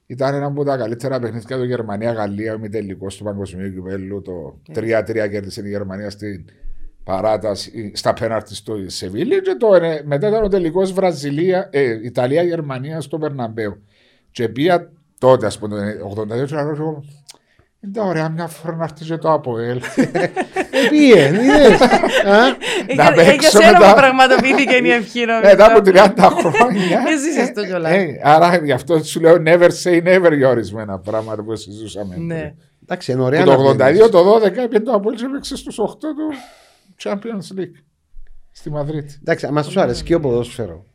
Ήταν 0.07 0.35
ένα 0.35 0.47
από 0.47 0.65
τα 0.65 0.77
καλύτερα 0.77 1.19
παιχνίδια 1.19 1.57
του 1.57 1.65
Γερμανία-Γαλλία, 1.65 2.55
ο 2.55 2.69
τελικός 2.71 3.17
του 3.17 3.25
Παγκοσμίου 3.25 3.73
Κυπέλου. 3.73 4.23
Το 4.23 4.59
3-3 4.75 5.29
κέρδισε 5.31 5.63
η 5.65 5.69
Γερμανία 5.69 6.11
στην 6.11 6.45
παράταση, 7.11 7.93
στα 7.95 8.13
πέναρτη 8.13 8.55
στο 8.55 8.75
Σεβίλη. 8.87 9.41
Και 9.41 9.55
το, 9.59 9.75
ε, 9.75 10.03
μετά 10.05 10.29
ήταν 10.29 10.45
ο 10.45 10.49
τελικό 10.49 10.83
ε, 11.71 12.05
Ιταλία-Γερμανία 12.05 13.01
στο 13.01 13.19
Περναμπέου. 13.19 13.83
Και 14.31 14.49
πήγα 14.49 14.91
τότε, 15.19 15.47
ας 15.47 15.59
πούμε, 15.59 15.97
το 16.01 16.23
82 16.23 16.47
και 16.47 16.55
λέω 16.55 16.69
εγώ, 16.71 17.05
είναι 17.85 18.01
ωραία, 18.01 18.29
μια 18.29 18.47
φορά 18.47 18.77
να 18.77 18.85
έρθει 18.85 19.05
και 19.05 19.17
το 19.17 19.33
ΑΠΟΕΛ. 19.33 19.81
Επίε, 20.87 21.29
είδες. 21.43 21.81
Α, 21.81 22.47
Ε, 22.87 22.95
Να 22.95 23.03
για- 23.03 23.13
ε, 23.17 23.23
Για 23.23 23.25
παίξω 23.25 23.51
σένα 23.51 23.73
μετά. 23.79 23.89
που 23.95 24.01
πραγματοποιήθηκε 24.01 24.75
η 24.75 24.91
ευχή 25.01 25.25
νομίζω. 25.25 25.51
Μετά 25.51 25.67
από 25.67 25.81
30 25.85 26.31
χρόνια. 26.31 27.03
Έζησες 27.15 27.53
το 27.55 27.65
κιόλας. 27.65 27.93
Ε, 27.93 28.21
Άρα 28.23 28.57
γι' 28.65 28.73
αυτό 28.73 29.03
σου 29.05 29.21
λέω 29.21 29.35
never 29.47 29.69
say 29.83 30.03
never 30.07 30.33
για 30.37 30.49
ορισμένα 30.49 30.99
πράγματα 30.99 31.43
που 31.43 31.57
συζούσαμε. 31.57 32.17
Ναι. 32.17 32.55
Εντάξει, 32.83 33.13
είναι 33.13 33.23
ωραία 33.23 33.43
Που 33.45 33.51
να 33.51 33.57
το 33.57 33.69
82, 33.71 33.77
παίρνεις. 33.77 34.09
το 34.09 34.35
12 34.35 34.43
έπαιρνε 34.43 34.81
το 34.81 34.93
Απόλυτο 34.93 35.25
έπαιξε 35.27 35.57
στους 35.57 35.79
8 35.79 35.93
του 36.01 36.33
Champions 37.03 37.59
League 37.59 37.83
στη 38.51 38.71
Μαδρίτη. 38.71 39.17
Εντάξει, 39.21 39.47
άμα 39.47 39.63
σου 39.63 39.81
αρέσει 39.81 40.05
και 40.05 40.15
ο 40.15 40.21
ποδόσφαιρο. 40.21 40.87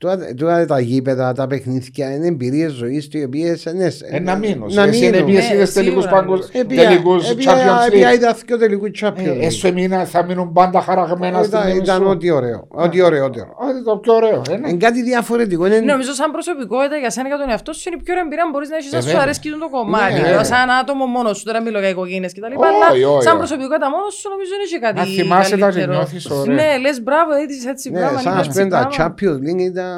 Τώρα, 0.00 0.34
τώρα 0.36 0.66
τα 0.66 0.80
γήπεδα, 0.80 1.32
τα 1.32 1.46
παιχνίδια 1.46 2.14
είναι 2.14 2.26
εμπειρίες 2.26 2.72
ζωής 2.72 3.08
οι 3.12 3.22
οποίες. 3.24 3.64
Ναι, 3.74 3.88
Ε, 4.16 4.20
να 4.20 4.36
μείνω. 4.36 4.66
να 4.68 4.82
Εσύ 4.82 5.04
είναι 5.06 5.16
μείνω. 5.16 5.26
πιες 5.30 5.48
Ναι, 5.48 5.54
είδες 5.54 5.72
τελικούς 5.72 6.02
σίγουρα. 6.02 6.20
παγκοσ- 6.20 6.54
Επία- 6.54 6.84
τελικούς 6.88 7.30
επία- 7.30 7.52
Champions 7.54 7.86
επία 7.86 8.10
League. 8.10 8.14
είδα 8.14 8.36
δύο 8.46 8.58
τελικούς 8.58 8.90
Champions 9.02 9.26
Ε, 9.26 9.30
League. 9.32 9.40
Έσου 9.48 9.66
εμείνα 9.66 10.04
θα 10.04 10.24
μείνουν 10.24 10.52
πάντα 10.52 10.80
χαραγμένα 10.80 11.38
στην 11.42 11.48
Ήταν, 11.58 11.62
μνήμη 11.68 11.82
ήταν 11.84 11.96
σου. 12.02 12.08
ό,τι 12.08 12.30
ωραίο. 12.30 12.66
Ό,τι 12.84 13.02
ωραιότερο. 13.02 13.50
Ό,τι 13.68 13.84
το 13.84 13.96
πιο 13.96 14.12
ωραίο. 14.14 14.42
ε, 14.50 14.56
ναι. 14.56 14.68
Είναι 14.68 14.78
κάτι 14.86 15.02
διαφορετικό. 15.02 15.66
Είναι... 15.66 15.80
Νομίζω 15.80 16.12
σαν 16.20 16.30
προσωπικότητα 16.36 16.96
για 17.02 17.10
σένα 17.10 17.26
και 17.28 17.34
για 17.34 17.42
τον 17.42 17.50
εαυτό 17.52 17.72
σου 17.72 17.82
είναι 17.86 17.96
η 18.00 18.02
πιο 18.04 18.12
ωραία 18.14 18.24
εμπειρία 18.26 18.44
που 18.46 18.52
μπορείς 18.54 18.68
να 18.72 18.76
έχεις 18.80 18.92
να 18.92 19.00
σου 19.00 19.06
βέβαια. 19.06 19.22
αρέσει 19.22 19.40
το 19.64 19.68
κομμάτι. 19.76 20.12
Ναι, 20.12 20.18
Λέω, 20.18 20.28
βέβαια. 20.28 20.44
σαν 20.52 20.68
άτομο 20.80 21.04
μόνος 21.16 21.34
σου, 21.38 21.44
τώρα 21.48 21.60
μιλώ 21.66 21.78
για 21.84 21.90
οικογένειες 21.94 22.32
κτλ. 22.36 22.44
Όχι, 22.44 22.68
Αλλά 22.70 22.88
όχι, 23.14 23.22
σαν 23.26 23.32
όχι. 23.32 23.40
προσωπικότητα 23.42 23.88
μόνος 23.94 24.12
σου 24.20 24.26
νομίζω 24.34 24.50
δεν 24.56 24.62
έχει 24.66 24.78
κάτι. 24.86 24.96
Να 25.00 25.04
θυμάσαι 25.18 25.50
τα 25.50 25.56
και 25.56 25.62
καλύτερο. 25.62 25.92
νιώθεις 25.96 26.24
ωραία. 26.38 26.54
Ναι, 26.58 26.68
λες 26.84 26.96
μπράβο, 27.06 27.30
έτσι 27.42 27.56
έτσι 27.74 27.86
Ναι, 27.90 27.98
πράγμα. 28.00 28.18
σαν 28.24 28.26
είναι 28.32 28.34
να 28.40 28.46
έτσι 28.46 28.50
πούμε 28.56 28.68
τα 28.74 28.78
πράγμα. 28.80 28.96
Champions 28.98 29.38
League 29.46 29.62
ήταν 29.72 29.88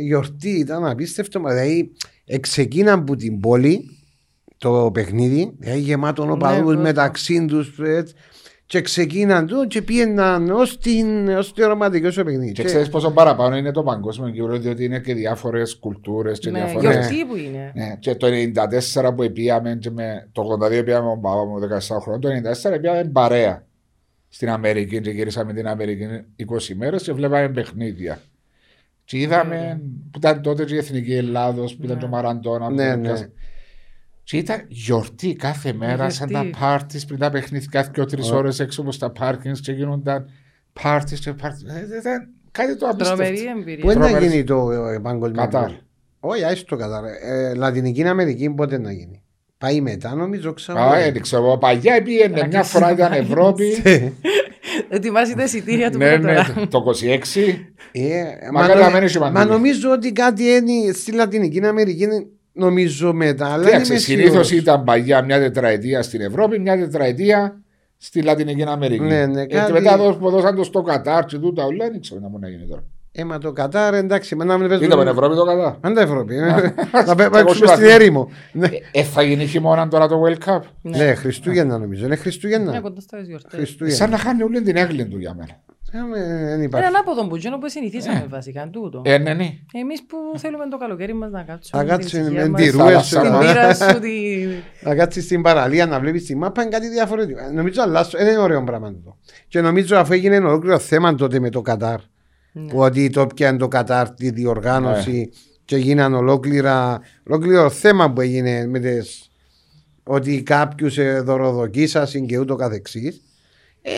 γιορτή, 0.00 0.50
ήταν 0.50 0.86
απίστευτο. 0.86 1.40
Δηλαδή, 1.40 1.92
εξεκίναν 2.24 2.98
από 2.98 3.16
την 3.16 3.40
πόλη 3.40 3.90
το 4.58 4.90
παιχνίδι, 4.94 5.54
δηλαδή 5.58 5.80
γεμάτο 5.80 6.30
οπαδούς 6.30 6.64
βέβαια. 6.66 6.82
μεταξύ 6.82 7.44
τους 7.44 7.78
έτσι, 7.78 8.14
και 8.66 8.80
ξεκίναν 8.80 9.46
του 9.46 9.66
και 9.68 9.82
πήγαιναν 9.82 10.50
ως, 10.50 10.78
την, 10.78 11.28
ως 11.28 11.52
το 11.52 11.62
ερωματικό 11.62 12.10
στο 12.10 12.24
παιχνίδι. 12.24 12.52
Και 12.52 12.62
Και- 12.62 12.68
ξέρεις 12.68 12.88
πόσο 12.88 13.10
παραπάνω 13.10 13.56
είναι 13.56 13.70
το 13.70 13.82
παγκόσμιο 13.82 14.30
κύπρο, 14.30 14.58
διότι 14.58 14.84
είναι 14.84 15.00
και 15.00 15.14
διάφορες 15.14 15.78
κουλτούρες 15.78 16.38
και 16.38 16.50
Ναι, 16.50 16.58
διάφορες... 16.58 16.94
γιορτή 16.94 17.24
που 17.24 17.36
είναι. 17.36 17.72
Ναι, 17.74 17.96
και 17.98 18.14
το 18.14 18.26
94 18.26 19.14
που 19.16 19.32
πήγαμε, 19.32 19.76
και 19.80 19.90
με, 19.90 20.28
το 20.32 20.42
82 20.42 20.84
πήγαμε 20.84 21.06
με 21.06 21.12
τον 21.12 21.20
παπά 21.20 21.44
μου 21.44 21.58
17 21.58 22.00
χρόνια, 22.00 22.42
το 22.42 22.50
94 22.74 22.80
πήγαμε 22.80 23.04
παρέα 23.04 23.66
στην 24.28 24.48
Αμερική 24.48 25.00
και 25.00 25.10
γυρίσαμε 25.10 25.52
την 25.52 25.66
Αμερική 25.66 26.04
20 26.36 26.74
μέρες 26.76 27.02
και 27.02 27.12
βλέπαμε 27.12 27.48
παιχνίδια. 27.48 28.20
Και 29.08 29.18
είδαμε 29.18 29.80
που 30.10 30.18
ήταν 30.18 30.42
τότε 30.42 30.64
και 30.64 30.74
η 30.74 30.78
Εθνική 30.78 31.14
Ελλάδος, 31.14 31.76
που 31.76 31.84
ήταν 31.84 31.98
και 31.98 32.04
ο 32.04 32.08
Μαραντόνα. 32.08 32.66
που 32.66 32.74
Ναι, 32.74 32.82
ήταν 32.82 33.00
ναι. 33.00 33.12
και- 33.12 33.28
Και 34.22 34.36
ήταν 34.36 34.64
γιορτή 34.68 35.34
κάθε 35.34 35.72
μέρα, 35.72 36.10
σαν 36.10 36.30
τα 36.32 36.40
Γιορτή. 36.40 36.58
πάρτις 36.60 37.04
πριν 37.04 37.18
τα 37.18 37.30
παιχνίδια, 37.30 37.68
κάθε 37.70 37.90
και 37.94 38.04
τρεις 38.04 38.30
Ω. 38.30 38.36
ώρες 38.36 38.60
έξω 38.60 38.80
από 38.80 38.96
τα 38.98 39.10
πάρκινγκς 39.10 39.60
και 39.60 39.72
γίνονταν 39.72 40.28
πάρτις 40.82 41.20
και 41.20 41.32
πάρτις. 41.32 41.62
Ε, 41.62 41.86
Ήταν 42.00 42.28
κάτι 42.50 42.76
το 42.76 42.96
Τρομερή 42.96 43.28
απίστευτο. 43.28 43.52
Πού 43.54 43.58
εμπειρία. 43.60 43.84
είναι 43.84 43.94
να 43.94 44.00
Τρομερές. 44.06 44.30
γίνει 44.30 44.44
το 44.44 44.70
ε, 44.72 44.98
παγκοσμίο. 44.98 45.40
Κατάρ. 45.42 45.70
Όχι, 46.20 46.44
άσε 46.44 46.64
το 46.64 46.76
Κατάρ. 46.76 47.04
Ε, 47.04 47.54
Λατινική 47.54 48.02
Αμερική 48.04 48.50
πότε 48.50 48.78
να 48.78 48.92
γίνει; 48.92 49.22
Πάει 49.58 49.80
μετά 49.80 50.14
νομίζω 50.14 50.52
ξέρω. 50.52 50.80
Α, 50.80 50.98
δεν 51.12 51.20
ξέρω. 51.22 51.56
Παλιά 51.58 52.02
πήγαινε 52.02 52.46
μια 52.46 52.62
φορά 52.62 52.92
ήταν 52.92 53.12
Ευρώπη. 53.12 53.64
Ετοιμάζει 54.88 55.34
τα 55.34 55.42
εισιτήρια 55.42 55.90
του 55.90 55.98
Ναι, 55.98 56.18
πρώτα. 56.18 56.54
ναι, 56.56 56.66
το 56.66 56.78
26. 56.78 57.66
Ε, 57.92 58.24
Μακάρι 58.52 58.78
μα, 58.80 58.84
να 58.86 58.90
μένεις 58.92 59.12
και 59.12 59.18
μα 59.18 59.30
παντού. 59.30 59.52
νομίζω 59.52 59.90
ότι 59.90 60.12
κάτι 60.12 60.42
είναι 60.44 60.92
στη 60.92 61.12
Λατινική 61.12 61.66
Αμερική 61.66 62.02
είναι 62.02 62.26
νομίζω 62.52 63.12
μετά. 63.12 63.46
Αλλά 63.52 63.64
Κοίταξε, 63.64 63.92
είμαι 63.92 64.00
συνήθως 64.00 64.28
σίγουρος. 64.46 64.50
ήταν 64.50 64.84
παλιά 64.84 65.22
μια 65.24 65.38
τετραετία 65.38 66.02
στην 66.02 66.20
Ευρώπη, 66.20 66.58
μια 66.58 66.78
τετραετία 66.78 67.62
στη 67.96 68.22
Λατινική 68.22 68.62
Αμερική. 68.62 69.02
Ναι, 69.04 69.26
ναι, 69.26 69.40
Ε, 69.42 69.46
κάτι- 69.46 69.66
Και 69.66 69.72
μετά 69.80 69.96
δώσ- 69.96 70.18
που 70.18 70.30
δώσαν 70.30 70.54
το 70.56 70.64
στο 70.64 70.82
Κατάρ 70.82 71.24
και 71.24 71.36
τούτα 71.38 71.64
όλα, 71.64 71.90
δεν 71.90 72.00
ξέρω 72.00 72.20
να 72.20 72.28
μου 72.28 72.38
να 72.38 72.48
γίνει 72.48 72.66
τώρα. 72.68 72.84
Ε, 73.20 73.24
μα 73.24 73.38
το 73.38 73.52
Κατάρ 73.52 73.94
εντάξει, 73.94 74.36
με 74.36 74.44
να 74.44 74.58
μην 74.58 74.68
παίζουν. 74.68 74.86
Ήταν 74.86 75.06
Ευρώπη 75.06 75.34
το 75.36 75.44
Κατάρ. 75.44 75.72
Αν 75.80 75.94
τα 75.94 76.00
Ευρώπη. 76.00 76.36
ε. 76.36 76.40
Να 77.06 77.14
πέ- 77.14 77.20
Εγώ 77.20 77.30
παίξουμε 77.30 77.54
σου 77.54 77.66
στην 77.74 77.84
είπα, 77.84 77.94
έρημο. 77.94 78.30
Ναι. 78.52 78.68
Ε, 78.92 79.02
θα 79.02 79.22
γίνει 79.22 79.46
χειμώνα 79.46 79.88
τώρα 79.88 80.08
το 80.08 80.22
World 80.24 80.48
Cup. 80.48 80.60
Ναι, 80.82 81.14
Χριστούγεννα 81.14 81.78
νομίζω. 81.78 82.00
Είναι 82.00 82.08
Ναι, 82.14 82.16
Χριστούγεννα. 82.16 82.80
κοντά 82.80 83.00
στα 83.00 83.18
γιορτές. 83.20 83.50
Χριστούγεννα. 83.58 83.96
Σαν 83.98 84.10
να 84.10 84.18
χάνει 84.18 84.42
όλη 84.42 84.62
την 84.62 84.76
έγκλη 84.76 85.06
του 85.06 85.18
για 85.18 85.34
μένα. 85.34 85.50
Ε, 85.92 85.98
ε, 85.98 86.44
Δεν 86.44 86.54
Είναι 86.54 86.64
υπάρχει. 86.64 86.86
ανάποδο 86.86 87.26
που 87.26 87.36
γίνω 87.36 87.58
που 87.58 87.68
συνηθίσαμε 87.68 88.26
βασικά 88.28 88.60
είναι 88.60 88.70
τούτο. 88.70 89.02
Ε, 89.04 89.18
ναι, 89.18 89.34
ναι. 89.34 89.48
Εμείς 89.72 90.02
που 90.06 90.16
θέλουμε 90.38 90.68
το 90.68 90.76
καλοκαίρι 90.78 91.14
μας 91.14 91.30
να 91.30 91.42
κάτσουμε. 91.42 91.82
Να 91.82 91.88
την 91.88 91.96
κάτσουμε 91.98 92.22
ησυχία 92.22 92.42
με 92.42 92.48
μας, 92.48 92.60
τη 92.62 92.70
ρούες 92.70 92.84
θάλασσα, 92.84 93.20
Την 93.20 93.30
να- 93.30 93.38
πύρα 93.38 93.74
σου, 93.74 93.98
τη- 94.00 94.46
Να 94.88 94.94
κάτσεις 94.94 95.24
στην 95.24 95.42
παραλία 95.42 95.86
να 95.86 96.00
βλέπεις 96.00 96.24
τη 96.24 96.36
μάπα 96.36 96.62
είναι 96.62 96.70
κάτι 96.70 96.88
διαφορετικό. 96.88 97.40
Ε, 97.40 97.50
Νομίζω 97.52 97.82
αλλάσσο. 97.82 98.20
Είναι 98.20 98.38
ωραίο 98.38 98.64
πράγμα 98.64 98.92
το. 99.04 99.16
Και 99.48 99.60
νομίζω 99.60 99.96
αφού 99.96 100.12
έγινε 100.12 100.36
ολόκληρο 100.36 100.78
θέμα 100.78 101.14
τότε 101.14 101.38
με 101.40 101.50
το 101.50 101.60
Κατάρ. 101.62 101.98
Ναι. 102.52 102.70
Που 102.72 102.78
ότι 102.78 103.10
το 103.10 103.26
πιάνε 103.26 103.58
το 103.58 103.68
Κατάρ 103.68 104.10
τη 104.10 104.30
διοργάνωση 104.30 105.30
και 105.64 105.76
γίνανε 105.76 106.16
ολόκληρα, 106.16 107.00
ολόκληρο 107.28 107.70
θέμα 107.70 108.12
που 108.12 108.20
έγινε 108.20 108.66
με 108.66 108.78
τις, 108.78 109.30
ότι 110.04 110.42
κάποιους 110.42 110.98
δωροδοκίσασαν 111.22 112.26
και 112.26 112.38
ούτω 112.38 112.54
καθεξής. 112.56 113.22
Ε, 113.82 113.90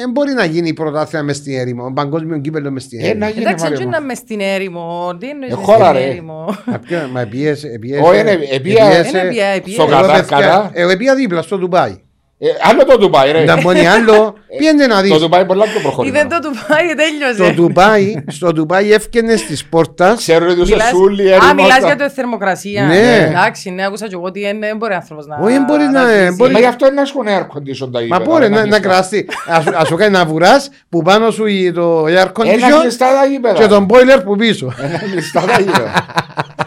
δεν 0.00 0.10
μπορεί 0.10 0.32
να 0.32 0.44
γίνει 0.44 0.72
πρωτάθλημα 0.72 1.24
μες 1.24 1.36
στην 1.36 1.58
έρημο, 1.58 1.92
παγκόσμιο 1.94 2.38
κύπελο 2.40 2.70
μες 2.70 2.82
στην 2.82 2.98
Ε, 3.00 3.02
να 3.02 3.08
έρημο. 3.08 3.26
γίνει 3.28 3.40
Εντάξει, 3.40 3.62
Μάριο 3.62 3.76
έτσι 3.76 3.84
μου. 3.84 3.90
να 3.92 4.00
μες 4.00 4.18
στην 4.18 4.40
έρημο. 4.40 5.16
Τι 5.20 5.28
εννοείς 5.28 5.52
Ε, 5.52 5.56
μες 5.56 5.64
χώρα, 5.64 5.84
στην 5.88 5.98
ρε. 5.98 6.10
έρημο; 6.10 6.44
Μα 6.66 6.78
ποιο- 6.78 7.08
Μα 7.12 7.26
πιέσε, 7.26 7.78
πιέσε. 7.80 8.00
Όχι, 8.04 8.20
είναι- 8.20 8.30
επία- 8.50 9.08
Είναι 9.08 9.28
πια, 9.30 9.46
επία. 9.46 9.72
Στο 9.72 9.82
Εγώ, 9.82 9.90
Κατάρ, 9.90 10.20
παιδιά, 10.20 10.36
καλά. 10.38 10.70
Εγώ 10.74 10.90
επία 10.90 11.14
δίπλα 11.14 11.42
στο 11.42 11.58
Ντουμπάι. 11.58 12.00
Ε, 12.44 12.48
Άλλο 12.62 12.84
το 12.84 12.98
Ντουμπάι, 12.98 13.32
ρε. 13.32 13.44
Να 13.44 13.60
μπορεί 13.60 13.86
άλλο, 13.86 14.34
πήγαινε 14.58 14.86
να 14.86 14.96
Το 14.96 15.02
δεις. 15.02 15.18
Ντουμπάι 15.18 15.44
πολλά 15.44 15.62
πιο 15.64 15.72
Είδε 15.72 15.82
προχωρημένο. 15.82 16.28
το 16.28 16.38
του 16.38 16.50
πάει, 16.68 16.86
Στο 16.88 16.94
τέλειωσε. 16.96 17.52
Ντουμπάι, 17.54 18.14
στο 18.26 18.52
Ντουμπάι 18.52 18.92
έφτιανε 18.92 19.34
τη 19.34 19.56
πόρτας. 19.70 20.18
Ξέρω 20.18 20.46
ότι 20.50 20.60
είσαι 20.60 20.72
Μιλάς- 20.72 20.88
σούλη, 20.88 21.32
Α, 21.32 21.34
έρημο. 21.34 21.52
μιλάς 21.62 21.78
για 21.84 21.96
το 21.96 22.10
θερμοκρασία. 22.10 22.84
Ναι. 22.86 23.26
Εντάξει, 23.28 23.70
ναι, 23.70 23.84
άκουσα 23.86 24.06
και 24.06 24.14
εγώ 24.14 24.24
ότι 24.24 24.40
είναι- 24.40 24.66
δεν 24.66 24.76
μπορεί 24.76 24.94
άνθρωπος 24.94 25.26
να... 25.26 25.36
Όχι, 25.42 25.52
δεν 25.52 25.64
μπορεί 25.64 25.84
να- 25.84 26.04
ζήσει. 26.06 26.34
μπορεί- 26.36 26.52
Μα 26.52 26.58
γι' 26.58 26.64
αυτό 26.66 26.86
είναι 26.86 26.94
να 26.94 27.02
έχουν 27.02 27.24
air 27.26 27.56
condition 27.56 27.90
τα 27.92 27.98
Μα 27.98 28.00
γήπεδα, 28.00 28.24
μπορεί 28.24 28.44
ένα 28.44 28.54
να, 28.56 28.60
να 28.60 28.68
κλειστά. 28.68 28.88
κραστεί. 28.88 29.28
Ας- 29.48 29.66
Ας 29.66 29.88
σου 29.88 29.96
κάνει 29.96 30.12
να 30.12 30.24
βουράς 30.24 30.70
που 30.88 31.02
πάνω 31.02 31.30
σου 31.30 31.46
η- 31.46 31.72
το 31.72 32.04
air 32.04 32.08
Ένα 32.08 32.32
condition 32.34 32.80
κλειστά 32.80 33.06
τα 33.20 33.26
γήπεδα. 33.26 33.54
και 33.54 33.66
τον 33.66 33.86
boiler 33.90 34.20
που 34.24 34.36
πίσω. 34.36 34.72
Ένα 34.82 34.98
κλειστά 34.98 35.40
τα 35.40 35.60
γήπεδα. 35.60 35.92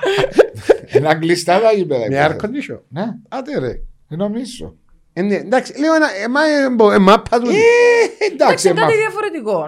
Ένα 0.97 1.15
κλειστά 1.15 1.59
τα 1.59 1.71
γήπεδα. 1.71 2.05
Με 2.09 2.26
air 2.26 2.32
υπόθεση. 2.32 2.67
condition. 2.73 2.80
Ναι, 2.88 3.03
Άντε 3.30 3.59
ρε. 3.59 3.80
δεν 4.07 4.17
νομίζω. 4.17 4.73
Ε, 5.18 5.22
ναι, 5.22 5.36
Εντάξει, 5.36 5.80
λέω 5.80 5.93
ένα, 5.93 6.07
ε, 6.24 6.28
μα, 6.28 6.41
ε, 6.47 6.70
μπο- 6.70 6.91
ε, 6.91 6.97
μάπα 6.97 7.39
του. 7.39 7.49
Ε, 7.49 7.53
Εντάξει, 7.53 8.34
Εντάξει, 8.34 8.68
είναι 8.70 8.80
εμά- 8.80 8.89
κάτι 8.89 9.01
διαφορετικό. 9.01 9.68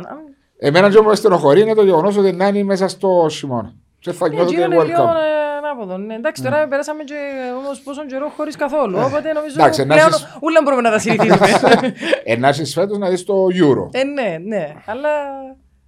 εμένα 0.60 0.89
και 0.89 1.02
μου 1.02 1.16
στενοχωρεί 1.16 1.62
είναι 1.62 1.74
το 1.74 1.84
γεγονός 1.84 2.18
ότι 2.18 2.32
να 2.32 2.48
είναι 2.48 2.64
μέσα 2.64 2.88
στο 2.88 3.28
χειμώνα. 3.32 3.74
Και 4.00 4.12
θα 4.12 4.28
Ναι, 4.28 4.34
νιώθω 4.36 4.50
και 4.50 4.56
ότι 4.56 4.66
είναι 4.66 4.76
είναι 4.76 4.84
λίγο 4.86 5.04
World 5.04 5.10
Cup. 5.10 5.16
ε, 5.16 5.58
ανάποδο. 5.68 5.98
Ναι, 5.98 6.16
Εντάξει, 6.16 6.43
τώρα 6.43 6.68
περάσαμε 6.68 7.04
και 7.04 7.16
όμως 7.58 7.80
πόσο 7.80 8.06
καιρό 8.06 8.32
χωρίς 8.38 8.56
καθόλου. 8.56 8.98
Οπότε 9.06 9.32
νομίζω 9.34 9.56
Εντάξει, 9.58 9.86
να 9.86 9.95
πλέον 9.95 10.12
σας- 10.12 10.38
ούλα 10.41 10.60
μπορούμε 10.64 10.82
να 10.82 10.91
τα 10.91 11.00
συνηθίσουμε. 11.00 11.93
Ε, 12.24 12.36
να 12.38 12.50
είσαι 12.50 12.66
φέτος 12.66 12.98
να 12.98 13.10
δεις 13.10 13.24
το 13.24 13.34
Euro. 13.54 13.89
Ε, 13.91 14.04
ναι, 14.04 14.38
ναι. 14.45 14.74
Αλλά 14.86 15.10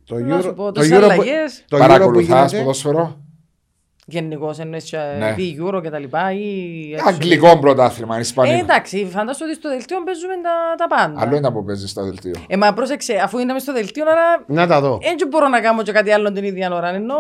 Το 0.06 0.16
να 0.16 0.42
σου 0.42 0.48
Euro- 0.48 0.56
πω, 0.56 0.64
το 0.64 0.72
τόσες 0.72 0.92
Euro 0.98 1.00
που- 1.00 1.06
αλλαγές. 1.06 1.64
το 1.68 1.78
Euro 1.78 1.80
που 1.82 1.88
Παρακολουθάς 1.88 2.28
γίνεται- 2.52 2.60
ποδόσφαιρο; 2.60 3.18
Γενικώς, 4.10 4.60
εννοείς 4.60 4.94
Ναι. 5.20 5.36
ή 5.44 5.58
Euro 5.62 5.82
και 5.82 5.90
τα 5.90 6.00
λοιπά. 6.00 6.32
Ή 6.34 6.96
Αγγλικό 7.08 7.60
πρωτάθλημα, 7.60 8.16
Ε, 8.16 8.20
Ισπανικό. 8.20 8.58
εντάξει, 8.60 8.98
φαντάζομαι 9.12 9.50
ότι 9.50 9.60
στο 9.60 9.70
δελτίο 9.70 9.98
παίζουμε 10.06 10.34
τα, 10.44 10.76
τα 10.78 10.96
πάντα. 10.96 11.22
Άλλο 11.22 11.36
είναι 11.36 11.52
που 11.52 11.64
παίζεις 11.64 11.90
στο 11.90 12.04
δελτίο. 12.04 12.34
Ε, 12.48 12.58
μα 12.58 12.74
πρόσεξε, 12.74 13.20
αφού 13.24 13.38
είναι 13.38 13.54
μες 13.54 13.62
στο 13.62 13.74
δελτίο, 13.74 14.04
άρα 14.10 14.44
Να 14.48 14.68
τα 14.68 14.82
δω. 14.82 15.00
δεν 15.18 15.28
μπορώ 15.30 15.48
να 15.48 15.60
κάνω 15.62 15.82
και 15.82 15.92
κάτι 15.92 16.12
άλλο 16.12 16.32
την 16.32 16.44
ίδια 16.44 16.72
ώρα. 16.74 16.90
Ενώ... 16.96 17.16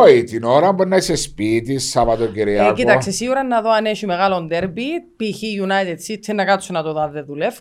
Όχι, 0.00 0.22
την 0.24 0.44
ώρα 0.44 0.72
μπορεί 0.72 0.88
να 0.88 0.96
είσαι 0.96 1.16
σπίτι, 1.16 1.78
Σαββατοκυριακό. 1.78 2.70
Ε, 2.70 2.72
κοίταξε, 2.72 3.10
σίγουρα 3.10 3.42
να 3.44 3.60
δω 3.60 3.70
αν 3.70 3.84
έχει 3.86 4.06
μεγάλο 4.06 4.40
ντέρμπι, 4.42 4.82
π.χ. 5.16 5.40
United 5.66 6.12
City, 6.12 6.34
να 6.34 6.44
κάτσω 6.44 6.72
να 6.72 6.82
το 6.82 6.92
δω 6.92 7.00
αν 7.00 7.10
δεν 7.12 7.24
δουλεύω, 7.24 7.52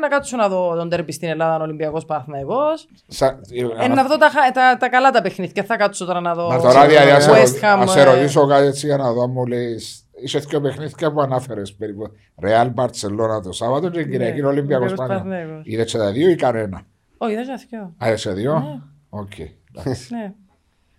να 0.00 0.08
κάτσω 0.08 0.36
να 0.36 0.48
δω 0.48 0.74
τον 0.76 0.88
ντέρμπι 0.88 1.12
στην 1.12 1.28
Ελλάδα, 1.28 1.64
Ολυμπιακός 1.64 2.04
Παναθηναϊκός. 2.04 2.86
Σα- 3.06 3.26
Ε, 3.26 3.88
να 3.94 4.04
δω 4.04 4.16
τα, 4.16 4.28
χα- 4.34 4.50
τα, 4.52 4.76
τα 4.76 4.88
καλά 4.88 5.10
τα 5.10 5.22
παιχνίδια, 5.22 5.62
θα 5.64 5.76
κάτσω 5.76 6.04
τώρα 6.04 6.20
να 6.20 6.34
δω 6.34 6.48
Μα 6.48 6.58
τώρα 6.60 6.86
δηλαδή, 6.86 8.28
ας 8.30 8.32
σε 8.32 8.40
West 8.40 8.42
ρω- 8.42 8.48
Ham. 8.48 8.62
ας 8.62 8.62
σε 8.62 8.62
ε, 8.62 8.62
ρωτήσω 8.62 8.62
κάτι 8.62 8.66
έτσι 8.66 8.86
για 8.86 8.96
να 8.96 9.12
δω 9.12 9.22
αν 9.22 9.30
μου 9.30 9.46
λες 9.46 10.04
Είσαι 10.22 10.38
δύο 10.38 10.60
παιχνίδια 10.60 11.12
που 11.12 11.20
ανάφερες 11.20 11.74
περίπου 11.74 12.02
Ρεάλ 12.40 12.70
Μπαρτσελώνα 12.70 13.40
το 13.40 13.52
Σάββατο 13.52 13.90
και 13.90 14.04
Κυριακή 14.04 14.40
Ναι, 14.40 14.46
Ολυμπιακός 14.46 14.90
Ολυμπιακός 14.90 14.94
Παναθηναϊκός. 14.94 15.48
Παναθηναϊκός. 15.48 15.72
Είδες 15.72 15.92
και 15.92 15.98
τα 15.98 16.12
δύο 16.12 16.28
ή 16.30 16.34
κανένα; 16.34 16.82
Όχι, 17.18 17.34
δεν 17.34 17.44
είναι 17.72 17.90
Α, 17.98 18.12
είσαι 18.12 18.32
δύο; 18.32 18.82
Οκ 19.08 19.32
εντάξει. 19.38 20.14
Ναι. 20.14 20.32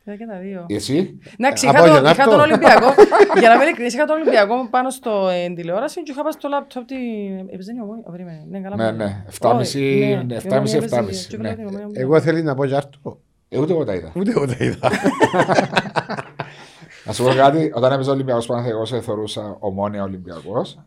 Είδα 0.05 0.17
και 0.17 0.25
τα 0.25 0.37
δύο. 0.37 0.65
Εσύ; 0.69 1.19
Εντάξει, 1.39 1.67
Ε, 1.67 1.69
είχα, 1.69 1.77
από 1.79 1.85
τον, 1.87 1.95
γεννά 1.95 2.11
είχα 2.11 2.23
αυτό. 2.23 2.35
τον 2.35 2.43
Ολυμπιακό. 2.43 2.93
για 3.39 3.49
να 3.49 3.53
είμαι 3.55 3.63
ειλικρινής, 3.63 3.93
είχα 3.93 4.05
τον 4.05 4.15
Ολυμπιακό 4.15 4.67
πάνω 4.69 4.89
στο 4.89 5.27
ε, 5.29 5.53
τηλεόραση 5.53 6.03
και 6.03 6.11
είχα 6.11 6.23
πάει 6.23 6.31
στο 6.31 6.47
λάπτοπ 6.49 6.85
την... 6.85 6.97
Έπαιζε 7.53 7.71
η 7.77 7.79
Ομόνια, 7.83 8.03
περίμενε. 8.11 8.45
Ναι, 8.49 8.59
καλά. 8.59 8.75
Ναι, 8.75 8.91
μου. 8.91 8.97
ναι, 8.97 9.23
7,5, 9.39 9.55
Όχι, 9.59 9.79
ναι, 10.27 10.35
η 10.35 10.39
7,5, 10.43 10.51
Ομόνια 10.51 10.75
έπαιζε 10.75 10.99
7,5, 10.99 11.27
και 11.29 11.37
ναι. 11.37 11.53
βλέπω 11.53 11.55
την 11.55 11.67
Ομόνια. 11.67 12.01
Εγώ 12.01 12.21
θέλει 12.21 12.41
να 12.43 12.55
πω 12.55 12.65
και 12.65 12.75
άρτο. 12.75 13.19
Ε, 13.49 13.59
Ούτε 13.59 13.71
εγώ 13.73 13.83
τα 13.85 13.93
είδα 13.93 14.11
Ούτε 14.15 14.29
εγώ 14.31 14.45
τα 14.47 14.55
είδα. 14.59 14.89
Να 17.11 17.17
σου 17.17 17.23
πω 17.23 17.33
κάτι 17.33 17.71
Όταν 17.75 17.91
έπαιζε 17.91 18.11
Ολυμπιακός 18.11 18.45
Παναθηναϊκός 18.45 18.89
θεωρούσα 18.89 19.57
ομόνια 19.59 20.03
Ολυμπιακός 20.03 20.79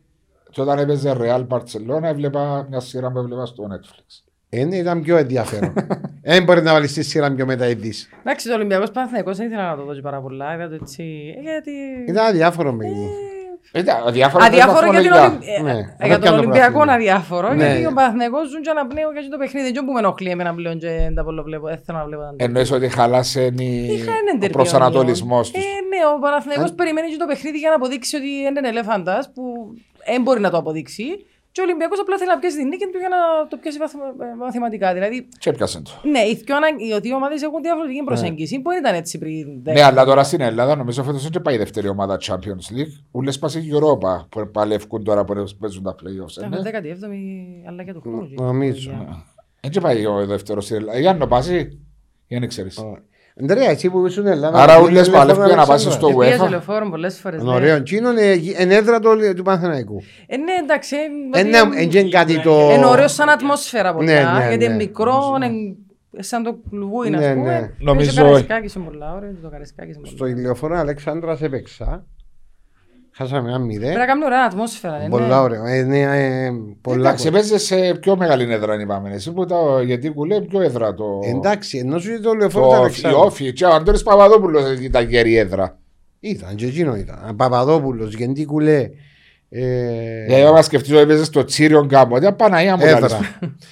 και 0.51 0.61
όταν 0.61 0.79
έπαιζε 0.79 1.13
Ρεάλ 1.13 1.45
Μπαρτσελώνα 1.45 2.09
έβλεπα 2.09 2.67
μια 2.69 2.81
σειρά 2.81 3.11
που 3.11 3.19
έβλεπα 3.19 3.47
στο 3.47 3.65
Netflix 3.71 4.23
Ε, 4.49 4.65
ναι, 4.65 4.77
ήταν 4.77 5.03
πιο 5.03 5.17
ενδιαφέρον. 5.17 5.73
Δεν 6.23 6.45
μπορεί 6.45 6.63
να 6.63 6.73
βάλεις 6.73 6.93
τη 6.93 7.03
σειρά 7.03 7.35
πιο 7.35 7.47
μετά 7.47 7.69
ειδήσει. 7.69 8.09
Εντάξει, 8.21 8.49
το 8.49 8.55
Ολυμπιακός 8.55 8.91
Παναθηναϊκός 8.91 9.37
δεν 9.37 9.47
ήθελα 9.47 9.71
να 9.71 9.77
το 9.77 9.85
δω 9.85 9.95
και 9.95 10.01
πάρα 10.01 10.21
πολλά. 10.21 10.55
Είδα 10.55 10.69
το 10.69 10.75
έτσι. 10.75 11.35
ε, 11.39 11.41
Γιατί... 11.41 11.71
Ήταν 12.09 12.27
αδιάφορο 12.27 12.77
παιχνίδι. 12.77 13.09
Ήταν 13.73 13.97
αδιάφορο 14.07 14.45
Αδιάφορο 14.45 14.91
για, 14.91 15.01
την 15.01 15.11
βαθμολογικά. 15.11 15.25
Ολυμ... 15.25 15.69
ε, 15.69 15.73
Ναι, 15.73 15.79
ε, 15.81 15.85
δεν 15.99 16.07
για 16.07 16.15
τον 16.19 16.21
πιάνω 16.23 16.37
Ολυμπιακό 16.37 16.79
πρωτάθλημα. 16.79 16.93
αδιάφορο. 16.93 17.49
Ναι. 17.55 17.65
Γιατί 17.67 17.87
ο 17.87 17.93
Παναθηναϊκός 17.99 18.49
ζουν 18.51 18.63
και 18.63 18.71
αναπνέω 18.71 19.13
και 19.13 19.21
το 19.31 19.37
παιχνίδι. 19.43 19.71
Δεν 19.73 19.85
που 19.85 19.93
με 19.93 19.99
ενοχλεί 19.99 20.31
εμένα 20.31 20.55
πλέον 20.55 20.79
και 20.79 20.89
δεν 21.05 21.15
τα 21.15 21.25
πολλο 21.25 21.43
βλέπω. 21.43 21.67
Δεν 21.67 21.81
θέλω 21.85 21.99
να 21.99 22.05
βλέπω 22.05 22.23
τα 22.23 22.35
Εννοείς 22.37 22.71
ότι 22.73 22.89
χάλασε 22.89 23.43
η- 23.43 23.85
Είχα 23.97 24.13
έναν 24.23 24.37
ο 24.37 24.41
τερπιόνιο. 24.43 24.49
προσανατολισμός 24.59 25.51
τους. 25.51 25.63
Ε, 25.65 25.69
ναι, 25.91 26.01
ο 26.15 26.19
Παναθηναϊκός 26.25 26.73
περιμένει 26.73 27.09
και 27.09 27.17
το 27.17 27.27
παιχνίδι 27.27 27.59
για 27.59 27.69
να 27.69 27.75
αποδείξει 27.75 28.17
ότι 28.17 28.29
είναι 28.49 28.59
ένα 28.63 28.69
ελέφαντας 28.69 29.31
που 29.35 29.43
δεν 30.07 30.23
μπορεί 30.23 30.41
να 30.41 30.51
το 30.51 30.57
αποδείξει. 30.57 31.05
Και 31.55 31.61
ο 31.61 31.65
Ολυμπιακός 31.65 31.99
απλά 32.01 32.17
θέλει 32.19 32.31
να 32.31 32.39
πιάσει 32.39 32.57
την 32.57 32.69
νίκη 32.69 32.85
του 32.93 32.99
για 32.99 33.09
να 33.09 33.21
το 33.49 33.57
πιάσει 33.57 33.79
βαθμα- 33.79 34.15
ε, 34.33 34.35
μαθηματικά. 34.43 34.93
Δηλαδή, 34.95 35.29
Και 35.39 35.51
έπιασε 35.51 35.83
το. 35.83 35.91
ναι, 36.15 36.19
οι 36.19 36.35
δύο, 36.45 36.57
ανα- 36.57 36.69
οι 36.97 37.01
δύο 37.01 37.15
ομάδες 37.17 37.43
έχουν 37.43 37.63
διαφορετική 37.63 38.03
προσέγγιση. 38.05 38.61
Που 38.61 38.71
δεν 38.71 38.79
ήταν 38.79 38.95
έτσι 38.95 39.19
πριν. 39.19 39.47
Ναι, 39.63 39.83
αλλά 39.83 40.05
τώρα 40.05 40.23
στην 40.25 40.41
Ελλάδα 40.41 40.77
νομίζω 40.77 41.03
φέτος 41.03 41.29
δεν 41.31 41.43
πάει 41.43 41.55
η 41.55 41.59
δεύτερη 41.59 41.89
ομάδα 41.89 42.19
Champions 42.27 42.67
League. 42.77 42.93
Ούλες 43.11 43.39
πας 43.39 43.55
η 43.55 43.71
Europa 43.75 44.27
που 44.29 44.51
παλεύκουν 44.51 45.05
τώρα 45.05 45.25
που 45.25 45.45
παίζουν 45.61 45.83
τα 45.83 45.95
playoffs. 45.95 46.37
ε, 46.37 46.45
Έχουμε 46.45 46.61
ναι. 46.61 46.63
17η 46.63 47.65
αλλά 47.69 47.85
και 47.85 47.93
του 47.93 48.01
χρόνου. 48.01 48.29
Νομίζω. 48.37 48.91
Δεν 49.61 49.71
και 49.71 49.81
πάει 49.81 50.07
ο 50.07 50.27
δεύτερος 50.27 50.65
στην 50.65 50.77
Ελλάδα. 50.77 50.99
Για 50.99 51.15
να 51.15 51.27
πάσει, 51.27 51.81
για 52.27 52.41
να 52.41 52.47
ξέρεις. 52.47 52.79
Αντρέα, 53.43 53.71
εσύ 53.71 53.91
που 53.91 54.07
ήσουν 54.07 54.27
Ελλάδα. 54.27 54.63
Άρα 54.63 54.75
πήγες 54.75 54.89
ούλες 54.89 55.03
τηλέφωνο, 55.03 55.19
παλεύουν 55.19 55.47
για 55.47 55.57
να 55.57 55.67
πάσεις 55.67 55.87
Αλεξάνδρα. 55.87 56.11
στο 56.13 56.19
Πήγα 56.25 56.37
σε 56.37 56.43
UEFA. 56.45 56.51
λεωφόρο 56.51 56.89
πολλές 56.91 57.19
φορές. 57.19 57.41
Είναι 57.41 57.51
ναι. 57.51 57.57
ωραίο. 57.57 57.83
Τσίνο 57.83 58.11
είναι 58.61 58.75
έδρα 58.75 59.01
του 59.01 59.11
του 59.37 59.43
Παναθηναϊκού. 59.43 60.03
Ε, 60.27 60.37
ναι, 60.37 60.53
εντάξει. 60.63 60.97
Ε, 61.35 61.43
ναι, 61.43 61.59
εν 61.81 61.89
και 61.89 62.09
κάτι 62.09 62.41
το- 62.41 62.71
Είναι 62.77 62.87
ωραίος 62.87 63.13
σαν 63.13 63.29
ατμόσφαιρα 63.31 63.95
πολλά. 63.95 64.05
Ναι, 64.13 64.39
ναι, 64.39 64.49
γιατί 64.49 64.65
είναι 64.65 64.75
ναι. 64.75 64.83
μικρό, 64.85 65.21
είναι 65.37 65.77
σαν 66.23 66.43
το 66.43 66.57
κλουβούι, 66.71 67.11
Ναι, 67.11 67.17
ας 67.27 67.33
πούμε. 67.35 67.51
ναι. 67.61 67.67
Και 67.79 67.85
Νομίζω- 67.85 68.15
Το 68.15 68.23
Καραϊσκάκης 68.23 68.75
είναι 68.75 68.85
πολλά 68.85 69.15
ωραίο. 69.15 69.31
Το 69.43 69.49
Καραϊσκάκης 69.49 69.97
είναι 69.97 70.07
Στο 70.07 70.17
πολλά. 70.17 70.31
ηλιοφόρο 70.31 70.79
Αλέξανδρας 70.79 71.43
έπαιξα. 71.43 72.07
Χάσαμε 73.17 73.49
ένα 73.49 73.59
Πρέπει 73.67 73.79
να 73.81 73.87
μηδέ. 73.89 74.05
κάνουμε 74.07 74.27
ωραία 74.27 74.45
ατμόσφαιρα. 74.45 74.99
ναι. 74.99 75.09
Πολλά 75.09 75.41
ωραίο. 75.43 75.65
Ε, 75.67 75.83
ναι, 75.83 76.01
ε, 76.01 76.51
πολλά 76.81 77.09
Εντάξει, 77.09 77.29
ωραία. 77.29 77.41
παίζεις 77.41 77.63
σε 77.67 77.95
πιο 77.95 78.17
μεγάλη 78.17 78.53
έδρα 78.53 78.81
είπαμε. 78.81 79.11
Εσύ 79.15 79.33
που 79.33 79.45
τα, 79.45 79.83
γιατί 79.85 80.11
κουλέ 80.11 80.41
πιο 80.41 80.61
έδρα 80.61 80.95
το... 80.95 81.05
Εντάξει, 81.25 81.79
ενώ 81.79 81.99
σου 81.99 82.21
το 82.21 82.31
ηλιοφόρο 82.31 82.65
του 82.67 82.71
Το 82.71 82.77
η 82.77 82.79
Αλεξάνδρου. 82.81 83.21
όφη. 83.21 83.53
Και 83.53 83.65
ο 83.65 83.75
Αντώνης 83.75 84.03
Παπαδόπουλος 84.03 84.79
ήταν 84.81 85.09
γερή 85.09 85.37
έδρα. 85.37 85.79
Ήταν 86.21 86.55
και 86.55 86.67
εκείνο 86.67 86.97
ήταν. 86.97 87.35
Παπαδόπουλος, 87.37 88.15
Γεντή 88.15 88.45
Κουλέ. 88.45 88.91
Ε, 89.57 90.25
Γιατί 90.27 90.43
άμα 90.43 90.63
σκεφτείς 90.63 90.93
ότι 90.93 91.07
παίζεις 91.07 91.27
στο 91.27 91.45
Τσίριον 91.45 91.89
κάποτε, 91.89 92.33
Παναγία 92.33 92.77
μου 92.77 92.85
λαλείς. 92.85 93.13
Έδρας. 93.13 93.21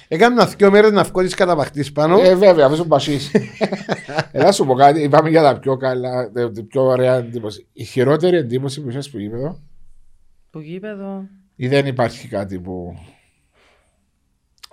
Έκανα 0.07 0.45
δύο 0.45 0.71
μέρες 0.71 0.91
να 0.91 1.03
βγω 1.03 1.21
της 1.21 1.33
καταπαχτής 1.33 1.91
πάνω. 1.91 2.19
Ε, 2.19 2.35
βέβαια, 2.35 2.65
αφού 2.65 2.75
σου 2.75 2.85
μπασείς. 2.85 3.31
Ελά 4.31 4.51
σου 4.51 4.65
πω 4.65 4.73
κάτι, 4.73 5.01
είπαμε 5.01 5.29
για 5.29 5.41
τα 5.41 5.59
πιο 5.59 5.77
καλά, 5.77 6.31
τα 6.31 6.51
τα 6.51 6.63
πιο 6.63 6.81
ωραία 6.83 7.15
εντύπωση. 7.15 7.67
Η 7.73 7.83
χειρότερη 7.83 8.37
εντύπωση 8.37 8.81
που 8.81 8.89
είχες 8.89 9.09
που 9.09 9.17
γήπεδο; 9.17 9.59
Που 10.49 10.59
γήπεδο. 10.59 11.27
ή 11.55 11.67
δεν 11.67 11.85
υπάρχει 11.85 12.27
κάτι 12.27 12.59
που... 12.59 12.95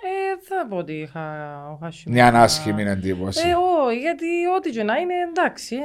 Ε, 0.03 0.47
θα 0.49 0.67
πω 0.69 0.77
ότι 0.77 0.93
είχα 0.93 1.21
χάσει. 1.83 2.11
Μια 2.11 2.27
ανάσχημη 2.27 2.83
εντύπωση. 2.83 3.49
Ε, 3.49 3.53
όχι, 3.87 3.99
γιατί 3.99 4.27
ό,τι 4.57 4.71
και 4.71 4.83
να 4.83 4.97
είναι 4.97 5.15
εντάξει. 5.31 5.77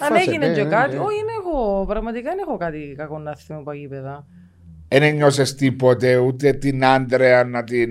Ε, 0.00 0.04
Αν 0.06 0.12
Έφασε, 0.14 0.30
έγινε 0.30 0.46
ναι, 0.46 0.54
και 0.54 0.62
ναι, 0.62 0.68
κάτι. 0.68 0.96
ναι. 0.96 1.02
Όχι, 1.02 1.16
είναι 1.18 1.32
εγώ. 1.44 1.84
Πραγματικά 1.86 2.30
δεν 2.30 2.38
έχω 2.46 2.56
κάτι 2.56 2.94
κακό 2.96 3.18
να 3.18 3.36
θυμώ 3.36 3.58
από 3.58 3.72
γήπεδα. 3.72 4.26
Δεν 4.88 5.02
ένιωσες 5.02 5.54
τίποτε 5.54 6.16
ούτε 6.16 6.52
την 6.52 6.84
Άντρεα 6.84 7.44
να 7.44 7.64
την 7.64 7.90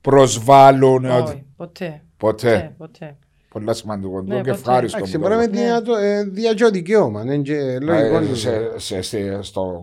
προσβάλλουν. 0.00 1.04
ότι- 1.04 1.30
Όχι, 1.30 1.44
ποτέ. 1.56 2.02
Ποτέ. 2.16 2.50
Ποτέ, 2.52 2.74
ποτέ. 2.78 3.16
Πολλά 3.52 3.72
σημαντικό. 3.72 4.22
Ναι, 4.22 4.28
το 4.28 4.34
και 4.34 4.36
ποτέ. 4.38 4.50
ευχάριστο. 4.50 4.96
Εντάξει, 4.98 5.18
που 5.18 5.22
μπορεί 5.22 5.34
να 5.34 5.40
το- 5.44 5.50
είναι 5.52 5.60
δια- 5.66 5.82
το- 5.82 5.96
ε, 5.96 6.22
διακιό 6.24 6.70
δικαίωμα. 6.70 7.22
Είναι 7.22 7.36
και 7.36 7.78
λογικό. 7.82 8.16
Ε, 8.16 8.24
είναι. 8.24 8.34
σε- 8.34 8.72
σε- 8.78 9.02
σε- 9.02 9.42
στο- 9.42 9.82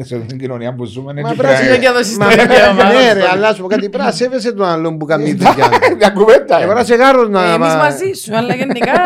Σε 0.00 0.18
την 0.18 0.38
κοινωνία 0.38 0.74
που 0.74 0.84
ζούμε 0.84 1.10
είναι 1.12 1.20
Μα 1.20 1.30
και 1.30 1.36
πράσινο 1.36 1.68
πια- 1.70 1.78
και 1.78 1.88
δώσεις 1.90 2.16
Μα 2.18 2.24
το 2.28 2.30
δικαίωμα. 2.30 2.84
ναι 2.92 3.12
ρε, 3.12 3.28
αλλά 3.32 3.54
σου 3.54 3.62
πω 3.62 3.68
κάτι 3.68 3.88
πρέπει 3.88 4.04
να 4.04 4.10
σέβεσαι 4.12 4.52
τον 4.52 4.66
άλλον 4.66 4.98
που 4.98 5.04
κάνει 5.04 5.32
δουλειά. 5.40 5.68
Μια 5.96 6.10
κουβέντα. 6.10 6.56
Εγώ 6.56 6.64
είναι. 6.70 6.74
να 6.80 6.84
σε 6.84 6.94
γάρω 6.94 7.28
να... 7.28 7.42
Ε, 7.50 7.54
Εμείς 7.54 7.74
μαζί 7.74 8.12
σου, 8.12 8.36
αλλά 8.36 8.54
γενικά. 8.54 8.92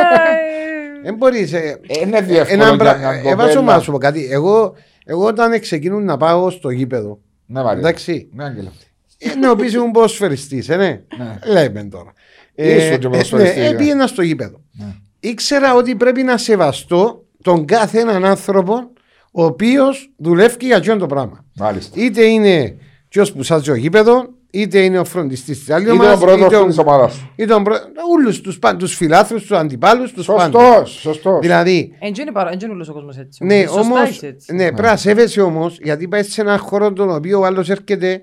ε, 1.00 1.04
Δεν 1.04 1.14
μπορείς. 1.14 1.52
ε, 1.52 1.80
Ε, 1.86 2.00
Είναι 2.06 2.20
διεύκολο 2.20 2.62
Ένα 2.62 2.64
για 2.68 2.76
μπρα... 2.76 2.96
μια 2.98 3.08
ε, 3.30 3.34
βάζω 3.34 3.54
κοπέλα. 3.54 3.74
να 3.76 3.80
σου 3.82 3.90
πω 3.92 3.98
κάτι. 3.98 4.28
Εγώ, 4.30 4.74
εγώ 5.04 5.24
όταν 5.26 5.60
ξεκινούν 5.60 6.04
να 6.04 6.16
πάω 6.16 6.50
στο 6.50 6.70
γήπεδο, 6.70 7.20
Ναι, 7.46 7.62
Μαρία. 7.62 7.78
εντάξει, 7.78 8.28
Ναι, 8.32 8.44
Άγγελα. 8.44 8.72
είναι 9.18 9.48
ο 9.48 9.50
οποίος 9.50 9.72
ήμουν 9.74 9.90
ποδοσφαιριστής, 9.90 10.68
ε, 10.68 10.76
ναι. 10.76 11.00
Ναι. 11.18 11.38
Λέμε 11.52 11.84
τώρα. 11.84 12.12
Ήσουν 12.54 12.98
και 12.98 13.08
ποδοσφαιριστής, 13.08 13.56
ναι, 13.60 13.66
ε, 13.66 13.70
ναι. 13.70 13.76
πήγαινα 13.76 14.06
στο 14.06 14.22
γήπεδο. 14.22 14.60
Ναι. 14.72 14.86
Ήξερα 15.20 15.74
ότι 15.74 15.94
πρέπει 15.94 16.22
να 16.22 16.36
σεβαστώ 16.36 17.24
τον 17.42 17.64
κάθε 17.64 18.00
έναν 18.00 18.24
άνθρωπο 18.24 18.90
ο 19.32 19.44
οποίος 19.44 20.12
δουλεύει 20.16 20.66
για 20.66 20.76
αυτό 20.76 20.96
το 20.96 21.06
πράγμα. 21.06 21.44
Μάλιστα. 21.54 22.00
Είτε 22.02 22.24
είναι 22.24 22.76
ποιο 23.08 23.26
που 23.36 23.42
σας 23.42 23.62
το 23.62 23.74
γήπεδο, 23.74 24.28
είτε 24.50 24.78
είναι 24.78 24.98
ο 24.98 25.04
φροντιστής 25.04 25.58
της 25.58 25.70
άλλη 25.70 25.82
Είτε 25.84 25.92
ομάδας. 25.92 26.16
ο 26.16 26.18
πρόεδρος 26.20 26.66
της 26.66 26.78
ομάδας 26.78 27.12
σου. 27.12 27.30
Είτε 27.36 27.54
ο 27.54 27.62
πρόεδρος. 27.62 27.88
Όλους 28.18 28.40
τους 28.40 28.58
τους 28.78 28.94
φιλάθλους, 28.94 29.40
τους 29.40 29.52
αντιπάλους, 29.52 30.12
τους 30.12 30.26
πάντε. 30.26 30.58
Σωστός, 30.58 30.90
σωστός. 30.90 31.38
Δηλαδή, 31.40 31.96
Εν 31.98 32.12
τζ' 32.12 32.18
είναι 32.20 32.32
παρά- 32.32 32.50
εν 32.50 32.56
τζ' 32.58 32.64
είναι 32.64 32.72
όλος 32.72 32.88
ο 32.88 32.92
κόσμος 32.92 33.18
έτσι. 33.18 33.44
ναι, 33.44 33.60
Σωστά 33.62 33.80
όμως. 33.80 34.08
είσαι 34.10 34.26
έτσι. 34.26 34.54
Ναι, 34.54 34.64
πρέπει 34.64 34.82
να 34.82 34.96
σέβεσαι 34.96 35.40
όμως, 35.40 35.78
γιατί 35.82 36.08
πάει 36.08 36.22
σε 36.22 36.40
έναν 36.40 36.58
χώρο 36.58 36.92
τον 36.92 37.10
οποίο 37.14 37.40
ο 37.40 37.44
άλλος 37.44 37.70
έρχεται 37.70 38.22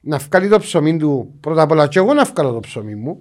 να 0.00 0.18
βγάλει 0.18 0.48
το 0.48 0.58
ψωμί 0.58 0.96
του 0.96 1.34
πρώτα 1.40 1.62
απ' 1.62 1.70
όλα. 1.70 1.86
Και 1.88 1.98
εγώ 1.98 2.14
να 2.14 2.24
βγάλω 2.24 2.52
το 2.52 2.60
ψωμί 2.60 2.94
μου. 2.94 3.20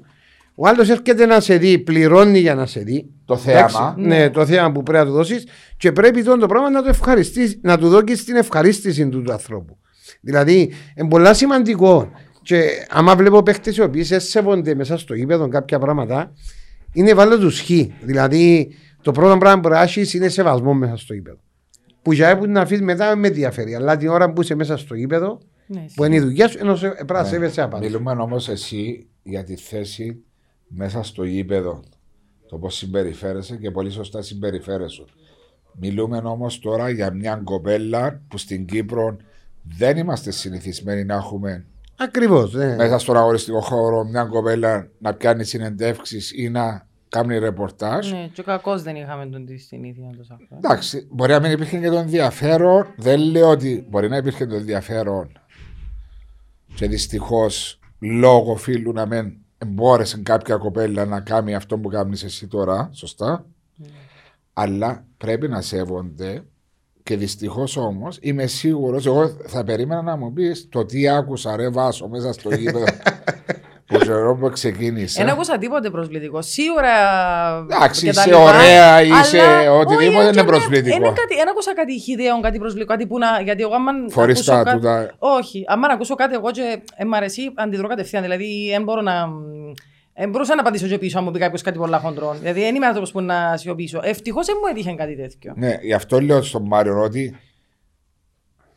Ο 0.57 0.67
άλλος 0.67 0.89
έρχεται 0.89 1.25
να 1.25 1.39
σε 1.39 1.57
δει, 1.57 1.79
πληρώνει 1.79 2.39
για 2.39 2.55
να 2.55 2.65
σε 2.65 2.79
δει. 2.79 3.09
Το 3.25 3.39
Εντάξει, 3.47 3.75
θέαμα. 3.75 3.95
Ναι, 3.97 4.29
το 4.29 4.45
θέαμα 4.45 4.71
που 4.71 4.83
πρέπει 4.83 5.03
να 5.05 5.09
του 5.11 5.15
δώσεις 5.17 5.47
και 5.77 5.91
πρέπει 5.91 6.23
τον 6.23 6.39
το 6.39 6.45
πράγμα 6.45 6.69
να 6.69 6.81
το 6.83 6.89
ευχαριστήσει, 6.89 7.59
να 7.63 7.77
του 7.77 7.89
δώσει 7.89 8.25
την 8.25 8.35
ευχαρίστηση 8.35 9.09
του, 9.09 9.21
του 9.21 9.31
ανθρώπου. 9.31 9.77
Δηλαδή, 10.21 10.73
είναι 10.95 11.07
πολύ 11.09 11.35
σημαντικό. 11.35 12.11
Και 12.45 12.85
άμα 12.89 13.15
βλέπω 13.15 13.43
παίχτες 13.43 13.77
οι 13.77 13.81
οποίοι 13.81 14.03
σε 14.03 14.19
σέβονται 14.19 14.75
μέσα 14.75 14.97
στο 14.97 15.13
γήπεδο 15.13 15.47
κάποια 15.47 15.79
πράγματα, 15.79 16.33
είναι 16.93 17.13
βάλω 17.13 17.39
τους 17.39 17.61
χ. 17.61 17.69
Δηλαδή, 18.03 18.69
το 19.01 19.11
πρώτο 19.11 19.37
πράγμα 19.37 19.61
που 19.61 19.73
έχεις 19.73 20.13
είναι 20.13 20.27
σεβασμό 20.29 20.73
μέσα 20.73 20.97
στο 20.97 21.13
γήπεδο. 21.13 21.37
Που 22.01 22.13
για 22.13 22.29
έπου 22.29 22.45
να 22.45 22.61
αφήσεις 22.61 22.83
μετά 22.83 23.07
δεν 23.09 23.19
με 23.19 23.27
ενδιαφέρει. 23.27 23.75
Αλλά 23.75 23.97
την 23.97 24.07
ώρα 24.07 24.33
που 24.33 24.41
είσαι 24.41 24.55
μέσα 24.55 24.77
στο 24.77 24.95
γήπεδο, 24.95 25.39
Ναι, 25.67 25.85
που 25.95 26.03
είναι 26.03 26.15
η 26.15 26.19
δουλειά 26.19 26.47
σου, 26.47 26.57
ενώ 26.59 26.75
σε- 26.75 26.89
πρέπει 26.89 27.13
να 27.13 27.21
Ναι. 27.21 27.27
σέβεσαι 27.27 27.61
απάνω. 27.61 27.83
Μιλούμε 27.85 28.11
όμως 28.11 28.49
εσύ 28.49 29.07
για 29.23 29.43
τη 29.43 29.55
θέση 29.55 30.23
μέσα 30.67 31.03
στο 31.03 31.23
γήπεδο. 31.23 31.83
Το 32.49 32.57
πώς 32.57 32.75
συμπεριφέρεσαι 32.75 33.55
και 33.55 33.71
πολύ 33.71 33.89
σωστά 33.91 34.21
συμπεριφέρεσαι. 34.21 35.03
Μιλούμε 35.79 36.17
όμως 36.17 36.59
τώρα 36.59 36.89
για 36.89 37.11
μια 37.11 37.41
κοπέλα 37.43 38.21
που 38.27 38.37
στην 38.37 38.65
Κύπρο 38.65 39.17
δεν 39.77 39.97
είμαστε 39.97 40.31
συνηθισμένοι 40.31 41.03
να 41.05 41.15
έχουμε 41.15 41.65
Ακριβώς. 41.97 42.53
Ναι. 42.53 42.75
μέσα 42.75 42.99
στον 42.99 43.17
αγοριστικό 43.17 43.61
χώρο 43.61 44.03
μια 44.03 44.23
κοπέλα 44.23 44.87
να 44.99 45.13
πιάνει 45.13 45.43
συνεντεύξεις 45.43 46.31
ή 46.35 46.49
να 46.49 46.87
κάνει 47.09 47.37
ρεπορτάζ. 47.37 48.11
Ναι, 48.11 48.29
και 48.33 48.41
ο 48.41 48.43
κακός 48.43 48.81
δεν 48.81 48.95
είχαμε 48.95 49.25
τον 49.25 49.45
της 49.45 49.63
στην 49.63 49.83
ίδια 49.83 50.09
τόσα 50.17 50.39
χρόνια. 50.47 50.69
Εντάξει, 50.69 51.07
μπορεί 51.11 51.31
να 51.31 51.39
μην 51.39 51.51
υπήρχε 51.51 51.79
και 51.79 51.89
το 51.89 51.97
ενδιαφέρον. 51.97 52.87
Δεν 52.97 53.19
λέω 53.19 53.49
ότι 53.49 53.85
μπορεί 53.89 54.09
να 54.09 54.17
υπήρχε 54.17 54.45
το 54.45 54.55
ενδιαφέρον 54.55 55.31
και 56.75 56.87
δυστυχώς 56.87 57.79
λόγω 57.99 58.55
φίλου 58.55 58.91
να 58.91 59.05
μην 59.05 59.33
μπόρεσε 59.67 60.21
κάποια 60.21 60.57
κοπέλα 60.57 61.05
να 61.05 61.19
κάνει 61.19 61.55
αυτό 61.55 61.77
που 61.77 61.89
κάνεις 61.89 62.23
εσύ 62.23 62.47
τώρα. 62.47 62.89
Σωστά. 62.93 63.45
Αλλά 64.53 65.05
πρέπει 65.17 65.47
να 65.47 65.61
σέβονται 65.61 66.43
και 67.05 67.15
δυστυχώς 67.17 67.77
όμως 67.77 68.17
είμαι 68.21 68.45
σίγουρος, 68.45 69.05
εγώ 69.05 69.27
θα 69.47 69.63
περίμενα 69.63 70.01
να 70.01 70.15
μου 70.17 70.33
πεις 70.33 70.67
το 70.71 70.85
τι 70.85 71.09
άκουσα 71.09 71.55
ρε 71.55 71.69
Βάσο 71.69 72.07
μέσα 72.07 72.33
στο 72.33 72.55
γήπεδο 72.55 72.85
που 73.87 73.97
καιρό 73.97 74.35
που 74.35 74.49
ξεκίνησε. 74.49 75.23
Δεν 75.23 75.33
άκουσα 75.33 75.57
τίποτε 75.57 75.89
προσβλητικό. 75.89 76.41
Σίγουρα. 76.41 76.89
Εντάξει, 77.57 78.05
και 78.05 78.13
τα 78.13 78.21
είσαι 78.21 78.29
λοιπά, 78.29 78.43
ωραία, 78.43 79.01
είσαι 79.01 79.39
αλλά- 79.41 79.71
οτιδήποτε 79.73 80.17
όχι, 80.17 80.27
είναι 80.27 80.31
και 80.41 80.43
προσβλητικό. 80.43 80.97
Δεν 80.99 81.13
κάτι- 81.13 81.35
δεν 81.35 81.49
άκουσα 81.49 81.73
κάτι 81.75 81.93
ηχηδέων, 81.93 82.41
κάτι 82.41 82.57
προσβλητικό. 82.59 82.91
Κάτι 82.93 83.07
που 83.07 83.17
να. 83.17 83.41
Γιατί 83.43 83.61
εγώ, 83.63 83.73
άμα 83.73 83.91
Φορείς 84.09 84.35
ακούσω 84.35 84.51
τα 84.51 84.63
κάτι- 84.63 84.75
τούτα. 84.77 85.15
Όχι. 85.19 85.63
Αν 85.67 85.83
ακούσω 85.83 86.15
κάτι, 86.15 86.33
εγώ 86.33 86.51
και 86.51 86.81
ε, 86.95 87.05
μ' 87.05 87.13
αρέσει, 87.13 87.41
αντιδρώ 87.55 87.87
κατευθείαν. 87.87 88.21
Δηλαδή, 88.23 88.67
δεν 88.71 88.83
μπορώ 88.83 89.01
να. 89.01 89.13
Δεν 90.17 90.29
μπορούσα 90.29 90.55
να 90.55 90.61
απαντήσω 90.61 90.87
και 90.87 90.97
πίσω 90.97 91.17
αν 91.17 91.23
μου 91.23 91.31
πει 91.31 91.39
κάποιος 91.39 91.61
κάτι 91.61 91.77
πολλά 91.77 91.99
χοντρών. 91.99 92.37
Δηλαδή, 92.39 92.61
δεν 92.61 92.75
είμαι 92.75 92.85
άνθρωπος 92.85 93.11
που 93.11 93.21
να 93.21 93.57
σιωπήσω. 93.57 93.99
Ευτυχώς 94.03 94.45
δεν 94.45 94.55
μου 94.61 94.67
έτυχε 94.71 94.93
κάτι 94.97 95.15
τέτοιο. 95.15 95.53
Ναι, 95.55 95.77
γι' 95.81 95.93
αυτό 95.93 96.21
λέω 96.21 96.41
στον 96.41 96.63
Μάριο 96.67 97.01
ότι 97.01 97.35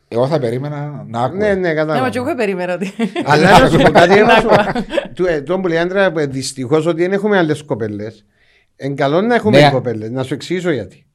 εγώ 0.09 0.26
θα 0.26 0.39
περίμενα 0.39 1.05
να 1.09 1.22
άκουγα. 1.22 1.47
Ναι, 1.47 1.55
ναι, 1.55 1.61
Ναι, 1.61 1.68
μα 1.68 1.74
κατάλαβα. 1.74 2.11
και 2.11 2.18
εγώ 2.18 2.34
περίμενα 2.34 2.74
ότι. 2.74 2.93
Αλλά 3.24 3.59
να 3.59 3.68
σου 3.68 3.76
πω 3.76 3.91
κάτι, 3.91 4.14
Να 4.20 4.24
να 4.24 4.41
σου- 4.41 4.49
άκουγα. 4.53 4.72
του- 5.14 5.26
ε, 5.26 5.41
τον 5.43 5.62
που 5.62 5.68
λέει 5.68 5.78
άντρα, 5.78 6.11
δυστυχώς 6.11 6.86
ότι 6.86 7.03
δεν 7.03 7.12
έχουμε 7.12 7.39
άλλες 7.39 7.62
κοπέλες. 7.62 8.24
Εν 8.76 8.95
καλό 8.97 9.20
να 9.20 9.34
έχουμε 9.34 9.61
Ναι. 9.61 9.70
κοπέλες. 9.70 10.11
Να 10.11 10.22
σου 10.22 10.34
εξηγήσω 10.34 10.70
γιατί. 10.70 11.07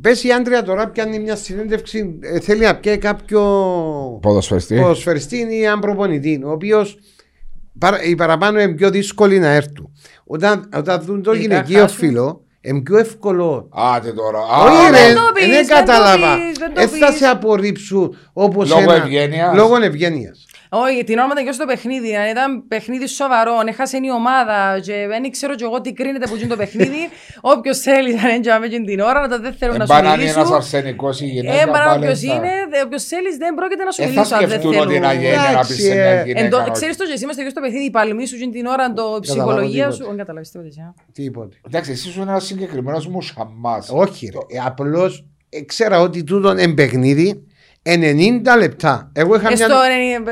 Πες 0.00 0.24
η 0.24 0.30
άντρια 0.32 0.62
τώρα 0.62 0.88
πιάνει 0.88 1.18
μια 1.18 1.36
συνέντευξη, 1.36 2.18
ε, 2.20 2.40
θέλει 2.40 2.60
να 2.64 2.76
πιέει 2.76 2.98
κάποιο 2.98 3.40
Ποδοσφαιριστή. 4.22 4.74
ποδοσφαιριστή 4.80 5.36
ή 5.50 5.62
έναν 5.64 5.80
προπονητή, 5.80 6.40
ο 6.44 6.50
οποίος 6.50 6.98
οι 8.04 8.14
παραπάνω 8.14 8.60
είναι 8.60 8.74
πιο 8.74 8.90
δύσκολοι 8.90 9.38
να 9.38 9.48
έρθουν. 9.48 9.90
Όταν, 10.24 10.68
όταν 10.76 11.00
δουν 11.02 11.22
το 11.22 11.32
Ειδικά 11.32 11.42
γυναικείο 11.54 11.80
χάσουν. 11.80 11.98
φίλο, 11.98 12.44
είναι 12.60 12.80
πιο 12.80 12.98
εύκολο. 12.98 13.68
Άτε 13.72 14.12
τώρα. 14.12 14.38
Όχι, 14.38 14.86
Α, 14.86 14.90
ρε, 14.90 15.12
το 15.14 15.20
πεις, 15.34 15.46
δεν 15.46 15.50
δεν 15.50 15.68
το 15.68 15.74
κατάλαβα. 15.74 16.36
πεις, 16.36 16.58
δεν 16.58 16.68
το 16.74 16.80
Δεν 16.80 16.88
θα 16.88 17.06
πεις. 17.08 17.16
σε 17.16 17.24
απορρίψουν 17.26 18.16
όπως 18.32 18.68
Λόγω 18.68 18.92
ευγένειας. 18.92 19.54
Λόγω 19.56 19.76
ευγένειας. 19.82 20.45
Όχι, 20.70 21.04
την 21.04 21.18
ώρα 21.18 21.28
που 21.28 21.34
τελειώσει 21.34 21.58
το 21.58 21.64
παιχνίδι, 21.66 22.16
αν 22.16 22.28
ήταν 22.30 22.68
παιχνίδι 22.68 23.06
σοβαρό, 23.06 23.54
αν 23.56 23.66
έχασε 23.66 23.96
η 23.96 24.10
ομάδα 24.10 24.80
και 24.82 25.06
δεν 25.08 25.30
ξέρω 25.30 25.54
κι 25.54 25.62
εγώ 25.62 25.80
τι 25.80 25.92
κρίνεται 25.92 26.26
που 26.26 26.36
γίνει 26.36 26.48
το 26.48 26.56
παιχνίδι, 26.56 27.02
όποιος 27.54 27.78
θέλει 27.78 28.14
να 28.14 28.28
είναι 28.28 28.40
τζάμε 28.40 28.66
εκείνη 28.66 28.84
την 28.86 29.00
ώρα, 29.00 29.26
να 29.26 29.38
δεν 29.38 29.52
θέλουν 29.58 29.76
να 29.76 29.86
σου 29.86 29.92
Εμπάναν 29.92 30.20
ένας 30.20 30.34
μιλήσουν. 30.34 30.54
αρσενικός 30.54 31.20
η 31.20 31.26
γυναίκα. 31.26 31.60
Έμπανα 31.60 31.84
πάλι 31.84 32.04
όποιος 32.04 32.20
θα- 32.20 32.34
είναι, 32.34 32.50
όποιος 32.84 33.04
θέλεις 33.04 33.36
δεν 33.36 33.54
πρόκειται 33.54 33.84
να 33.84 33.90
σου 33.90 34.02
Ε, 34.02 34.04
θα 34.04 34.10
μιλήσουν 34.12 34.34
αν 34.34 34.40
δεν 34.40 34.48
σκεφτούν 34.50 34.72
θέλουν. 34.72 34.86
ότι 34.86 34.96
είναι 34.96 35.06
αγένεια 35.06 35.36
να 35.42 35.48
Εντάξει, 35.50 35.74
πεις 35.74 35.84
σε 35.84 35.92
μια 35.94 36.04
ε, 36.04 36.22
γυναίκα. 36.24 36.44
Εν 36.44 36.50
τω- 36.50 36.58
ότι- 36.60 36.70
Ξέρεις 36.70 36.96
το 36.96 37.04
και 37.04 37.12
εσύ 37.12 37.26
μες 37.26 37.36
στο 37.50 37.60
παιχνίδι, 37.60 37.84
η 37.84 37.90
παλμή 37.90 38.26
σου 38.26 38.34
εκείνη 38.34 38.52
την 38.52 38.66
ώρα, 38.66 38.92
το 38.92 39.18
ψυχολογία 39.20 39.84
σου. 39.84 39.90
τίποτα. 39.90 40.08
Όχι, 40.08 40.18
καταλάβεις 40.18 40.50
τίποτα 40.50 40.68
εσύ. 40.68 40.80
α. 40.80 40.94
Τίποτε. 41.12 41.56
Εντάξει, 41.66 41.90
εσύ 41.90 42.08
είσαι 42.08 42.20
ένας 42.20 42.44
συγκεκριμένος 42.46 43.06
μου 43.06 43.18
χαμά. 43.36 43.82
Όχι, 43.90 44.30
ρε. 44.32 44.58
Ε, 44.58 44.62
Απλώς 44.66 45.24
ξέρα 45.66 46.00
ότι 46.00 46.24
τούτο 46.24 46.50
είναι 46.50 46.74
παιχνίδι 46.74 47.46
90 47.94 48.56
λεπτά. 48.58 49.10
Εγώ 49.12 49.34
είχα 49.34 49.48
Ε, 49.48 49.54
μια. 49.54 49.66
στο, 49.66 49.76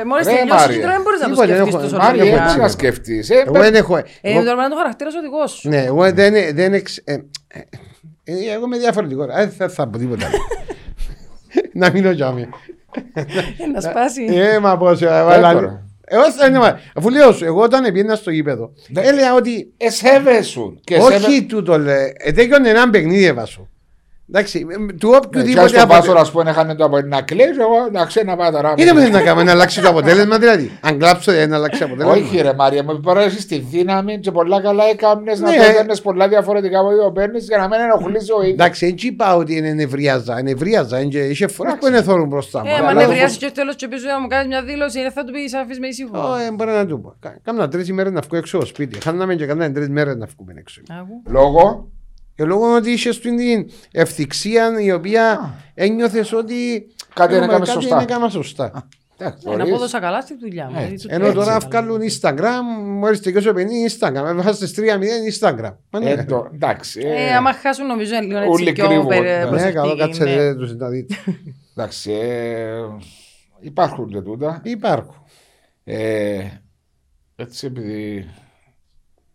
ε, 0.01 0.05
Μόλις 0.05 0.27
Ρε, 0.27 0.33
τελειώσει 0.33 0.61
Μάρια. 0.67 0.81
το 0.83 0.89
δεν 0.93 1.01
μπορείς 1.03 1.21
να 1.21 1.27
το 1.29 1.33
Τίποτε, 1.35 1.53
σκεφτείς 1.53 1.75
έχω- 1.75 1.83
τόσο 1.83 1.97
Μάρια, 1.97 2.09
Μάρια, 2.17 2.25
λεπτά. 2.25 2.43
έτσι 2.43 2.55
έχω- 2.55 2.63
να 2.63 2.69
σκεφτείς. 2.69 3.31
Εγώ 3.31 3.53
δεν 3.53 3.75
έχω. 3.75 3.97
Ε, 3.97 4.03
εγώ- 4.21 4.45
τώρα 4.45 4.63
να 4.63 4.69
το 4.69 4.77
χαρακτήρας 4.77 5.15
ο 5.15 5.21
δικός 5.21 5.51
σου. 5.51 5.69
Ναι, 5.69 5.83
εγώ 5.85 6.13
δεν, 6.13 6.35
δεν 6.55 6.73
εξ, 6.75 6.97
ε, 7.05 7.13
ε, 7.13 7.19
ε, 8.25 8.33
εγώ 8.55 8.65
είμαι 8.65 8.79
διαφορετικό. 8.79 9.27
Δεν 9.27 9.51
θα, 9.51 9.69
θα 9.69 9.89
πω 9.89 9.99
τίποτα. 9.99 10.27
άλλο. 10.27 10.37
Να 11.81 11.91
μείνω 11.91 12.11
για 12.11 12.31
μí. 12.31 12.49
Ε, 13.15 13.23
Να 13.75 13.81
σπάσει. 13.81 14.25
Ε, 14.31 14.59
μα 14.59 14.77
πώς, 14.79 15.03
ε, 15.03 15.05
τώρα. 15.07 15.33
αλλά- 15.33 15.83
Εγώ 16.07 16.31
θα 16.33 16.47
είναι, 16.47 16.59
μα- 16.59 16.79
αφού 16.95 17.11
λέω 17.11 17.33
σου, 17.33 17.45
εγώ 17.45 17.63
όταν 17.63 17.83
πήγαινα 17.83 18.15
στο 18.15 18.31
γήπεδο, 18.31 18.73
Ναι. 18.89 19.01
έλεγα 19.01 19.35
ότι 19.35 19.73
Εσέβεσουν. 19.77 20.81
Και 20.85 20.97
όχι 20.97 21.45
τούτο 21.45 21.79
λέει, 21.79 22.13
ε, 22.17 22.33
τέτοιον 22.33 22.65
έναν 22.67 22.91
παιχνίδι 22.91 23.25
έβασο. 23.25 23.69
Εντάξει, 24.29 24.67
ε, 24.71 24.75
του 24.75 24.81
Ναι, 24.83 24.93
Και 24.97 25.07
οποιοδήποτε 25.27 25.69
στον 25.69 25.79
Πάσο, 25.81 25.83
αποτέλεσμα. 25.83 26.21
ας 26.21 26.31
πούμε, 26.31 26.51
έχανε 26.51 26.75
το 26.75 26.85
από 26.85 27.01
να 27.01 27.23
κλαίει, 27.23 27.47
εγώ 27.47 27.89
να 27.93 28.05
ξέρω 28.05 28.31
να 28.31 28.37
πάω 28.37 28.51
τώρα. 28.51 28.75
Είναι 28.77 28.91
που 28.93 29.11
να 29.13 29.23
κάνουμε 29.23 29.43
να 29.45 29.51
αλλάξει 29.51 29.81
το 29.81 29.89
αποτέλεσμα, 29.89 30.39
δηλαδή. 30.39 30.79
Αν 30.81 30.99
κλάψω, 30.99 31.33
δεν 31.33 31.49
να 31.49 31.57
αλλάξει 31.57 31.79
το 31.79 31.85
αποτέλεσμα. 31.85 32.19
Όχι, 32.27 32.41
ρε 32.41 32.53
Μάρια, 32.55 32.83
μου 32.85 33.01
παρέσει 33.01 33.47
τη 33.47 33.59
δύναμη 33.59 34.19
και 34.21 34.31
πολλά 34.31 34.61
καλά 34.61 34.85
έκαμνες 34.85 35.41
να 35.41 35.51
Ναι. 35.51 35.57
το 35.57 35.63
έπαιρνε 35.63 35.97
πολλά 36.03 36.29
διαφορετικά 36.29 36.79
από 36.79 36.89
ό,τι 36.89 36.99
το 36.99 37.11
παίρνεις 37.11 37.45
για 37.47 37.59
να 37.59 37.69
μην 37.69 37.79
ενοχλείς 37.81 38.25
ζωή. 38.25 38.51
Εντάξει, 38.51 38.87
δεν 38.87 38.95
είπα 39.01 39.37
ότι 39.37 39.57
είναι 39.57 39.73
νευρίαζα. 39.73 40.43
Νευρίαζα, 40.43 41.01
είναι- 41.01 41.19
είχε 41.19 41.47
φορές 41.47 41.75
που 41.81 41.87
είναι 41.87 42.03
θόρουν 42.03 42.29
μπροστά 42.29 42.59
μου. 42.65 42.71
Ε, 42.79 42.83
μα 42.83 42.89
Αλλά- 42.89 42.93
νευριάσεις 43.07 43.37
και 43.39 43.51
τέλος 43.55 43.77
και 43.77 43.89
πίσω 43.89 44.07
να 44.07 44.21
μου 44.21 44.27
κάνεις 44.27 44.47
μια 44.47 44.63
δήλωση, 44.63 45.01
δεν 45.03 45.13
θα 45.13 45.25
του 45.25 45.33
πεις 45.33 45.55
αφήσεις 45.55 45.79
με 45.79 45.87
ήσυχο. 45.87 46.19
Ω, 46.19 46.35
ε, 46.37 46.51
μπορεί 46.53 46.71
να 46.71 46.87
του 46.87 47.01
πω. 47.01 47.15
Κα- 47.21 47.39
Κάμνα 47.43 47.69
τρεις 47.69 47.89
ημέρες 47.89 48.13
να 48.13 48.21
βγω 48.21 48.37
έξω 48.37 48.57
από 48.57 48.67
σπίτι. 48.67 49.01
Χάναμε 49.03 49.35
και 49.35 49.47
κάμνα 49.47 49.73
τρεις 49.73 49.89
μέρες 49.89 50.17
να 50.17 50.27
βγούμε 50.27 50.55
έξω. 50.57 50.81
Άκου. 51.01 51.23
Λόγω. 52.37 52.61
Και 52.61 52.65
λόγω 52.65 52.75
ότι 52.77 52.91
είσαι 52.91 53.13
στην 53.13 53.37
ευθυξία 53.93 54.81
η 54.81 54.93
οποία 54.93 55.55
ένιωθες 55.75 56.33
ότι 56.33 56.87
Κάτι 57.15 57.33
δεν 57.35 57.43
έκαμε- 57.43 57.53
έκαμε 57.53 57.59
κάτι 57.59 57.71
σωστά. 57.71 57.97
δεν 57.97 58.05
έκανα 58.09 58.29
σωστά. 58.29 58.89
Εντάξει, 59.19 59.43
Ε, 59.47 59.51
Να 59.51 59.57
μπορείς. 59.57 59.73
απόδοσα 59.73 60.01
καλά 60.01 60.21
στη 60.21 60.37
δουλειά 60.39 60.65
μου. 60.71 60.77
Έτσι. 60.81 60.85
δηλαδή, 60.87 61.09
το- 61.09 61.15
Ενώ 61.15 61.25
έτσι 61.25 61.39
τώρα 61.39 61.59
καλά. 61.59 61.69
βγάλουν 61.69 62.01
Instagram, 62.11 62.85
μόλις 62.85 63.21
τελειώσει 63.21 63.49
ο 63.49 63.53
παιχνίδι 63.53 63.91
Instagram. 63.99 64.25
Έβασες 64.27 64.73
3-0 64.73 65.39
Instagram. 65.41 65.75
Μα 65.91 66.01
ναι. 66.01 66.11
Ε, 66.11 66.25
το- 66.25 66.51
Εντάξει. 66.55 67.01
ε, 67.05 67.25
Ε, 67.27 67.35
άμα 67.35 67.53
χάσουν 67.53 67.87
νομίζω 67.87 68.15
είναι 68.15 68.25
λίγο 68.25 68.39
έτσι 68.39 68.49
Όλοι 68.63 68.73
πιο 68.73 68.87
κρύβουν, 68.87 69.07
περ- 69.07 69.23
ναι. 69.23 69.37
Ναι, 69.39 69.47
προσεκτικοί, 69.47 69.75
καλό 69.77 69.95
ναι. 69.95 70.01
κάτσετε 70.01 70.55
τους 70.55 70.75
να 70.77 70.89
δείτε. 70.89 71.15
Εντάξει. 71.77 72.13
ε, 72.13 72.69
Υπάρχουν 73.61 74.09
και 74.09 74.21
τούτα. 74.21 74.61
Υπάρχουν. 74.65 75.15
Ε, 75.85 76.39
έτσι 77.37 77.67
επειδή 77.67 78.27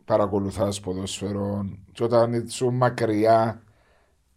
παρακολουθάς 0.09 0.79
ποδοσφαιρό 0.79 1.69
και 1.91 2.03
όταν 2.03 2.33
ήσουν 2.33 2.75
μακριά 2.75 3.61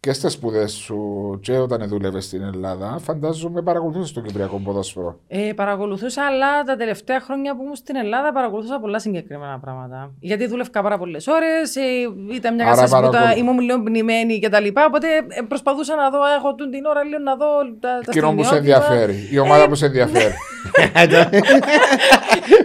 και 0.05 0.13
στις 0.13 0.33
σπουδές 0.33 0.71
σου 0.71 0.97
και 1.41 1.57
όταν 1.57 1.87
δούλευες 1.87 2.25
στην 2.25 2.41
Ελλάδα 2.53 2.99
φαντάζομαι 3.03 3.61
παρακολουθούσες 3.61 4.11
το 4.11 4.21
Κυπριακό 4.21 4.57
ποδόσφαιρο. 4.63 5.19
Ε, 5.27 5.51
παρακολουθούσα, 5.55 6.25
αλλά 6.25 6.63
τα 6.63 6.75
τελευταία 6.75 7.19
χρόνια 7.19 7.55
που 7.55 7.61
ήμουν 7.61 7.75
στην 7.75 7.95
Ελλάδα 7.95 8.31
παρακολουθούσα 8.31 8.79
πολλά 8.79 8.99
συγκεκριμένα 8.99 9.59
πράγματα. 9.59 10.11
Γιατί 10.19 10.47
δούλευκα 10.47 10.81
πάρα 10.81 10.97
πολλές 10.97 11.27
ώρες, 11.27 11.75
ήταν 12.35 12.53
μια 12.55 12.63
Άρα 12.65 12.73
κατάσταση 12.75 13.03
που 13.03 13.09
τα, 13.11 13.17
παρακολου- 13.17 13.37
ήμουν 13.43 13.59
λίγο 13.59 13.81
πνημένη 13.83 14.39
κτλ. 14.39 14.67
Οπότε 14.87 15.07
ε, 15.27 15.41
προσπαθούσα 15.47 15.95
να 15.95 16.09
δω, 16.09 16.19
έχω 16.37 16.55
τούν 16.55 16.71
την 16.71 16.85
ώρα 16.85 17.03
λίγο 17.03 17.19
να 17.21 17.35
δω 17.35 17.47
τα, 17.79 17.89
τα 17.89 17.99
Εκείνο 18.07 18.33
που 18.33 18.43
σε 18.43 18.49
στιγμιότυπα. 18.49 18.85
ενδιαφέρει, 18.93 19.27
η 19.31 19.37
ομάδα 19.39 19.67
που 19.69 19.75
σε 19.75 19.85
ενδιαφέρει. 19.85 20.33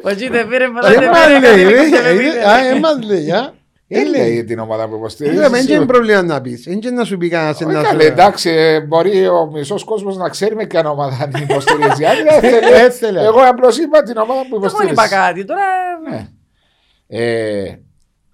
Όχι, 0.03 0.28
δεν 0.28 0.49
πήρε 0.49 0.66
πολλά, 0.68 0.89
Δεν 0.89 0.99
δεν 1.01 1.09
μας 1.09 1.26
πήρε, 1.26 1.39
λέει, 1.39 1.64
δεν 1.64 1.68
ρε. 1.68 1.84
πήρε, 1.86 2.01
δεν 2.03 2.16
Ε, 2.16 2.18
πήρε. 2.18 2.45
α, 2.51 2.66
ε, 2.66 2.78
μας 2.80 3.03
λέει, 3.05 3.30
α. 3.30 3.53
Ε, 3.91 3.99
Δεν 3.99 4.09
λέει. 4.11 4.20
λέει 4.20 4.45
την 4.45 4.59
ομάδα 4.59 4.86
που 4.89 4.95
Ε, 4.95 4.97
υποστηρίζει. 4.97 5.36
λέμε, 5.36 5.62
Δεν 5.62 5.76
είναι 5.76 5.86
πρόβλημα 5.86 6.22
να 6.22 6.41
πεις. 6.41 6.62
Δεν 6.62 6.72
είναι 6.74 6.91
να 6.91 7.05
σου 7.05 7.16
πει 7.16 7.28
κανένας 7.28 7.55
Όχι 7.61 7.64
να 7.72 7.82
καλέ, 7.82 8.03
σου- 8.03 8.09
εντάξει, 8.11 8.51
ε, 8.51 8.80
μπορεί 8.80 9.28
ο 9.28 9.51
μισός 9.53 9.84
κόσμος 9.84 10.16
να 10.16 10.28
ξέρει 10.28 10.55
με 10.55 10.66
ποια 10.66 10.91
ομάδα 10.91 11.28
την 11.32 11.43
υποστηρίζει. 11.43 12.05
Αν 12.05 12.14
δεν 12.41 12.41
Δεν 12.41 12.51
θέλει, 12.62 12.91
θέλει. 13.01 13.18
Εγώ 13.18 13.41
απλώς 13.49 13.78
είπα 13.78 14.03
την 14.03 14.16
ομάδα 14.16 14.41
που 14.41 14.47
Εγώ 14.55 14.59
δεν 14.61 14.68
υποστηρίζεις. 14.68 14.93
είπα 14.93 15.09
κάτι. 15.09 15.45
Τώρα. 15.45 15.61
Ναι. 16.11 16.28
Ε, 17.07 17.74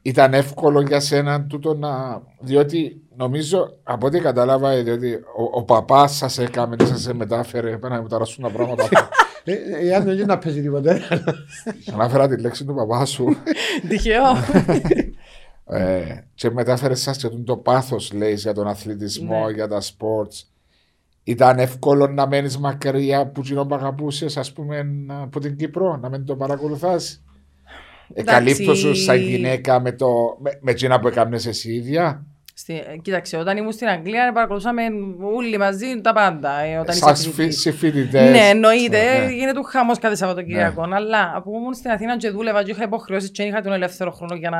ήταν 0.02 0.34
εύκολο 0.34 0.80
για 0.80 1.00
σένα 1.00 1.42
τούτο 1.46 1.74
να. 1.74 2.22
Διότι 2.40 3.02
νομίζω 3.16 3.78
από 3.82 4.06
ό,τι 4.06 4.20
κατάλαβα, 4.20 4.70
ε, 4.70 4.82
διότι 4.82 5.12
ο, 5.14 5.58
ο 5.58 5.62
παπάς 5.62 6.16
σας 6.16 6.38
έκαμε 6.38 6.76
και 6.76 6.84
σας 6.84 7.10
μετάφερε. 7.14 7.76
Πέρα 7.76 7.94
να 7.94 8.00
μου 8.00 8.08
ταράσουν 8.08 8.44
τα 8.44 8.50
πράγματα. 8.50 8.88
Ε, 9.44 9.52
ε, 9.52 9.88
ε, 9.88 9.94
αν 9.94 10.04
δεν 10.04 10.26
να 10.26 10.38
παίζει 10.38 10.62
τίποτα. 10.62 10.98
Ανάφερα 11.92 12.28
τη 12.28 12.40
λέξη 12.40 12.64
του 12.64 12.74
παπά 12.74 13.04
σου. 13.04 13.36
Τυχαίο. 13.88 14.22
ε, 15.68 16.04
και 16.34 16.50
μετάφερες 16.50 17.00
σας 17.00 17.16
και 17.16 17.28
το 17.28 17.56
πάθος, 17.56 18.12
λέει, 18.12 18.34
για 18.34 18.52
τον 18.54 18.66
αθλητισμό, 18.68 19.44
Ναι. 19.46 19.52
για 19.52 19.68
τα 19.68 19.80
σπορτς. 19.80 20.48
Ήταν 21.24 21.58
εύκολο 21.58 22.06
να 22.06 22.26
μένεις 22.26 22.58
μακριά 22.58 23.18
από 23.18 23.40
εκείνο 23.44 23.66
που 23.66 23.74
αγαπούσες, 23.74 24.36
ας 24.36 24.52
πούμε, 24.52 24.82
να- 24.82 25.22
από 25.22 25.40
την 25.40 25.56
Κύπρο, 25.56 25.96
να 25.96 26.08
μην 26.08 26.24
το 26.26 26.36
παρακολουθάς; 26.36 27.22
Εκαλύπτω 28.14 28.74
σαν 28.94 29.16
γυναίκα 29.16 29.80
με, 29.80 29.92
το, 29.92 30.36
με, 30.40 30.58
με 30.60 30.70
εκείνα 30.70 31.00
που 31.00 31.08
έκαμε 31.08 31.36
εσύ 31.36 31.72
ίδια; 31.72 32.24
Στη- 32.54 32.74
ε, 32.74 32.96
Κοίταξε, 33.02 33.36
όταν 33.36 33.56
ήμουν 33.56 33.72
στην 33.72 33.88
Αγγλία 33.88 34.32
παρακολουθούσαμε 34.32 34.82
όλοι 35.34 35.58
μαζί 35.58 36.00
τα 36.00 36.12
πάντα. 36.12 36.58
ε, 36.60 36.76
Όταν 36.78 36.94
Σαν 36.94 37.12
είσαι 37.12 37.30
φοιτητής. 37.30 37.60
συμφοιτητές. 37.60 38.30
Ναι, 38.30 38.48
εννοείται. 38.48 39.18
Ναι. 39.18 39.32
Γίνεται 39.32 39.52
του 39.52 39.62
χαμός 39.62 39.98
κάθε 39.98 40.14
Σαββατοκύριακο. 40.14 40.82
Αλλά 40.92 41.32
από 41.34 41.50
που 41.50 41.56
ήμουν 41.56 41.74
στην 41.74 41.90
Αθήνα 41.90 42.16
και 42.16 42.30
δούλευα 42.30 42.62
και 42.62 42.70
είχα 42.70 42.82
υποχρεώσει 42.84 43.30
και 43.30 43.42
είχα 43.42 43.60
τον 43.62 43.72
ελεύθερο 43.72 44.10
χρόνο 44.10 44.34
για 44.34 44.50
να 44.50 44.58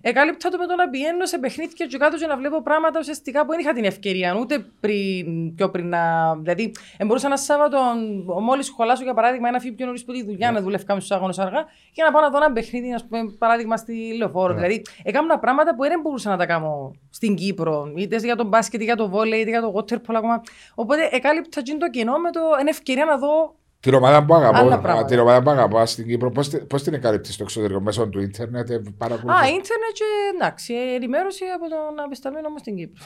Εκάλυπτα 0.00 0.48
το 0.48 0.58
με 0.58 0.66
το 0.66 0.74
να 0.74 0.88
πηγαίνω 0.88 1.26
σε 1.26 1.38
παιχνίδια 1.38 1.86
και 1.86 1.98
κάτω 1.98 2.16
και 2.16 2.26
να 2.26 2.36
βλέπω 2.36 2.62
πράγματα 2.62 2.98
ουσιαστικά 3.00 3.44
που 3.44 3.50
δεν 3.50 3.60
είχα 3.60 3.72
την 3.72 3.84
ευκαιρία 3.84 4.36
ούτε 4.40 4.58
πριν, 4.80 5.54
πιο 5.54 5.70
πριν 5.70 5.88
να. 5.88 6.34
Δηλαδή, 6.36 6.72
μπορούσα 7.06 7.26
ένα 7.26 7.36
Σάββατο, 7.36 7.78
μόλις 8.40 8.66
σχολάσω 8.66 9.02
για 9.02 9.14
παράδειγμα, 9.14 9.48
ένα 9.48 9.60
φύγει 9.60 9.74
πιο 9.74 9.86
νωρίς 9.86 10.04
που 10.04 10.12
τη 10.12 10.24
δουλειά, 10.24 10.52
να 10.52 10.60
δουλεύω 10.60 10.94
στους 10.94 11.10
αγώνες 11.10 11.38
αργά 11.38 11.64
και 11.92 12.02
να 12.02 12.12
πάω 12.12 12.22
να 12.22 12.30
δω 12.30 12.36
ένα 12.36 12.52
παιχνίδι, 12.52 12.92
ας 12.92 13.06
πούμε, 13.06 13.22
παράδειγμα 13.38 13.76
στη 13.76 14.14
λεωφόρο. 14.16 14.54
Δηλαδή, 14.54 14.82
έκανα 15.02 15.38
πράγματα 15.38 15.74
που 15.74 15.82
δεν 15.82 16.00
μπορούσα 16.00 16.30
να 16.30 16.36
τα 16.36 16.46
κάνω 16.46 16.90
στην 17.10 17.34
Κύπρο, 17.34 17.92
είτε 17.96 18.16
για 18.16 18.36
τον 18.36 18.46
μπάσκετ, 18.46 18.74
είτε 18.74 18.84
για 18.84 18.96
το 18.96 19.08
βόλεϊ, 19.08 19.40
είτε 19.40 19.50
για 19.50 19.60
το 19.60 19.72
water 19.76 19.94
polo 19.94 20.14
ακόμα. 20.14 20.42
Οπότε 20.74 21.08
εκάλυπτα 21.12 21.62
το 21.62 21.90
κοινό 21.90 22.18
με 22.18 22.30
το 22.30 22.40
εν 22.60 22.66
ευκαιρία 22.66 23.04
να 23.04 23.16
δω 23.16 23.54
την 23.80 23.94
ομάδα 23.94 24.24
που 24.24 24.34
αγαπώ, 24.34 24.58
Άλλα 24.58 24.78
πράγματα. 24.80 25.06
την 25.08 25.18
ομάδα 25.18 25.42
που 25.42 25.50
αγαπώ 25.50 25.86
στην 25.86 26.06
Κύπρο, 26.06 26.30
πώς, 26.30 26.48
τη- 26.48 26.58
πώς 26.58 26.82
την 26.82 26.94
εκαλύπτεις 26.94 27.34
στο 27.34 27.42
εξωτερικό, 27.42 27.80
μέσω 27.80 28.08
του 28.08 28.20
ίντερνετ, 28.20 28.70
ε, 28.70 28.82
παρακολουθείς; 28.98 29.40
Α, 29.42 29.46
ίντερνετ 29.48 29.92
και 29.92 30.04
εντάξει, 30.34 30.74
ενημέρωση 30.94 31.44
από 31.54 31.68
τον 31.68 32.04
απεσταλμένο 32.04 32.48
μου 32.48 32.58
στην 32.58 32.76
Κύπρο. 32.76 33.02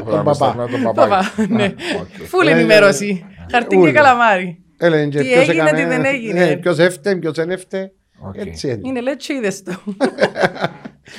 Από 0.00 0.10
τον 0.10 0.16
τα 0.16 0.22
παπά. 0.22 0.54
μεστά- 0.56 0.70
τον 0.70 0.82
Παπά, 0.82 1.06
παπάκι. 1.08 1.52
ναι. 1.52 1.64
Α, 1.64 1.72
οκ. 2.00 2.26
Φουλ 2.26 2.46
Ε, 2.46 2.50
ενημέρωση. 2.50 3.24
Χαρτί 3.50 3.68
και 3.76 3.82
ούλα. 3.82 3.92
καλαμάρι. 3.92 4.58
Έλεγε 4.78 5.06
και 5.08 5.18
Τι 5.18 5.24
ποιος 5.24 5.48
έγινε, 5.48 5.62
έκανε- 5.62 5.76
τι 5.82 5.84
δεν 5.88 6.04
έγινε. 6.04 6.44
Ναι, 6.44 6.56
ποιος 6.56 6.78
έφτε, 6.78 7.16
ποιος 7.16 7.32
δεν 7.34 7.50
έφτε. 7.50 7.92
Οκ. 8.18 8.36
Έτσι 8.36 8.68
είναι. 8.68 8.80
Είναι 8.82 9.00
λέει 9.00 9.16
και 9.16 9.32
είδες 9.32 9.62
το. 9.62 9.72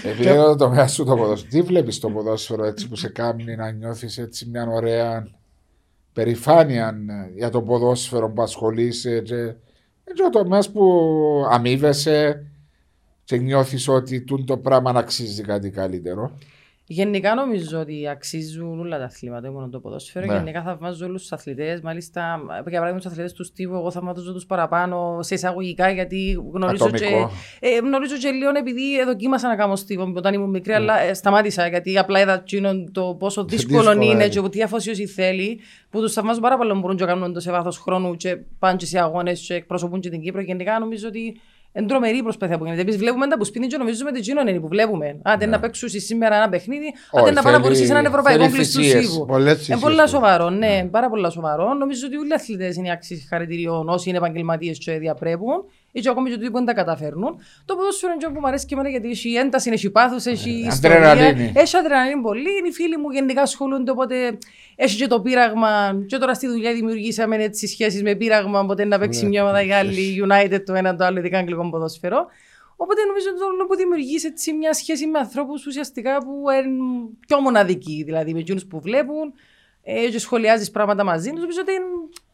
Επειδή 0.04 0.30
είναι 0.30 0.36
το 0.44 0.56
τομέα 0.56 0.88
σου 0.88 1.04
το 1.04 1.16
ποδόσφαιρο, 1.16 1.50
τι 1.52 1.62
βλέπεις 1.62 2.00
το 2.00 2.10
ποδόσφαιρο 2.10 2.64
έτσι 2.66 2.88
που 2.88 2.96
σε 2.96 3.10
κάνει 3.10 3.56
να 3.56 3.72
νιώθεις 3.72 4.18
έτσι 4.18 4.50
μια 4.50 4.68
ωραία 4.68 5.28
περηφάνεια 6.16 6.98
ε, 7.10 7.38
για 7.38 7.50
το 7.50 7.62
ποδόσφαιρο 7.62 8.30
που 8.30 8.42
ασχολείσαι 8.42 9.20
και, 9.20 9.54
και 10.14 10.24
ο 10.26 10.30
τομέας 10.30 10.72
που 10.72 11.02
αμείβεσαι 11.50 12.46
και 13.24 13.38
νιώθεις 13.38 13.88
ότι 13.88 14.22
τούν 14.22 14.46
το 14.46 14.58
πράγμα 14.58 14.92
να 14.92 15.00
αξίζει 15.00 15.44
κάτι 15.44 15.70
καλύτερο. 15.70 16.32
Γενικά 16.88 17.36
νομίζω 17.36 17.80
ότι 17.80 18.07
αξίζουν 18.07 18.80
όλα 18.80 18.98
τα 18.98 19.03
αθλήματα, 19.03 19.52
μόνο 19.52 19.70
το 19.70 19.80
ποδόσφαιρο. 19.80 20.26
Ναι. 20.26 20.34
Γενικά 20.34 20.62
θαυμάζω 20.62 21.06
όλους 21.06 21.22
τους 21.22 21.32
αθλητές. 21.32 21.82
Μάλιστα, 21.82 22.40
για 22.48 22.64
παράδειγμα, 22.64 22.98
τους 22.98 23.06
αθλητές 23.06 23.34
του 23.34 23.44
Στίβου, 23.44 23.76
εγώ 23.76 23.91
θαυμάζω 23.91 24.34
τους 24.34 24.45
παραπάνω 24.45 25.18
σε 25.22 25.34
εισαγωγικά 25.34 25.90
γιατί 25.91 26.38
γνωρίζω 26.53 26.90
και, 26.90 27.06
Ατομικό. 27.06 27.32
ε, 27.60 27.78
γνωρίζω 27.78 28.18
και 28.18 28.30
λίγο 28.30 28.52
επειδή 28.57 29.03
δοκίμασα 29.06 29.48
να 29.48 29.56
κάνω 29.56 29.76
Στίβο 29.76 30.14
όταν 30.16 30.34
ήμουν 30.34 30.49
μικρή, 30.49 30.72
Ναι. 30.72 30.78
αλλά 30.78 30.99
ε, 30.99 31.14
σταμάτησα 31.14 31.68
γιατί 31.68 31.98
απλά 31.98 32.20
είδα 32.20 32.41
τσίνον 32.44 32.91
το 32.91 33.16
πόσο 33.20 33.44
δύσκολο 33.45 33.78
Δύσκολα 33.80 34.03
είναι 34.06 34.14
είναι. 34.14 34.28
και 34.30 34.49
τι 34.49 34.62
αφοσίωση 34.62 35.06
θέλει. 35.06 35.60
Που 35.90 36.02
τους 36.02 36.14
θαυμάζω 36.14 36.40
πάρα 36.40 36.57
πολύ 36.57 36.72
που 36.72 36.80
μπορούν 36.80 36.98
και 36.98 37.03
να 37.06 37.10
κάνουν 37.14 37.34
το 37.34 37.40
σε 37.40 37.52
βάθος 37.52 37.78
χρόνου 37.78 38.16
και 38.16 38.38
πάνε 38.60 38.76
και 38.76 38.86
σε 38.86 38.99
αγώνες 38.99 39.41
και 39.48 39.53
εκπροσωπούν 39.53 39.99
και 39.99 40.10
την 40.10 40.22
Κύπρο. 40.22 40.41
Γενικά 40.41 40.80
νομίζω 40.80 41.07
ότι 41.07 41.40
είναι 41.78 41.88
τρομερή 41.88 42.18
η 42.18 42.24
προσπάθεια 42.24 42.58
που 42.58 42.64
γίνεται. 42.64 42.82
Εμείς 42.82 42.98
βλέπουμε 42.98 43.28
τα 43.28 43.38
που 43.38 43.44
σπίτι 43.46 43.68
και 43.68 43.78
νομίζουμε 43.78 44.10
ότι 44.10 44.20
εκείνο 44.20 44.42
είναι 44.42 44.60
που 44.60 44.68
βλέπουμε. 44.68 45.20
Άντε 45.24 45.46
να 45.46 45.60
παίξουν 45.60 45.90
σήμερα 45.90 46.36
ένα 46.36 46.50
παιχνίδι, 46.50 46.94
άντε 47.12 47.24
Όχι, 47.26 47.34
να 47.34 47.42
πάνε 47.42 47.58
να 47.58 47.64
θέλει- 47.64 47.76
μπορούσει 47.76 47.92
έναν 47.92 48.06
ευρωπαϊκό 48.06 48.44
θέλει 48.44 48.54
κλειστού 48.54 48.80
θυσίες. 48.82 49.06
σίγου. 49.06 49.26
Πολλές 49.26 49.48
Είναι 49.52 49.56
θυσίες, 49.58 49.80
πολύ 49.80 49.96
ναι. 49.96 50.08
σοβαρό, 50.08 50.50
ναι, 50.50 50.88
πάρα 50.92 51.10
πολύ 51.10 51.32
σοβαρό. 51.32 51.74
Νομίζω 51.74 52.06
ότι 52.08 52.18
όλοι 52.18 52.30
οι 52.30 52.34
αθλητές 52.34 52.76
είναι 52.76 52.92
άξιοι 52.92 53.26
χαρητηριών 53.30 53.90
όσοι 53.90 54.10
είναι 54.10 54.18
επαγγελματίες 54.18 54.78
και 54.78 54.92
διαπρέπουν 54.98 55.66
ή 55.96 56.00
και 56.02 56.10
ακόμη 56.10 56.30
και 56.30 56.36
ότι 56.36 56.50
δεν 56.50 56.66
τα 56.66 56.74
καταφέρνουν. 56.74 57.40
Το 57.66 57.76
ποδόσφαιρο 57.76 58.12
είναι 58.14 58.22
αυτό 58.26 58.36
που 58.36 58.42
μου 58.42 58.48
αρέσει 58.48 58.66
και 58.66 58.74
εμένα 58.74 58.90
γιατί 58.90 59.10
έχει 59.10 59.34
ένταση, 59.34 59.70
έχει 59.74 59.90
πάθος, 59.90 60.26
έχει 60.26 60.50
ιστορία. 60.50 61.12
αδρεναλίνη. 61.12 61.52
Έχει 61.56 61.78
αδρεναλίνη 61.78 62.22
πολύ. 62.22 62.58
Είναι 62.60 62.68
οι 62.68 62.72
φίλοι 62.72 62.98
μου 62.98 63.12
γενικά 63.12 63.42
ασχολούνται, 63.42 63.92
οπότε 63.92 64.38
έχει 64.76 64.98
και 64.98 65.08
το 65.08 65.22
πείραγμα. 65.22 66.04
Και 66.08 66.18
τώρα 66.18 66.34
στη 66.34 66.48
δουλειά 66.48 66.74
δημιουργήσαμε 66.74 67.36
έτσι 67.36 67.68
σχέσεις 67.68 68.04
με 68.04 68.16
πείραγμα. 68.16 68.60
Οπότε 68.60 68.86
να 68.86 69.00
παίξει 69.00 69.26
μια 69.26 69.42
ομάδα 69.42 69.62
για 69.62 69.78
άλλη 69.78 70.24
United 70.28 70.64
το 70.66 70.74
ένα 70.74 70.96
το 70.96 71.06
άλλο, 71.06 71.20
ειδικά 71.20 71.38
αγγλικό 71.38 71.70
ποδόσφαιρο. 71.70 72.26
Οπότε 72.76 73.02
νομίζω 73.06 73.28
ότι 73.30 73.40
το 73.40 73.46
όλο 73.46 73.66
που 73.66 73.76
δημιουργείς 73.76 74.24
έτσι 74.24 74.54
μια 74.54 74.74
σχέση 74.74 75.08
με 75.08 75.20
ανθρώπους 75.20 75.66
ουσιαστικά 75.66 76.18
που 76.18 76.44
είναι 76.64 77.10
πιο 77.28 77.40
μοναδικοί, 77.40 78.04
δηλαδή 78.06 78.34
με 78.34 78.40
εκείνους 78.40 78.66
που 78.66 78.80
βλέπουν 78.82 79.34
ε, 79.84 80.10
και 80.10 80.20
σχολιάζεις 80.20 80.72
πράγματα 80.72 81.04
μαζί 81.04 81.30
τους. 81.30 81.40
Νομίζω 81.40 81.60
ότι 81.62 81.74
είναι 81.74 81.86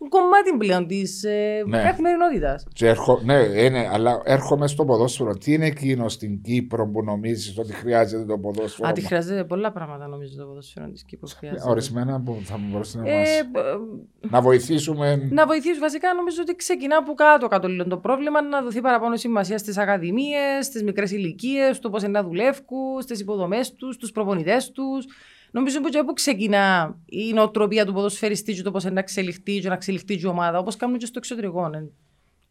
κομμάτι 0.10 0.58
πλέον 0.58 0.88
της 0.88 1.24
ε, 1.24 1.64
Ναι. 1.68 1.82
καθημερινότητας. 1.82 2.66
Και 2.74 2.88
έρχο, 2.88 3.22
ναι, 3.24 3.34
είναι, 3.36 3.90
αλλά 3.92 4.22
έρχομαι 4.24 4.68
στο 4.68 4.86
ποδόσφαιρο. 4.86 5.38
Τι 5.38 5.54
είναι 5.54 5.66
εκείνο 5.66 6.10
στην 6.10 6.42
Κύπρο 6.42 6.88
που 6.90 7.04
νομίζεις 7.04 7.58
ότι 7.58 7.74
χρειάζεται 7.74 8.26
το 8.26 8.38
ποδόσφαιρο; 8.38 8.90
Α, 8.90 8.92
τη 8.92 9.02
χρειάζεται 9.02 9.44
πολλά 9.44 9.72
πράγματα 9.72 10.08
νομίζω 10.08 10.36
το 10.38 10.46
ποδόσφαιρο 10.46 10.90
της 10.90 11.04
Κύπρου. 11.04 11.28
χρειάζεται. 11.30 11.70
Ορισμένα 11.70 12.22
που 12.22 12.40
θα 12.44 12.58
μου 12.58 12.70
μπορούσατε 12.72 13.04
να 13.04 13.10
Ε, 13.10 13.18
μας... 13.20 13.30
ε, 13.40 13.48
να 14.30 14.42
βοηθήσουμε. 14.42 15.28
να 15.32 15.46
βοηθήσει 15.46 15.80
βασικά 15.80 16.14
νομίζω 16.14 16.38
ότι 16.42 16.56
ξεκινά 16.56 16.98
από 16.98 17.14
κάτω 17.14 17.48
κάτω 17.48 17.68
λίγο 17.68 17.88
το 17.88 17.98
πρόβλημα 17.98 18.42
να 18.42 18.62
δοθεί 18.62 18.82
παραπάνω 18.82 19.16
σημασία 19.16 19.58
στις 19.58 19.78
ακαδημίες, 19.78 20.66
στις 20.66 20.84
μικρές 20.84 21.12
ηλικίες, 21.12 21.76
στο 21.76 21.90
πώς 21.90 22.04
να 22.04 22.24
δουλεύουν, 22.24 23.02
στις 23.02 23.20
υποδομές 23.20 23.74
τους, 23.76 23.96
στους 23.96 24.12
προπονητές 24.12 24.72
τους. 24.72 25.06
Νομίζω 25.52 25.82
που 25.82 25.90
και 25.90 26.00
όπου 26.00 26.14
ξεκινά 26.14 26.98
η 27.06 27.34
νοοτροπία 27.34 27.86
του 27.86 27.94
ποδοσφαιριστή 27.94 28.54
και 28.54 28.62
το 28.62 28.72
πώς 28.72 28.84
να 28.84 29.00
εξελιχθεί 29.00 29.60
και 29.60 29.68
να 29.68 29.74
εξελιχθεί 29.74 30.20
η 30.22 30.26
ομάδα, 30.26 30.60
όπως 30.60 30.76
κάνουν 30.76 30.98
και 30.98 31.06
στο 31.06 31.16
εξωτερικό. 31.18 31.70
ναι. 31.70 31.84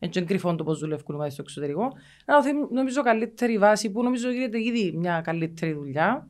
Έτσι 0.02 0.18
είναι 0.18 0.28
κρυφό 0.28 0.54
το 0.54 0.64
πώς 0.64 0.78
δουλεύουν 0.78 1.04
οι 1.08 1.12
ομάδες 1.12 1.32
στο 1.32 1.42
εξωτερικό. 1.42 1.92
Να 2.26 2.40
δοθεί 2.40 2.50
νομίζω 2.70 3.02
καλύτερη 3.02 3.58
βάση 3.58 3.90
που 3.90 4.02
νομίζω 4.02 4.30
γίνεται 4.30 4.62
ήδη 4.62 4.92
μια 4.96 5.20
καλύτερη 5.20 5.72
δουλειά. 5.72 6.28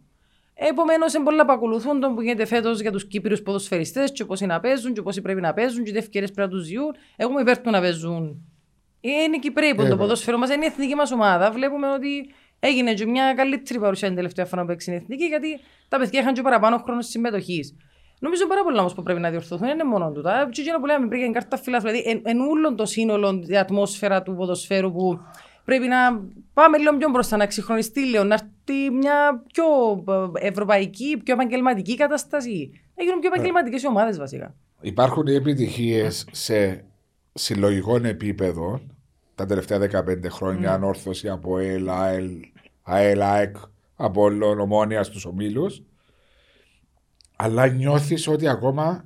Επομένως, 0.55 1.15
είναι 1.15 1.25
πολλά 1.25 1.45
που 1.47 1.53
ακολουθούν 1.53 2.01
τον 2.01 2.15
που 2.15 2.23
γίνεται 2.23 2.45
φέτος 2.45 2.81
για 2.81 2.93
τους 2.93 3.07
Κύπριους 3.07 3.43
ποδοσφαιριστές, 3.43 4.13
και 4.13 4.25
πώς 4.25 4.41
είναι 4.41 4.53
να 4.53 4.61
παίζουν, 4.61 4.93
και 4.93 5.03
πώς 5.03 5.21
πρέπει 5.21 5.41
να 5.41 5.53
παίζουν, 5.53 5.85
και 5.85 5.93
τι 5.93 5.99
ευκαιρίες 5.99 6.31
πρέπει 6.31 6.51
να 6.51 6.57
τους 6.59 6.67
ζουν. 6.67 6.95
Εγώ 7.17 7.41
υπέρ 7.41 7.59
του 7.61 7.71
να 7.71 7.81
παίζουν. 7.81 8.45
Είναι 9.01 9.37
οι 9.37 9.39
Κυπρέοι 9.39 9.75
που 9.75 9.81
Ε, 9.81 9.85
το 9.85 9.91
ναι. 9.91 10.01
ποδόσφαιρο 10.01 10.39
μας 10.39 10.51
είναι 10.51 10.65
η 10.65 10.69
εθνική 10.69 10.95
μας 10.95 11.13
ομάδα. 11.13 11.51
Βλέπουμε 11.51 11.91
ότι 11.93 12.33
έγινε 12.61 12.95
και 12.95 13.07
μια 13.07 13.35
καλύτερη 13.35 13.79
παρουσία 13.79 14.07
την 14.07 14.17
τελευταία 14.17 14.45
φορά 14.47 14.63
που 14.63 14.69
παίξει 14.69 14.91
η 14.91 14.95
εθνική, 14.95 15.25
γιατί 15.25 15.61
τα 15.89 15.99
παιδιά 15.99 16.21
είχαν 16.21 16.35
και 16.35 16.43
παραπάνω 16.43 16.79
χρόνος 16.79 17.07
συμμετοχής. 17.07 17.75
Νομίζω 18.19 18.47
πάρα 18.47 18.63
πολλά 18.63 18.81
όμως 18.81 18.95
που 18.95 19.03
πρέπει 19.03 19.21
να 19.21 19.31
διορθωθούν, 19.31 19.67
δεν 19.67 19.75
είναι 19.75 19.85
μόνο 19.89 20.11
του. 20.11 20.21
Τα 20.21 20.49
τσίτσινα 20.51 20.81
που 20.81 20.87
λέμε 20.87 21.07
πριν 21.07 21.19
για 21.19 21.31
την 21.31 21.33
κάρτα 21.33 21.57
φύλλα, 21.57 21.79
δηλαδή 21.79 22.03
εν, 22.07 22.21
εν 22.25 22.41
ούλον 22.41 22.77
το 22.77 22.87
σύνολο, 22.87 23.45
η 23.47 23.57
ατμόσφαιρα 23.57 24.23
του 24.23 24.35
ποδοσφαίρου 24.35 24.93
που 24.93 25.21
πρέπει 25.65 25.87
να 25.87 26.21
πάμε 26.53 26.79
λίγο 26.79 26.97
πιο 26.97 27.11
μπροστά, 27.11 27.37
να 27.37 27.43
εξυγχρονιστεί 27.43 28.01
λίγο, 28.01 28.25
να 28.25 28.35
έρθει 28.35 28.91
μια 28.91 29.45
πιο 29.53 29.65
ε, 30.35 30.47
ευρωπαϊκή, 30.47 31.21
πιο 31.25 31.35
επαγγελματική 31.35 31.97
κατάσταση. 31.97 32.71
Να 32.97 33.05
γίνουν 33.05 33.21
πιο 33.21 33.31
επαγγελματικές 33.33 33.83
οι 33.83 33.87
ομάδες 33.87 34.19
βασικά. 34.19 34.55
Υπάρχουν 34.81 35.27
οι 35.27 35.35
επιτυχίες 35.35 36.27
σε 36.31 36.85
συλλογικό 37.33 37.97
επίπεδο 37.97 38.81
τα 39.35 39.47
τελευταία 39.47 39.79
15 39.79 40.31
χρόνια. 40.31 40.73
Ανόρθωση 40.73 41.29
από 41.29 41.59
ΕΛ, 41.59 41.89
ΑΕΛ, 41.89 42.31
ΑΕΛ, 42.91 43.23
ΑΕΚ, 43.23 43.57
από 43.97 44.29
ομόνια 44.61 45.03
στους 45.03 45.25
ομίλους. 45.25 45.83
Αλλά 47.37 47.67
νιώθεις 47.67 48.29
ότι 48.29 48.49
ακόμα 48.49 49.05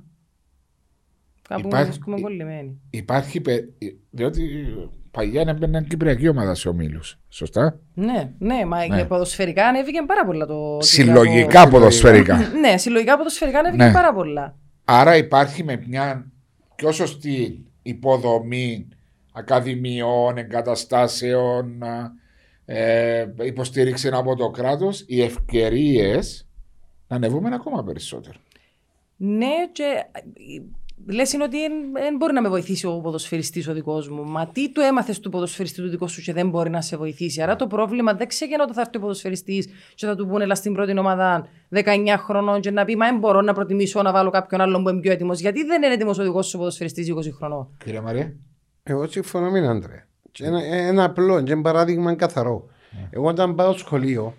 Κάπου 1.49 1.67
Υπάρχει- 1.67 1.87
βρίσκουμε 1.87 2.21
κολλημένοι. 2.21 2.79
υπάρχει. 2.89 3.41
πε- 3.41 3.63
Διότι 4.09 4.65
παλιά 5.11 5.41
έμπαινε 5.47 5.85
κυπριακή 5.89 6.27
ομάδα 6.27 6.53
σε 6.55 6.69
ομίλους. 6.69 7.19
Σωστά; 7.29 7.79
Ναι, 7.93 8.33
ναι, 8.37 8.65
μα 8.65 8.87
Ναι. 8.87 8.97
και 8.97 9.05
ποδοσφαιρικά 9.05 9.67
ανέβηκε 9.67 10.01
πάρα 10.07 10.25
πολλά 10.25 10.45
το. 10.45 10.77
Συλλογικά 10.81 11.41
Κυπριακό- 11.41 11.69
ποδοσφαιρικά. 11.69 12.37
Ναι, 12.61 12.77
συλλογικά 12.77 13.17
ποδοσφαιρικά 13.17 13.59
ανέβηκε 13.59 13.83
Ναι. 13.83 13.91
πάρα 13.91 14.13
πολλά. 14.13 14.55
Άρα 14.85 15.17
υπάρχει 15.17 15.63
με 15.63 15.83
μια 15.87 16.31
πιο 16.75 16.91
σωστή 16.91 17.65
υποδομή 17.81 18.87
ακαδημιών, 19.33 20.37
εγκαταστάσεων, 20.37 21.83
ε, 22.65 23.25
υποστήριξη 23.43 24.09
από 24.13 24.35
το 24.35 24.49
κράτος, 24.49 25.03
οι 25.07 25.21
ευκαιρίες 25.21 26.47
να 27.07 27.15
ανεβούμε 27.15 27.49
ακόμα 27.53 27.83
περισσότερο. 27.83 28.39
Ναι, 29.17 29.53
και 29.71 29.83
λες 31.05 31.33
είναι 31.33 31.43
ότι 31.43 31.57
δεν 31.93 32.15
μπορεί 32.15 32.33
να 32.33 32.41
με 32.41 32.49
βοηθήσει 32.49 32.87
ο 32.87 32.99
ποδοσφαιριστής 32.99 33.67
ο 33.67 33.73
δικός 33.73 34.09
μου. 34.09 34.23
Μα 34.23 34.47
τι 34.47 34.71
του 34.71 34.81
έμαθες 34.81 35.19
του 35.19 35.29
ποδοσφαιριστή 35.29 35.81
του 35.81 35.89
δικό 35.89 36.07
σου 36.07 36.21
και 36.21 36.33
δεν 36.33 36.49
μπορεί 36.49 36.69
να 36.69 36.81
σε 36.81 36.97
βοηθήσει. 36.97 37.41
Άρα 37.41 37.55
το 37.55 37.67
πρόβλημα 37.67 38.13
δεν 38.13 38.27
ξεκινά 38.27 38.63
όταν 38.63 38.75
θα 38.75 38.81
έρθει 38.81 38.97
ο 38.97 38.99
ποδοσφαιριστής 38.99 39.67
και 39.95 40.05
θα 40.05 40.15
του 40.15 40.27
πούνε 40.27 40.43
έλα 40.43 40.55
στην 40.55 40.73
πρώτη 40.73 40.99
ομάδα 40.99 41.47
19 41.73 41.83
χρονών 42.17 42.61
και 42.61 42.71
να 42.71 42.85
πει 42.85 42.95
Μα 42.95 43.05
δεν 43.05 43.17
μπορώ 43.17 43.41
να 43.41 43.53
προτιμήσω 43.53 44.01
να 44.01 44.11
βάλω 44.11 44.29
κάποιον 44.29 44.61
άλλον 44.61 44.83
που 44.83 44.89
είναι 44.89 44.99
πιο 44.99 45.11
έτοιμος. 45.11 45.39
Γιατί 45.39 45.63
δεν 45.63 45.83
είναι 45.83 45.93
έτοιμος 45.93 46.19
ο 46.19 46.23
δικός 46.23 46.47
σου 46.47 46.57
ποδοσφαιριστής 46.57 47.13
20 47.13 47.19
χρονών; 47.37 47.75
Κύριε 47.83 48.01
Μαρία. 48.01 48.35
Εγώ 48.83 49.07
συμφωνώ 49.07 49.51
με 49.51 49.59
τον 49.59 49.69
Άντρε. 49.69 50.07
Και 50.37 50.45
Ένα, 50.45 50.63
ένα 50.63 51.03
απλό, 51.03 51.41
και 51.41 51.51
ένα 51.51 51.61
παράδειγμα 51.61 52.15
καθαρό. 52.15 52.65
Εγώ 53.09 53.27
όταν 53.27 53.55
πάω 53.55 53.77
σχολείο, 53.77 54.33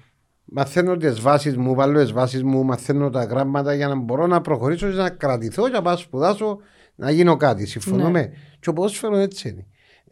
μαθαίνω 0.44 0.96
τις 0.96 1.20
βάσεις 1.20 1.56
μου, 1.56 1.74
βάλω 1.74 2.00
τις 2.02 2.12
βάσεις 2.12 2.42
μου, 2.42 2.64
μαθαίνω 2.64 3.10
τα 3.10 3.24
γράμματα 3.24 3.74
για 3.74 3.88
να 3.88 3.94
μπορώ 3.94 4.26
να 4.26 4.40
προχωρήσω 4.40 4.88
και 4.90 4.96
να 4.96 5.10
κρατηθώ 5.10 5.64
και 5.66 5.72
να 5.72 5.82
πάω 5.82 5.96
σπουδάσω 5.96 6.58
να 6.94 7.10
γίνω 7.10 7.36
κάτι. 7.36 7.66
Συμφωνώ 7.66 8.04
Ναι. 8.04 8.10
με. 8.10 8.32
Και 8.60 8.68
ο 8.68 8.72
ποδόσφαιρο 8.72 9.16
έτσι 9.16 9.48
είναι. 9.48 9.66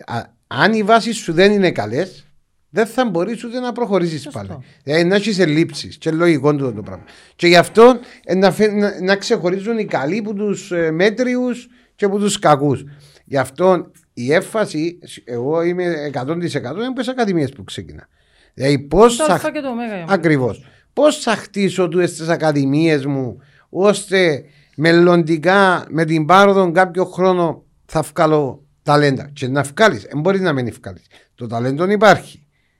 Α, 0.07 0.23
αν 0.47 0.73
οι 0.73 0.83
βάσεις 0.83 1.17
σου 1.17 1.33
δεν 1.33 1.53
είναι 1.53 1.71
καλές, 1.73 2.27
δεν 2.71 2.87
θα 2.87 3.05
μπορείς 3.11 3.45
ούτε 3.45 3.61
να 3.61 3.73
προχωρήσεις 3.73 4.21
Σωστό. 4.23 4.39
πάλι. 4.39 4.59
Δηλαδή 4.83 5.05
να 5.05 5.15
έχεις 5.15 5.39
ελλείψεις. 5.39 5.97
Και 5.99 6.11
λογικό 6.11 6.55
του 6.55 6.73
το 6.75 6.83
πράγμα. 6.83 7.05
Και 7.37 7.47
γι' 7.47 7.57
αυτό 7.57 7.99
ε, 8.25 8.35
να, 8.35 8.51
φε- 8.51 8.73
να, 8.73 9.01
να 9.03 9.17
ξεχωρίζουν 9.17 9.79
οι 9.79 9.85
καλοί 9.85 10.19
από 10.19 10.35
τους 10.35 10.73
μέτριους 10.93 11.69
και 11.95 12.05
από 12.05 12.19
τους 12.19 12.39
κακούς. 12.39 12.85
Γι' 13.25 13.37
αυτό 13.37 13.91
η 14.15 14.33
έφαση, 14.33 14.99
εγώ 15.25 15.63
είμαι 15.63 16.11
100% 16.13 16.27
είναι 16.35 16.87
από 16.87 16.93
τις 16.99 17.09
ακαδημίες 17.09 17.51
που 17.53 17.65
ξεκινά. 17.65 18.09
Δηλαδή 18.55 18.79
πώς 18.79 19.17
Το 19.17 19.25
θα. 19.25 19.33
αλφα 19.33 19.53
και 19.53 19.61
το 19.61 19.69
ωμέγα. 19.69 19.87
για 19.89 19.97
μένα. 19.99 20.13
Ακριβώς. 20.13 20.65
Πώς 20.93 21.19
θα 21.19 21.37
χτίσω 21.37 21.89
τούτες 21.89 22.15
τις 22.17 22.29
ακαδημίες 22.29 23.07
μου, 23.07 23.39
ώστε 23.69 24.45
μελλοντικά 24.77 25.85
με 25.89 26.05
την 26.05 26.27
πάροδο 26.27 26.71
κάποιο 26.71 27.05
χρόνο 27.05 27.65
θα 27.87 28.03
βγάλω 28.15 28.65
ταλέντα. 28.83 29.31
Και 29.33 29.49
να 29.49 29.63
βγάλεις, 29.63 30.03
δεν 30.03 30.21
μπορεί 30.21 30.41
να 30.41 30.53
μην 30.53 30.75
βγάλεις. 30.83 31.07
Το 31.35 31.47
ταλέντο 31.47 31.91
υπάρχει. 31.91 32.39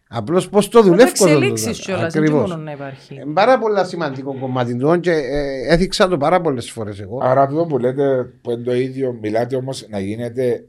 Απλώς 0.09 0.49
πώς 0.49 0.69
το 0.69 0.79
Θα 0.79 0.85
το 0.85 0.91
δουλεύω. 0.91 1.13
το 1.19 1.25
εξελίξεις 1.27 1.65
ταλέντο. 1.65 1.83
κιόλας, 1.83 2.13
δεν 2.13 2.23
είναι 2.23 2.31
Ακριβώς. 2.33 2.51
μόνο 2.51 2.63
να 2.63 2.73
υπάρχει. 2.73 3.15
Ε, 3.15 3.23
Πάρα 3.35 3.59
πολλά 3.59 3.85
σημαντικό 3.85 4.39
κομμάτι 4.39 4.77
του 4.77 5.01
και 5.01 5.11
ε, 5.13 5.73
έθιξα 5.75 6.09
το 6.09 6.17
πάρα 6.17 6.41
πολλές 6.41 6.71
φορές 6.71 7.01
εγώ. 7.01 7.19
Άρα 7.23 7.43
αυτό 7.43 7.65
που 7.69 7.79
λέτε 7.79 8.23
που 8.43 8.51
είναι 8.51 8.63
το 8.63 8.75
ίδιο, 8.75 9.19
μιλάτε 9.23 9.57
όμως 9.57 9.87
να 9.91 9.99
γίνεται 10.01 10.65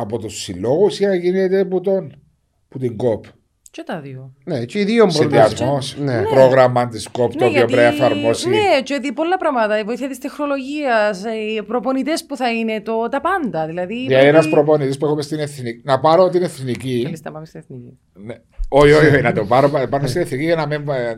από 0.00 0.18
του 0.18 0.30
συλλόγου 0.30 0.88
ή 1.00 1.04
να 1.04 1.14
γίνεται 1.14 1.60
από, 1.60 1.80
τον, 1.80 2.22
που 2.68 2.78
την 2.78 2.96
ΚΟΠ. 2.96 3.24
Και 3.70 3.82
τα 3.86 4.00
δύο. 4.00 4.34
Ναι, 4.44 4.64
και 4.64 4.78
οι 4.80 4.84
δύο 4.84 5.06
μπορούν 5.06 5.28
να 5.30 5.44
Συνδυασμός, 5.46 5.96
Ναι. 5.98 6.22
πρόγραμμα 6.22 6.88
της 6.88 7.08
ΚΟΠ 7.08 7.34
το 7.34 7.44
οποίο 7.44 7.64
πρέπει 7.64 7.74
να 7.74 7.82
εφαρμόσει. 7.82 8.48
Ναι, 8.48 8.80
και 8.84 8.98
δι- 9.02 9.12
πολλά 9.12 9.36
πράγματα. 9.36 9.78
Η 9.78 9.82
βοήθεια 9.82 10.08
τη 10.08 10.18
τεχνολογίας, 10.18 11.22
οι 11.24 11.62
προπονητές 11.62 12.24
που 12.26 12.36
θα 12.36 12.52
είναι, 12.52 12.80
το, 12.80 13.08
τα 13.10 13.20
πάντα. 13.20 13.66
Δηλαδή. 13.66 13.94
Για 13.94 14.08
πρέπει- 14.08 14.26
ένας 14.26 14.48
προπονητής 14.48 14.98
που 14.98 15.04
έχουμε 15.06 15.22
στην 15.22 15.38
εθνική. 15.38 15.80
Να 15.84 16.00
πάρω 16.00 16.28
την 16.28 16.42
εθνική. 16.42 17.00
Θέλεις 17.04 17.22
να 17.22 17.32
πάμε 17.32 17.46
στην 17.46 17.60
εθνική. 17.60 17.98
Ναι. 18.12 18.34
Όχι, 18.68 18.92
όχι, 18.92 19.06
όχι, 19.06 19.22
να 19.22 19.32
το 19.32 19.44
πάρω 19.44 19.70
πάνω 19.90 20.06
στην 20.06 20.20
εθνική 20.20 20.44
για 20.44 20.56
να 20.56 20.66
μην 20.66 20.88
ε, 20.88 21.14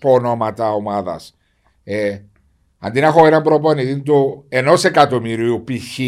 πω 0.00 0.10
ονόματα 0.12 0.72
ομάδας. 0.72 1.36
Ε, 1.84 2.18
αντί 2.78 3.00
να 3.00 3.06
έχω 3.06 3.26
έναν 3.26 3.42
προπονητή 3.42 4.00
του 4.00 4.44
ενός 4.48 4.84
εκατομμυρίου 4.84 5.64
π.χ. 5.64 5.98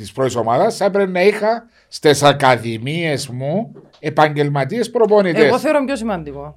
της 0.00 0.12
πρώτη 0.12 0.38
ομάδας, 0.38 0.76
θα 0.76 0.84
έπρεπε 0.84 1.10
να 1.10 1.22
είχα 1.22 1.66
στις 1.88 2.22
ακαδημίες 2.22 3.28
μου 3.28 3.72
επαγγελματίες 3.98 4.90
προπονητές. 4.90 5.44
Εγώ 5.44 5.58
θεωρώ 5.58 5.84
πιο 5.84 5.96
σημαντικό. 5.96 6.56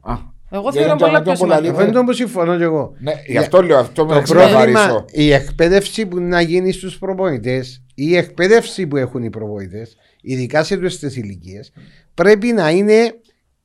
Εγώ 0.53 0.71
δεν 0.71 0.83
θεωρώ 0.83 0.97
το- 0.97 1.05
πολλά 1.05 1.21
το 1.21 1.31
πιο 1.31 1.39
πολλά 1.39 1.55
σημαντικό. 1.55 1.61
λίγο. 1.61 1.71
Αυτό 1.77 1.83
είναι 1.83 1.99
το 1.99 2.03
που 2.03 2.13
συμφωνώ 2.13 2.57
και 2.57 2.63
εγώ. 2.63 2.93
Ναι, 2.99 3.13
γι' 3.27 3.37
αυτό 3.37 3.61
λέω 3.61 3.77
αυτό 3.77 4.05
με 4.05 4.13
Το 4.13 4.21
ξεκαθαρίσω. 4.21 4.71
πρόβλημα, 4.87 5.05
η 5.11 5.33
εκπαίδευση 5.33 6.05
που 6.05 6.19
να 6.19 6.41
γίνει 6.41 6.71
στους 6.71 6.97
προπονητές 6.97 7.83
ή 7.95 8.05
η 8.07 8.15
εκπαίδευση 8.17 8.87
που 8.87 8.97
έχουν 8.97 9.23
οι 9.23 9.29
προπονητές, 9.29 9.95
ειδικά 10.21 10.63
σε 10.63 10.73
αυτές 10.85 11.15
ηλικίες, 11.15 11.71
πρέπει 12.13 12.47
να 12.51 12.69
είναι 12.69 13.13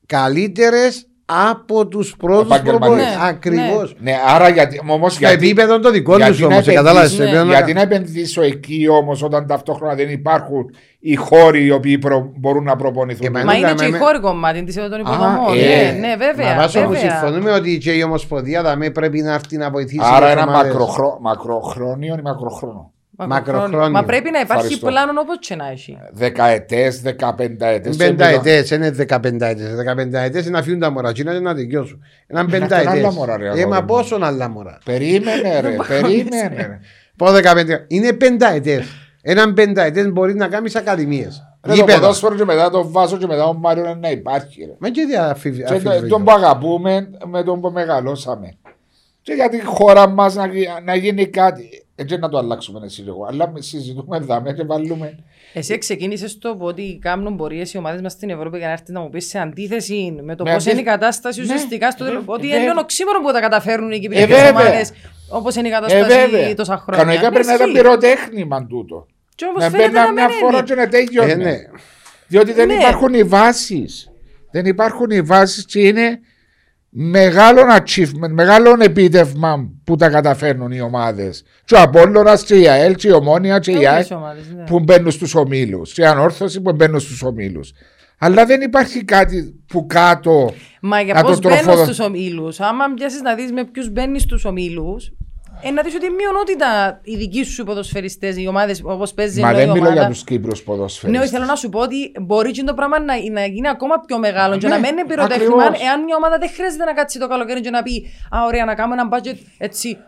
καλύτερες 0.07 1.07
από 1.27 1.87
τους 1.87 2.17
πρώτους 2.17 2.45
Επαγγελματίες. 2.47 2.79
προπονητές. 2.89 3.17
Ναι, 3.17 3.29
Ακριβώς. 3.29 3.97
Ναι, 3.99 4.13
άρα 4.35 4.49
γιατί. 4.49 4.81
Όμως, 4.89 5.13
Στο 5.15 5.27
γιατί, 5.27 5.47
επίπεδο 5.47 5.79
των 5.81 5.93
δικών 5.93 6.17
γιατί 6.17 6.31
τους 6.33 6.41
να 6.41 6.47
όμως, 6.47 6.59
επενδύσω- 6.59 6.85
κατάλαβες. 6.85 7.11
ναι, 7.11 7.17
σε 7.17 7.23
επίπεδο 7.23 7.45
να- 7.45 7.53
γιατί 7.53 7.73
να 7.73 7.81
επενδύσω 7.81 8.43
εκεί 8.43 8.87
όμως 8.89 9.23
όταν 9.23 9.47
ταυτόχρονα 9.47 9.95
δεν 9.95 10.09
υπάρχουν 10.11 10.65
οι 11.01 11.15
χώροι 11.15 11.65
οι 11.65 11.71
οποίοι 11.71 11.99
προ- 11.99 12.33
μπορούν 12.37 12.65
να 12.65 12.77
προπονηθούν; 12.77 13.21
Και 13.27 13.31
Μα 13.31 13.43
Μα 13.45 13.55
είναι 13.55 13.67
ναι, 13.69 13.75
και 13.75 13.85
η 13.85 13.91
με- 13.91 13.99
χώρη 13.99 14.21
κομμάτι 14.21 14.65
τη 14.65 14.75
των 14.75 15.01
υποδομών. 15.01 15.55
ε, 15.59 15.93
Ναι, 15.93 15.99
ναι, 16.09 16.17
βέβαια. 16.17 16.55
Να 16.55 16.61
βάσω 16.61 16.81
που 16.83 16.89
βέβαια. 16.91 17.11
συμφωνούμε 17.11 17.51
ότι 17.53 17.79
και 17.79 17.93
η 17.93 18.03
Ομοσπονδία 18.03 18.63
δαμέ 18.63 18.91
πρέπει 18.91 19.21
να 19.21 19.33
έρθει 19.35 19.57
να 19.57 19.71
βοηθήσει. 19.71 20.01
Άρα 20.03 20.25
τις 20.27 20.35
ένα 20.35 20.43
ομάδες. 20.43 20.73
μακροχρό, 20.73 21.19
μακροχρόνιο 21.21 22.17
ή 22.19 22.23
μακροχρόνο. 22.23 22.91
Μακροχρόνιο. 23.17 23.91
Μα 23.91 24.03
πρέπει 24.05 24.31
να 24.31 24.41
υπάρχει 24.41 24.63
Ευχαριστώ. 24.63 24.87
πλάνο 24.87 25.21
όπως 25.21 25.39
και 25.41 25.55
να 25.55 25.69
έχει. 25.71 25.99
Δεκαετές, 26.13 27.01
δεκαπενταετές. 27.01 27.97
Πενταετές, 27.97 28.71
είναι 28.71 28.91
δεκαπενταετές. 28.91 29.75
Δεκαπενταετές 29.75 30.47
είναι 30.47 30.57
να 30.59 30.63
φύγουν 30.63 30.81
τα 30.81 30.91
μωρά 30.91 31.13
και 31.13 31.23
να 31.25 31.55
τελειώσουν. 31.55 32.03
Έναν 32.27 32.45
αυτό 32.45 32.57
είναι 32.57 32.67
πενταετές. 32.67 32.93
άλλα 32.93 33.13
μωρά, 33.13 33.37
ρε, 33.37 33.45
Ε, 33.45 33.49
αγόρι 33.49 33.67
μα 33.67 33.81
μου. 33.81 33.87
πόσο 33.87 34.19
άλλα 34.23 34.49
μωρά. 34.49 34.79
Περίμενε, 34.85 35.61
ρε, 35.61 35.77
περίμενε. 35.89 36.57
ρε. 36.57 36.79
Πω 37.17 37.31
δεκαπέντε. 37.31 37.85
Είναι 37.89 38.13
πενταετές. 38.13 38.87
Έναν 39.23 39.53
πενταετές 39.55 40.13
μπορεί 40.13 40.35
να 40.35 40.49
κάνεις 40.49 40.77
ακαδημίες. 40.77 41.43
Ρε, 41.63 41.73
Το 41.73 41.79
Γήπεδα. 41.79 41.99
ποδόσφαιρο 42.01 42.35
και 42.35 42.45
μετά 42.45 42.71
το 42.71 42.91
βάζω 42.91 43.17
και 43.17 43.27
μετά 43.27 43.45
ο 43.45 43.53
Μάριο 43.55 43.85
είναι 43.85 43.95
να 44.01 44.11
υπάρχει. 44.11 44.65
Ρε. 44.65 44.73
Μα 44.79 44.89
και 44.89 45.05
διαφύγει. 45.05 45.63
Και 45.63 45.79
το- 45.81 46.07
τον 46.09 46.25
που 46.25 46.31
αγαπούμε 46.33 47.11
με 47.27 47.43
τον 47.43 47.61
που 47.61 47.71
μεγαλώσαμε. 47.71 48.57
Και 49.23 49.33
για 49.33 49.49
τη 49.49 49.65
χώρα 49.65 50.09
μας 50.09 50.35
να, 50.35 50.47
γι- 50.47 50.67
να 50.85 50.95
γίνει 50.95 51.27
κάτι. 51.27 51.86
Έτσι 51.99 52.17
να 52.17 52.29
το 52.29 52.39
αλλάξουμε 52.39 52.81
εσύ 52.85 53.03
και 53.03 53.09
εγώ. 53.09 53.25
Αλλά 53.29 53.53
συζητούμε 53.59 54.19
δάμε 54.19 54.53
και 54.53 54.65
βάλουμε. 54.65 55.19
Εσύ 55.53 55.79
ξεκίνησες 55.79 56.39
το 56.39 56.57
που 56.57 56.65
ότι 56.67 56.99
κάνουν 57.03 57.37
πορείες 57.37 57.73
οι 57.75 57.79
ομάδες 57.79 58.01
μας 58.01 58.13
στην 58.13 58.31
Ευρώπη 58.31 58.57
για 58.59 58.67
να 58.67 58.73
έρθεις 58.73 58.89
να 58.89 59.01
μου 59.01 59.09
πεις 59.11 59.27
σε 59.29 59.39
αντίθεση 59.39 60.19
με 60.23 60.35
το 60.37 60.45
Με 60.45 60.53
πώς 60.53 60.63
αντί- 60.63 60.73
είναι 60.73 60.81
η 60.81 60.85
κατάσταση 60.85 61.39
Ναι, 61.41 61.45
ουσιαστικά 61.45 61.91
στο 61.91 62.05
ε, 62.05 62.09
τέλος. 62.09 62.23
Ότι 62.27 62.47
βέβαια. 62.49 62.63
είναι 62.63 62.75
οξύμορο 62.81 63.21
που 63.21 63.33
τα 63.33 63.41
καταφέρνουν 63.41 63.91
οι 63.91 63.95
Ε, 63.95 63.99
κυπριακές 63.99 64.37
βέβαια. 64.37 64.51
ομάδες 64.51 64.93
όπως 65.31 65.55
είναι 65.55 65.69
η 65.69 65.71
Ε, 65.71 65.75
κατάσταση 65.75 66.05
βέβαια. 66.31 66.55
τόσα 66.55 66.77
χρόνια. 66.79 67.03
Κανονικά 67.05 67.29
Ναι, 67.29 67.33
πρέπει 67.35 67.47
να 67.47 67.55
ήταν 67.55 67.69
ισχύει. 67.69 67.81
πυροτέχνημα 67.83 68.67
τούτο. 68.67 69.07
Και 69.35 69.45
όμως 69.45 69.63
Να 69.63 69.71
φαίνεται 69.71 69.89
μπαίνα 69.91 70.05
να 70.07 70.13
μια 70.13 70.27
μην 70.29 70.37
φορά 70.39 70.57
είναι. 70.57 70.67
και 70.67 70.75
να 70.75 70.89
τέλειωνε. 70.89 71.33
Ε, 71.33 71.35
ναι. 71.35 71.57
Διότι 72.29 72.53
δεν 72.53 72.67
Ναι. 72.67 72.75
υπάρχουν 72.75 73.15
οι 73.15 73.23
βάσεις. 73.23 74.11
Δεν 74.51 74.67
υπάρχουν 74.67 75.11
οι 75.11 75.21
βάσεις 75.23 75.65
και 75.65 75.81
είναι 75.81 76.21
μεγάλο 76.99 77.61
achievement, 77.77 78.31
μεγάλο 78.31 78.77
επίτευγμα 78.81 79.71
που 79.85 79.97
τα 79.97 80.09
καταφέρνουν 80.09 80.73
οι 80.73 80.81
ομάδες. 80.81 81.45
Και 81.65 81.75
ο 81.75 81.81
Απόλλωνας 81.81 82.45
και 82.45 82.55
η 82.57 82.69
ΑΕΛ 82.69 82.95
και 82.95 83.09
η 83.09 83.11
Ομόνια 83.11 83.59
και 83.59 83.71
η 83.71 83.75
Όλες 83.75 83.89
ΑΕΚ 83.89 84.09
οι 84.09 84.15
ομάδες, 84.15 84.45
ναι. 84.57 84.65
που 84.65 84.81
μπαίνουν 84.81 85.11
στους 85.11 85.35
ομίλους. 85.35 85.93
Και 85.93 86.03
η 86.03 86.05
Ανόρθωση 86.05 86.61
που 86.61 86.73
μπαίνουν 86.73 87.01
στους 87.01 87.23
ομίλους. 87.23 87.73
Αλλά 88.19 88.45
δεν 88.47 88.61
υπάρχει 88.61 89.05
κάτι 89.05 89.61
που 89.67 89.87
κάτω. 89.87 90.55
Μα 90.81 91.01
για 91.01 91.15
να 91.15 91.23
πώς 91.23 91.35
το 91.35 91.41
τροφοδο- 91.41 91.71
μπαίνουν 91.71 91.85
στους 91.85 92.01
ομίλους. 92.07 92.61
Άμα 92.61 92.85
πιάσεις 92.95 93.21
να 93.23 93.35
δεις 93.35 93.53
με 93.53 93.65
ποιους 93.65 93.91
μπαίνεις 93.91 94.23
στους 94.23 94.45
ομίλους, 94.45 95.13
ε, 95.63 95.71
να 95.71 95.83
δεις 95.83 95.95
ότι 95.95 96.07
μειονότητα 96.11 97.01
οι 97.03 97.17
δικοί 97.17 97.45
σου 97.45 97.65
ποδοσφαιριστές, 97.65 98.37
οι 98.37 98.47
ομάδες 98.49 98.81
όπως 98.85 99.15
παίζει 99.15 99.41
Μα 99.41 99.49
ενώ 99.49 99.59
η 99.59 99.61
δεν 99.61 99.71
μιλώ 99.71 99.85
ομάδα- 99.85 100.01
για 100.01 100.09
τους 100.11 100.25
Κύπρους 100.25 100.59
Ναι, 100.59 100.65
ποδοσφαιριστές. 100.65 101.23
όχι, 101.23 101.31
θέλω 101.33 101.45
να 101.45 101.55
σου 101.55 101.69
πω 101.69 101.81
ότι 101.81 102.13
μπορεί 102.21 102.51
και 102.51 102.63
το 102.63 102.75
πράγμα 102.75 103.01
να, 103.01 103.15
να 103.33 103.47
γίνει 103.47 103.69
ακόμα 103.69 103.95
πιο 104.07 104.19
μεγάλο 104.19 104.57
και 104.59 104.67
Ναι, 104.67 104.75
να 104.75 104.81
μένει 104.81 105.05
πυροτέχνημα 105.05 105.63
ακριβώς. 105.63 105.87
εάν 105.89 106.03
μια 106.05 106.17
ομάδα 106.17 106.39
δεν 106.39 106.49
χρειάζεται 106.51 106.85
να 106.85 106.93
κάτσει 106.93 107.19
το 107.19 107.29
καλοκαίρι 107.29 107.61
και 107.61 107.71
να 107.71 107.83
πει 107.83 108.07
Α, 108.31 108.39
ωραία, 108.47 108.65
να 108.65 108.75
κάνουμε 108.75 109.01
ένα 109.01 109.09
budget 109.19 109.37
έτσι. 109.59 109.99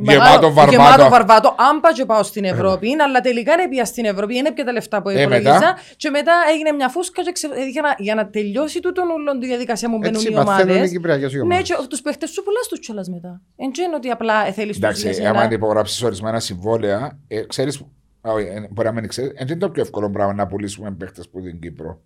Γεμάτο 0.00 0.52
βαρβάτο. 0.52 0.70
Γεμάτο 0.70 1.08
βαρβάτο. 1.08 1.54
Αν 1.70 1.80
πάω 1.80 1.92
και 1.92 2.04
πάω 2.04 2.22
στην 2.22 2.44
Ευρώπη, 2.44 2.88
αλλά 3.02 3.20
τελικά 3.20 3.52
είναι 3.52 3.68
πια 3.68 3.84
στην 3.84 4.04
Ευρώπη, 4.04 4.36
είναι 4.36 4.52
πια 4.52 4.64
τα 4.64 4.72
λεφτά 4.72 5.02
που 5.02 5.08
Ε, 5.08 5.20
υπολογίζα. 5.20 5.52
μετά. 5.52 5.76
Και 5.96 6.10
μετά 6.10 6.32
έγινε 6.52 6.72
μια 6.72 6.88
φούσκα 6.88 7.22
και 7.22 7.32
ξε... 7.32 7.46
ε, 7.46 7.66
για, 7.68 7.82
να, 7.82 7.94
για 7.98 8.14
να 8.14 8.28
τελειώσει 8.28 8.80
τούτον 8.80 9.10
όλον 9.10 9.40
τη 9.40 9.46
διαδικασία 9.46 9.88
μου 9.88 9.98
μπαίνουν 9.98 10.14
Έτσι 10.14 10.28
οι 10.28 10.34
παθαίνουν 10.34 10.68
οι 10.68 10.72
ομάδες. 10.72 10.90
κυπριακές 10.90 11.32
οι 11.32 11.36
Ναι, 11.36 11.42
ομάδες. 11.42 11.68
και 11.68 11.76
τους 11.88 12.00
παίχτες 12.02 12.30
σου 12.30 12.42
πολλά 12.42 12.58
του 12.70 12.78
κιόλας 12.78 13.08
μετά. 13.08 13.40
Εν 13.56 13.70
και 13.70 13.82
είναι 13.82 13.94
ότι 13.94 14.08
απλά 14.08 14.44
θέλεις 14.52 14.78
τους 14.78 14.84
Εντάξει, 14.88 15.24
άμα 15.26 15.48
υπογράψει 15.52 16.04
ορισμένα 16.04 16.40
συμβόλαια, 16.40 17.18
ε, 17.28 17.40
ξέρεις. 17.40 17.82
Όχι, 18.20 18.46
ε, 18.46 18.66
μπορεί 18.70 18.88
να 18.88 18.94
μην 18.94 19.08
ξέρεις. 19.08 19.32
Είναι 19.40 19.56
το 19.56 19.68
πιο 19.70 19.82
εύκολο 19.82 20.10
πράγμα 20.10 20.34
να 20.34 20.46
πουλήσουμε 20.46 20.90
παίχτες 20.90 21.28
που 21.28 21.40
την 21.42 21.60
Κύπρο. 21.60 22.00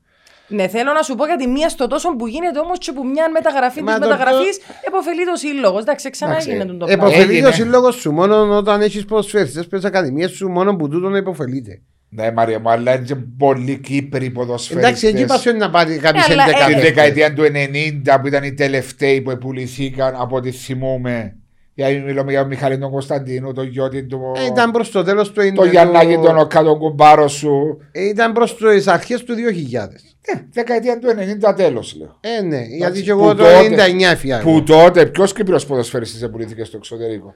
Ναι, 0.49 0.69
θέλω 0.69 0.93
να 0.93 1.03
σου 1.03 1.15
πω 1.15 1.27
γιατί 1.27 1.47
μία 1.47 1.69
στο 1.69 1.87
τόσο 1.87 2.17
που 2.17 2.27
γίνεται 2.27 2.59
όμως 2.59 2.79
και 2.79 2.93
που 2.93 3.07
μια 3.07 3.31
μεταγραφή 3.31 3.83
Μα 3.83 3.93
της 3.93 4.01
το- 4.01 4.09
μεταγραφής 4.09 4.59
επωφελεί 4.87 5.25
το 5.27 5.37
σύλλογος. 5.37 5.81
Εντάξει, 5.81 6.11
ξανά 6.11 6.31
Εντάξει, 6.31 6.51
έγινε 6.51 6.65
τον 6.65 6.79
το 6.79 6.87
πράγμα. 6.87 7.05
Εποφελείται 7.05 7.33
Έγινε. 7.33 7.49
ο 7.49 7.53
σύλλογο 7.53 7.91
σου 7.91 8.13
μόνο 8.13 8.57
όταν 8.57 8.81
έχεις 8.81 9.05
προσφέρεις. 9.05 9.67
Πε 9.67 9.79
ακαδημίες 9.83 10.31
σου 10.31 10.49
μόνο 10.49 10.77
που 10.77 10.89
τούτο 10.89 11.09
να 11.09 11.17
υποφελείται. 11.19 11.83
Ναι, 12.09 12.31
Μαρία 12.33 12.61
μου, 12.61 12.71
αλλά 12.71 12.95
είναι 12.95 13.05
και 13.05 13.15
πολλοί 13.39 13.79
Κύπροι 13.79 14.31
ποδοσφαιριστές. 14.31 14.89
Εντάξει, 15.03 15.07
εκεί 15.07 15.25
πας 15.25 15.45
να 15.59 15.71
πάρει 15.71 15.97
κάποιο 15.99 16.23
Ε, 16.29 16.33
αλλά, 16.33 16.45
ε, 16.45 16.67
Τη 16.67 16.73
11. 16.73 16.81
δεκαετία 16.81 17.33
του 17.35 17.43
90 17.43 18.21
που 18.21 18.27
ήταν 18.27 18.43
οι 18.45 18.55
τελευταίοι 18.55 19.21
που 19.21 19.39
πουληθήκαν 19.39 20.15
από 20.19 20.37
ό,τι 20.37 20.51
θυμούμε. 20.51 21.37
Γιατί 21.79 21.99
μιλούμε 22.01 22.31
για 22.31 22.41
τον 22.41 22.49
Μιχαλή 22.49 22.79
τον 22.79 22.91
Κωνσταντίνο, 22.91 23.53
τον 23.53 23.67
Γιώτη 23.69 24.05
του. 24.07 24.21
Ε, 24.37 24.45
Ήταν 24.45 24.71
προς 24.71 24.91
το 24.91 25.03
τέλος 25.03 25.33
του 25.33 25.53
Το 25.55 25.65
Γιαννάκη 25.65 26.15
τον 26.23 26.39
Οκά, 26.39 26.63
τον 26.63 26.79
κουμπάρο 26.79 27.29
σου. 27.29 27.79
Ε, 27.93 28.09
Ήταν 28.09 28.33
προς 28.33 28.57
τις 28.57 28.87
αρχές 28.87 29.25
του 29.25 29.35
2000. 29.35 29.89
Ε, 30.21 30.33
δεκαετία 30.53 30.99
του 30.99 31.09
90 31.09 31.55
τέλος 31.57 31.97
λέω. 31.99 32.17
Ε, 32.21 32.43
ναι, 32.43 32.61
γιατί 32.61 33.03
και 33.03 33.13
που 33.13 33.19
εγώ 33.21 33.35
το 33.35 33.43
τότε- 33.43 33.59
99 33.61 34.11
έφυγα. 34.11 34.39
Που 34.41 34.63
τότε 34.63 35.07
ποιος 35.07 35.33
Κύπριος 35.33 35.67
ποδοσφαιριστής 35.67 36.31
πουλήθηκε 36.31 36.65
στο 36.65 36.77
εξωτερικό; 36.77 37.35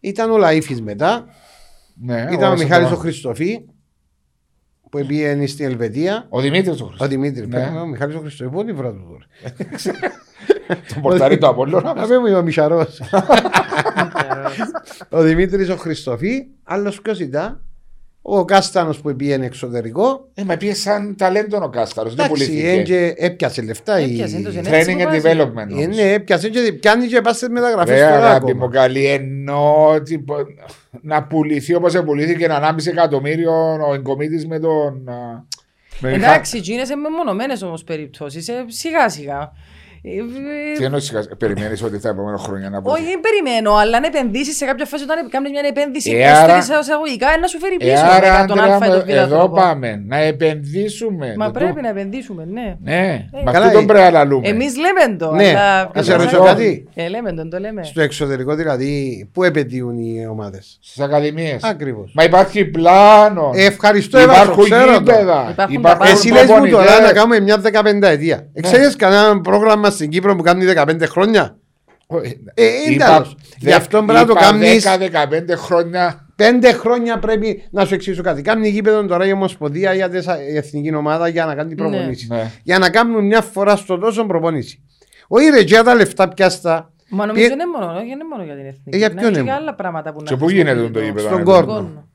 Ήταν 0.00 0.30
ο 0.30 0.36
Λαΐφης 0.46 0.80
μετά. 0.82 1.26
Ναι, 2.04 2.26
Ήταν 2.32 2.50
ο 2.50 2.52
όσο 2.52 2.62
Μιχάλης 2.62 2.88
το- 2.88 2.94
ο 2.94 2.98
Χριστοφή 2.98 3.64
που 4.92 5.06
πήγαινε 5.06 5.46
στην 5.46 5.64
Ελβετία. 5.64 6.26
Ο 6.28 6.40
Δημήτρης 6.40 6.80
ο 6.80 6.84
Ο 6.84 6.86
Χριστός. 6.86 7.08
Δημήτρης. 7.08 7.46
Ναι. 7.46 7.72
Ο 7.82 7.86
Μιχάλης 7.86 8.16
ο 8.16 8.20
Χριστοφή. 8.20 8.50
Πού 8.50 8.60
είναι 8.60 8.70
η 8.70 8.74
φορά 8.74 8.90
του 8.92 9.06
τώρα; 9.08 9.26
Τον 10.92 11.02
πορτάρι 11.02 11.38
του 11.38 11.46
Απόλλωνα. 11.46 11.94
Να 11.94 12.06
πούμε 12.06 12.34
ο 12.34 12.42
Μιχαρός. 12.42 13.00
Ο 15.08 15.22
Δημήτρης 15.22 15.68
ο 15.68 15.76
Χριστοφή. 15.76 16.46
Άλλος 16.62 17.00
ποιος 17.02 17.20
ήταν; 17.20 17.64
Ο 18.24 18.44
Κάστανος 18.44 19.00
που 19.00 19.16
πήγαινε 19.16 19.46
εξωτερικό. 19.46 20.28
Ε, 20.34 20.42
μα 20.44 20.56
πήγε 20.56 20.74
σαν 20.74 21.16
ταλέντο 21.18 21.56
ο 21.62 21.68
Κάσταρο. 21.68 22.08
Δεν 22.08 22.24
Εντάξει, 22.24 22.44
πουλήθηκε. 22.46 22.70
έντια- 22.70 23.14
έπιασε 23.16 23.62
λεφτά. 23.62 24.00
η- 24.00 24.04
Έπιασε, 24.04 24.36
έντος, 24.36 24.54
είναι. 24.54 24.68
Training 24.68 24.72
Έτσι 24.72 24.96
and 24.98 25.02
που 25.04 25.10
βάζει. 25.10 25.22
development. 25.26 25.70
Ε, 25.70 25.72
όμως. 25.84 25.96
Ναι, 25.96 26.12
έπιασε 26.12 26.48
και 26.48 26.72
πιάνει 26.72 27.06
και 27.06 27.20
πας 27.20 27.36
στις 27.36 27.48
μεταγραφές 27.48 27.94
Βέβαια, 28.00 28.14
τώρα 28.14 28.26
αγάπη 28.28 28.50
ακόμα. 28.50 28.64
μου 28.66 28.70
καλή, 28.72 29.06
ενώ 29.06 29.86
ότι 29.88 30.18
πο- 30.18 30.46
να 31.02 31.22
πουληθεί 31.22 31.74
όπως 31.74 32.02
πουλήθηκε 32.04 32.44
ένα 32.44 32.54
1,5 32.60 32.86
εκατομμύριο 32.90 33.52
ο 33.88 33.94
εγκομίτης 33.94 34.46
με 34.46 34.58
τον. 34.58 35.08
α, 35.08 35.44
με 36.00 36.12
Εντάξει, 36.12 36.58
γίνεσαι 36.58 36.96
με 36.96 37.08
μονομένε 37.08 37.54
όμως 37.64 37.84
περιπτώσεις. 37.84 38.50
Σιγά 38.66 39.08
σιγά. 39.08 39.52
Ε, 40.04 40.10
Τι 40.78 40.84
εννοείς, 40.84 41.12
περιμένεις 41.38 41.82
ότι 41.82 42.00
τα 42.00 42.08
επόμενα 42.08 42.38
χρόνια 42.38 42.70
να 42.70 42.80
Όχι, 42.82 43.02
δεν 43.04 43.20
περιμένω, 43.20 43.74
αλλά 43.74 43.96
αν 43.96 44.02
επενδύσεις 44.04 44.56
σε 44.56 44.64
κάποια 44.64 44.84
φάση, 44.86 45.02
όταν 45.02 45.28
κάνεις 45.30 45.50
μια 45.50 45.60
επένδυση, 45.68 46.10
Ε, 46.10 46.20
ε, 46.22 46.30
άρα- 46.30 46.62
σε 46.62 46.72
εισαγωγικά, 46.80 47.26
να 47.40 47.46
σου 47.46 47.58
φέρει 47.58 47.76
Ε, 47.80 47.84
πίσω. 47.84 48.04
άρα, 48.16 48.40
με 48.40 48.46
τον 48.46 48.60
Άντρεα 48.60 48.74
Α 48.76 48.86
ή 48.86 48.88
μου, 48.88 48.94
τον 48.96 49.04
Β 49.06 49.08
εδώ 49.08 49.36
τρόπο. 49.38 49.54
πάμε. 49.56 50.02
Να 50.06 50.16
επενδύσουμε. 50.16 51.34
Μα 51.36 51.46
Το 51.46 51.50
πρέπει 51.50 51.74
το- 51.74 51.80
να 51.80 51.88
επενδύσουμε, 51.88 52.44
ναι. 52.52 52.76
Ναι, 52.82 53.24
με 53.44 53.50
καλά, 53.52 53.66
αυτό 53.66 53.72
τον 53.78 53.82
ε, 53.82 53.86
πρέπει 53.86 54.02
να 54.04 54.10
λαλούμε. 54.10 54.48
Εμείς 54.48 54.72
λέμε 54.76 55.16
το. 55.18 55.32
Ναι, 55.32 55.48
αλλά- 55.48 55.90
να 55.94 56.02
σε 56.02 56.14
ρωτήσω 56.14 56.38
Όχι. 56.38 56.46
κάτι. 56.48 56.88
Ε, 56.94 57.08
λέμε 57.08 57.32
το, 57.32 57.48
το 57.48 57.58
λέμε. 57.58 57.82
Στο 57.84 58.00
εξωτερικό 58.00 58.54
δηλαδή, 58.54 59.28
πού 59.32 59.42
επαιτείουν 59.42 59.98
οι 59.98 60.26
ομάδες; 60.30 60.78
Στις 60.82 61.00
ακαδημίες. 61.04 61.62
Ακριβώς. 61.64 62.12
Μα 62.14 62.22
υπάρχει 62.24 62.64
πλάνο. 62.64 63.50
Ευχαριστώ, 63.54 64.18
Εύα, 64.18 64.34
το 64.34 64.40
Υπάρχουν 64.42 64.64
ξέρω. 64.64 64.84
το. 64.86 64.92
γήπεδα. 64.92 65.46
Υπάρχουν 65.50 65.74
Υπάρχουν 65.76 66.06
τα 66.06 66.10
Εσύ 66.12 66.28
λες 66.32 66.40
μου 66.42 66.46
προπονητές. 66.46 66.78
τώρα 66.86 67.00
να 67.00 67.12
κάνουμε 67.12 67.40
μια 67.40 67.58
15 67.58 68.08
ετία. 68.08 68.46
Ξέρεις 68.60 68.96
κανένα 68.96 69.40
πρόγραμμα 69.40 69.90
στην 69.92 70.10
Κύπρο 70.10 70.36
που 70.36 70.42
κάνει 70.42 70.64
15 70.64 71.06
χρόνια. 71.06 71.56
Όχι, 72.06 72.40
Ε, 72.54 72.64
είναι 72.66 72.94
είπα- 72.94 73.04
τέλος. 73.06 73.36
Γι' 73.58 73.72
αυτό 73.72 74.02
πρέπει 74.02 74.12
να 74.20 74.26
το 74.26 74.32
είπα 74.32 74.40
κάνεις- 74.40 74.84
10-15 74.84 75.56
χρόνια. 75.56 76.26
Πέντε 76.36 76.72
χρόνια 76.72 77.18
πρέπει 77.18 77.62
να 77.70 77.84
σου 77.84 77.94
εξηγήσω 77.94 78.22
κάτι. 78.22 78.42
Κάνει 78.42 78.68
γήπεδο 78.68 79.04
τώρα 79.06 79.26
η 79.26 79.32
Ομοσπονδία 79.32 79.94
για 79.94 80.08
τις- 80.08 80.26
η 80.52 80.56
εθνική 80.56 80.94
ομάδα 80.94 81.28
για 81.28 81.44
να 81.44 81.54
κάνει 81.54 81.74
προπονήσεις. 81.74 82.28
Ναι. 82.28 82.50
Για 82.62 82.78
να 82.78 82.90
κάνουν 82.90 83.26
μια 83.26 83.40
φορά 83.40 83.76
στο 83.76 83.98
τόσο 83.98 84.24
προπονήσεις. 84.26 84.78
Όχι 85.28 85.48
ρε, 85.48 85.62
και 85.64 85.82
τα 85.82 85.94
λεφτά 85.94 86.28
πιάστα 86.28 86.90
Μα 87.14 87.26
νομίζω 87.26 87.46
Πιε- 87.46 87.54
είναι 87.60 87.66
μόνο, 87.78 87.92
όχι, 87.98 88.10
είναι 88.10 88.24
μόνο 88.30 88.42
για 88.44 88.54
την 88.54 88.66
εθνική. 88.66 88.90
Ε, 88.90 88.96
για 88.96 89.08
Να 89.08 89.14
ποιον 89.14 89.30
έχει 89.30 89.40
είναι; 89.40 89.50
και 89.50 89.56
άλλα 89.56 89.74
πράγματα 89.74 90.12
που 90.12 90.18
να 90.22 90.24
Και 90.30 90.36
πού 90.36 90.50
γίνεται 90.50 90.74
το 90.74 90.80
χρησιμοποιεί 90.80 91.04
γήπεδο, 91.06 91.26
στον 91.26 91.38
ναι, 91.38 91.44
κόρνο. 91.44 91.72
κόρνο. 91.72 92.06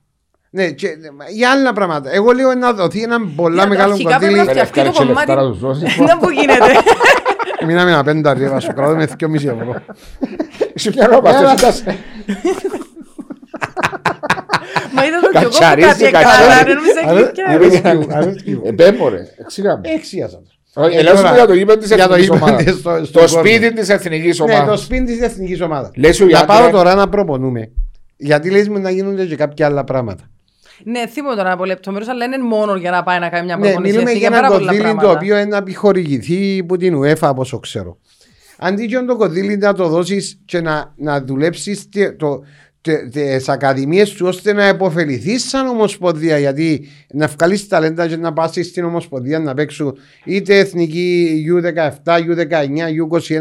Ναι, 0.49 0.69
και, 0.71 0.87
για 1.33 1.51
άλλα 1.51 1.73
πράγματα. 1.73 2.13
Εγώ 2.13 2.31
λέω 2.31 2.53
να 2.53 2.73
δοθεί 2.73 3.01
ένα 3.01 3.17
πολλά 3.35 3.53
Για- 3.55 3.67
μεγάλο 3.67 3.91
αρχικά 3.91 4.17
πρέπει 4.17 4.23
κονδύλι. 4.35 4.45
να 4.45 4.51
φτιαχτεί 4.51 4.73
το 4.73 4.79
Ευχαριστώ, 4.79 5.05
κομμάτι. 5.05 5.27
λεφτά 5.27 5.43
να 5.43 5.49
τους 5.49 5.59
δώσεις. 5.59 5.97
Να 5.97 6.17
που 6.17 6.29
γίνεται. 6.29 6.71
Μείναμε 7.65 7.91
ένα 7.91 8.03
πέντα 8.03 8.33
ρίβα 8.33 8.59
σου 8.59 8.73
κράτο 8.73 8.95
με 8.95 9.07
2,5 9.19 9.33
ευρώ. 9.35 9.75
Είσαι 10.73 10.91
μια 10.95 11.07
ρόπα, 11.07 11.37
Έλα. 11.37 11.51
αυτός 11.51 11.79
ήταν- 11.79 11.95
Μα 14.93 15.05
είδα 15.05 15.19
το 15.19 15.29
κι 15.31 15.37
εγώ 15.37 15.49
που 15.49 15.57
Κατσαρίζει, 15.59 15.87
κάτι 15.87 16.11
κατσαρίζει. 16.11 16.49
έκανα, 16.49 16.63
δεν 16.63 16.77
μου 16.81 16.91
σε 16.93 17.23
κλικιά. 17.23 17.45
Αρέσκει 17.47 18.07
μου, 18.07 18.15
αρέσκει 18.15 18.51
μου. 18.55 18.61
Ε, 18.65 18.71
μπέμπω, 18.71 19.09
ρε. 19.09 19.21
Εξήγαμε. 19.37 19.81
Έξιασα 19.95 20.35
το. 20.37 20.81
Όχι, 20.83 20.95
Ε, 20.95 20.99
Ελέγχουμε 20.99 21.21
τώρα, 21.23 21.35
για 21.35 21.45
το 21.47 21.53
γήπεδο 21.53 21.79
της 21.79 21.87
για 21.93 22.07
το 22.07 22.13
εθνικής 22.13 22.23
γήπεδο 22.35 22.45
ομάδας. 22.45 22.73
στο- 22.79 23.05
στον 23.05 23.11
Το 23.11 23.19
κόρνο. 23.19 23.47
σπίτι 23.49 23.73
της 23.73 23.89
εθνικής 23.89 24.39
Ναι, 24.39 24.45
το 24.45 24.53
ομάδας. 24.57 24.81
σπίτι 24.81 25.03
της 25.05 25.21
εθνικής 25.21 25.61
ομάδας. 25.61 25.91
Λες 25.95 26.15
σου, 26.15 26.23
Να 26.25 26.29
Ιάτρε, 26.31 26.45
πάω 26.47 26.69
τώρα 26.69 26.95
να 26.95 27.09
προπονούμε. 27.09 27.71
Γιατί 28.17 28.49
λες 28.51 28.67
μου 28.69 28.79
να 28.79 28.89
γίνονται 28.89 29.25
και 29.25 29.35
κάποια 29.35 29.65
άλλα 29.65 29.83
πράγματα. 29.83 30.23
Ναι, 30.83 31.07
θυμώ 31.07 31.35
τώρα 31.35 31.51
από 31.51 31.65
λεπτομέρειες, 31.65 32.09
αλλά 32.09 32.25
είναι 32.25 32.37
μόνο 32.37 32.75
για 32.75 32.91
να 32.91 33.03
πάει 33.03 33.19
να 33.19 33.29
κάνει 33.29 33.45
μια 33.45 33.55
Ναι, 33.57 33.61
προπονήση. 33.65 33.91
μιλούμε 33.93 34.09
Έχει 34.09 34.19
για 34.19 34.27
ένα 34.27 34.35
πάρα 34.35 34.47
πολλά 34.47 34.65
κονδύλι 34.65 34.83
το 34.83 34.95
πράγματα. 34.95 35.11
οποίο 35.19 35.35
είναι 35.37 35.45
να 35.49 35.57
επιχορηγηθεί 35.57 36.59
από 36.61 36.77
την 36.77 36.99
UEFA, 37.01 37.29
όπω 37.35 37.59
ξέρω. 37.59 37.97
Αντί 38.59 38.85
και 38.85 38.97
το 38.97 39.15
κονδύλι 39.15 39.57
να 39.57 39.73
το 39.73 39.87
δώσεις 39.87 40.41
και 40.45 40.61
να, 40.61 40.93
να 40.97 41.21
δουλέψεις 41.21 41.89
τις 43.11 43.49
ακαδημίες 43.49 44.11
του 44.13 44.25
ώστε 44.27 44.53
να 44.53 44.67
υποφεληθεί 44.67 45.39
σαν 45.39 45.67
ομοσπονδία. 45.67 46.37
Γιατί 46.37 46.87
να 47.13 47.27
βγάλεις 47.27 47.67
ταλέντα 47.67 48.07
και 48.07 48.17
να 48.17 48.33
πα 48.33 48.47
στην 48.47 48.83
ομοσπονδία 48.83 49.39
να 49.39 49.53
παίξουν 49.53 49.97
είτε 50.25 50.57
εθνική 50.57 51.43
U17, 51.53 52.11
U19, 52.13 52.51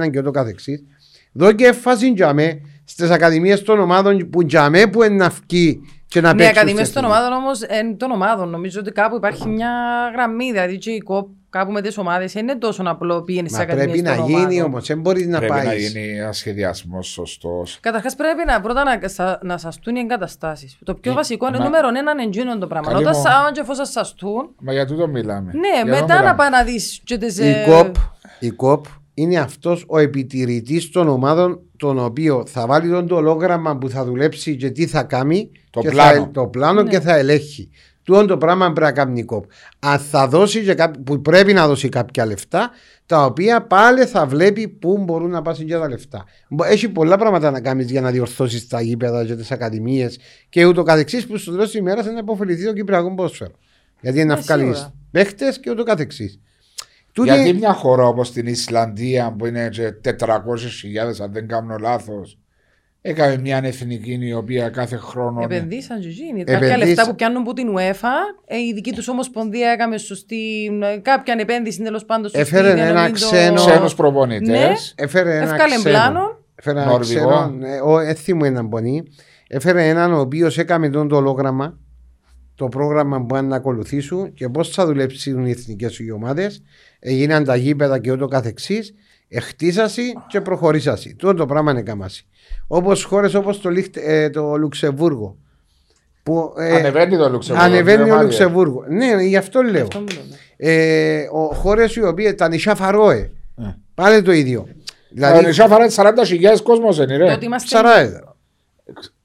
U21 0.00 0.10
και 0.10 0.18
ούτω 0.18 0.30
καθεξής. 0.30 0.84
Δω 1.32 1.52
και 1.52 1.72
φάση 1.72 2.12
τζαμέ 2.12 2.60
στις 2.84 3.10
ακαδημίες 3.10 3.62
των 3.62 3.80
ομάδων 3.80 4.28
που 4.30 4.44
τζαμέ 4.46 4.86
που 4.86 5.02
είναι 5.02 5.14
να 5.14 5.28
βγει 5.48 5.80
και 6.16 6.22
να 6.22 6.32
Ναι, 6.32 6.36
παίξουν. 6.38 6.56
ακαδημίε 6.56 6.84
στην 6.84 6.94
των 7.02 7.04
εθνική. 7.10 7.22
ομάδων 7.26 7.38
όμως, 7.44 7.60
των 7.96 8.10
ομάδων. 8.10 8.48
Νομίζω 8.48 8.80
ότι 8.80 8.90
κάπου 8.92 9.16
υπάρχει 9.16 9.48
μια 9.48 9.70
γραμμή. 10.12 10.50
Δηλαδή, 10.52 10.78
και 10.78 10.90
η 10.90 10.98
ΚΟΠ 10.98 11.28
κάπου 11.50 11.72
με 11.72 11.80
τις 11.80 11.98
ομάδες 11.98 12.34
είναι 12.34 12.54
τόσο 12.56 12.82
απλό 12.86 13.22
πήγαινες 13.22 13.50
στι 13.50 13.58
Μα 13.58 13.64
ακαδημίες. 13.64 14.02
πρέπει 14.02 14.20
να 14.20 14.38
γίνει 14.38 14.62
όμως, 14.62 14.86
δεν 14.86 15.00
μπορείς 15.00 15.26
να 15.26 15.38
Πρέπει 15.38 15.52
να 15.54 15.62
πάεις. 15.62 15.90
γίνει 15.92 16.18
ένα 16.18 16.32
σχεδιασμός 16.32 17.06
σωστός. 17.06 17.78
Καταρχάς, 17.80 18.14
πρέπει 18.16 18.42
να, 18.46 18.60
πρώτα 18.60 18.82
να, 18.84 19.08
σα, 19.08 19.44
να 19.44 19.58
σαστούν 19.58 19.96
οι 19.96 20.00
εγκαταστάσεις. 20.00 20.78
Το 20.84 20.94
πιο 20.94 21.10
Ναι, 21.10 21.16
βασικό 21.16 21.48
είναι 21.48 21.58
μα- 21.58 21.64
νούμερο 21.64 21.88
ένα 21.88 22.10
είναι 22.12 22.22
εντζήνων 22.22 22.58
το 22.58 22.66
πράγμα. 22.66 22.90
Καλή 22.90 23.02
Όταν 23.04 23.14
μου. 23.16 23.22
σα, 23.46 23.52
και 23.52 23.60
εφόσον 23.60 23.84
σαστούν, 23.84 24.54
Μα 24.60 24.72
για 24.72 24.86
τούτο 24.86 25.08
μιλάμε. 25.08 25.50
ναι, 25.54 25.68
Για 25.74 25.84
μετά 25.84 26.00
τούτο 26.00 26.12
να 26.12 26.18
μιλάμε. 26.18 26.36
πάει 26.36 26.50
να 26.50 26.62
δεις. 26.62 27.02
Η 27.38 27.70
ΚΟΠ, 27.70 27.94
η 28.40 28.50
ΚΟΠ 28.50 28.84
είναι 29.18 29.36
αυτός 29.38 29.84
ο 29.88 29.98
επιτηρητής 29.98 30.90
των 30.90 31.08
ομάδων 31.08 31.60
τον 31.76 31.98
οποίο 31.98 32.44
θα 32.46 32.66
βάλει 32.66 32.90
τον 32.90 33.06
το 33.06 33.14
ολόγραμμα 33.16 33.76
που 33.78 33.88
θα 33.88 34.04
δουλέψει 34.04 34.56
και 34.56 34.70
τι 34.70 34.86
θα 34.86 35.02
κάνει 35.02 35.50
Το 35.70 35.80
και 35.80 35.88
πλάνο. 35.90 36.20
Θα, 36.22 36.30
το 36.30 36.46
πλάνο 36.46 36.82
Ναι. 36.82 36.90
και 36.90 37.00
θα 37.00 37.16
ελέγχει. 37.16 37.70
Τούτο 38.02 38.26
το 38.26 38.36
πράγμα 38.38 38.64
πρέπει 38.72 38.80
να 38.80 38.92
κάνει 38.92 39.18
η 39.20 39.24
ΚΟΠ. 39.24 39.44
Αν 39.78 39.98
θα 39.98 40.28
δώσει 40.28 40.62
και 40.64 40.74
κάπο- 40.74 40.98
που 40.98 41.20
πρέπει 41.20 41.52
να 41.52 41.66
δώσει 41.66 41.88
κάποια 41.88 42.26
λεφτά, 42.26 42.70
τα 43.06 43.24
οποία 43.24 43.62
πάλι 43.66 44.04
θα 44.04 44.26
βλέπει 44.26 44.68
πού 44.68 44.98
μπορούν 44.98 45.30
να 45.30 45.42
πάσουν 45.42 45.66
και 45.66 45.74
τα 45.74 45.88
λεφτά. 45.88 46.24
Μπο- 46.48 46.64
Έχει 46.64 46.88
πολλά 46.88 47.16
πράγματα 47.16 47.50
να 47.50 47.60
κάνεις 47.60 47.90
για 47.90 48.00
να 48.00 48.10
διορθώσεις 48.10 48.68
τα 48.68 48.80
γήπεδα 48.80 49.24
και 49.24 49.34
τις 49.34 49.50
ακαδημίες 49.50 50.18
και 50.48 50.64
ούτω 50.64 50.82
καθεξής 50.82 51.26
που 51.26 51.36
στο 51.36 51.50
τέλο 51.52 51.68
τη 51.68 51.78
ημέρα 51.78 52.02
θα 52.02 52.12
να 52.12 52.18
υποφεληθεί 52.18 52.64
το 52.64 52.72
Κυπριακό 52.72 53.14
ποδόσφαιρο. 53.14 53.52
Γιατί 54.00 54.18
είναι 54.20 54.28
να 54.28 54.34
Ναι, 54.34 54.40
βγάλεις 54.40 54.64
σίγουρα. 54.76 54.94
παίχτες 55.10 55.60
και 55.60 55.70
ούτω 55.70 55.82
καθεξής. 55.82 56.40
Τούτη- 57.16 57.30
Γιατί 57.34 57.52
μια 57.52 57.72
χώρα 57.72 58.04
όπως 58.06 58.32
την 58.32 58.46
Ισλανδία 58.46 59.34
που 59.38 59.46
είναι 59.46 59.68
και 59.68 59.92
400.000 59.92 61.20
αν 61.22 61.32
δεν 61.32 61.48
κάνω 61.48 61.76
λάθος, 61.80 62.38
έκανε 63.00 63.38
μια 63.38 63.60
εθνική 63.64 64.18
η 64.22 64.32
οποία 64.32 64.68
κάθε 64.68 64.96
χρόνο. 64.96 65.40
Επενδύσαν 65.42 66.00
και 66.00 66.08
εκείνοι. 66.08 66.40
Επενδύσαν. 66.40 66.60
Κάποια 66.70 66.86
λεφτά 66.86 67.06
που 67.06 67.14
πιάνουν 67.14 67.40
από 67.42 67.52
την 67.52 67.68
UEFA, 67.76 68.08
ε, 68.46 68.56
η 68.58 68.72
δική 68.74 68.92
τους 68.92 69.08
ομοσπονδία 69.08 69.70
έκαμε 69.70 69.98
σωστή. 69.98 70.70
ε, 70.94 70.96
Κάποια 70.98 71.34
επένδυση 71.38 71.82
τέλος 71.82 72.04
πάντων 72.04 72.22
σωστή. 72.24 72.38
Έφερε 72.40 72.74
για 72.74 72.82
να 72.84 72.88
ένα 72.88 73.02
μην 73.02 73.12
το- 73.12 73.26
ξένο- 73.30 73.54
Ξένους 73.66 73.94
προπονητές. 73.94 74.48
Ναι. 74.48 75.04
Έφερε 75.04 75.36
ένα 75.36 75.42
Εύκαλε 75.44 75.74
ξένο. 75.74 75.82
πλάνο. 75.82 76.38
Έφερε 76.54 76.80
ένα 76.80 76.90
Νορβηγό. 76.90 77.28
ξένο. 77.28 77.66
ε, 77.66 77.80
Ο 77.84 77.98
έθι 77.98 78.34
μου 78.34 78.44
έναν 78.44 78.68
πονή. 78.68 79.02
Έφερε 79.48 79.88
έναν 79.88 80.12
ο 80.12 80.20
οποίος 80.20 80.58
έκαμε 80.58 80.88
τον 80.88 81.08
το 81.08 81.16
ολόγραμμα, 81.16 81.78
το 82.56 82.66
πρόγραμμα 82.68 83.18
που 83.20 83.26
πάνε 83.26 83.48
να 83.48 83.56
ακολουθήσουν 83.56 84.32
και 84.32 84.48
πώς 84.48 84.70
θα 84.70 84.86
δουλέψουν 84.86 85.46
οι 85.46 85.50
εθνικές 85.50 85.98
οι 85.98 86.10
ομάδες. 86.10 86.62
Έγιναν 86.98 87.44
τα 87.44 87.56
γήπεδα 87.56 87.98
και 87.98 88.12
ούτω 88.12 88.26
καθεξής. 88.26 88.94
Εχτίσασαι 89.28 90.02
και 90.28 90.40
προχωρήσασαι. 90.40 91.14
Τούτο 91.18 91.34
το 91.34 91.46
πράγμα 91.46 91.70
είναι 91.70 91.82
καμάσι. 91.82 92.26
Όπως 92.66 93.04
χώρες 93.04 93.34
όπως 93.34 93.60
το, 93.60 93.68
Λιχτ- 93.70 93.96
ε, 93.96 94.30
το 94.30 94.56
Λουξεμβούργο. 94.56 95.36
Που, 96.22 96.54
ε, 96.58 96.74
Ανεβαίνει 96.76 97.16
το 97.16 97.30
Λουξεμβούργο. 97.30 97.70
ανεβαίνει 97.70 97.96
κύριε 97.96 98.12
ο 98.12 98.14
Μάρια. 98.14 98.22
Λουξεμβούργο. 98.30 98.84
Ναι, 98.88 99.22
γι' 99.22 99.36
αυτό 99.36 99.62
λέω. 99.62 99.82
Αυτό 99.82 99.98
μου 99.98 100.06
λένε. 100.06 100.36
Ε, 100.56 101.24
χώρες 101.54 101.96
οι 101.96 102.02
οποίες 102.02 102.34
τα 102.34 102.48
νησιά 102.48 102.74
Φαρόε. 102.74 103.30
Ε. 103.58 103.64
Πάλι 103.94 104.22
το 104.22 104.32
ίδιο. 104.32 104.66
Δηλαδή, 105.10 105.32
Δηλαδή, 105.32 105.46
νησιά 105.46 105.66
φορά 105.68 105.88
40.000 105.90 106.62
κόσμος 106.62 106.96
δεν 106.96 107.08
είναι. 107.08 107.24
Το 107.24 107.32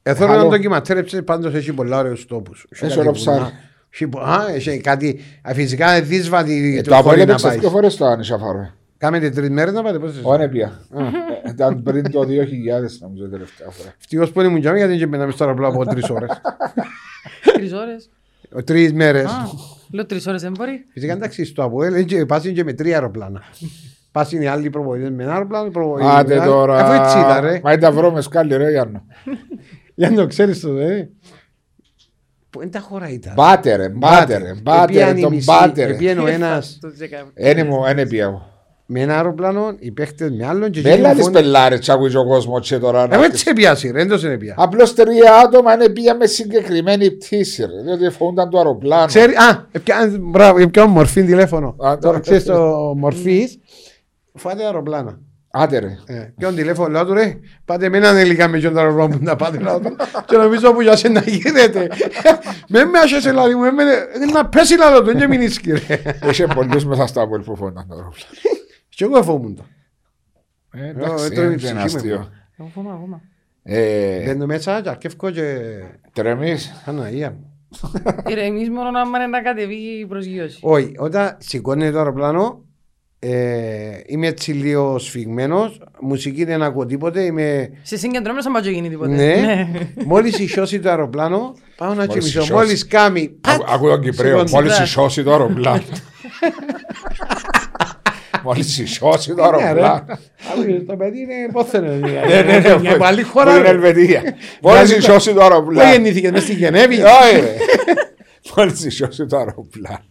ρε. 0.03 0.11
ότι 0.11 0.23
είμαστε- 0.23 0.26
ψαράε. 0.26 0.26
Εδώ 0.26 0.26
Άλλο. 0.26 0.41
ένα 0.41 0.49
ντοκιματέρ 0.49 1.23
πάντως 1.23 1.53
έχει 1.53 1.73
πολλά 1.73 1.99
ωραίους 1.99 2.26
τόπους. 2.26 2.65
Έχει 2.69 2.99
ωραίο 2.99 3.11
ψάρι. 3.11 3.40
Α, 3.40 4.53
έχει 4.56 4.78
κάτι. 4.82 5.19
α, 5.41 5.53
Φυσικά 5.53 5.95
είναι 5.98 6.06
δύσβατη 6.06 6.78
Ε, 6.78 6.82
το 6.82 6.90
Το 6.90 6.95
χωρί 6.95 7.18
να 7.18 7.23
απόλυψε 7.23 7.48
πάει. 7.48 7.57
δύο 7.57 7.69
φορές 7.69 7.95
το 7.95 8.15
νησιά 8.15 8.38
φορά. 8.38 8.73
Κάμετε 8.98 9.30
τρει 9.30 9.49
μέρε 9.49 9.72
να 9.72 9.84
πάτε. 9.84 9.99
Πώς 9.99 10.11
Όχι, 10.23 10.48
πια. 10.48 10.80
Ε, 11.45 11.49
Ήταν 11.49 11.84
πριν 11.84 12.11
το 12.11 12.23
2000 12.23 12.98
νομίζω 13.02 13.30
τελευταία 13.30 13.68
φορά. 13.69 13.94
Ευτυχώς 13.99 14.32
που 14.32 14.40
είναι 14.40 14.49
μου 14.49 14.60
τζάμι 14.60 14.78
γιατί 14.78 14.98
δεν 14.98 15.10
πέναμε 15.10 15.32
στο 15.32 15.44
αεροπλάνο 15.44 15.73
από 15.73 15.86
τρεις 15.86 16.10
ώρες. 16.10 16.41
Τρεις 17.53 17.73
ώρες. 17.73 18.10
Τρεις 18.64 18.94
μέρες. 18.94 19.30
Λέω 19.91 20.06
τρεις 20.06 20.28
ώρες 20.28 20.41
δεν 20.41 20.52
μπορεί. 20.57 20.86
Φυσικά 20.94 21.14
εντάξει, 21.14 21.45
στο 21.45 21.64
Αποέλ 21.64 22.26
πάσουν 22.28 22.53
και 22.53 22.64
με 22.64 22.73
τρία 22.73 22.95
αεροπλάνα. 22.95 23.41
Πάσουν 24.11 24.41
οι 24.41 24.48
άλλοι 24.48 24.69
προβοητέ 24.69 25.10
με 25.10 25.23
ένα 25.23 25.34
αεροπλάνο. 25.34 25.65
οι 25.68 25.69
προβοητές 25.69 26.07
με 26.07 26.14
Άντε 26.14 26.34
ένα 26.34 26.44
άλλο. 26.44 26.52
τώρα. 26.52 26.78
Αφού 26.78 27.03
έτσι 27.03 27.18
ήταν, 27.19 27.41
ρε. 27.44 27.60
Μα 27.64 27.72
ήταν 27.72 27.94
βρω 27.94 28.11
με 28.11 28.22
σκάλι, 28.22 28.57
ρε 28.57 28.69
Γιάννο. 28.72 29.03
Για 29.95 30.09
να 30.09 30.15
το 30.15 30.27
ξέρεις 30.27 30.59
το, 30.59 30.77
ε. 30.77 31.09
Πού 32.49 32.61
είναι 32.61 32.72
τα 32.72 32.80
χώρα 32.80 33.09
ήταν. 33.09 33.34
Μπάτερε, 33.35 33.89
μπάτερε, 33.89 34.53
μπάτερε, 34.61 34.99
Επίαν 34.99 35.18
η 35.18 35.22
τον 35.22 35.34
μισή, 35.34 35.45
μπάτερε. 35.45 35.93
επίαν 35.93 36.19
ο 36.19 36.27
ένας 36.27 36.77
Το 36.81 36.93
τσεκάβει. 36.93 37.30
Ένι 37.34 37.63
μου, 37.63 37.85
ένι 37.85 38.07
πια 38.07 38.23
εγώ. 38.23 38.49
με 38.85 38.99
ένα 39.01 39.15
αεροπλάνο, 39.15 39.76
οι 39.80 39.91
παίχτες 39.91 40.31
με 40.31 40.45
άλλον 40.47 40.72
και 40.72 40.81
Δεν 40.81 40.91
εκείνοι 40.91 41.07
λάδεις 41.07 41.23
φωνε- 41.23 41.41
πελάρες 41.41 41.80
τσάκουι 41.80 42.15
ο 42.15 42.26
κόσμος 42.27 42.68
και 42.68 42.77
τώρα. 42.77 43.07
να 43.07 43.13
Εγώ 43.15 43.23
έρθεις. 43.23 43.41
έτσι 43.41 43.53
πιάσει, 43.53 43.91
ρε, 43.91 44.01
έντος 44.01 44.23
είναι 44.23 44.38
πια. 44.38 44.55
Απλώς 44.57 44.93
τρία 44.93 45.34
άτομα 45.45 45.73
είναι 45.73 45.89
πια 45.89 46.15
με 46.15 46.26
συγκεκριμένη 46.26 47.11
πτήση 47.11 47.61
ρε, 47.65 47.81
διότι 47.95 48.15
φοβούνταν 48.15 48.49
το 48.49 48.57
αεροπλάνο. 48.57 49.05
Ξέρει, 49.05 49.34
α, 49.34 49.68
έπια- 49.72 50.18
μπράβο, 50.22 50.59
έπια 50.59 50.85
μορφή 50.85 51.23
τηλέφωνο. 51.23 51.68
Α, 51.68 51.97
Τώρα 51.97 52.15
το- 52.15 52.19
ξέρεις 52.19 52.43
το 52.43 52.68
μορφής, 52.97 53.59
φάτε 54.34 54.63
αεροπλάνα. 54.65 55.19
Άντε 55.53 55.80
ρε. 55.80 55.98
Ε, 56.06 56.34
Ποιον 56.38 56.56
τηλέφωνο, 56.56 56.90
λέω 56.90 57.06
του 57.06 57.14
ρε, 57.14 57.40
πάτε 57.65 57.90
με 57.90 57.98
έναν 57.98 58.18
ελικά 58.18 58.48
με 58.48 58.57
ποιον 58.60 58.78
αεροπλάνο 58.78 59.18
που 59.18 59.23
να 59.23 59.36
πάτε. 59.36 59.60
λέω 59.60 59.80
του. 59.80 59.95
Και 60.26 60.38
νομίζω 60.38 60.73
που 60.73 60.82
για 60.82 60.95
σένα 60.95 61.22
γίνεται. 61.26 61.88
Με 62.68 62.86
με 62.86 62.99
άσχεσαι 62.99 63.32
λάδι 63.32 63.56
μου, 63.56 63.61
με- 63.61 63.72
με- 63.72 64.26
να 64.34 64.45
πέσει 64.49 64.78
λάδι 64.78 65.11
του, 65.11 65.18
και 65.18 65.28
μην 65.28 65.41
ίσκει 65.41 65.72
ρε. 65.72 66.02
Είχε 66.30 66.48
πολλούς 66.48 66.86
μέσα 66.86 67.07
στα 67.07 67.28
πόλη 67.28 67.44
που 67.44 67.56
φοβούνταν 67.56 67.86
το 67.88 67.94
αεροπλάνο. 67.95 68.32
Και 68.90 69.03
εγώ 69.03 69.18
εφόμουν 69.18 69.56
το. 69.56 69.64
Ε, 70.73 70.88
Εντάξει, 70.90 71.26
Ε, 71.26 71.36
το 71.36 71.41
είναι 71.44 71.56
ψυχή 71.56 71.72
ένα 71.72 71.80
μου. 71.80 71.86
αστείο. 71.86 72.30
Εγώ 72.57 72.69
φοβάμαι 72.73 72.95
ακόμα. 72.95 73.22
Ε, 73.64 74.23
Μπαίνω 74.26 74.45
μέσα 74.45 74.82
και 74.82 74.90
αρκεύκω 74.90 75.30
και... 75.30 75.57
Τρεμείς. 76.14 76.82
Αναία 76.86 77.30
μου. 77.32 77.45
Ηρεμείς 78.28 78.69
μόνο 78.69 78.91
να 78.91 78.99
είναι 78.99 79.28
να 79.28 79.41
κατεβεί 79.41 79.76
η 79.99 80.06
προσγείωση. 80.06 80.60
Όχι, 80.61 80.94
όταν 80.98 81.38
σηκώνει 81.40 81.91
το 81.91 81.98
αεροπλάνο, 81.98 82.65
Ε, 83.23 83.99
είμαι 84.06 84.27
έτσι 84.27 84.52
λίγο 84.52 84.98
σφιγμένος. 84.99 85.81
Μουσική 86.02 86.43
δεν 86.43 86.64
ακούω 86.64 86.85
τίποτε. 86.85 87.22
Είμαι... 87.22 87.69
Σε 87.81 87.98
συγκεντρώμενο 87.98 88.60
θα 88.61 88.69
γίνει 88.69 88.89
τίποτε. 88.89 89.15
Ναι. 89.15 89.68
Μόλις 90.06 90.39
ισιώσει 90.39 90.80
το 90.80 90.89
αεροπλάνο, 90.89 91.53
πάω 91.77 91.89
να 91.89 91.95
Μόλις 91.95 92.07
κοιμηθώ. 92.11 92.27
ισιώσει. 92.27 92.53
Μόλις 92.53 92.88
κάμει. 92.88 93.27
πατ, 93.41 93.61
Ακού 93.73 93.88
τον 93.88 94.02
Κυπρέο, 94.02 94.31
σηκώνει. 94.38 94.52
μόλις 94.52 94.80
ισιώσει 94.80 95.23
το 95.23 95.31
αεροπλάνο. 95.31 95.81
Μόλις 98.43 98.77
ισιώσει 98.80 99.34
το 99.34 99.52
Ναι, 99.52 99.57
ρε. 99.57 99.64
αεροπλάνο. 99.65 100.06
Άκου, 100.52 100.85
Το 100.85 100.95
παιδί 100.95 101.19
είναι 101.19 101.34
πόθενο. 101.52 101.91
Ναι, 101.91 102.41
ναι, 102.45 102.60
ναι. 102.60 102.77
Για 102.81 102.98
άλλη 103.02 103.22
Που 103.22 103.30
χώρα. 103.30 103.52
είναι 103.53 103.61
ρε. 103.61 103.69
Ελβετία. 103.69 104.22
Μόλις 104.61 104.80
Δηλαδή, 104.81 104.95
ισιώσει 104.95 105.30
το 105.30 105.35
Πού 105.35 105.41
αεροπλάνο. 105.41 105.91
γεννήθηκε, 105.91 106.31
μέσα 106.31 106.45
στη 106.45 106.53
Γενέβη. 106.56 106.95
Όχι 107.02 107.35
ρε. 107.41 107.56
Μόλις 108.56 108.85
ισιώσει 108.85 109.26
το 109.26 109.38
αεροπλάνο. 109.38 110.06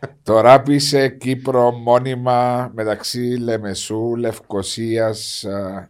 Ε, 0.00 0.06
Τώρα 0.22 0.62
που 0.62 0.70
είσαι 0.70 1.08
Κύπρο 1.08 1.70
μόνιμα 1.72 2.70
μεταξύ 2.74 3.36
Λεμεσού, 3.40 4.16
Λευκοσίας 4.16 5.44
α, 5.44 5.88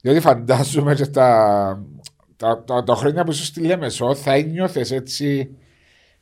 διότι 0.00 0.20
φαντάζομαι 0.20 0.94
και 0.94 1.06
τα, 1.06 1.82
τα, 2.36 2.64
τα, 2.66 2.82
τα 2.82 2.94
χρόνια 2.94 3.24
που 3.24 3.30
είσαι 3.30 3.44
στη 3.44 3.60
Λεμεσό 3.60 4.14
θα 4.14 4.32
ένιωθες 4.32 4.90
έτσι 4.90 5.56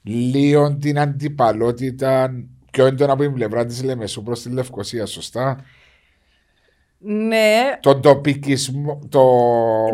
λίγο 0.03 0.77
την 0.77 0.99
αντιπαλότητα 0.99 2.31
πιο 2.71 2.87
έντονα 2.87 3.13
από 3.13 3.23
την 3.23 3.33
πλευρά 3.33 3.65
της 3.67 3.83
Λεμεσού 3.83 4.23
προς 4.23 4.43
τη 4.43 4.51
Λευκοσία, 4.51 5.07
σωστά; 5.07 5.65
Ναι, 6.99 7.79
Τον 7.81 8.01
τοπικισμό, 8.03 8.99
το... 9.09 9.23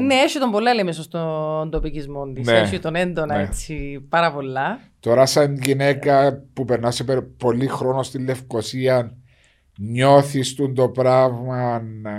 ναι, 0.00 0.14
έχει 0.14 0.38
τον 0.38 0.50
πολλά 0.50 0.74
λέμε 0.74 0.92
στον 0.92 1.70
τοπικισμό 1.70 2.32
της. 2.32 2.46
Ναι. 2.46 2.58
Έχει 2.58 2.78
τον 2.78 2.94
έντονα 2.94 3.36
Ναι. 3.36 3.42
έτσι 3.42 4.06
πάρα 4.08 4.32
πολλά. 4.32 4.80
Τώρα 5.00 5.26
σαν 5.26 5.56
γυναίκα 5.62 6.42
που 6.52 6.64
περνάς 6.64 6.94
σε 6.94 7.04
πε- 7.04 7.22
πολύ 7.36 7.66
χρόνο 7.66 8.02
στη 8.02 8.18
Λευκοσία 8.24 9.12
νιώθεις 9.80 10.54
τον 10.54 10.74
το 10.74 10.88
πράγμα 10.88 11.82
να, 12.02 12.10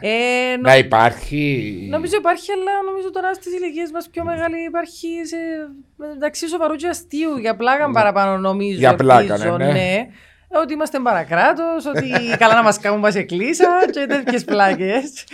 Ε, 0.00 0.56
νο- 0.56 0.62
να 0.62 0.76
υπάρχει; 0.76 1.86
Νομίζω 1.90 2.16
υπάρχει, 2.16 2.52
αλλά 2.52 2.70
νομίζω 2.92 3.10
τώρα 3.10 3.34
στις 3.34 3.54
ηλικίες 3.54 3.90
μας 3.90 4.08
πιο 4.10 4.24
μεγάλη 4.24 4.64
υπάρχει 4.66 5.08
σε, 5.24 5.36
μεταξύ 5.96 6.48
σοβαρού 6.48 6.74
και 6.74 6.88
αστείου. 6.88 7.36
Για 7.36 7.56
πλάκα 7.56 7.90
παραπάνω 7.90 8.38
νομίζω. 8.38 8.78
Για 8.78 8.94
πλάκα, 8.94 9.34
ελπίζω, 9.34 9.56
ναι, 9.56 9.72
ναι. 9.72 10.06
Ότι 10.62 10.72
είμαστε 10.72 10.98
παρακράτος, 10.98 11.86
ότι 11.86 12.10
καλά 12.42 12.54
να 12.54 12.62
μας 12.62 12.78
κάνουν 12.78 13.00
πα 13.00 13.08
εκκλήσα 13.14 13.66
και 13.90 14.06
τέτοιες 14.08 14.44
πλάκες. 14.44 15.24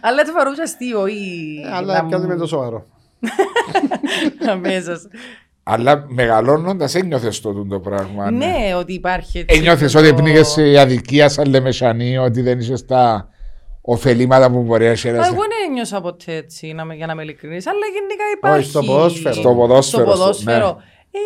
αλλά 0.00 0.26
σοβαρού 0.26 0.50
αστείο 0.62 1.06
ή. 1.06 1.64
Αλλά 1.72 2.04
πιάνουμε 2.06 2.36
το 2.36 2.46
σοβαρό. 2.46 2.86
Αμέσω. 4.50 4.92
Αλλά 5.62 6.04
μεγαλώνοντας 6.08 6.94
ένιωθες 6.94 7.40
το 7.40 7.52
τον 7.52 7.68
το 7.68 7.80
πράγμα. 7.80 8.30
Ναι, 8.30 8.54
ότι 8.78 8.92
υπάρχει. 8.92 9.38
έτσι 9.38 9.58
Ένιωθες 9.58 9.92
το- 9.92 9.98
ότι 9.98 10.14
πνίγες 10.14 10.48
σε 10.48 10.78
αδικία 10.80 11.28
σαν 11.28 11.48
λεμεσανή, 11.48 12.18
ότι 12.18 12.40
δεν 12.42 12.58
είσαι 12.58 12.76
στα 12.76 13.28
ωφελήματα 13.80 14.50
που 14.50 14.62
μπορεί 14.62 14.84
να 14.84 14.90
Α, 14.90 14.94
χαίρεσαι. 14.94 15.26
Εγώ 15.28 15.40
δεν 15.40 15.50
ένιωσα 15.68 16.00
ποτέ 16.00 16.34
έτσι, 16.36 16.72
να 16.72 16.84
με- 16.84 16.94
για 16.94 17.06
να 17.06 17.12
είμαι 17.12 17.22
ειλικρινής, 17.22 17.66
αλλά 17.66 17.78
γενικά 17.94 18.24
υπάρχει. 18.36 18.58
Όχι, 18.60 18.68
στο 18.68 18.80
ποδόσφαιρο. 18.80 19.34
Στο 19.34 19.54
ποδόσφαιρο. 19.54 19.82
Στο 19.82 19.98
στο- 19.98 20.04
ποδόσφαιρο. 20.24 20.66
ναι. 20.76 20.82
Ε, 21.10 21.20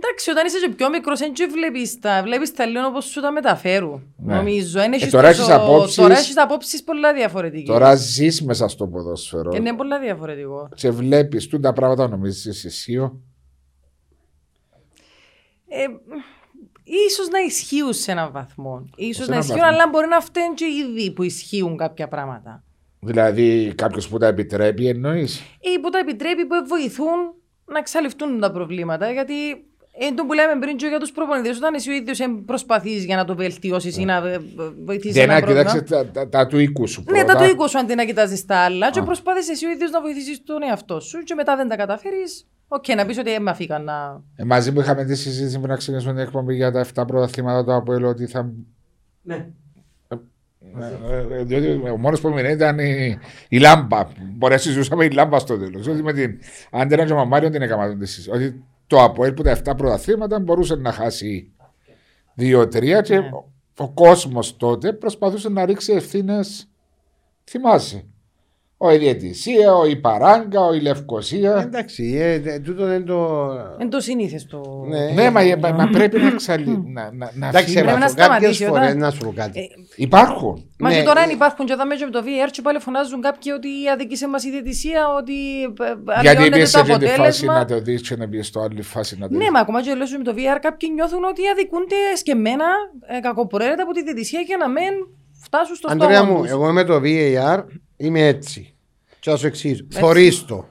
εντάξει, 0.00 0.30
όταν 0.30 0.46
είσαι 0.46 0.58
και 0.60 0.68
πιο 0.68 0.88
μικρός, 0.90 1.18
δεν 1.18 1.32
και 1.32 1.46
βλέπεις 1.52 1.98
τα, 2.00 2.22
βλέπεις 2.22 2.52
τα 2.54 2.66
λίγο 2.66 2.86
όπως 2.86 3.04
σου 3.04 3.20
τα 3.20 3.30
μεταφέρουν. 3.32 4.14
Ναι. 4.16 4.34
Νομίζω. 4.34 4.80
Εν 4.80 4.92
έχεις 4.92 5.10
τώρα 5.10 5.28
τόσο- 5.28 5.42
έχεις 5.42 5.54
απόψεις- 5.54 5.96
Τώρα 5.96 6.18
έχεις 6.18 6.36
απόψεις 6.38 6.84
πολλά 6.84 7.14
διαφορετικές. 7.14 7.66
Τώρα 7.74 7.94
ζεις 7.94 8.42
μέσα 8.42 8.68
στο 8.68 8.86
ποδόσφαιρο. 8.86 9.50
Ε, 9.54 9.56
Είναι 9.56 9.74
πολλά 9.74 9.98
διαφορετικό. 10.00 10.68
Και 10.74 10.90
βλέπεις 10.90 11.46
τούτα 11.46 11.72
πράγματα 11.72 12.08
νομίζεις 12.08 12.64
εσύ. 12.64 13.10
Ε, 15.68 15.84
ίσως 16.84 17.28
να 17.28 17.38
ισχύουν 17.38 17.92
σε 17.92 18.10
έναν 18.10 18.32
βαθμό. 18.32 18.84
Ίσως 18.96 19.24
Σε 19.24 19.30
να 19.30 19.36
έναν 19.36 19.40
ισχύουν, 19.40 19.60
βαθμό. 19.60 19.74
αλλά 19.76 19.88
μπορεί 19.90 20.06
να 20.08 20.20
φταίνουν 20.20 20.54
και 20.54 20.64
ήδη 20.64 21.10
που 21.12 21.22
ισχύουν 21.22 21.76
κάποια 21.76 22.08
πράγματα. 22.08 22.64
Δηλαδή 23.00 23.72
κάποιος 23.74 24.08
που 24.08 24.18
τα 24.18 24.26
επιτρέπει 24.26 24.88
εννοείς; 24.88 25.38
Ή 25.60 25.80
που 25.80 25.90
τα 25.90 25.98
επιτρέπει, 25.98 26.46
που 26.46 26.54
βοηθούν 26.68 27.34
να 27.64 27.78
εξαλειφθούν 27.78 28.40
τα 28.40 28.50
προβλήματα. 28.52 29.10
Γιατί 29.12 29.65
εν 29.98 30.16
τω 30.16 30.26
που 30.26 30.32
λέμε 30.32 30.58
πριν 30.60 30.76
και 30.76 30.86
για 30.86 30.98
τους 31.00 31.12
προπονητές, 31.12 31.56
όταν 31.56 31.74
εσύ 31.74 31.90
ο 31.90 31.94
ίδιος 31.94 32.18
προσπαθείς 32.46 33.04
για 33.04 33.16
να 33.16 33.24
το 33.24 33.34
βελτιώσεις 33.36 33.96
ή 33.96 34.04
να 34.04 34.16
ε, 34.16 34.38
βοηθήσεις 34.84 35.14
Δεν 35.14 35.22
ένα 35.22 35.32
να 35.34 35.40
πρόβλημα. 35.40 35.62
κοιτάξεις 35.70 35.90
τα, 35.90 36.10
τα, 36.10 36.28
τα 36.28 36.46
του 36.46 36.58
οίκου 36.58 36.86
σου. 36.88 37.04
Ναι, 37.10 37.18
πρώτα. 37.18 37.32
τα 37.34 37.44
του 37.44 37.50
οίκου 37.50 37.68
σου 37.68 37.78
αντί 37.78 37.94
να 37.94 38.04
κοιτάζεις 38.04 38.44
τα 38.46 38.56
άλλα, 38.56 38.90
και 38.90 38.98
Α. 38.98 39.02
προσπάθησε 39.02 39.52
εσύ 39.52 39.66
ο 39.66 39.70
ίδιος 39.70 39.90
να 39.90 40.00
βοηθήσεις 40.00 40.44
τον 40.44 40.62
εαυτό 40.62 41.00
σου, 41.00 41.18
και 41.22 41.34
μετά 41.34 41.56
δεν 41.56 41.68
τα 41.68 41.76
καταφέρεις. 41.76 42.46
Οκ, 42.68 42.84
να 42.96 43.06
πεις 43.06 43.18
ότι 43.18 43.34
ε, 43.34 43.38
με 43.38 43.50
αφήκαν 43.50 43.84
να. 43.84 44.22
Ε, 44.36 44.44
μαζί 44.44 44.72
που 44.72 44.80
είχαμε 44.80 45.04
τη 45.04 45.14
συζήτηση 45.14 45.58
που 45.60 45.66
να 45.66 45.76
ξεκινήσουμε 45.76 46.12
την 46.12 46.22
εκπομπή 46.22 46.54
για 46.54 46.72
τα 46.72 46.86
7 46.94 47.06
πρωταθλήματα 47.06 47.64
του 47.64 47.74
Αποέλ 47.74 48.04
ότι 48.04 48.26
θα. 48.26 48.52
Ναι. 49.22 49.46
Ε, 50.80 51.38
ε, 51.38 51.42
Διότι 51.44 51.88
ο 51.90 51.96
μόνος 51.96 52.20
που 52.20 52.28
έμεινε 52.28 52.48
ήταν 52.48 52.78
η, 52.78 53.18
η 53.48 53.58
λάμπα. 53.58 54.08
Μπορεί 54.36 54.52
να 54.52 54.58
συζητούσαμε 54.58 55.04
η 55.04 55.10
λάμπα 55.10 55.38
στο 55.38 55.58
τέλος. 55.58 55.86
Ότι 55.86 56.02
με 56.02 56.12
την 56.12 56.38
Άντερα 56.70 57.04
και 57.04 57.12
ο 57.12 57.16
Μαμάριο 57.16 57.50
την 57.50 57.62
έκαναν 57.62 57.98
τη 57.98 58.06
συζήτηση. 58.06 58.36
Ότι 58.36 58.64
το 58.86 59.02
Αποέλ 59.02 59.32
που 59.32 59.42
τα 59.42 59.58
7 59.64 59.76
πρωταθλήματα 59.76 60.40
μπορούσε 60.40 60.74
να 60.74 60.92
χάσει 60.92 61.52
2-3 62.38 63.00
και 63.02 63.18
Ναι. 63.18 63.28
ο, 63.32 63.52
ο 63.76 63.90
κόσμος 63.90 64.56
τότε 64.56 64.92
προσπαθούσε 64.92 65.48
να 65.48 65.64
ρίξει 65.66 65.92
ευθύνες. 65.92 66.68
Θυμάσαι. 67.44 68.06
Ο 68.78 68.92
η 68.92 68.98
Διαιτησία, 68.98 69.74
ο 69.74 69.86
η 69.86 69.96
Παράγκα, 69.96 70.60
ο 70.60 70.74
η 70.74 70.80
Λευκοσία. 70.80 71.56
Εντάξει, 71.66 72.16
ε, 72.20 72.32
ε, 72.52 72.58
τούτο 72.58 72.84
δεν 72.86 73.04
το. 73.06 73.48
Εν 73.78 73.90
το 73.90 74.00
συνήθες 74.00 74.46
το. 74.46 74.84
Ναι. 74.88 75.04
Ναι, 75.22 75.30
μα, 75.30 75.40
μα, 75.60 75.70
μα 75.72 75.88
πρέπει 75.98 76.18
να 76.20 76.26
εξαλεί. 76.26 76.82
να, 76.86 77.10
να, 77.12 77.30
να 77.34 77.46
Εντάξει, 77.48 77.64
φύγει. 77.72 77.82
Πρέπει 77.84 77.98
να 78.00 78.06
κάποιες 78.06 78.10
σταματήσει 78.10 78.64
φορές 78.64 78.84
όταν- 78.88 78.98
να 78.98 79.10
σου 79.10 79.18
πω 79.18 79.32
κάτι. 79.36 79.58
Ε, 79.60 79.64
Υπάρχουν. 79.96 80.70
Μα 80.78 80.88
Ναι, 80.88 80.96
και 80.96 81.02
τώρα 81.02 81.20
ε, 81.20 81.22
αν 81.22 81.30
υπάρχουν 81.30 81.66
και 81.66 81.72
όταν 81.72 81.86
μέσα 81.86 82.04
με 82.04 82.10
το 82.10 82.22
VR 82.26 82.48
και 82.50 82.62
πάλι 82.62 82.78
φωνάζουν 82.78 83.20
κάποιοι 83.20 83.52
ότι 83.56 83.68
αδικήσε 83.92 84.28
μας 84.28 84.44
η 84.44 84.50
διαιτησία, 84.50 85.00
ότι 85.18 85.34
ε, 85.62 85.68
Γιατί 86.20 86.28
αλλοιώνεται 86.28 86.50
πήγε 86.54 86.64
σε 86.64 86.72
το 86.72 86.80
αυτή 86.80 86.92
τη 86.98 87.04
φάση 87.06 87.14
αποτέλεσμα. 87.14 87.54
να 87.58 87.64
το 87.64 87.80
δεις 87.80 88.00
και 88.08 88.16
να 88.16 88.28
πήγε 88.28 88.42
στο 88.42 88.60
άλλη 88.60 88.82
φάση 88.82 89.18
να 89.18 89.28
το 89.28 89.32
Ναι, 89.32 89.38
δεις. 89.38 89.50
μα 89.50 89.60
ακόμα 89.60 89.82
και 89.82 89.94
λέω 89.94 90.06
με 90.18 90.24
το 90.24 90.32
VR 90.36 90.58
κάποιοι 90.60 90.88
νιώθουν 90.94 91.24
ότι 91.24 91.42
αδικούνται 91.52 91.96
σκεμμένα, 92.16 92.64
ε, 93.16 93.20
κακοπροαίρετα 93.20 93.82
από 93.82 93.92
τη 93.92 94.02
διαιτησία 94.02 94.40
για 94.40 94.56
να 94.56 94.68
μην 94.68 94.92
φτάσουν 95.44 95.76
στο 95.76 95.88
Αντρέα 95.90 96.16
στόχο 96.18 96.32
μου, 96.32 96.40
τους. 96.42 96.50
εγώ 96.50 96.72
με 96.72 96.84
το 96.84 97.00
VAR 97.04 97.58
είμαι 97.96 98.26
έτσι. 98.26 98.74
Και 99.20 99.30
θα 99.30 99.36
σου 99.36 99.46
εξηγήσω. 99.46 99.84
Θωρείς 99.90 100.44
το. 100.44 100.68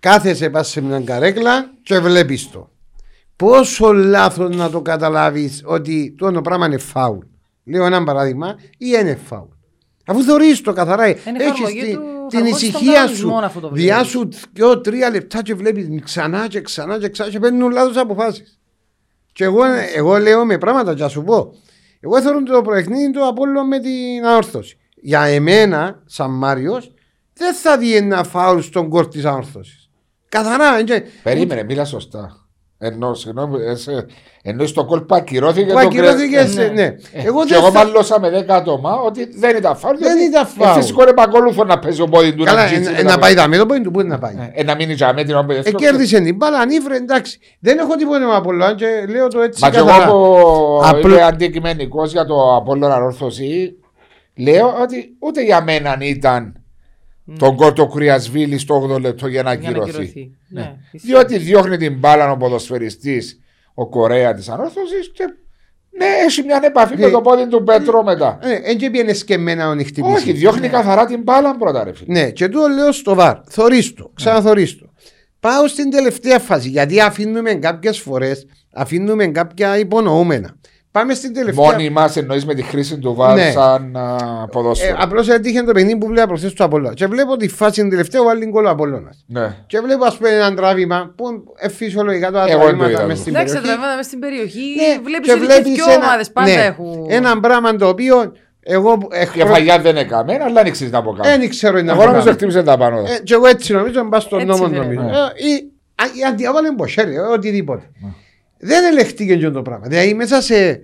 Κάθεσαι 0.00 0.50
πας 0.50 0.68
σε 0.68 0.80
μια 0.80 1.00
καρέκλα 1.00 1.70
και 1.82 1.98
βλέπεις 1.98 2.50
το. 2.50 2.70
Πόσο 3.36 3.92
λάθος 3.92 4.56
να 4.56 4.70
το 4.70 4.82
καταλάβεις 4.82 5.62
ότι 5.64 6.14
το 6.18 6.26
ένα 6.26 6.40
πράγμα 6.40 6.66
είναι 6.66 6.78
φάουλ. 6.78 7.18
Λέω 7.64 7.84
ένα 7.86 8.04
παράδειγμα 8.04 8.54
ή 8.78 8.86
είναι 9.00 9.18
φάουλ. 9.26 9.48
Αφού 10.06 10.22
θωρείς 10.22 10.60
το 10.60 10.72
καθαρά, 10.72 11.04
έχεις 11.04 11.22
εφαρμογή 11.24 11.80
τη- 11.80 11.92
του- 11.92 12.00
την 12.28 12.38
εφαρμόζεις 12.38 12.70
τον 12.72 12.80
ησυχία 12.80 12.92
κανονισμό 13.00 13.38
σου. 13.38 13.44
αφού 13.44 13.60
το 13.60 13.68
βλέπεις. 13.68 13.84
Διάσου 13.84 14.28
δυο 14.52 14.80
τρία 14.80 15.10
λεπτά 15.10 15.42
και 15.42 15.54
βλέπεις 15.54 15.88
ξανά 16.04 16.46
και 16.48 16.60
ξανά 16.60 16.98
και 16.98 17.08
ξανά 17.08 17.30
και 17.30 17.38
παίρνουν 17.38 17.70
λάθος 17.70 17.96
αποφάσεις. 17.96 18.58
Και 19.32 19.44
εγώ, 19.44 19.60
εγώ 19.94 20.16
λέω 20.18 20.44
με 20.44 20.58
πράγματα 20.58 20.94
και 20.94 21.02
να 21.02 21.08
σου 21.08 21.22
πω. 21.22 21.52
Εγώ 22.00 22.20
θέλω 22.22 22.42
το 22.42 22.62
προεχνίδι 22.62 23.10
του 23.10 23.26
Απόλλω 23.26 23.64
με 23.64 23.78
την 23.80 24.24
αόρθωση. 24.26 24.78
Για 25.08 25.20
εμένα, 25.22 26.02
σαν 26.06 26.30
Μάριος, 26.30 26.92
δεν 27.34 27.54
θα 27.54 27.78
δει 27.78 27.96
ένα 27.96 28.24
φάουλ 28.24 28.60
στον 28.60 28.88
κόρ 28.88 29.08
της 29.08 29.24
αόρθωσης. 29.24 29.90
Καθαρά. 30.28 30.78
έτσι. 30.78 31.02
Περίμενε, 31.22 31.62
μίλα 31.64 31.84
σωστά. 31.84 32.46
Ενώ, 32.78 33.14
συγγνώμη, 33.14 33.62
εσέ- 33.64 34.06
ενώ 34.42 34.66
στο 34.66 34.84
κόλπο 34.84 35.14
ακυρώθηκε 35.14 35.66
Που 35.66 35.72
το 35.72 35.78
ακυρώθηκε, 35.78 36.34
κρέ- 36.36 36.48
σε- 36.48 36.66
ναι. 36.74 36.82
Ε, 36.82 36.96
Εγώ 37.12 37.44
και 37.44 37.54
δεν 37.54 37.62
εγώ 37.62 37.70
θα... 37.72 37.84
μάλλωσα 37.84 38.20
με 38.20 38.28
10 38.30 38.44
άτομα 38.48 38.94
ότι 39.00 39.28
δεν 39.38 39.56
ήταν 39.56 39.76
φάουλ. 39.76 39.96
Δεν 39.98 40.06
γιατί 40.16 40.30
ήταν 40.30 40.46
φάουλ. 40.46 40.78
ε, 40.78 40.80
Φυσικό 40.80 41.02
είναι 41.02 41.12
πακόλουθο 41.12 41.64
να 41.64 41.78
παίζει 41.78 42.00
ο 42.00 42.06
πόδι 42.06 42.34
του. 42.34 42.44
Καλά, 42.44 42.60
να 42.62 42.66
τζίτσει 42.66 42.88
ε, 42.88 42.92
με 42.92 42.98
ε, 42.98 43.02
τα 43.02 43.08
να 43.10 43.18
πάει 43.18 43.28
παιδιά. 43.34 43.42
τα 43.42 43.48
μέτωπο 43.48 43.80
του, 43.82 43.90
πού 43.90 44.00
είναι 44.00 44.08
να 44.08 44.18
πάει; 44.18 44.34
Ε, 44.54 44.60
ε, 44.60 44.62
να 44.64 44.74
μείνει 44.74 44.92
για 44.92 45.12
μέτρη 45.12 45.32
να 45.32 45.46
Ε, 45.64 45.70
κέρδισε 45.72 46.20
την 46.20 46.36
μπάλα, 46.36 46.58
ανήφρε, 46.58 46.96
εντάξει. 46.96 47.38
Δεν 47.60 47.78
έχω 47.78 47.94
τίποτα 47.96 48.18
με 48.26 48.34
Απόλλωνα 48.34 48.74
και 48.74 48.86
λέω 49.08 49.28
το 49.28 49.40
έτσι 49.40 49.60
Μα 49.62 49.70
και 49.70 49.76
εγώ 49.76 49.86
καθαρά. 49.86 50.06
που 50.10 50.80
Απλό- 50.84 51.12
είμαι 51.12 51.22
αντικειμενικός 51.22 52.12
για 52.12 52.24
το 52.24 52.56
Απόλλωνα 52.56 52.94
Ανόρθωση, 52.94 53.76
λέω 54.36 54.74
ότι 54.82 55.16
ούτε 55.18 55.42
για 55.44 55.62
μένα 55.62 55.96
ήταν 56.00 56.60
τον 57.38 57.56
κόρτο 57.56 57.86
Κρυασβίλη 57.86 58.58
στο 58.58 58.88
8 58.94 59.00
λεπτό 59.00 59.26
για 59.28 59.42
να 59.42 59.54
Για 59.54 59.70
να 59.70 59.76
ακυρωθεί. 59.76 59.90
ακυρωθεί. 60.02 60.30
Ναι, 60.48 60.76
ισχύει. 60.92 61.06
Διότι 61.06 61.38
διώχνει 61.38 61.76
την 61.76 61.98
μπάλα 61.98 62.30
ο 62.30 62.36
ποδοσφαιριστής 62.36 63.40
ο 63.74 63.88
Κορέα 63.88 64.34
της 64.34 64.48
Ανόρθωσης 64.48 65.10
και 65.14 65.24
ναι, 65.98 66.06
έχει 66.26 66.42
μια 66.42 66.60
επαφή 66.64 66.96
με 66.98 67.06
Ναι. 67.06 67.12
το 67.12 67.20
πόδι 67.20 67.46
του 67.48 67.62
Πέτρο 67.64 68.02
μετά. 68.02 68.38
Ε, 68.42 68.60
Δεν 68.60 68.76
και 68.76 68.90
πήγαινε 68.90 69.12
σκεμμένα 69.12 69.68
ο 69.68 69.74
νυχτυπής. 69.74 70.14
Όχι, 70.14 70.32
διώχνει 70.32 70.68
καθαρά 70.68 71.06
την 71.06 71.22
μπάλα 71.22 71.56
πρώτα, 71.56 71.84
ρε 71.84 71.94
φίλε. 71.94 72.20
Ναι, 72.20 72.30
και 72.30 72.48
το 72.48 72.66
λέω 72.68 72.92
στο 72.92 73.14
βαρ. 73.14 73.36
Θωρίστο, 73.48 74.10
ξαναθωρίστο. 74.14 74.92
Πάω 75.40 75.66
στην 75.68 75.90
τελευταία 75.90 76.38
φάση 76.38 76.68
γιατί 76.68 77.00
αφήνουμε 77.00 77.54
κάποιες 77.54 77.98
φορές 77.98 78.46
αφήνουμε 78.72 79.26
κάποια 79.26 79.78
υπονοούμενα. 79.78 80.56
Πάμε 80.98 81.14
στην 81.14 81.34
τελευταία. 81.34 81.64
Μόνοι 81.64 81.90
μας 81.90 82.16
εννοείς 82.16 82.44
με 82.46 82.54
τη 82.54 82.62
χρήση 82.62 82.98
του 82.98 83.14
βάρ 83.14 83.34
Ναι. 83.34 83.50
σαν 83.50 83.96
α, 83.96 84.16
Ε, 84.42 84.46
ποδόσφαιρο. 84.52 84.96
Απλώς 85.00 85.28
έτυχε 85.28 85.62
το 85.62 85.72
παιχνίδι 85.72 85.96
που 85.98 86.06
βλέπα 86.06 86.26
προχθέ 86.26 86.50
του 86.50 86.64
Απόλλωνα. 86.64 86.94
Και 86.94 87.06
βλέπω 87.06 87.36
τη 87.36 87.48
φάση 87.48 87.80
την 87.80 87.90
τελευταία 87.90 88.20
που 88.20 88.26
βάλει 88.26 88.46
γκολ 88.46 88.64
ο 88.64 88.68
Απόλλωνας. 88.70 89.24
Ναι. 89.26 89.54
Και 89.66 89.80
βλέπω 89.80 90.04
ας 90.04 90.16
πούμε 90.16 90.28
ένα 90.28 90.54
τράβημα 90.54 91.12
που 91.16 91.24
ε, 91.56 91.68
φυσιολογικά 91.68 92.30
τα 92.30 92.38
Εγώ 92.40 92.48
δεν 92.48 92.58
το 92.58 92.64
τραβήματα 92.64 92.90
είδα. 92.90 93.06
μέσα 93.06 93.20
στην 93.20 93.34
Εντάξει, 93.34 93.52
περιοχή. 93.54 93.72
τραβάμε 93.76 93.96
μέσα 93.96 94.08
στην 94.08 94.18
περιοχή. 94.20 94.60
Ναι, 94.76 94.98
Βλέπεις 95.02 95.26
και 95.26 95.32
ότι 95.32 95.40
και 95.40 95.46
βλέπεις 95.46 95.72
δύο 95.72 95.90
ένα- 95.92 96.04
ομάδες 96.04 96.30
πάντα 96.30 96.46
ναι, 96.54 96.62
έχουν. 96.64 97.06
Ένα 97.08 97.40
πράγμα 97.40 97.76
το 97.76 97.88
οποίο 97.88 98.32
εγώ 98.60 98.98
που- 98.98 99.08
εκ 99.10 99.30
Για 99.34 99.44
προ- 99.44 99.54
φαγιά 99.56 99.78
δεν 99.78 99.96
έκαμε, 99.96 100.38
αλλά 100.44 100.62
δεν 100.62 100.72
ξέρει 100.72 100.90
να 100.90 101.02
πω 101.02 101.12
κάτι. 101.12 101.28
δεν 101.38 101.48
ξέρω 101.48 101.80
να 101.82 101.92
Εγώ 101.92 102.04
νομίζω 102.04 102.24
κάνω. 102.24 102.36
χτύπησε 102.36 102.62
τα 102.62 102.76
πάνω. 102.76 102.98
Ε, 102.98 103.18
Και 103.24 103.34
εγώ 103.34 103.46
έτσι 103.46 103.72
νομίζω 103.72 104.04
μπα 104.04 104.20
στον 104.20 104.38
Έτσι 104.40 104.50
νόμο 104.50 104.62
φαίνεται. 104.68 104.84
νομίζω. 104.84 105.00
Ναι. 105.00 105.16
Ε, 105.16 105.48
ή- 105.50 105.72
α, 106.02 106.04
Η 106.20 106.24
αντιάβαλε 106.30 106.72
μποσέρι, 106.72 107.14
ε, 107.14 107.20
οτιδήποτε. 107.20 107.90
Δεν 108.58 108.84
ελεγχτήκε 108.84 109.36
και 109.36 109.50
το 109.50 109.62
πράγμα. 109.62 109.86
Δηλαδή 109.88 110.14
μέσα 110.14 110.40
σε. 110.40 110.80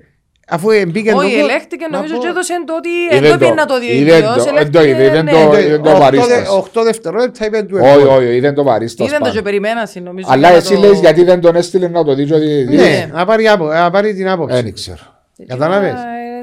Αφού 0.48 0.68
μπήκε 0.88 1.10
το 1.10 1.16
Όχι, 1.16 1.30
γκολ, 1.30 1.38
ελέγχθηκε 1.48 1.86
να 1.90 1.96
νομίζω 1.96 2.14
πω- 2.14 2.20
και 2.22 2.28
έδωσε 2.28 2.52
το 2.66 2.74
ότι 2.76 2.88
Είδε 2.88 3.20
δεν 3.20 3.22
το 3.22 3.30
το- 3.30 3.38
πήγε 3.38 3.52
να 3.54 3.66
το 3.66 3.78
δει 3.80 3.86
ο 3.86 3.92
είδε 3.92 4.00
ίδιος, 4.16 4.20
το- 4.20 4.48
ελέγχθηκε, 4.48 4.60
δεν 4.62 4.70
το 4.72 4.82
είδε, 4.88 5.10
δεν 5.10 5.24
ναι. 5.24 5.30
το- 5.30 5.38
Ε, 5.56 5.68
δεν 5.68 5.82
το 5.82 5.88
οχτώ 5.90 6.00
βαρίστας. 6.02 6.28
δε- 6.28 6.48
οχτώ 6.56 6.82
δευτερόλεπτα 6.82 7.46
είπε 7.46 7.62
του 7.62 7.78
Όχι, 7.82 8.02
γκολ. 8.02 8.06
όχι, 8.06 8.40
δεν 8.40 8.54
το 8.54 8.62
βαρίστα. 8.62 9.04
Είδαν 9.04 9.22
το 9.22 9.30
και 9.30 9.42
περιμένα 9.42 9.88
νομίζω. 10.02 10.26
Αλλά 10.30 10.48
για 10.48 10.56
εσύ 10.56 10.74
το- 10.74 10.80
λες 10.80 10.98
γιατί 11.00 11.24
δεν 11.24 11.40
τον 11.40 11.56
έστειλε 11.56 11.88
να 11.88 12.04
το 12.04 12.14
δει 12.14 12.32
ο 12.32 12.38
διαιτητής. 12.38 12.80
Ναι, 12.80 13.10
να 13.12 13.24
πάρει, 13.24 13.48
άπο- 13.48 13.64
να 13.72 13.90
πάρει 13.90 14.14
την 14.14 14.28
άποψη. 14.28 14.62
Δεν 14.62 14.72
ξέρω. 14.74 14.98
Κατάλαβες; 15.46 15.90
Ε, 15.90 15.94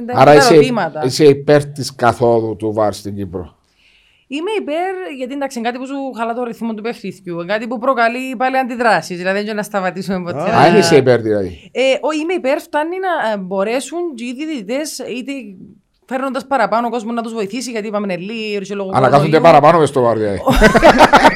τα- 0.06 0.14
Άρα 0.20 0.32
τα 0.32 0.38
είσαι, 0.38 0.54
ερωτήματα. 0.54 1.02
είσαι 1.06 1.24
υπέρ 1.26 1.66
της 1.66 1.96
καθόδου 1.96 2.56
του 2.56 2.74
βάρ 2.74 2.94
στην 2.94 3.16
Κύπρο. 3.16 3.58
Είμαι 4.32 4.52
υπέρ, 4.60 4.94
γιατί 5.18 5.34
εντάξει, 5.34 5.60
είναι 5.60 5.68
κάτι 5.68 5.80
που 5.82 5.88
σου 5.88 6.14
χαλά 6.18 6.34
το 6.34 6.44
ρυθμό 6.44 6.74
του 6.74 6.82
παιχνιδιού. 6.82 7.34
είναι 7.40 7.46
Κάτι 7.54 7.68
που 7.68 7.78
προκαλεί 7.78 8.36
πάλι 8.36 8.58
αντιδράσεις. 8.58 9.18
Δηλαδή, 9.18 9.36
δεν 9.38 9.46
είναι 9.46 9.54
να 9.54 9.64
σταματήσουμε 9.64 10.22
ποτέ. 10.24 10.52
Α, 10.52 10.58
Αν 10.62 10.72
να- 10.72 10.78
είσαι 10.78 10.96
υπέρ 10.96 11.22
δηλαδή. 11.22 11.70
Ε, 11.74 11.82
ο, 12.02 12.12
είμαι 12.22 12.34
υπέρ, 12.34 12.60
φτάνει 12.60 12.96
να 13.00 13.32
ε, 13.32 13.38
μπορέσουν 13.38 14.00
και 14.16 14.26
οι 14.26 14.34
διαιτητές, 14.34 14.98
είτε 15.00 15.32
φέρνοντας 16.06 16.48
παραπάνω 16.48 16.90
κόσμο 16.90 17.12
να 17.12 17.22
τους 17.22 17.34
βοηθήσει, 17.34 17.72
γιατί 17.72 17.88
είπαμε 17.88 18.06
νελί, 18.06 18.56
ορσιολογικό. 18.58 18.98
Ανακάθονται 18.98 19.40
παραπάνω 19.40 19.80
μες 19.80 19.90
στο 19.90 20.02
βάρ 20.02 20.18
δηλαδή. 20.18 20.40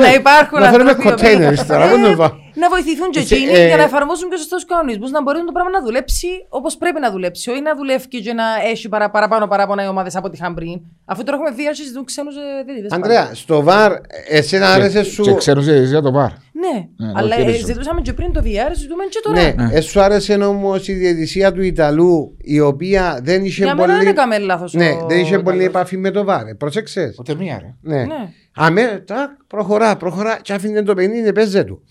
να 0.00 0.14
υπάρχουν 0.14 0.60
να 0.60 0.70
φέρουμε 0.70 0.90
άνθρωποι 0.90 1.08
οι 1.08 1.12
οποίοι- 1.34 1.48
containers 1.48 1.64
τώρα, 1.68 1.84
Ε, 1.84 1.90
πού 1.90 1.96
να 1.98 2.16
πάω. 2.16 2.30
να 2.54 2.68
βοηθηθούν 2.68 3.10
και 3.10 3.18
Εσύ, 3.18 3.34
εκείνοι 3.34 3.58
ε, 3.58 3.66
για 3.66 3.76
να 3.76 3.82
εφαρμόσουν 3.82 4.30
και 4.30 4.36
σωστού 4.36 4.66
κανονισμού, 4.66 5.08
να 5.08 5.22
μπορεί 5.22 5.38
το 5.46 5.52
πράγμα 5.52 5.70
να 5.70 5.82
δουλέψει 5.82 6.28
όπως 6.48 6.76
πρέπει 6.76 7.00
να 7.00 7.10
δουλέψει. 7.10 7.50
Όχι 7.50 7.60
να 7.60 7.74
δουλεύει 7.76 8.08
και 8.08 8.32
να 8.32 8.44
έχει 8.70 8.88
παρα, 8.88 9.10
παραπάνω 9.10 9.46
παράπονα 9.46 9.84
οι 9.84 9.88
ομάδες 9.88 10.16
από 10.16 10.26
ό,τι 10.26 10.36
είχαν 10.40 10.54
πριν. 10.54 10.80
Αφού 11.04 11.22
τώρα 11.24 11.36
έχουμε 11.38 11.50
VR 11.56 11.72
και 11.76 11.82
ζητούν 11.82 12.04
ξένου 12.04 12.30
διαιτητέ. 12.66 12.94
Αντρέα, 12.94 13.30
στο 13.34 13.62
βαρ, 13.62 13.92
εσένα 14.28 14.72
άρεσε 14.72 15.02
σου. 15.02 15.22
Και 15.22 15.34
ξέρουν 15.34 15.62
για 15.84 16.02
το 16.02 16.12
βάρ. 16.12 16.30
Ναι, 16.60 17.06
Ναι, 17.06 17.12
αλλά 17.16 17.28
το 17.36 17.40
ε, 17.40 17.44
χειρίζουν. 17.44 17.66
ζητούσαμε 17.66 18.00
και 18.00 18.12
πριν 18.12 18.32
το 18.32 18.40
VR, 18.44 18.72
ζητούμε 18.76 19.04
και 19.10 19.20
τώρα. 19.22 19.42
Ναι, 19.42 19.76
ε, 19.76 19.80
σου 19.80 20.00
άρεσε 20.00 20.34
όμως 20.34 20.88
η 20.88 20.92
διαιτησία 20.92 21.52
του 21.52 21.62
Ιταλού, 21.62 22.36
η 22.40 22.60
οποία 22.60 23.20
δεν 23.22 23.44
είχε 23.44 23.64
Για 23.64 23.74
μένα 23.74 23.86
δεν 23.86 23.96
πολύ. 23.96 24.08
έκαμε 24.08 24.38
λάθος. 24.38 24.72
Ναι, 24.72 24.90
δεν 25.08 25.18
είχε 25.18 25.38
πολύ 25.38 25.64
επαφή 25.64 25.96
με 25.96 26.10
το 26.10 26.24
βάρ. 26.24 26.54
Πρόσεξες; 26.54 27.16
Ούτε 27.18 27.34
μία 27.34 27.58
ρε. 27.60 27.74
Ναι. 27.96 28.04
Ναι. 28.04 28.28
Αμέ, 28.54 29.02
τάκ, 29.06 29.30
προχωρά, 29.46 29.96
προχωρά, 29.96 30.38
και 30.42 30.52
άφηνε 30.52 30.82
το 30.82 30.94
παιχνίδι, 30.94 31.32
παίζε 31.32 31.64
του. 31.64 31.82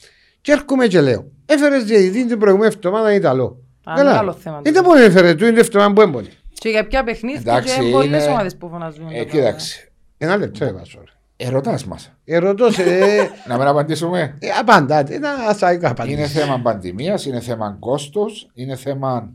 Και 0.42 0.52
έρχομαι 0.52 0.88
και 0.88 1.02
λέω, 1.02 1.26
έφερες 1.46 1.84
διαιτητή 1.84 2.26
την 2.26 2.40
προηγούμενη 2.40 2.74
εβδομάδα 2.76 3.14
Ιταλό. 3.14 3.60
Α, 3.84 3.94
Καλά. 3.96 4.10
μεγάλο 4.12 4.34
θέμα. 4.34 4.62
Δεν 4.64 4.84
μπορεί 4.84 5.00
να 5.00 5.06
έφερε 5.06 5.36
του, 5.36 5.46
είναι 5.46 5.60
εβδομάδα 5.60 5.94
που 5.94 6.02
έμπονε. 6.02 6.28
Και 6.54 6.70
για 6.70 6.88
ποια 6.88 7.04
παιχνίδια 7.04 7.40
Εντάξει, 7.54 7.80
και 7.80 7.90
πολλές 7.92 8.24
είναι- 8.24 8.32
ομάδες 8.34 8.56
που 8.56 8.70
φωνάζουν. 8.70 9.08
Ε, 9.12 9.24
κοίταξε. 9.24 9.92
Ένα 10.18 10.38
λεπτό 10.38 10.66
έβασο. 10.66 11.00
Ερωτάς 11.38 11.86
μας. 11.86 12.12
Ερωτώ 12.26 12.72
σε. 12.72 12.84
ε, 12.84 13.30
Να 13.48 13.58
μην 13.58 13.68
απαντήσουμε. 13.68 14.38
ε, 14.40 14.50
απαντάτε, 14.60 15.16
ένα 15.16 15.30
ασάικο 15.50 15.88
απαντήσει. 15.88 16.16
Είναι 16.18 16.28
θέμα 16.28 16.60
πανδημίας, 16.60 17.26
είναι 17.26 17.40
θέμα 17.40 17.78
κόστος, 17.80 18.50
είναι 18.54 18.76
θέμα 18.76 19.34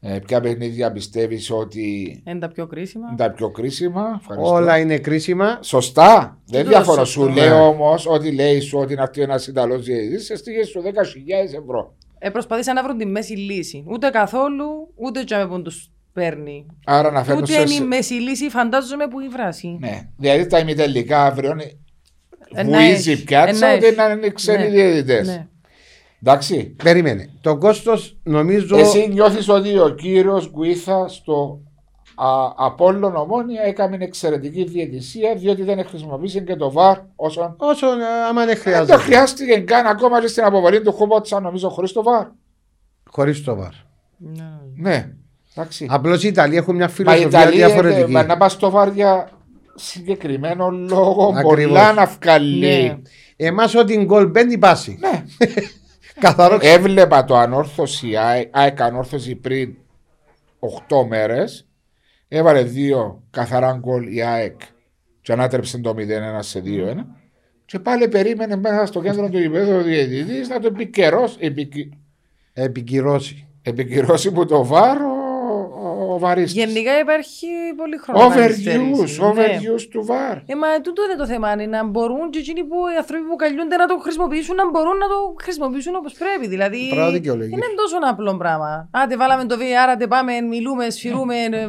ε, 0.00 0.18
ποια 0.18 0.40
παιχνίδια 0.40 0.92
πιστεύεις 0.92 1.50
ότι 1.50 2.22
Είναι 2.26 2.38
τα 2.38 2.48
πιο 2.48 2.66
κρίσιμα. 2.66 3.06
είναι 3.08 3.16
τα 3.16 3.30
πιο 3.30 3.50
κρίσιμα. 3.50 4.18
Ευχαριστώ. 4.20 4.52
Όλα 4.52 4.78
είναι 4.78 4.98
κρίσιμα. 4.98 5.58
Σωστά. 5.62 6.38
Δεν 6.46 6.62
το 6.62 6.68
διαφωνώ. 6.68 7.04
σωστό. 7.04 7.20
Σου 7.22 7.28
Ναι. 7.28 7.40
λέω 7.46 7.66
όμως 7.68 8.06
ότι 8.06 8.32
λέει 8.32 8.60
σου 8.60 8.78
ότι 8.78 8.94
να 8.94 9.02
έρθει 9.02 9.20
ένας 9.20 9.46
Ιταλός 9.46 9.84
διαιτητής, 9.84 10.24
σε 10.24 10.36
στήγε 10.36 10.64
σου 10.64 10.82
10.000 10.82 11.54
ευρώ. 11.62 11.94
Ε, 12.18 12.30
προσπαθήσαν 12.30 12.74
να 12.74 12.82
βρουν 12.82 12.98
τη 12.98 13.06
μέση 13.06 13.32
λύση. 13.32 13.84
Ούτε 13.88 14.10
καθόλου, 14.10 14.92
ούτε 14.94 15.22
και 15.22 15.46
που 15.48 15.62
τους 15.62 15.90
παίρνει. 16.12 16.66
Άρα 16.84 17.10
να 17.10 17.24
φέρνουν 17.24 17.42
Ούτε 17.42 17.52
σε. 17.52 17.60
είναι 17.60 17.74
η 17.74 17.80
μέση 17.80 18.14
λύση, 18.14 18.48
φαντάζομαι 18.48 19.06
που 19.08 19.20
η 19.20 19.28
βράση. 19.28 19.76
Ναι. 19.80 20.08
Δηλαδή 20.16 20.46
τα 20.46 20.58
ημιτελικά 20.58 21.24
αύριο 21.24 21.50
Ε, 22.54 22.62
να 22.62 22.78
βουίζει 22.78 23.10
έχει. 23.10 23.24
πιάτσα 23.24 23.66
Ε, 23.66 23.70
να 23.70 23.76
ότι 23.76 23.86
έχει. 23.86 23.96
να 23.96 24.10
είναι 24.10 24.28
ξένοι 24.28 24.62
Ναι. 24.62 24.68
διαιτητές. 24.68 25.26
Ναι. 25.26 25.46
Εντάξει. 26.22 26.64
Περίμενε. 26.84 27.30
Το 27.40 27.58
κόστος 27.58 28.16
νομίζω. 28.22 28.76
Εσύ 28.78 29.08
νιώθεις 29.12 29.48
ότι 29.48 29.78
ο 29.78 29.88
κύριος 29.88 30.50
Γκουίθα 30.50 31.08
στο 31.08 31.60
α, 32.14 32.26
Απόλλων 32.56 33.16
Ομόνια 33.16 33.62
έκαμε 33.62 33.96
εξαιρετική 34.00 34.64
διαιτησία 34.64 35.34
διότι 35.34 35.62
δεν 35.62 35.84
χρησιμοποίησε 35.86 36.40
και 36.40 36.56
το 36.56 36.70
βαρ 36.70 36.98
όσον. 37.16 37.54
Όσο 37.58 37.86
ε, 37.86 38.04
άμα 38.28 38.44
δεν 38.44 38.54
Δεν 38.54 38.56
το 38.56 38.60
χρειάζεται. 38.70 38.96
χρειάστηκε 38.96 39.58
καν 39.58 39.86
ακόμα 39.86 40.20
και 40.20 40.26
στην 40.26 40.44
αποβολή 40.44 40.80
του 40.82 40.92
Χούμποτσα 40.92 41.40
νομίζω 41.40 41.68
χωρίς 41.68 41.92
το 41.92 42.02
βαρ. 42.02 42.26
Χωρίς 43.10 43.44
το 43.44 43.54
βαρ. 43.56 43.70
Ναι. 44.18 44.44
Ναι. 44.76 45.12
Εντάξει. 45.54 45.86
Απλώς 45.90 46.24
οι 46.24 46.28
Ιταλοί 46.28 46.56
έχουν 46.56 46.74
μια 46.76 46.86
Μα 46.86 46.92
η 46.92 46.94
φιλοσοφία 46.94 47.26
Ιταλία 47.40 47.66
διαφορετική. 47.66 48.16
ε, 48.16 48.22
να 48.22 48.36
πας 48.36 48.52
στο 48.52 48.70
βάρ 48.70 48.88
για 48.92 49.28
συγκεκριμένο 49.74 50.70
λόγο 50.70 51.26
Ακριβώς. 51.36 51.66
πολλά 51.66 51.92
να 51.92 52.06
βγάλει. 52.06 52.58
Ναι. 52.58 52.98
Εμάς 53.36 53.74
ό,τι 53.74 53.96
γκολ 53.96 54.26
μπαίνει 54.30 54.58
πάση. 54.58 54.98
Ναι. 55.00 55.24
Καθαρό 56.20 56.58
Έβλεπα 56.60 57.24
το 57.24 57.36
ανόρθωση, 57.36 58.16
ΑΕΚ 58.16 58.48
ΑΕΚ 58.50 58.80
ανόρθωση 58.80 59.34
πριν 59.34 59.74
8 60.88 61.06
μέρες. 61.08 61.66
Έβαλε 62.28 62.62
δύο 62.62 63.22
καθαρά 63.30 63.72
γκολ 63.80 64.14
η 64.14 64.22
ΑΕΚ 64.22 64.60
και 65.20 65.32
ανάτρεψε 65.32 65.78
το 65.78 65.94
0-1 65.98 66.02
σε 66.38 66.62
2-1. 66.64 66.70
Και 67.64 67.78
πάλι 67.78 68.08
περίμενε 68.08 68.56
μέσα 68.56 68.86
στο 68.86 69.00
κέντρο 69.02 69.28
του 69.28 69.38
γηπέδου 69.38 69.72
ο 69.76 69.82
διαιτητής 69.82 70.48
να 70.48 70.60
το 70.60 70.66
επικαιρώσει, 70.66 71.36
επικυ... 71.40 71.90
επικυρώσει. 72.52 73.46
επικυρώσει 73.62 74.32
που 74.32 74.46
το 74.46 74.64
βάρ 74.64 74.98
ο, 76.22 76.26
ο, 76.26 76.28
ο 76.28 76.28
βαρίστης. 76.28 76.52
Γενικά 76.64 76.92
υπάρχει 77.04 77.46
πολύ 77.80 77.96
χρόνο. 78.02 78.18
να 78.18 78.26
Overuse, 78.34 78.38
καθυστερήσει. 78.38 79.20
Ναι. 79.20 79.28
overuse 79.28 79.84
του 79.90 80.00
βάρ. 80.04 80.36
Ε, 80.52 80.54
μα 80.62 80.68
τούτο 80.84 81.00
είναι 81.06 81.16
το 81.22 81.26
θέμα. 81.32 81.52
Είναι 81.52 81.66
να 81.66 81.84
μπορούν 81.84 82.30
και 82.32 82.38
εκείνοι 82.38 82.62
που 82.64 82.76
οι 82.94 82.96
άνθρωποι 83.02 83.24
που 83.30 83.36
καλούνται 83.36 83.76
να 83.82 83.86
το 83.86 83.96
χρησιμοποιήσουν, 84.04 84.54
να 84.54 84.70
μπορούν 84.70 84.96
να 85.04 85.08
το 85.12 85.18
χρησιμοποιήσουν 85.42 85.94
όπως 86.00 86.12
πρέπει. 86.22 86.46
Δηλαδή. 86.54 86.80
Πράγμα 86.90 87.10
δικαιολογείς. 87.10 87.52
Είναι 87.52 87.70
τόσο 87.80 87.96
απλό 88.10 88.36
πράγμα. 88.36 88.88
Άντε, 88.90 89.16
βάλαμε 89.16 89.44
το 89.44 89.56
VR, 89.62 89.88
άντε 89.92 90.06
πάμε, 90.06 90.32
μιλούμε, 90.40 90.90
σφυρούμε, 90.90 91.34
ε, 91.34 91.68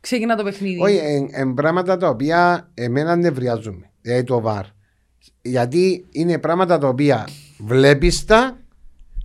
ξεκινά 0.00 0.34
το 0.36 0.42
παιχνίδι. 0.44 0.80
Όχι, 0.82 0.98
είναι 1.32 1.54
πράγματα 1.54 1.96
τα 1.96 2.08
οποία 2.08 2.70
εμένα 2.74 3.16
νευριάζουν. 3.16 3.84
Δηλαδή 4.00 4.24
το 4.24 4.40
βαρ. 4.40 4.64
Γιατί 5.42 6.06
είναι 6.10 6.38
πράγματα 6.38 6.78
τα 6.78 6.88
οποία 6.88 7.28
βλέπεις 7.58 8.24
τα 8.24 8.58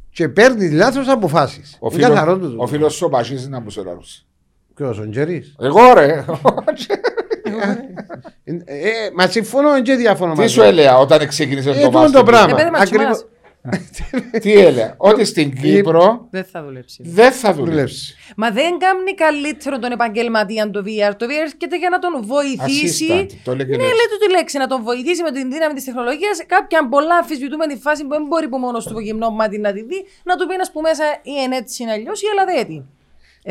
και 0.10 0.30
παίρνεις 0.30 0.72
λάθος 0.72 1.08
αποφάσεις. 1.08 1.78
Ο 1.82 1.88
Είναι 1.94 2.02
καθαρό 2.02 2.34
φίλος, 2.36 2.52
του. 2.52 2.58
ο 2.60 2.68
φίλος 2.68 2.94
σου 2.94 3.06
ο 3.06 3.10
Πασίς 3.10 3.48
να 3.48 3.60
μου 3.60 3.70
σε 3.70 3.82
λαρούσε. 4.80 5.00
Ποιος, 5.02 5.08
ο 5.08 5.10
Τζερής; 5.10 5.56
Εγώ 5.60 5.94
ρε. 5.94 6.26
Ε, 8.66 9.10
μα 9.16 9.28
συμφωνώ 9.28 9.82
και 9.82 9.96
διαφωνώ 9.96 10.34
Τι 10.34 10.40
μαζί. 10.40 10.54
σου 10.54 10.62
έλεγα 10.62 10.98
όταν 10.98 11.28
ξεκίνησε 11.28 11.70
Ε, 11.70 11.74
το 11.74 11.80
τούτο 11.80 11.92
βάρ. 11.92 12.04
το 12.04 12.10
στην 12.12 12.26
πράγμα. 12.26 12.52
Ε, 12.52 12.56
παιδί, 12.56 12.70
μα 12.72 12.80
Ακριβώς- 12.80 13.08
τσιμάς. 13.18 13.26
Τι 14.42 14.54
έλεγα. 14.54 14.94
Ότι 14.98 15.26
στην 15.26 15.56
Κύπρο 15.62 16.28
Δεν 16.32 16.44
θα 16.52 16.64
δουλέψει. 16.64 17.04
δεν 17.06 17.32
θα 17.32 17.54
δουλεύει. 17.54 17.72
Δουλεύσει. 17.76 18.16
Μα 18.36 18.52
δεν 18.52 18.78
κάνει 18.78 19.14
καλύτερο 19.16 19.80
τον 19.80 19.92
επαγγελματία 19.92 20.70
το 20.70 20.80
VR. 20.86 21.14
Το 21.18 21.26
VR 21.26 21.40
έρχεται 21.46 21.78
για 21.78 21.90
να 21.90 22.00
τον 22.00 22.14
βοηθήσει. 22.26 23.08
Assistant, 23.12 23.28
το 23.44 23.52
έλεγε 23.52 23.72
ναι, 23.76 23.78
λέξη. 23.84 23.96
λέει 24.00 24.08
του 24.12 24.18
τη 24.26 24.32
λέξη, 24.32 24.58
να 24.58 24.68
τον 24.68 24.84
βοηθήσει 24.84 25.22
με 25.24 25.32
την 25.32 25.52
δύναμη 25.52 25.74
της 25.74 25.84
τεχνολογίας. 25.84 26.38
Κάποια 26.46 26.88
πολλά 26.90 27.16
αμφισβητούμενη 27.16 27.76
φάση 27.76 28.02
που 28.04 28.10
δεν 28.10 28.24
μπορεί 28.30 28.48
που 28.48 28.58
μόνος 28.58 28.86
του 28.86 28.94
το 28.94 29.00
γυμνό 29.00 29.30
μάτι 29.30 29.58
να 29.58 29.72
τη 29.74 29.82
δει, 29.84 30.06
να 30.24 30.36
του 30.36 30.46
πει 30.48 30.56
να 30.62 30.66
πούμε 30.74 30.90
μέσα 30.90 31.06
ή 31.24 31.32
είναι 31.44 31.56
έτσι 31.56 31.84
είναι 31.84 31.92
αλλιώ 31.92 32.12
ή 32.26 32.28
αλλά 32.34 32.46
δεν 32.46 32.58
έτσι. 32.64 32.78
Ε, 32.78 32.84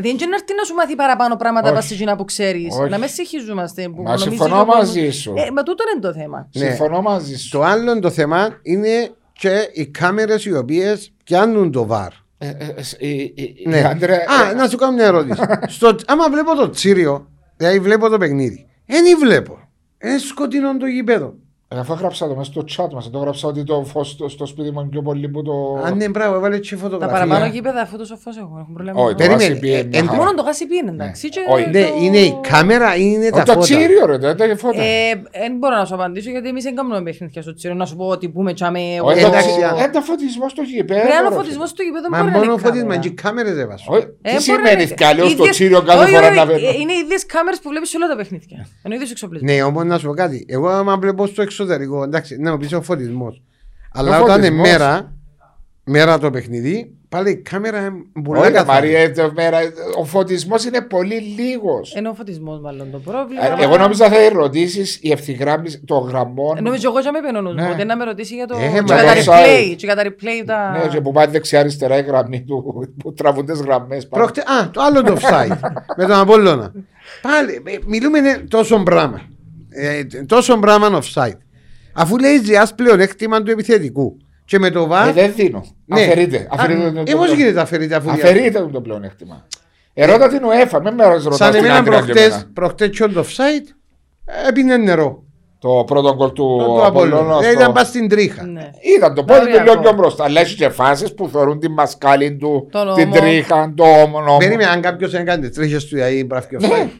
δεν 0.01 0.11
είναι 0.11 0.27
να 0.27 0.35
έρθει 0.35 0.55
να 0.57 0.65
σου 0.65 0.75
μάθει 0.75 0.95
παραπάνω 0.97 1.37
πράγματα 1.37 1.69
Όχι. 1.69 1.77
από 1.79 1.87
εκείνα 1.95 2.17
που 2.17 2.25
ξέρεις. 2.25 2.77
Όχι. 2.81 2.91
Να 2.91 2.99
με 2.99 3.07
συγχυζούμαστε. 3.07 3.83
Που 3.83 4.03
Μα 4.03 4.11
νομίζεις 4.11 4.23
συμφωνώ 4.29 4.55
ο 4.61 4.65
κόσμος- 4.65 4.77
μαζί 4.87 5.11
σου. 5.11 5.35
Ε, 5.37 5.51
μα 5.51 5.63
τούτο 5.63 5.85
είναι 5.93 6.01
το 6.01 6.13
θέμα. 6.13 6.49
Ναι. 6.55 6.67
Συμφωνώ 6.67 7.03
μαζί 7.03 7.37
σου. 7.37 7.51
Το 7.51 7.63
άλλο 7.63 7.99
το 7.99 8.11
θέμα 8.11 8.59
είναι 8.63 9.11
και 9.33 9.69
οι 9.73 9.87
κάμερες 9.87 10.45
οι 10.45 10.55
οποίες 10.57 11.13
πιάνουν 11.25 11.71
το 11.73 11.87
βαρ. 11.87 12.13
Ε, 12.39 12.49
ε, 12.49 12.53
ε, 12.99 13.07
ε, 13.09 13.23
ε, 13.65 13.69
Ναι. 13.69 13.85
Άντρε, 13.89 14.15
Α, 14.15 14.51
ε, 14.51 14.55
να 14.55 14.69
σου 14.69 14.77
κάνω 14.77 14.93
μια 14.93 15.05
ερώτηση. 15.05 15.41
Στο, 15.77 15.95
άμα 16.07 16.31
βλέπω 16.31 16.55
το 16.55 16.71
τσίριο, 16.71 17.29
δηλαδή 17.57 17.79
βλέπω 17.81 18.09
το 18.09 18.19
παιχνίδι, 18.19 18.67
δεν 18.87 19.19
βλέπω. 19.19 19.59
Είναι 20.03 20.19
σκοτεινό 20.19 20.77
το 20.77 20.87
γήπεδο. 20.87 21.35
Αφού 21.79 21.93
έγραψα 21.93 22.29
το 22.29 22.35
μέσα 22.35 22.51
στο 22.53 22.65
chat 22.77 22.93
μας, 22.93 23.11
το 23.11 23.19
έγραψα 23.19 23.49
ότι 23.49 23.65
το 23.65 23.85
φως 23.85 24.09
στο, 24.11 24.29
στο 24.29 24.47
σπίτι 24.47 24.71
μου 24.71 24.81
είναι 24.81 24.89
πιο 24.89 25.03
πολύ 25.03 25.29
που 25.29 25.43
το... 25.43 25.53
Αν 25.85 25.95
είναι 25.95 26.09
μπράβο, 26.09 26.35
έβαλε 26.37 26.59
και 26.59 26.75
Τα 26.75 26.81
φωτογραφία. 26.81 27.15
παραπάνω 27.19 27.47
γήπεδα 27.47 27.81
αφού 27.81 27.97
τόσο 27.97 28.17
φως 28.17 28.37
έχουν. 28.37 28.59
έχουν 28.59 28.75
πρόβλημα. 28.75 29.01
Όχι, 29.03 29.11
το 29.11 29.17
Περίμενε, 29.17 29.45
γάσι 29.47 29.59
πήγε 29.61 29.79
ε, 29.79 29.83
μια 29.85 29.99
εν- 29.99 30.07
χαρά. 30.07 30.19
Μόνο 30.19 30.35
το 30.35 30.43
γάσι 30.43 30.67
πήγαινε 30.67 30.91
εντάξει. 30.91 31.29
και 31.29 31.41
Όχι. 31.51 31.71
Ναι, 31.71 31.83
το- 31.83 31.95
είναι 32.03 32.19
η 32.19 32.39
κάμερα 32.49 32.97
ή 32.97 33.03
είναι 33.15 33.31
τα 33.31 33.37
Όχι, 33.37 33.45
Το 33.47 33.53
φώτα. 33.53 33.65
τσίριο 33.65 34.07
ρε, 34.07 34.19
το 34.19 34.35
τα 34.35 34.57
φώτα. 34.57 34.83
Ε, 34.83 35.15
Δεν 35.41 35.57
μπορώ 35.59 35.77
να 35.77 35.85
σου 35.85 35.95
απαντήσω 35.95 36.31
γιατί 36.31 36.49
εμείς 36.49 36.65
δεν 36.65 36.75
κάνουμε 36.75 37.03
παιχνίδια 37.03 37.43
στο 37.43 37.55
τσίρο. 37.55 37.75
Να 37.75 37.87
σου 37.87 37.97
πω 37.97 38.05
ότι 38.07 38.29
πούμε 38.29 38.53
τσάμε... 38.55 38.81
εγώ- 38.97 39.07
Όχι, 39.09 39.21
το 39.21 39.27
εντάξει, 39.27 39.49
τσι- 39.49 39.63
α- 39.65 39.85
ε, 39.85 39.89
το 39.91 40.01
φωτισμός 40.01 40.51
στο 40.51 40.63
γήπεδο. 40.63 41.01
Πρέπει 41.01 41.13
να 41.13 41.19
είναι 41.19 41.27
ο 41.27 41.31
ρε, 41.31 41.35
φωτισμός 41.37 41.69
στο 41.69 41.83
γήπεδο 41.83 42.09
Μα 42.11 42.19
μπορεί 42.19 42.31
να 42.31 42.39
μόνο 42.39 42.53
είναι 42.53 42.61
φωτίσμα 42.61 42.81
κάμερα. 42.83 43.01
και 43.01 43.09
οι 43.09 43.13
κάμερες 43.25 43.57
έβασαν. 43.65 43.95
Όχι, 43.95 44.05
Ε, 44.23 44.29
Τι 44.29 44.31
μπορεί 44.31 44.43
σημαίνει 44.43 44.85
να- 44.89 44.95
καλώ 45.05 45.23
στο 45.25 45.33
ίδιες- 45.33 45.51
τσίριο 45.57 45.81
κάθε 45.83 46.03
όχι, 46.05 46.15
φορά 46.15 46.27
όχι, 46.27 46.37
να 46.37 46.43
ε, 46.43 46.47
παίρνω. 46.47 46.69
Είναι 46.81 46.93
οι 46.97 47.01
ίδιες 47.05 47.23
κάμερες 47.35 47.59
που 47.63 47.69
βλέπεις 47.73 47.89
σε 47.89 47.97
όλα 47.99 48.09
τα 48.13 48.17
παιχνίδια. 48.21 48.59
Είναι 48.85 48.95
ο 48.95 48.97
ίδιος 48.99 49.11
εξοπλισμός. 49.11 49.51
Ναι, 49.51 49.63
όμως 49.63 49.85
να 49.85 49.97
σου 49.99 50.07
πω 50.07 50.15
κάτι. 50.15 50.39
Εγώ 50.49 50.69
άμα 50.69 50.93
βλέπω 51.03 51.27
στο 51.27 51.43
εξωτερικό, 51.65 52.03
εντάξει, 52.03 52.37
να 52.41 52.51
μου 52.51 52.59
πεις 52.59 52.73
ο 52.73 52.83
φωτισμός. 52.83 53.43
Αλλά 53.93 54.21
Ο 54.21 54.23
όταν 54.23 54.37
είναι 54.43 54.47
φωτισμός. 54.57 54.69
μέρα, 54.71 55.13
μέρα 55.85 56.19
το 56.19 56.31
παιχνίδι, 56.31 56.95
πάλι 57.09 57.31
η 57.31 57.37
κάμερα 57.37 57.79
είναι 57.81 58.23
πολλά 58.25 58.41
Όχι, 58.41 58.49
ρε, 58.51 58.55
καθαρή. 58.55 58.87
Μαρία, 58.87 59.01
ε, 59.01 59.09
το 59.11 59.33
μέρα- 59.35 59.59
ο 59.99 60.05
φωτισμός 60.05 60.65
είναι 60.65 60.81
πολύ 60.81 61.15
λίγος. 61.21 61.95
Είναι 61.99 62.09
ο 62.09 62.15
φωτισμός 62.15 62.61
μάλλον 62.61 62.91
το 62.91 62.99
πρόβλημα. 62.99 63.43
Εγώ 63.63 63.77
νόμιζα 63.77 64.09
θα 64.09 64.17
ερωτήσεις 64.21 64.99
η 65.03 65.11
ευθυγράμμιση 65.13 65.81
των 65.85 66.09
γραμμών. 66.09 66.57
Ε, 66.57 66.61
Νομίζω 66.61 66.89
εγώ 66.91 67.01
και 67.01 67.11
με 67.11 67.21
πένω 67.21 67.41
νους 67.41 67.55
μου, 67.55 67.61
Ναι. 67.61 67.71
ότι 67.71 67.85
να 67.85 67.97
με 67.97 68.05
ρωτήσει 68.05 68.35
για 68.35 68.47
το... 68.47 68.57
Ε, 68.57 68.59
και 68.61 68.83
μα 68.83 68.95
για 68.95 69.05
τα 69.05 69.15
το 69.15 69.33
replay, 69.33 69.71
offside. 69.73 69.75
και 69.77 69.87
για 69.87 69.95
τα 69.97 70.03
replay 70.05 70.45
τα... 70.47 70.71
Ναι, 70.71 70.87
και 70.89 71.01
που 71.01 71.13
πάει 71.13 71.27
δεξιά-αριστερά 71.27 71.99
η 71.99 72.03
γραμμή 72.03 72.43
του, 72.43 72.65
που 73.03 73.13
τραβούν 73.13 73.47
τις 73.47 73.61
γραμμές. 73.61 74.09
Προχτε... 74.09 74.41
Α, 74.41 74.71
το 74.71 74.81
άλλο 74.83 75.03
το 75.03 75.17
offside 75.21 75.59
με 75.97 76.05
τον 76.07 76.17
Απόλλωνα. 76.19 76.73
Πάλι, 77.23 77.63
ε, 77.67 77.79
μιλούμε 77.87 78.21
ναι, 78.21 78.39
τόσο 78.39 78.83
πράγμα. 78.83 79.21
Ε, 79.69 80.05
τόσο 80.27 80.59
πράγμα 80.59 81.01
offside. 81.03 81.39
Αφού 81.95 82.17
λέει 82.19 82.41
ζεάς 82.45 82.75
πλεονέκτημα 82.75 83.43
του 83.43 83.51
επιθετικού. 83.51 84.17
Και 84.45 84.59
με 84.59 84.71
το 84.71 84.87
βάρ. 84.87 85.09
Ε, 85.09 85.13
δεν 85.13 85.33
δίνω. 85.37 85.65
Ναι. 85.85 86.01
Αφαιρείται. 86.03 86.37
Α, 86.37 86.47
Αφαιρείται 86.51 86.81
το- 86.91 87.01
ε, 87.01 87.03
το 87.03 87.17
πώς 87.17 87.25
πλεον- 87.25 87.39
γίνεται 87.39 87.61
αφαιρείται 87.61 87.95
αφού 87.95 88.11
Αφαιρείται 88.11 88.69
το 88.73 88.81
πλεονέκτημα. 88.81 89.47
Ερώτα 89.95 90.29
την 90.29 90.41
UEFA, 90.43 90.81
μην 90.83 90.95
με 90.95 91.05
ρωτάς 91.07 91.37
Σαν 91.37 91.51
την 91.51 91.59
εμένα 91.59 91.75
άντρα 91.79 91.95
και 91.95 92.03
προχτές, 92.03 92.27
εμένα. 92.27 92.51
προχτές 92.55 92.89
και 92.89 93.07
το 93.07 93.21
offside 93.29 93.75
έπινε 94.49 94.77
νερό. 94.77 95.23
Το 95.59 95.85
πρώτο 95.87 96.15
γκολ 96.15 96.33
του 96.33 96.57
Το 96.67 96.85
Απόλλωνα. 96.87 96.87
Απόλλωνα. 96.87 97.47
Ε, 97.47 97.51
στο- 97.51 97.61
Ήταν 97.61 97.73
πας 97.73 97.87
στην 97.89 98.09
τρίχα. 98.09 98.45
Ναι. 98.47 98.71
Ήταν 98.99 99.15
το 99.15 99.25
πόδι 99.25 99.41
του 99.41 99.47
Οριακό. 99.47 99.71
λίγο 99.71 99.81
πιο 99.83 99.93
μπροστά. 99.93 100.25
Αλλά 100.25 100.41
έχει 100.41 100.55
και 100.57 100.69
φάσεις 100.69 101.15
που 101.15 101.29
θεωρούν 101.29 101.59
τη 101.61 101.69
μασκάλη 101.69 102.37
του, 102.37 102.69
Τον 102.71 102.95
την 102.95 103.09
νόμο. 103.09 103.21
τρίχα, 103.21 103.73
το 103.77 103.85
όμο. 103.85 104.37
Περίμενε 104.39 104.71
αν 104.71 104.81
κάποιος 104.81 105.15
έκανε 105.15 105.49
τις 105.49 105.57
τρίχες 105.57 105.85
του 105.87 105.97
ή 105.97 106.25
μπράφει 106.25 106.49
και 106.49 106.57
Ναι. 106.67 106.91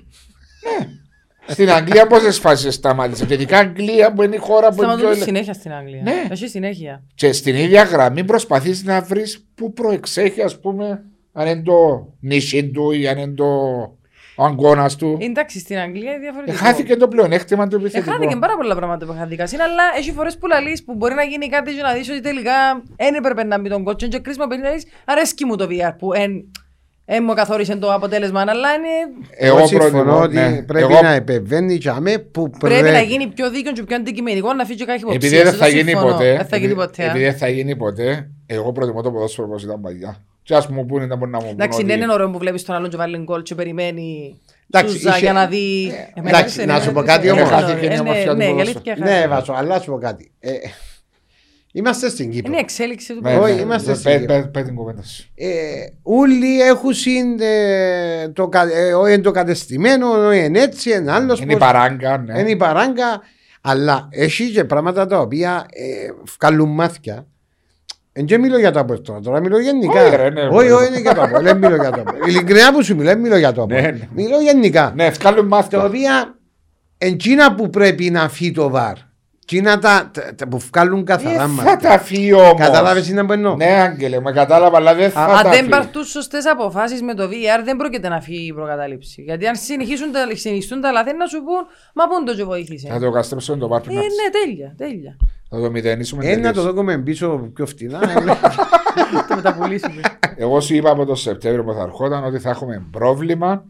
Offside. 1.49 1.53
Στην 1.53 1.71
Αγγλία 1.71 2.07
πόσε 2.07 2.31
φάσει 2.31 2.71
σταμάτησε. 2.71 3.25
Και 3.27 3.35
ειδικά 3.35 3.59
Αγγλία 3.59 4.13
που 4.13 4.23
είναι 4.23 4.35
η 4.35 4.39
χώρα 4.39 4.69
που 4.69 4.83
είναι 4.83 4.93
Σταματούν 4.93 5.13
πιο. 5.15 5.23
συνέχεια 5.25 5.53
στην 5.53 5.73
Αγγλία. 5.73 6.03
Ναι. 6.03 6.25
Έχει 6.31 6.49
συνέχεια. 6.49 7.03
Και 7.15 7.33
στην 7.33 7.55
ίδια 7.57 7.83
γραμμή 7.83 8.25
προσπαθείς 8.25 8.85
να 8.85 9.01
βρεις 9.01 9.47
που 9.55 9.73
προεξέχει, 9.73 10.43
ας 10.43 10.61
πούμε, 10.61 11.05
αν 11.33 11.47
είναι 11.47 11.63
το 11.63 12.09
νησί 12.21 12.71
του 12.71 12.91
ή 12.91 13.09
αν 13.09 13.19
είναι 13.19 13.35
το 13.35 13.45
ο 14.37 14.45
αγκώνα 14.45 14.89
του. 14.99 15.19
Εντάξει, 15.21 15.59
στην 15.59 15.79
Αγγλία 15.79 16.03
είναι 16.11 16.17
Ε, 16.17 16.19
διαφορετικό. 16.19 16.57
χάθηκε 16.57 16.97
το 16.97 17.09
πλεονέκτημα 17.09 17.69
του 17.69 17.77
Ε, 17.77 17.81
χάθηκε 17.81 17.99
επιθετικού. 18.11 18.39
πάρα 18.39 18.57
πολλά 18.57 18.75
πράγματα 18.75 19.07
που 19.07 19.13
είχαν 19.13 19.29
δικάσει, 19.29 19.57
αλλά 19.57 19.83
έχει 19.97 20.13
φορές 20.13 20.39
που 20.39 20.47
λαλείς 20.47 20.85
που 20.85 20.95
μπορεί 20.95 21.15
να 21.15 21.23
γίνει 21.23 21.49
κάτι 21.49 21.75
και 21.75 21.83
να 21.83 21.93
δεις 21.93 22.09
ότι 22.11 22.21
τελικά 22.21 22.83
δεν 22.97 23.15
έπρεπε 23.15 23.45
να 23.45 23.61
μπει 23.61 23.69
τον 23.69 23.85
κότσο. 23.85 24.07
Και 24.09 24.19
κρίσμα 24.19 24.47
παιδί 24.47 24.63
να 24.63 24.71
λες, 24.71 24.87
αρέσκει 25.05 25.45
μου 25.45 25.57
το 25.57 25.67
VR 25.71 25.95
που 25.99 26.13
εν, 26.13 26.51
εν 27.07 27.23
μου 27.27 27.35
καθόρισε 27.35 27.77
το 27.77 27.93
αποτέλεσμα, 27.93 28.41
αλλά 28.41 28.53
είναι, 28.53 28.89
Εγώ 29.37 29.57
Εγώ 29.59 29.67
συμφωνώ 29.67 29.91
προτιμώ. 29.91 30.21
ότι 30.21 30.35
ναι. 30.35 30.63
πρέπει 30.63 30.93
Εγώ- 30.93 31.03
να 31.03 31.13
επεμβαίνει 31.13 31.79
και 31.79 31.89
αμέ 31.91 32.19
που 32.19 32.51
πρέπει 32.51 32.91
να 32.91 33.01
γίνει 33.01 33.27
πιο 33.27 33.51
δίκαιο 33.51 33.73
και 33.73 33.83
πιο 33.83 33.97
αντικειμενικό, 33.97 34.53
να 34.53 34.65
φύγει 34.65 34.79
και 34.79 34.85
κάτι 34.85 35.01
Επειδή 35.01 35.27
υποψίες. 35.27 35.43
δεν 35.51 35.53
θα 35.59 35.67
Εγώ 35.67 35.77
γίνει 35.77 35.89
συμφωνώ. 35.91 36.13
ποτέ. 36.13 36.37
Δεν 36.37 36.47
θα 36.47 36.57
γίνει 36.57 36.73
επειδή- 36.73 36.87
ποτέ. 36.87 37.05
Επειδή 37.05 37.25
δεν 37.25 37.35
θα 37.37 37.49
γίνει 37.49 37.77
ποτέ, 37.77 38.31
εγώ 38.47 38.73
προτιμώ 38.73 39.03
το 39.03 39.11
ποδόσφαιρο 39.13 39.47
όπω 39.51 39.57
ήταν 39.63 39.81
παλιά. 39.81 40.17
Τι 40.47 40.55
α 40.55 40.63
μου 40.71 40.87
πούνε 40.87 41.07
να 41.07 41.17
μπορεί 41.17 41.31
να 41.31 41.37
μου 41.39 41.43
πούνε. 41.45 41.55
Εντάξει, 41.55 41.79
ότι- 41.79 41.87
δεν 41.89 42.01
είναι 42.03 42.13
ωραίο 42.13 42.31
που 42.31 42.39
βλέπεις 42.39 42.65
τον 42.65 42.75
άλλον 42.75 42.91
και 42.91 42.97
βάλει 42.97 43.19
γκολ 43.19 43.43
και 43.43 43.55
περιμένει 43.55 44.41
Εντάξει, 44.71 44.95
Σούζα 44.95 45.11
είχε- 45.11 45.19
για 45.19 45.33
να 45.33 45.47
δει... 45.47 45.93
Εμένα 46.15 46.37
εντάξει, 46.39 46.57
δεν 46.57 46.67
να 46.67 46.75
είναι- 46.75 46.83
σου 46.85 46.93
πω 46.93 47.03
δεν 47.03 47.09
κάτι 47.15 47.29
είναι 47.29 47.41
όμως. 47.41 47.51
ωραίο. 47.53 47.61
Χάθηκε 47.67 47.85
η 47.87 47.89
Ε, 47.89 47.93
ναι, 47.95 47.99
ομορφιά 48.01 48.31
του 48.31 48.37
Ναι, 48.37 48.45
η 48.45 48.49
ποδόσφαιρου. 48.49 48.79
αλήθεια 48.81 48.95
Ναι, 49.05 49.11
χάθηκε. 49.11 49.29
Βάσο, 49.29 49.53
αλλά 49.53 49.81
σου 49.81 49.91
πω 49.91 49.99
κάτι. 49.99 50.31
Ε, 51.77 51.79
είμαστε 51.79 52.09
στην 52.09 52.31
Κύπρο. 52.31 52.49
Είναι 52.53 52.57
η 52.61 52.63
εξέλιξη 52.63 53.15
του 53.15 53.21
Ναι, 53.23 53.37
Όχι, 53.37 53.55
ναι, 53.55 53.61
είμαστε 53.61 53.91
ναι, 53.91 53.97
στην 53.97 54.11
πέ- 54.11 54.21
Κύπρο. 54.21 54.35
πέ- 54.37 54.47
πέ 54.51 54.63
την 54.63 54.75
κουβέντα 54.75 55.03
σου. 55.03 55.25
Ε, 55.35 55.49
όλοι 56.03 56.61
έχουν 56.63 56.93
συν, 56.95 57.41
ε, 57.41 58.29
το, 58.29 58.49
κα- 58.49 58.69
ε, 58.77 58.93
όχι 58.93 59.13
είναι 59.13 59.23
το 59.23 59.31
κατεστημένο, 59.31 60.09
όχι 60.29 60.45
είναι 60.45 60.61
έτσι, 60.61 60.91
είναι 60.91 61.13
άλλος 61.13 61.41
Είναι 61.41 61.53
η 61.53 61.57
πώς- 61.57 61.67
παράγκα, 61.67 62.19
ναι. 62.19 62.39
είναι 62.41 62.51
η 62.51 62.57
παράγκα, 62.57 63.21
αλλά 63.61 64.09
έχει 64.11 64.51
και 64.51 64.65
πράγματα 64.65 65.07
τα 65.07 65.19
οποία 65.21 65.67
ε, 65.73 65.85
βγάλουν 66.39 66.69
μάθια. 66.75 67.27
Εν 68.13 68.25
και 68.27 68.39
μιλώ 68.39 68.59
για 68.59 68.71
το 68.71 68.79
Απόελ 68.81 69.01
τώρα, 69.03 69.21
τώρα 69.21 69.41
μιλώ 69.41 69.59
γενικά. 69.61 70.05
Όχι, 70.07 70.17
ρε, 70.17 70.31
ναι, 70.31 70.41
όχι, 70.43 70.67
ναι. 70.67 70.73
όχι, 70.73 70.87
είναι 70.87 71.01
για 71.01 71.15
το 71.15 71.23
Απόελ, 71.23 71.45
δεν 71.45 71.57
μιλώ 71.59 71.75
για 71.77 71.91
το 71.91 72.01
Απόελ. 72.01 72.21
Ειλικρινά 72.29 72.73
που 72.73 72.83
σου 72.85 72.97
μιλώ, 72.97 73.09
δεν 73.09 73.21
μιλώ 73.21 73.37
για 73.37 73.53
το 73.53 73.67
Ναι, 73.67 73.79
Απόελ. 73.79 73.95
ναι. 73.99 74.09
Μιλώ 74.15 74.41
γενικά. 74.41 74.93
Ναι, 74.97 75.11
βγάλουν 75.11 75.49
Τα 75.49 75.57
μάθημα. 75.57 75.85
οποία 75.85 76.39
εντζίνα 76.99 77.55
που 77.55 77.71
πρέπει 77.71 78.11
να 78.11 78.29
φύγει 78.29 78.53
το 78.53 78.69
βαρ. 78.71 78.95
Εκείνα 79.47 79.79
τα, 79.79 80.11
τα, 80.13 80.35
τα 80.35 80.49
που 80.49 80.59
βγάλουν 80.59 81.05
καθαρά 81.05 81.35
Ε, 81.35 81.39
Θα 81.39 81.47
μάτια. 81.49 81.77
τα 81.77 81.99
φύγει 81.99 82.33
όμως. 82.33 82.55
Κατάλαβες 82.59 83.07
τι 83.07 83.13
να 83.13 83.25
πω 83.27 83.33
εννοώ. 83.33 83.55
Ναι, 83.57 83.65
Άγγελε, 83.65 84.21
με 84.21 84.33
κατάλαβα, 84.33 84.77
αλλά 84.77 84.95
δεν 84.95 85.11
θα 85.11 85.25
Αν 85.25 85.43
τα 85.43 85.51
δεν 85.51 85.59
φύγει. 85.59 85.69
πάρθουν 85.69 86.05
σωστές 86.05 86.47
αποφάσεις 86.47 87.03
με 87.03 87.15
το 87.15 87.25
VR, 87.25 87.65
δεν 87.65 87.77
πρόκειται 87.77 88.09
να 88.09 88.21
φύγει 88.21 88.47
η 88.47 88.53
προκατάληψη. 88.53 89.23
Γιατί 89.23 89.47
αν 89.47 89.57
συνεχίσουν 89.57 90.13
τα, 90.13 90.19
συνεχιστούν 90.35 90.81
τα 90.81 90.93
λάθη, 90.93 91.17
να 91.17 91.27
σου 91.27 91.37
πούν, 91.37 91.67
μα 91.95 92.05
πού 92.09 92.25
το 92.25 92.35
και 92.35 92.45
βοήθησε. 92.45 92.89
Θα 92.91 92.99
το 92.99 93.11
καστρέψω 93.11 93.57
το 93.57 93.65
Ε, 93.65 93.69
πάρτι 93.69 93.95
ναι, 93.95 94.01
τέλεια, 94.45 94.75
τέλεια. 94.77 95.17
Θα 95.51 95.61
το 95.61 95.71
μηδενίσουμε. 95.71 96.27
Ε, 96.27 96.37
να 96.37 96.43
τελείως. 96.53 96.65
το 96.65 96.73
δούμε 96.73 96.99
πίσω 96.99 97.51
πιο 97.55 97.67
φτηνά. 97.67 97.99
το 99.29 99.35
μεταπουλήσουμε. 99.35 100.01
Εγώ 100.37 100.61
σου 100.61 100.75
είπα 100.75 100.91
από 100.91 101.05
το 101.05 101.15
Σεπτέμβριο 101.15 101.65
που 101.65 101.73
θα 101.73 101.83
ερχόταν 101.83 102.25
ότι 102.25 102.39
θα 102.39 102.51
έχουμε 102.51 102.87
πρόβλημα 102.91 103.65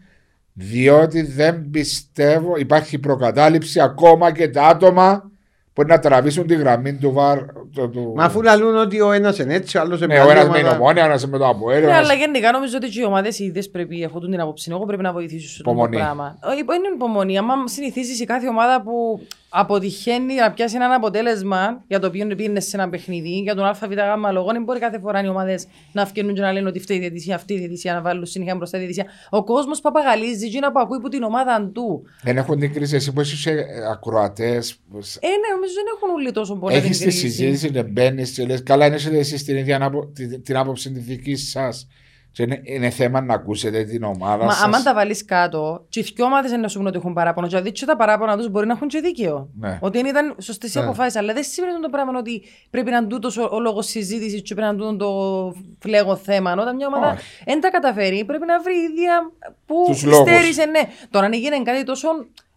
διότι 0.53 1.23
δεν 1.23 1.71
πιστεύω 1.71 2.57
υπάρχει 2.57 2.99
προκατάληψη 2.99 3.81
ακόμα 3.81 4.33
και 4.33 4.49
τα 4.49 4.67
άτομα 4.67 5.31
που 5.75 5.83
είναι 5.83 5.95
να 5.95 6.01
τραβήσουν 6.01 6.47
τη 6.47 6.55
γραμμή 6.55 6.95
του 6.95 7.13
βαρ. 7.13 7.39
Το, 7.75 7.89
του... 7.89 8.13
Μα 8.17 8.25
αφού 8.25 8.43
λαλούν 8.43 8.77
ότι 8.77 9.01
ο 9.01 9.13
ένας 9.13 9.39
είναι 9.39 9.55
έτσι, 9.55 9.77
ο 9.77 9.81
άλλος 9.81 9.99
είναι 10.01 10.15
Ναι, 10.15 10.21
ο 10.21 10.23
άλλη 10.23 10.31
ένας 10.31 10.47
με 10.49 10.53
την 10.55 10.63
ομάδα. 10.67 10.81
ομόνια, 10.81 11.03
ο 11.03 11.07
ένας 11.07 11.27
με 11.27 11.39
το 11.39 11.47
αποέλιο. 11.49 11.81
Ναι, 11.89 11.93
ένας- 11.95 12.11
αλλά 12.11 12.15
γενικά 12.15 12.53
νομίζω 12.53 12.77
ότι 12.77 12.89
και 12.89 13.01
οι 13.01 13.05
ομάδες 13.05 13.39
οι 13.39 13.45
ίδιες 13.45 13.71
πρέπει, 13.71 14.03
έχω 14.03 14.19
την 14.21 14.41
άποψη, 14.41 14.71
εγώ 14.73 14.85
πρέπει 14.87 15.03
να 15.03 15.13
βοηθήσουν 15.13 15.49
στο 15.49 15.63
το 15.63 15.71
Υπομονή. 15.71 15.97
πράγμα. 15.97 16.39
Όχι, 16.51 16.63
δεν 16.67 16.77
είναι 16.77 16.95
υπομονή. 16.95 17.39
Αν 17.39 17.47
συνηθίζεις 17.65 18.21
η 18.21 18.25
κάθε 18.25 18.49
ομάδα 18.49 18.83
που 18.83 19.21
αποτυχαίνει 19.57 20.35
να 20.35 20.53
πιάσει 20.53 20.75
ένα 20.77 20.95
αποτέλεσμα 20.95 21.83
για 21.89 21.99
το 21.99 22.07
οποίο 22.07 22.27
πήγαινε 22.27 22.61
σε 22.61 22.77
ένα 22.77 22.89
παιχνίδι, 22.89 23.29
για 23.29 23.55
τον 23.55 23.65
ΑΒΓ 23.65 23.93
λόγο, 24.33 24.53
δεν 24.53 24.63
μπορεί 24.63 24.79
κάθε 24.81 24.99
φορά 24.99 25.23
οι 25.25 25.29
ομάδες 25.29 25.67
να 25.93 26.07
φτιάχνουν 26.07 26.35
και 26.35 26.41
να 26.41 26.53
λένε 26.53 26.69
ότι 26.69 26.79
αυτή 26.79 26.95
η 26.95 26.99
διαιτησία, 26.99 27.35
αυτή 27.35 27.55
η 27.55 27.59
διαιτησία, 27.59 27.93
να 27.95 28.01
βάλουν 28.01 28.27
συνέχεια 28.27 28.55
μπροστά 28.55 28.79
τη 28.79 28.85
διαιτησία. 28.85 29.11
Ο 29.31 29.45
κόσμος 29.45 29.81
παπαγαλίζει, 29.81 30.51
και 30.51 30.59
να 30.61 30.73
που 30.73 30.81
ακούει 30.81 31.01
που 31.01 31.09
την 31.09 31.23
ομάδα 31.23 31.71
του. 31.75 32.03
Δεν 32.23 32.37
έχουν 32.37 32.59
την 32.59 32.73
κρίση. 32.73 32.95
Εσύ 32.97 33.13
που 33.13 33.21
είσαι 33.21 33.67
ακροατές, 33.91 34.71
Ε, 34.71 35.27
ναι, 35.27 35.49
νομίζω 35.55 35.73
δεν 35.75 35.85
έχουν 35.97 36.11
όλοι 36.17 36.31
τόσο 36.33 36.55
πολύ 36.57 36.77
έχεις 36.77 36.99
την 36.99 37.07
τη 37.09 37.13
κρίση. 37.13 37.29
συζήτηση, 37.31 37.69
δεν 37.71 37.87
μπαίνεις 37.91 38.31
και 38.31 38.45
λες: 38.47 38.63
Καλά, 38.63 38.87
είναι 38.87 38.97
εσεί 39.19 39.45
την 39.45 39.57
ίδια 39.57 39.77
ανάπο- 39.77 40.13
την, 40.13 40.43
την 40.43 40.57
άποψη 40.57 40.91
της 40.93 41.05
δικής 41.05 41.51
σας. 41.51 41.89
Και 42.35 42.43
είναι, 42.43 42.61
είναι 42.65 42.91
θέμα 42.91 43.21
να 43.21 43.35
ακούσετε 43.35 43.85
την 43.85 44.03
ομάδα 44.03 44.45
Μα 44.45 44.53
σας. 44.53 44.63
άμα 44.63 44.83
τα 44.83 44.95
βάλεις 44.95 45.25
κάτω, 45.25 45.85
και 45.89 46.01
οι 46.01 46.03
δυο 46.15 46.25
ομάδες 46.25 46.53
να 46.53 46.69
σου 46.69 46.77
πούνε 46.77 46.89
ότι 46.89 46.99
έχουν 46.99 47.13
παράπονο. 47.13 47.47
Δηλαδή, 47.47 47.73
και 47.73 47.85
τα 47.85 47.97
παράπονα 47.97 48.37
τους 48.37 48.49
μπορεί 48.49 48.67
να 48.67 48.73
έχουν 48.73 48.89
και 48.89 49.01
δίκαιο. 49.01 49.49
Ναι. 49.61 49.79
Ότι 49.83 49.99
δεν 49.99 50.07
ήταν 50.07 50.35
σωστές 50.41 50.75
οι 50.75 50.79
Ναι. 50.79 50.85
αποφάσεις. 50.85 51.17
Αλλά 51.17 51.33
δεν 51.33 51.43
σημαίνει 51.45 51.81
το 51.81 51.89
πράγμα 51.89 52.19
ότι 52.19 52.43
πρέπει 52.71 52.91
να 52.91 52.97
είναι 52.97 53.07
τούτος 53.07 53.37
ο, 53.37 53.49
ο 53.53 53.61
λόγος 53.61 53.87
συζήτησης 53.87 54.43
και 54.43 54.55
πρέπει 54.55 54.61
να 54.79 54.85
είναι 54.85 54.91
τούτο 54.93 55.05
το 55.05 55.55
φλέγο 55.79 56.17
θέμα. 56.17 56.53
Όταν 56.53 56.77
μια 56.77 56.87
ομάδα 56.87 57.11
Όχι. 57.13 57.23
δεν 57.45 57.61
τα 57.61 57.71
καταφέρει, 57.71 58.25
πρέπει 58.25 58.47
να 58.47 58.61
βρει 58.61 58.75
ίδια 58.75 59.31
που 59.67 59.85
Τους 59.87 60.05
λόγους. 60.05 60.29
στέρισε. 60.31 60.65
Ναι. 60.65 60.81
Τώρα, 61.11 61.27
αν 61.27 61.33
έγινε 61.33 61.63
κάτι 61.63 61.85
τόσο 61.85 62.09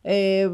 ε, 0.02 0.48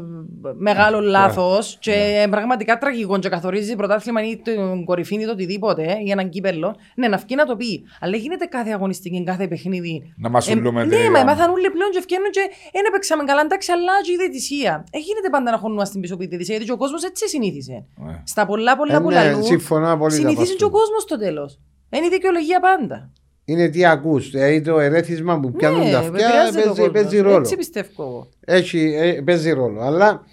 μεγάλο 0.56 1.00
λάθος 1.00 1.76
και 1.80 2.26
πραγματικά 2.30 2.78
τραγικό 2.78 3.18
και 3.18 3.28
καθορίζει 3.28 3.76
πρωτάθλημα 3.76 4.22
ή 4.28 4.36
την 4.36 4.84
κορυφή 4.84 5.14
ή 5.20 5.24
το 5.24 5.30
οτιδήποτε 5.30 5.82
για 5.82 6.12
έναν 6.12 6.28
κύπελο, 6.28 6.76
ναι, 6.96 7.08
να 7.08 7.16
βγει 7.16 7.34
να 7.34 7.44
το 7.44 7.56
πει. 7.56 7.84
Αλλά 8.00 8.16
γίνεται 8.16 8.44
κάθε 8.44 8.70
αγωνιστική, 8.70 9.24
κάθε 9.24 9.48
παιχνίδι. 9.48 10.14
Να 10.16 10.28
μασουλούμε 10.28 10.82
Ε, 10.82 10.86
τη- 10.86 10.96
Ναι, 10.96 11.10
μα 11.10 11.18
έμαθαν 11.18 11.50
όλοι 11.50 11.70
πλέον 11.70 11.90
και 11.90 11.98
ευκαινούν 11.98 12.30
και 12.30 12.40
δεν 12.72 12.82
έπαιξαμε 12.88 13.24
καλά, 13.24 13.40
εντάξει, 13.40 13.72
αλλά 13.72 13.92
και 14.02 14.12
η 14.12 14.16
διαιτησία. 14.16 14.84
Ε, 14.90 14.98
γίνεται 14.98 15.28
πάντα 15.30 15.50
να 15.50 15.58
χωνούμε 15.58 15.84
στην 15.84 16.00
πίσω 16.00 16.14
από 16.14 16.22
τη 16.22 16.28
διαιτησία, 16.28 16.54
γιατί 16.54 16.68
και 16.70 16.76
ο 16.76 16.80
κόσμος 16.82 17.04
έτσι 17.04 17.28
συνήθισε. 17.28 17.84
Ναι. 17.96 18.22
Στα 18.24 18.46
πολλά 18.46 18.76
πολλά 18.76 18.94
Ε, 18.96 18.98
που 19.00 19.08
ναι, 19.08 19.14
λαλούν, 19.14 19.42
συμφωνώ 19.44 19.92
απόλυτα 19.92 20.16
συνηθίζει 20.16 20.50
με 20.50 20.56
και 20.56 20.64
ο 20.64 20.66
αυτό. 20.66 20.78
κόσμος 20.78 21.02
στο 21.02 21.18
τέλος. 21.18 21.58
Είναι 21.90 22.06
η 22.06 22.08
δικαιολογία 22.08 22.60
πάντα. 22.60 23.10
Είναι 23.44 23.68
τι 23.68 23.84
ακούς, 23.86 24.30
δηλαδή 24.30 24.60
το 24.60 24.78
ερέθισμα 24.80 25.40
που 25.40 25.52
πιάνουν 25.52 25.84
ναι, 25.84 25.90
τα 25.90 25.98
αυτιά 25.98 26.12
επηρεάζει 26.26 26.50
το 26.52 26.62
παίζει, 26.62 26.68
κόσμος. 26.78 26.90
παίζει 26.92 27.20
ρόλο. 27.20 27.36
Έτσι 27.36 27.56
πιστεύω 27.56 27.88
εγώ. 27.98 28.28
Έχει, 28.44 28.94
ε, 28.98 29.12
παίζει 29.24 29.50
ρόλο. 29.52 29.80
Αλλά 29.82 30.24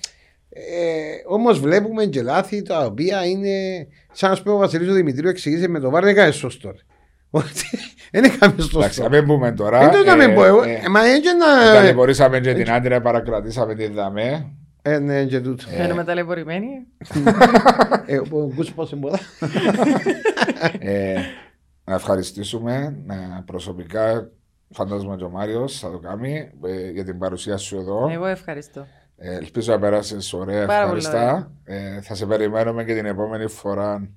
ε, 0.49 0.61
όμως 1.27 1.59
βλέπουμε 1.59 2.05
και 2.05 2.21
λάθη 2.21 2.61
τα 2.61 2.85
οποία 2.85 3.25
είναι. 3.25 3.49
Σαν 4.11 4.29
να 4.29 4.35
σου 4.35 4.43
πει 4.43 4.49
ο 4.49 4.57
Βασιλής 4.57 4.89
ο 4.89 4.93
Δημητρίου 4.93 5.29
εξηγήσε 5.29 5.67
με 5.67 5.79
το 5.79 5.89
βάρ, 5.89 6.03
δεν 6.03 6.11
έκανε 6.11 6.31
σωστό. 6.31 6.67
ρε. 6.71 6.77
Ότι 7.29 7.63
Δεν 8.13 8.23
έκαμε 8.23 8.53
Εντάξει, 8.53 8.69
σωστό. 8.75 9.01
να 9.03 9.09
μην 9.09 9.25
πούμε 9.25 9.51
τώρα. 9.51 9.79
Δεν 9.79 9.91
το 10.05 10.15
να 10.15 10.23
ε, 10.23 10.27
μην 10.27 10.35
πω 10.35 10.45
εγώ. 10.45 10.61
ε, 10.63 10.81
Ε, 10.85 10.89
Μα 10.89 11.05
έτσι 11.05 11.29
να. 11.38 11.73
Ταλαιπωρήσαμε 11.73 12.39
και 12.39 12.53
την 12.53 12.71
άντρα, 12.71 13.01
παρακρατήσαμε 13.01 13.75
τη 13.75 13.88
δαμέ. 13.88 14.45
Ε, 14.81 14.99
ναι, 14.99 15.23
και 15.25 15.39
τούτο. 15.39 15.63
Μένουμε 15.77 16.03
ταλαιπωρημένοι. 16.03 16.67
Ε, 18.05 18.17
ο 18.17 18.51
Γκους 18.55 18.71
πώς 18.71 18.91
εμποδά. 18.93 19.19
Ε, 21.91 21.93
να 21.93 21.99
ευχαριστήσουμε 21.99 22.95
ε, 23.09 23.15
προσωπικά. 23.45 24.30
Φαντάζομαι 24.73 25.15
και 25.15 25.23
ο 25.23 25.30
Μάριος 25.30 25.80
θα 25.80 25.91
το 25.91 25.99
κάνει 25.99 26.51
ε, 26.65 26.89
για 26.91 27.03
την 27.03 27.18
παρουσία 27.18 27.57
σου 27.57 27.77
εδώ. 27.77 28.09
Εγώ 28.11 28.26
ευχαριστώ. 28.26 28.88
Ε, 29.18 29.35
ελπίζω 29.35 29.73
να 29.73 29.80
περάσεις 29.80 30.34
ωραία, 30.34 30.65
Πάρα 30.65 30.88
πολύ 30.88 30.97
ευχαριστά. 31.05 31.51
Ε, 31.63 32.01
θα 32.01 32.15
σε 32.15 32.26
περιμένουμε 32.26 32.84
και 32.84 32.93
την 32.95 33.05
επόμενη 33.05 33.47
φορά 33.47 34.09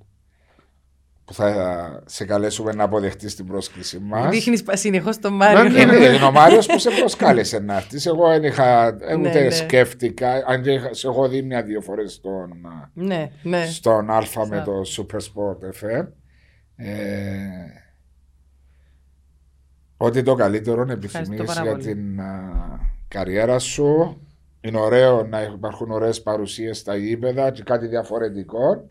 που 1.25 1.35
θα 1.35 2.03
σε 2.07 2.25
καλέσουμε 2.25 2.73
να 2.73 2.85
αποδεχτείς 2.85 3.35
την 3.35 3.47
πρόσκληση 3.47 3.99
μας. 3.99 4.31
Δείχνεις 4.31 4.63
συνεχώς 4.73 5.19
τον 5.19 5.37
Ναι, 5.37 5.37
Μάριο. 5.55 5.85
ναι, 5.87 5.95
Είναι 6.15 6.25
ο 6.25 6.31
Μάριος 6.31 6.67
που 6.67 6.79
σε 6.79 6.91
προσκάλεσε 7.01 7.59
να 7.59 7.77
έρθεις. 7.77 8.07
Εγώ 8.07 8.29
δεν 8.29 8.45
είχα, 8.45 8.87
ε, 8.87 9.17
Ναι, 9.17 9.29
ούτε 9.29 9.43
ναι. 9.43 9.51
σκέφτηκα. 9.51 10.45
Αν 10.47 10.63
και 10.63 10.73
είχα- 10.73 10.95
σε 10.95 11.09
έχω 11.09 11.29
δει 11.29 11.43
μια-δύο 11.43 11.81
φορές 11.81 12.13
στον, 12.13 12.67
α, 12.67 12.91
Ναι, 12.95 13.31
ναι. 13.43 13.65
στον 13.67 14.11
Αλφα 14.11 14.47
με 14.47 14.65
Σωστά. 14.67 15.05
το 15.05 15.07
Super 15.09 15.19
Sport 15.21 15.69
FM. 15.85 16.07
Ε, 16.77 17.45
ό,τι 19.97 20.23
το 20.23 20.35
καλύτερο 20.35 20.85
να 20.85 20.93
επιθυμείς 20.93 21.29
Ευχαριστώ 21.29 21.55
πάρα 21.55 21.63
για 21.63 21.73
πολύ. 21.73 21.85
την 21.85 22.21
α, 22.21 22.43
καριέρα 23.09 23.59
σου. 23.59 24.19
Είναι 24.61 24.79
ωραίο 24.79 25.27
να 25.27 25.43
υπάρχουν 25.43 25.91
ωραίες 25.91 26.23
παρουσίες 26.23 26.79
στα 26.79 26.97
γήπεδα 26.97 27.51
και 27.51 27.63
κάτι 27.63 27.87
διαφορετικό. 27.87 28.87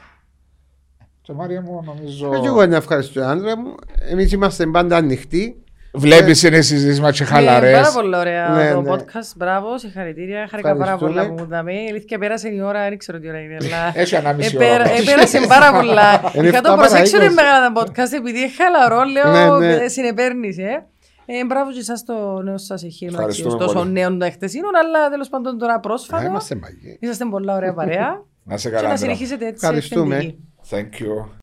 Και 1.21 1.33
Μάρια 1.33 1.61
μου 1.61 1.81
νομίζω... 1.85 2.39
Και 2.39 2.47
εγώ 2.47 2.65
να 2.65 2.75
ευχαριστώ, 2.75 3.21
άντρα 3.21 3.57
μου. 3.57 3.75
Εμείς 3.99 4.31
είμαστε 4.31 4.65
πάντα 4.65 4.97
ανοιχτοί. 4.97 5.62
Βλέπεις 5.95 6.43
είναι 6.43 6.61
συζήτηση 6.61 7.01
μας 7.01 7.17
και 7.17 7.23
Ναι, 7.23 7.29
χαλαρές. 7.29 7.73
πάρα 7.73 7.91
πολύ 7.91 8.15
ωραία 8.15 8.49
Ναι, 8.49 8.71
το 8.71 8.81
ναι. 8.81 8.91
podcast. 8.93 9.31
Μπράβο, 9.35 9.77
συγχαρητήρια. 9.77 10.47
Χάρηκα 10.49 10.75
πάρα 10.75 10.91
Ευχαριστούμε. 10.91 11.11
πολλά 11.13 11.27
που 11.27 11.33
μου 11.41 11.45
δαμε. 11.49 11.73
Η 11.73 11.87
αλήθεια 11.89 12.17
πέρασε 12.19 12.49
η 12.49 12.61
ώρα, 12.61 12.89
δεν 12.89 12.97
ξέρω 12.97 13.19
τι 13.19 13.29
ώρα 13.29 13.39
είναι. 13.39 13.57
Αλλά... 13.61 13.91
Έχει 14.01 14.15
ανάμιση 14.15 14.55
Επέρα- 14.55 14.73
ώρα. 14.73 14.89
Επέρασε 14.91 15.39
πάρα 15.47 15.71
πολλά. 15.79 16.21
Είναι 16.35 16.47
Είχα 16.47 16.61
το 16.61 16.71
εφτά 16.71 16.75
παρά 16.75 16.75
προσέξω 16.75 17.15
είναι 17.15 17.25
είκοσι. 17.25 17.41
μεγάλα 17.43 17.71
τα 17.71 17.81
podcast 17.81 18.11
επειδή 18.17 18.39
είναι 18.39 18.49
χαλαρό, 18.57 19.03
λέω 19.03 19.57
Ναι, 19.59 19.67
ναι. 19.67 19.73
ε, 19.83 19.87
συνεπέρνεις, 19.87 20.57
ε. 20.57 20.85
Ε, 21.25 21.45
μπράβο 21.45 21.71
και 21.71 21.79
εσάς 21.79 22.03
το 22.05 22.41
νέο 22.41 22.57
σας 22.57 22.83
εγχείρημα, 22.83 23.17
Ευχαριστούμε 23.17 23.57
τόσο 23.57 23.73
πολύ. 23.77 23.91
νέο 23.91 24.07
των 24.09 24.21
εχθεσίνων, 24.21 24.75
αλλά 24.75 25.09
τέλος 25.09 25.29
πάντων 25.29 25.57
τώρα 25.57 25.73
Α, 25.73 25.79
πρόσφατα. 25.79 26.23
Είμαστε 26.25 26.55
μαγικοί. 26.55 26.97
Είσαστε 26.99 27.25
πολλά 27.25 27.55
ωραία 27.55 27.73
παρέα 27.79 28.21
Να 28.43 28.57
σε 28.57 28.69
και 28.69 28.75
καλά. 28.75 28.87
να 28.87 28.93
Αντρέα. 28.93 28.97
συνεχίσετε 29.15 29.45
έτσι 29.47 29.65
Ευχαριστούμε. 29.65 30.15
αυθεντικοί. 30.15 30.47
Thank 30.69 31.01
you. 31.03 31.42